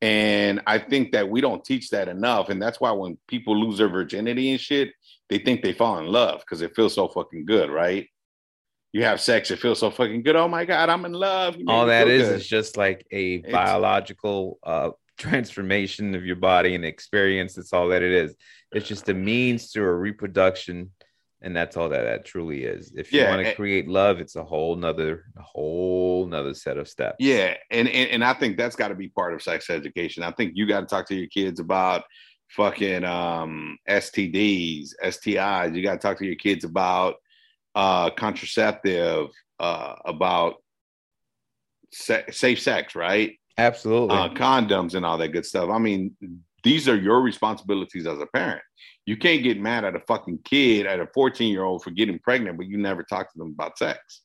And 0.01 0.63
i 0.67 0.79
think 0.79 1.13
that 1.13 1.29
we 1.29 1.41
don't 1.41 1.65
teach 1.65 1.91
that 1.91 2.09
enough 2.09 2.49
and 2.49 2.61
that's 2.61 2.81
why 2.81 2.91
when 2.91 3.17
people 3.29 3.57
lose 3.57 3.79
their 3.79 3.89
virginity 3.89 4.51
and 4.51 4.61
shit 4.61 4.91
they 5.29 5.39
think 5.39 5.63
they 5.63 5.73
fall 5.73 5.99
in 5.99 6.07
love 6.07 6.41
because 6.41 6.63
it 6.63 6.75
feels 6.75 6.95
so 6.95 7.07
fucking 7.07 7.45
good 7.45 7.71
right 7.71 8.09
you 8.93 9.05
have 9.05 9.21
sex, 9.21 9.51
it 9.51 9.59
feels 9.59 9.79
so 9.79 9.91
fucking 9.91 10.23
good. 10.23 10.37
Oh 10.37 10.49
my 10.49 10.65
god, 10.65 10.89
I'm 10.89 11.05
in 11.05 11.13
love. 11.13 11.57
All 11.67 11.87
that 11.87 12.09
is 12.09 12.29
good. 12.29 12.37
is 12.37 12.47
just 12.47 12.77
like 12.77 13.07
a 13.11 13.35
it's, 13.37 13.53
biological 13.53 14.59
uh, 14.63 14.91
transformation 15.19 16.15
of 16.15 16.25
your 16.25 16.37
body 16.37 16.75
and 16.75 16.85
experience. 16.85 17.55
That's 17.55 17.73
all 17.73 17.89
that 17.89 18.03
it 18.03 18.13
is. 18.13 18.35
It's 18.73 18.89
just 18.89 19.09
a 19.09 19.15
means 19.15 19.71
to 19.73 19.83
a 19.83 19.93
reproduction 19.93 20.91
and 21.43 21.57
that's 21.57 21.77
all 21.77 21.89
that 21.89 22.03
that 22.03 22.25
truly 22.25 22.65
is. 22.65 22.93
If 22.97 23.13
you 23.13 23.21
yeah, 23.21 23.35
want 23.35 23.45
to 23.45 23.55
create 23.55 23.89
love, 23.89 24.21
it's 24.21 24.37
a 24.37 24.45
whole 24.45 24.77
nother, 24.77 25.25
a 25.37 25.43
whole 25.43 26.27
nother 26.27 26.55
set 26.55 26.79
of 26.79 26.89
steps. 26.89 27.17
Yeah, 27.19 27.57
and 27.71 27.89
and, 27.89 28.11
and 28.11 28.25
I 28.25 28.33
think 28.33 28.57
that's 28.57 28.77
got 28.77 28.89
to 28.89 28.95
be 28.95 29.09
part 29.09 29.35
of 29.35 29.43
sex 29.43 29.69
education. 29.69 30.23
I 30.23 30.31
think 30.31 30.53
you 30.55 30.67
got 30.67 30.81
to 30.81 30.87
talk 30.87 31.07
to 31.09 31.17
your 31.17 31.27
kids 31.27 31.59
about 31.59 32.05
fucking 32.49 33.05
um, 33.05 33.77
STDs, 33.89 34.91
STIs. 35.03 35.75
You 35.75 35.83
got 35.83 35.95
to 35.95 35.99
talk 35.99 36.19
to 36.19 36.27
your 36.27 36.37
kids 36.37 36.65
about 36.65 37.17
uh, 37.75 38.11
contraceptive, 38.11 39.29
uh, 39.59 39.95
about 40.05 40.57
se- 41.93 42.31
safe 42.31 42.61
sex, 42.61 42.95
right? 42.95 43.39
Absolutely. 43.59 44.17
Uh, 44.17 44.29
condoms 44.31 44.95
and 44.95 45.05
all 45.05 45.19
that 45.19 45.29
good 45.29 45.47
stuff. 45.47 45.71
I 45.71 45.79
mean, 45.79 46.17
these 46.63 46.89
are 46.89 46.97
your 46.97 47.21
responsibilities 47.21 48.07
as 48.07 48.19
a 48.19 48.27
parent. 48.27 48.63
You 49.05 49.17
can't 49.17 49.43
get 49.43 49.61
mad 49.61 49.85
at 49.85 49.97
a 49.97 50.01
fucking 50.01 50.41
kid, 50.45 50.87
at 50.87 51.01
a 51.01 51.09
14 51.13 51.51
year 51.53 51.65
old 51.65 51.83
for 51.83 51.91
getting 51.91 52.19
pregnant, 52.19 52.57
but 52.57 52.67
you 52.67 52.79
never 52.79 53.03
talk 53.03 53.33
to 53.33 53.39
them 53.39 53.49
about 53.49 53.79
sex. 53.79 54.23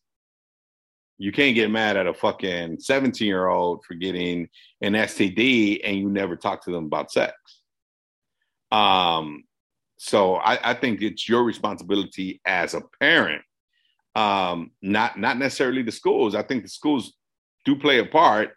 You 1.18 1.32
can't 1.32 1.56
get 1.56 1.72
mad 1.72 1.98
at 1.98 2.06
a 2.06 2.14
fucking 2.14 2.80
17 2.80 3.28
year 3.28 3.48
old 3.48 3.84
for 3.84 3.96
getting 3.96 4.50
an 4.82 4.94
STD 4.94 5.82
and 5.84 5.98
you 5.98 6.10
never 6.10 6.36
talk 6.36 6.64
to 6.66 6.72
them 6.72 6.86
about 6.86 7.12
sex. 7.12 7.34
Um, 8.72 9.44
so 9.98 10.36
I, 10.36 10.72
I 10.72 10.74
think 10.76 11.02
it's 11.02 11.28
your 11.28 11.44
responsibility 11.44 12.40
as 12.46 12.76
a 12.76 12.82
parent, 13.00 13.42
um, 14.16 14.72
not 14.82 15.20
not 15.20 15.38
necessarily 15.38 15.82
the 15.82 15.92
schools. 15.92 16.36
I 16.36 16.44
think 16.44 16.64
the 16.64 16.70
schools 16.70 17.14
do 17.66 17.76
play 17.76 17.98
a 18.00 18.06
part, 18.06 18.52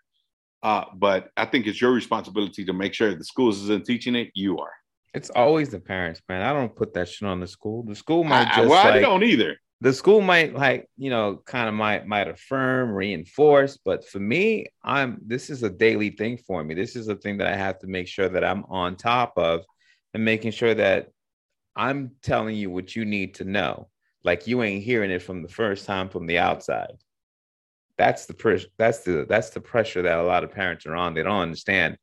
uh, 0.62 0.84
but 0.95 1.30
I 1.36 1.47
think 1.47 1.66
it's 1.66 1.80
your 1.80 1.93
responsibility 1.93 2.64
to 2.66 2.72
make 2.72 2.93
sure 2.93 3.14
the 3.14 3.24
schools 3.24 3.62
isn't 3.62 3.86
teaching 3.86 4.14
it. 4.14 4.30
You 4.34 4.59
are. 4.59 4.72
It's 5.14 5.30
always 5.30 5.70
the 5.70 5.80
parents, 5.80 6.20
man. 6.28 6.43
I 6.43 6.53
don't 6.53 6.76
put 6.76 6.95
that 6.95 7.09
shit 7.09 7.26
on 7.26 7.41
the 7.41 7.47
school. 7.47 7.82
The 7.82 7.97
school 7.97 8.22
might 8.22 8.47
just 8.47 8.59
I, 8.59 8.66
well, 8.66 8.84
like, 8.84 8.95
I 8.95 9.01
don't 9.01 9.24
either. 9.24 9.57
The 9.80 9.95
school 9.95 10.20
might 10.20 10.55
like, 10.55 10.88
you 10.99 11.09
know, 11.09 11.43
kind 11.47 11.68
of 11.68 11.74
might 11.74 12.07
might 12.07 12.28
affirm, 12.28 12.91
reinforce, 12.91 13.78
but 13.82 14.07
for 14.07 14.20
me, 14.20 14.66
I'm 14.84 15.18
this 15.26 15.49
is 15.49 15.62
a 15.62 15.70
daily 15.70 16.11
thing 16.11 16.36
for 16.36 16.62
me. 16.62 16.74
This 16.74 16.97
is 16.97 17.09
a 17.09 17.16
thing 17.16 17.38
that 17.38 17.47
I 17.47 17.57
have 17.57 17.78
to 17.78 17.86
make 17.86 18.07
sure 18.07 18.28
that 18.28 18.45
I'm 18.45 18.64
on 18.66 18.97
top 18.97 19.32
of 19.38 19.62
and 20.12 20.22
making 20.22 20.53
sure 20.53 20.74
that 20.74 21.09
I'm 21.77 22.12
telling 22.23 22.57
you 22.57 22.71
what 22.71 22.97
you 22.97 23.05
need 23.05 23.35
to 23.37 23.45
know. 23.45 23.89
Like 24.23 24.47
you 24.47 24.62
ain't 24.62 24.85
hearing 24.85 25.11
it 25.11 25.23
from 25.23 25.43
the 25.43 25.49
first 25.49 25.87
time 25.87 26.09
from 26.09 26.27
the 26.27 26.39
outside. 26.39 26.93
That's 27.97 28.27
the 28.27 28.35
pressure. 28.35 28.68
That's 28.79 29.01
the 29.01 29.27
that's 29.29 29.51
the 29.51 29.61
pressure 29.61 30.03
that 30.03 30.18
a 30.18 30.23
lot 30.23 30.45
of 30.45 30.53
parents 30.53 30.87
are 30.87 30.97
on. 30.97 31.14
They 31.14 31.23
don't 31.23 31.41
understand. 31.41 31.97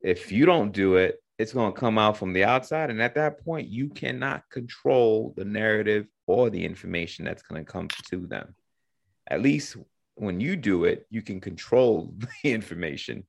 If 0.00 0.32
you 0.32 0.46
don't 0.46 0.72
do 0.72 0.96
it, 0.96 1.22
it's 1.38 1.52
going 1.52 1.72
to 1.72 1.78
come 1.78 1.98
out 1.98 2.16
from 2.16 2.32
the 2.32 2.44
outside. 2.44 2.90
And 2.90 3.00
at 3.00 3.14
that 3.14 3.44
point, 3.44 3.68
you 3.68 3.88
cannot 3.88 4.48
control 4.50 5.32
the 5.36 5.44
narrative 5.44 6.06
or 6.26 6.50
the 6.50 6.64
information 6.64 7.24
that's 7.24 7.42
going 7.42 7.64
to 7.64 7.70
come 7.70 7.88
to 8.10 8.26
them. 8.26 8.54
At 9.26 9.42
least 9.42 9.76
when 10.16 10.38
you 10.38 10.54
do 10.54 10.84
it, 10.84 11.06
you 11.10 11.22
can 11.22 11.40
control 11.40 12.14
the 12.42 12.50
information. 12.52 13.24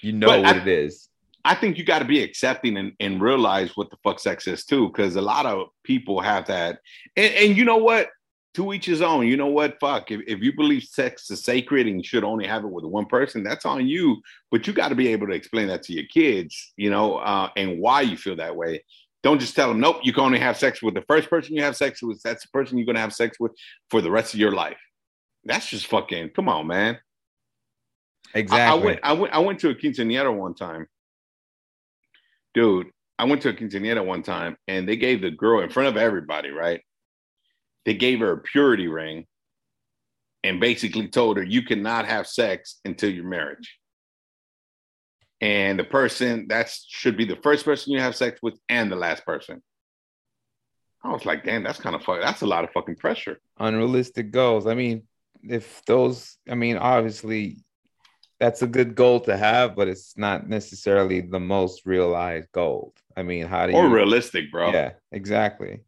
You 0.00 0.12
know 0.12 0.28
but 0.28 0.42
what 0.42 0.56
I, 0.56 0.60
it 0.60 0.68
is. 0.68 1.08
I 1.46 1.54
think 1.54 1.78
you 1.78 1.84
got 1.84 2.00
to 2.00 2.04
be 2.04 2.22
accepting 2.22 2.76
and, 2.76 2.92
and 3.00 3.20
realize 3.20 3.76
what 3.76 3.90
the 3.90 3.96
fuck 4.02 4.18
sex 4.18 4.46
is 4.46 4.64
too, 4.64 4.88
because 4.88 5.16
a 5.16 5.22
lot 5.22 5.46
of 5.46 5.68
people 5.84 6.20
have 6.20 6.46
that. 6.48 6.80
And, 7.16 7.32
and 7.34 7.56
you 7.56 7.64
know 7.64 7.76
what? 7.76 8.08
to 8.56 8.72
each 8.72 8.86
his 8.86 9.02
own. 9.02 9.26
You 9.26 9.36
know 9.36 9.48
what? 9.48 9.78
Fuck. 9.78 10.10
If, 10.10 10.22
if 10.26 10.40
you 10.40 10.56
believe 10.56 10.82
sex 10.82 11.30
is 11.30 11.44
sacred 11.44 11.86
and 11.86 11.98
you 11.98 12.02
should 12.02 12.24
only 12.24 12.46
have 12.46 12.64
it 12.64 12.70
with 12.70 12.86
one 12.86 13.04
person, 13.04 13.44
that's 13.44 13.66
on 13.66 13.86
you. 13.86 14.22
But 14.50 14.66
you 14.66 14.72
got 14.72 14.88
to 14.88 14.94
be 14.94 15.08
able 15.08 15.26
to 15.26 15.34
explain 15.34 15.68
that 15.68 15.82
to 15.84 15.92
your 15.92 16.06
kids, 16.06 16.72
you 16.78 16.88
know, 16.88 17.16
uh, 17.18 17.50
and 17.54 17.78
why 17.78 18.00
you 18.00 18.16
feel 18.16 18.36
that 18.36 18.56
way. 18.56 18.82
Don't 19.22 19.40
just 19.40 19.54
tell 19.54 19.68
them, 19.68 19.80
nope, 19.80 19.98
you 20.02 20.12
can 20.14 20.24
only 20.24 20.38
have 20.38 20.56
sex 20.56 20.82
with 20.82 20.94
the 20.94 21.02
first 21.02 21.28
person 21.28 21.54
you 21.54 21.62
have 21.62 21.76
sex 21.76 22.02
with. 22.02 22.22
That's 22.22 22.44
the 22.44 22.48
person 22.48 22.78
you're 22.78 22.86
going 22.86 22.96
to 22.96 23.02
have 23.02 23.12
sex 23.12 23.38
with 23.38 23.52
for 23.90 24.00
the 24.00 24.10
rest 24.10 24.32
of 24.32 24.40
your 24.40 24.52
life. 24.52 24.78
That's 25.44 25.68
just 25.68 25.86
fucking, 25.88 26.30
come 26.30 26.48
on, 26.48 26.66
man. 26.66 26.98
Exactly. 28.34 28.62
I, 28.62 28.70
I 28.70 28.74
went, 28.74 29.00
I 29.02 29.12
went, 29.12 29.34
I 29.34 29.38
went 29.40 29.60
to 29.60 29.68
a 29.68 29.74
quinceanera 29.74 30.34
one 30.34 30.54
time. 30.54 30.86
Dude, 32.56 32.88
I 33.20 33.24
went 33.24 33.42
to 33.42 33.50
a 33.50 33.52
quinceanera 33.52 34.04
one 34.04 34.24
time 34.24 34.56
and 34.66 34.88
they 34.88 34.96
gave 34.96 35.20
the 35.20 35.30
girl 35.30 35.60
in 35.60 35.70
front 35.70 35.90
of 35.90 35.96
everybody, 35.96 36.50
right? 36.50 36.80
they 37.86 37.94
gave 37.94 38.18
her 38.18 38.32
a 38.32 38.38
purity 38.38 38.88
ring 38.88 39.24
and 40.44 40.60
basically 40.60 41.08
told 41.08 41.38
her 41.38 41.42
you 41.42 41.62
cannot 41.62 42.04
have 42.04 42.26
sex 42.26 42.80
until 42.84 43.10
your 43.10 43.24
marriage. 43.24 43.78
And 45.40 45.78
the 45.78 45.84
person 45.84 46.46
that 46.48 46.74
should 46.88 47.16
be 47.16 47.24
the 47.24 47.36
first 47.36 47.64
person 47.64 47.92
you 47.92 48.00
have 48.00 48.16
sex 48.16 48.40
with 48.42 48.58
and 48.68 48.90
the 48.90 48.96
last 48.96 49.24
person. 49.24 49.62
I 51.04 51.12
was 51.12 51.24
like, 51.24 51.44
damn, 51.44 51.62
that's 51.62 51.78
kind 51.78 51.94
of 51.94 52.02
fun. 52.02 52.20
That's 52.20 52.42
a 52.42 52.46
lot 52.46 52.64
of 52.64 52.70
fucking 52.72 52.96
pressure. 52.96 53.38
Unrealistic 53.58 54.32
goals. 54.32 54.66
I 54.66 54.74
mean, 54.74 55.04
if 55.42 55.82
those, 55.86 56.36
I 56.50 56.56
mean, 56.56 56.78
obviously 56.78 57.58
that's 58.38 58.62
a 58.62 58.66
good 58.66 58.94
goal 58.94 59.20
to 59.20 59.36
have, 59.36 59.74
but 59.74 59.88
it's 59.88 60.16
not 60.16 60.48
necessarily 60.48 61.20
the 61.20 61.40
most 61.40 61.86
realized 61.86 62.50
goal. 62.52 62.94
I 63.16 63.22
mean, 63.22 63.46
how 63.46 63.66
do 63.66 63.72
you 63.72 63.78
or 63.78 63.88
realistic, 63.88 64.50
bro? 64.52 64.72
Yeah, 64.72 64.92
exactly 65.12 65.80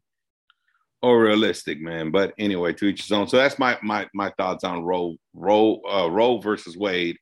or 1.01 1.21
realistic, 1.21 1.79
man. 1.79 2.11
But 2.11 2.33
anyway, 2.37 2.73
to 2.73 2.85
each 2.85 3.01
his 3.01 3.11
own. 3.11 3.27
So 3.27 3.37
that's 3.37 3.59
my 3.59 3.77
my 3.81 4.07
my 4.13 4.31
thoughts 4.37 4.63
on 4.63 4.83
Roe 4.83 5.15
Roe 5.33 5.81
uh, 5.89 6.09
Roe 6.09 6.39
versus 6.39 6.77
Wade 6.77 7.17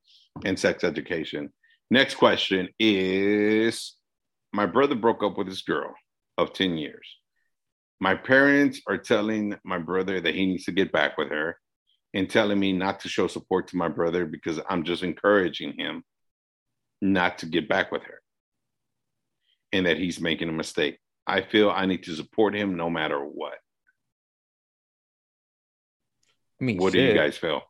and 0.45 0.59
sex 0.59 0.83
education. 0.83 1.51
Next 1.91 2.15
question 2.15 2.69
is: 2.79 3.95
My 4.53 4.65
brother 4.65 4.95
broke 4.95 5.23
up 5.23 5.37
with 5.37 5.47
his 5.47 5.61
girl 5.61 5.93
of 6.37 6.53
ten 6.53 6.77
years. 6.77 7.07
My 7.99 8.15
parents 8.15 8.81
are 8.87 8.97
telling 8.97 9.55
my 9.63 9.79
brother 9.79 10.19
that 10.21 10.35
he 10.35 10.45
needs 10.45 10.65
to 10.65 10.71
get 10.71 10.91
back 10.91 11.17
with 11.17 11.29
her, 11.29 11.57
and 12.13 12.29
telling 12.29 12.59
me 12.59 12.73
not 12.73 13.01
to 13.01 13.09
show 13.09 13.27
support 13.27 13.67
to 13.67 13.77
my 13.77 13.87
brother 13.87 14.25
because 14.25 14.59
I'm 14.69 14.83
just 14.83 15.03
encouraging 15.03 15.73
him 15.77 16.03
not 17.01 17.39
to 17.39 17.45
get 17.45 17.69
back 17.69 17.91
with 17.91 18.03
her, 18.03 18.21
and 19.71 19.85
that 19.85 19.97
he's 19.97 20.19
making 20.19 20.49
a 20.49 20.53
mistake. 20.53 20.97
I 21.25 21.41
feel 21.41 21.69
I 21.69 21.85
need 21.85 22.03
to 22.03 22.15
support 22.15 22.55
him 22.55 22.75
no 22.75 22.89
matter 22.89 23.19
what. 23.19 23.55
I 26.59 26.63
mean, 26.63 26.77
what 26.77 26.93
shit. 26.93 27.01
do 27.01 27.07
you 27.07 27.13
guys 27.13 27.37
feel? 27.37 27.61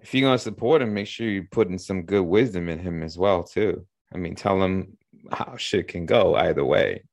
If 0.00 0.14
you're 0.14 0.28
gonna 0.28 0.38
support 0.38 0.82
him, 0.82 0.92
make 0.92 1.06
sure 1.06 1.28
you're 1.28 1.48
putting 1.50 1.78
some 1.78 2.02
good 2.02 2.24
wisdom 2.24 2.68
in 2.68 2.78
him 2.78 3.02
as 3.02 3.16
well, 3.16 3.44
too. 3.44 3.86
I 4.12 4.18
mean, 4.18 4.34
tell 4.34 4.60
him 4.62 4.96
how 5.30 5.56
shit 5.56 5.88
can 5.88 6.06
go 6.06 6.34
either 6.34 6.64
way. 6.64 7.04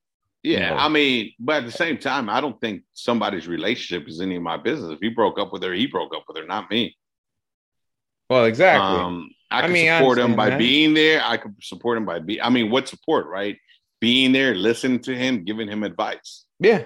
Yeah, 0.43 0.69
you 0.69 0.75
know? 0.75 0.75
I 0.75 0.89
mean, 0.89 1.33
but 1.39 1.63
at 1.63 1.65
the 1.65 1.71
same 1.71 1.97
time, 1.97 2.29
I 2.29 2.41
don't 2.41 2.59
think 2.59 2.83
somebody's 2.93 3.47
relationship 3.47 4.07
is 4.07 4.19
any 4.21 4.35
of 4.35 4.43
my 4.43 4.57
business. 4.57 4.91
If 4.91 4.99
he 4.99 5.09
broke 5.09 5.39
up 5.39 5.53
with 5.53 5.63
her, 5.63 5.73
he 5.73 5.87
broke 5.87 6.13
up 6.15 6.25
with 6.27 6.37
her, 6.37 6.45
not 6.45 6.69
me. 6.69 6.97
Well, 8.29 8.45
exactly. 8.45 8.99
Um, 8.99 9.29
I 9.49 9.61
can 9.61 9.71
mean, 9.71 9.87
support 9.97 10.19
him 10.19 10.35
by 10.35 10.49
that. 10.51 10.59
being 10.59 10.93
there. 10.93 11.21
I 11.23 11.37
can 11.37 11.55
support 11.61 11.97
him 11.97 12.05
by 12.05 12.19
be. 12.19 12.41
I 12.41 12.49
mean, 12.49 12.71
what 12.71 12.87
support, 12.87 13.27
right? 13.27 13.57
Being 14.01 14.31
there, 14.33 14.53
listening 14.53 14.99
to 15.01 15.15
him, 15.15 15.45
giving 15.45 15.69
him 15.69 15.83
advice. 15.83 16.45
Yeah, 16.59 16.83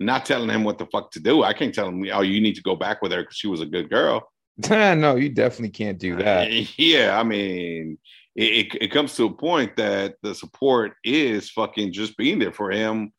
not 0.00 0.24
telling 0.24 0.48
him 0.48 0.64
what 0.64 0.78
the 0.78 0.86
fuck 0.86 1.10
to 1.12 1.20
do. 1.20 1.42
I 1.42 1.52
can't 1.52 1.74
tell 1.74 1.88
him, 1.88 2.04
oh, 2.12 2.22
you 2.22 2.40
need 2.40 2.54
to 2.54 2.62
go 2.62 2.76
back 2.76 3.02
with 3.02 3.12
her 3.12 3.22
because 3.22 3.36
she 3.36 3.48
was 3.48 3.60
a 3.60 3.66
good 3.66 3.90
girl. 3.90 4.30
no, 4.70 5.16
you 5.16 5.28
definitely 5.28 5.70
can't 5.70 5.98
do 5.98 6.16
that. 6.16 6.50
Yeah, 6.78 7.18
I 7.18 7.22
mean, 7.22 7.98
it, 8.38 8.66
it, 8.72 8.82
it 8.82 8.88
comes 8.92 9.16
to 9.16 9.24
a 9.24 9.32
point 9.32 9.76
that 9.76 10.14
the 10.22 10.32
support 10.32 10.92
is 11.02 11.50
fucking 11.50 11.92
just 11.92 12.16
being 12.16 12.38
there 12.38 12.52
for 12.52 12.70
him. 12.70 13.12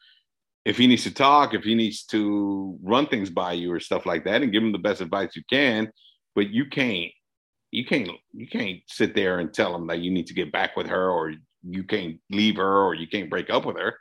If 0.64 0.78
he 0.78 0.88
needs 0.88 1.04
to 1.04 1.14
talk, 1.14 1.54
if 1.54 1.64
he 1.64 1.76
needs 1.76 2.06
to 2.06 2.80
run 2.82 3.06
things 3.08 3.30
by 3.30 3.54
you 3.54 3.74
or 3.74 3.82
stuff 3.82 4.06
like 4.06 4.24
that, 4.24 4.42
and 4.42 4.52
give 4.52 4.64
him 4.64 4.72
the 4.72 4.78
best 4.78 5.02
advice 5.02 5.36
you 5.36 5.44
can, 5.50 5.92
but 6.36 6.50
you 6.52 6.68
can't, 6.68 7.12
you 7.72 7.86
can't, 7.86 8.10
you 8.34 8.48
can't 8.48 8.80
sit 8.88 9.14
there 9.14 9.40
and 9.40 9.54
tell 9.54 9.76
him 9.76 9.88
that 9.88 10.00
you 10.00 10.10
need 10.10 10.28
to 10.28 10.34
get 10.34 10.54
back 10.54 10.78
with 10.78 10.88
her, 10.88 11.12
or 11.12 11.34
you 11.64 11.84
can't 11.84 12.18
leave 12.30 12.56
her, 12.56 12.82
or 12.82 12.94
you 12.94 13.08
can't 13.08 13.30
break 13.30 13.50
up 13.50 13.66
with 13.66 13.78
her. 13.78 13.96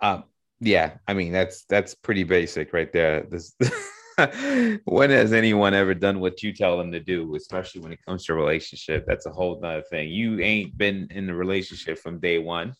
Uh, 0.00 0.22
yeah, 0.60 0.94
I 1.06 1.12
mean 1.12 1.32
that's 1.32 1.64
that's 1.64 1.94
pretty 1.94 2.24
basic 2.24 2.72
right 2.72 2.90
there. 2.90 3.24
This 3.24 3.54
when 4.84 5.10
has 5.10 5.32
anyone 5.32 5.74
ever 5.74 5.94
done 5.94 6.20
what 6.20 6.42
you 6.42 6.52
tell 6.52 6.78
them 6.78 6.92
to 6.92 7.00
do, 7.00 7.34
especially 7.34 7.80
when 7.80 7.92
it 7.92 8.04
comes 8.06 8.24
to 8.26 8.34
relationship? 8.34 9.04
That's 9.06 9.26
a 9.26 9.30
whole 9.30 9.60
nother 9.60 9.82
thing. 9.82 10.08
You 10.10 10.40
ain't 10.40 10.76
been 10.76 11.08
in 11.10 11.26
the 11.26 11.34
relationship 11.34 11.98
from 11.98 12.20
day 12.20 12.38
one. 12.38 12.74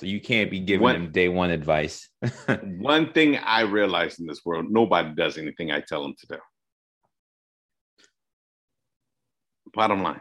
So 0.00 0.06
you 0.06 0.20
can't 0.20 0.50
be 0.50 0.58
giving 0.58 0.82
one, 0.82 0.94
them 0.94 1.12
day 1.12 1.28
one 1.28 1.50
advice. 1.50 2.08
one 2.78 3.12
thing 3.12 3.36
I 3.36 3.60
realized 3.60 4.20
in 4.20 4.26
this 4.26 4.44
world, 4.44 4.66
nobody 4.70 5.14
does 5.14 5.38
anything 5.38 5.70
I 5.70 5.80
tell 5.80 6.02
them 6.02 6.14
to 6.18 6.26
do. 6.26 6.38
Bottom 9.74 10.02
line. 10.02 10.20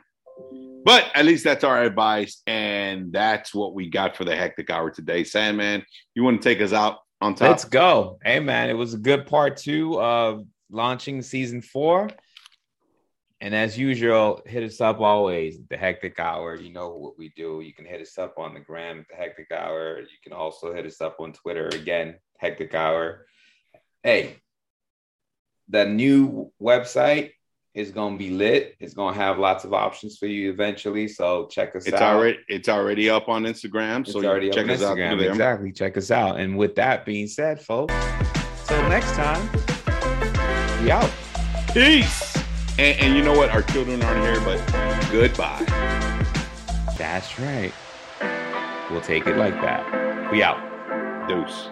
But 0.83 1.05
at 1.13 1.25
least 1.25 1.43
that's 1.43 1.63
our 1.63 1.83
advice. 1.83 2.41
And 2.47 3.11
that's 3.11 3.53
what 3.53 3.73
we 3.73 3.89
got 3.89 4.15
for 4.15 4.25
the 4.25 4.35
hectic 4.35 4.69
hour 4.69 4.89
today. 4.89 5.23
Sandman, 5.23 5.83
you 6.15 6.23
want 6.23 6.41
to 6.41 6.49
take 6.49 6.61
us 6.61 6.73
out 6.73 6.99
on 7.21 7.35
top? 7.35 7.49
Let's 7.49 7.65
go. 7.65 8.19
Hey, 8.23 8.39
man, 8.39 8.69
it 8.69 8.73
was 8.73 8.93
a 8.93 8.97
good 8.97 9.27
part 9.27 9.57
two 9.57 10.01
of 10.01 10.45
launching 10.69 11.21
season 11.21 11.61
four. 11.61 12.09
And 13.39 13.55
as 13.55 13.77
usual, 13.77 14.41
hit 14.45 14.63
us 14.63 14.81
up 14.81 14.99
always. 14.99 15.57
The 15.69 15.77
Hectic 15.77 16.19
Hour. 16.19 16.57
You 16.57 16.71
know 16.71 16.89
what 16.89 17.17
we 17.17 17.29
do. 17.35 17.61
You 17.61 17.73
can 17.73 17.85
hit 17.85 17.99
us 18.01 18.17
up 18.19 18.35
on 18.37 18.53
the 18.53 18.59
gram 18.59 19.05
the 19.09 19.15
Hectic 19.15 19.51
Hour. 19.51 19.99
You 19.99 20.17
can 20.23 20.33
also 20.33 20.73
hit 20.73 20.85
us 20.85 21.01
up 21.01 21.17
on 21.19 21.33
Twitter 21.33 21.67
again 21.69 22.15
hectic 22.41 22.73
hour. 22.73 23.27
Hey, 24.01 24.37
the 25.69 25.85
new 25.85 26.51
website 26.59 27.33
is 27.73 27.91
gonna 27.91 28.17
be 28.17 28.29
lit. 28.29 28.75
It's 28.79 28.93
gonna 28.93 29.15
have 29.15 29.39
lots 29.39 29.63
of 29.63 29.73
options 29.73 30.17
for 30.17 30.25
you 30.25 30.51
eventually. 30.51 31.07
So 31.07 31.47
check 31.47 31.75
us 31.75 31.85
it's 31.85 31.95
out. 31.95 32.15
Already, 32.15 32.39
it's 32.49 32.67
already 32.67 33.09
up 33.09 33.29
on 33.29 33.43
Instagram. 33.43 34.01
It's 34.01 34.13
so 34.13 34.23
already 34.23 34.49
check 34.49 34.67
us 34.69 34.81
Instagram. 34.81 35.13
out. 35.13 35.21
Exactly. 35.21 35.71
Check 35.71 35.97
us 35.97 36.11
out. 36.11 36.39
And 36.39 36.57
with 36.57 36.75
that 36.75 37.05
being 37.05 37.27
said, 37.27 37.61
folks, 37.61 37.93
till 38.67 38.89
next 38.89 39.13
time, 39.13 39.49
we 40.83 40.91
out. 40.91 41.09
Peace. 41.73 42.35
And, 42.77 42.99
and 42.99 43.15
you 43.15 43.23
know 43.23 43.37
what? 43.37 43.49
Our 43.49 43.61
children 43.63 44.01
aren't 44.01 44.21
here, 44.21 44.41
but 44.41 44.57
goodbye. 45.11 45.63
That's 46.97 47.39
right. 47.39 47.73
We'll 48.89 49.01
take 49.01 49.27
it 49.27 49.37
like 49.37 49.53
that. 49.61 50.31
We 50.31 50.43
out. 50.43 50.59
Deuce. 51.27 51.69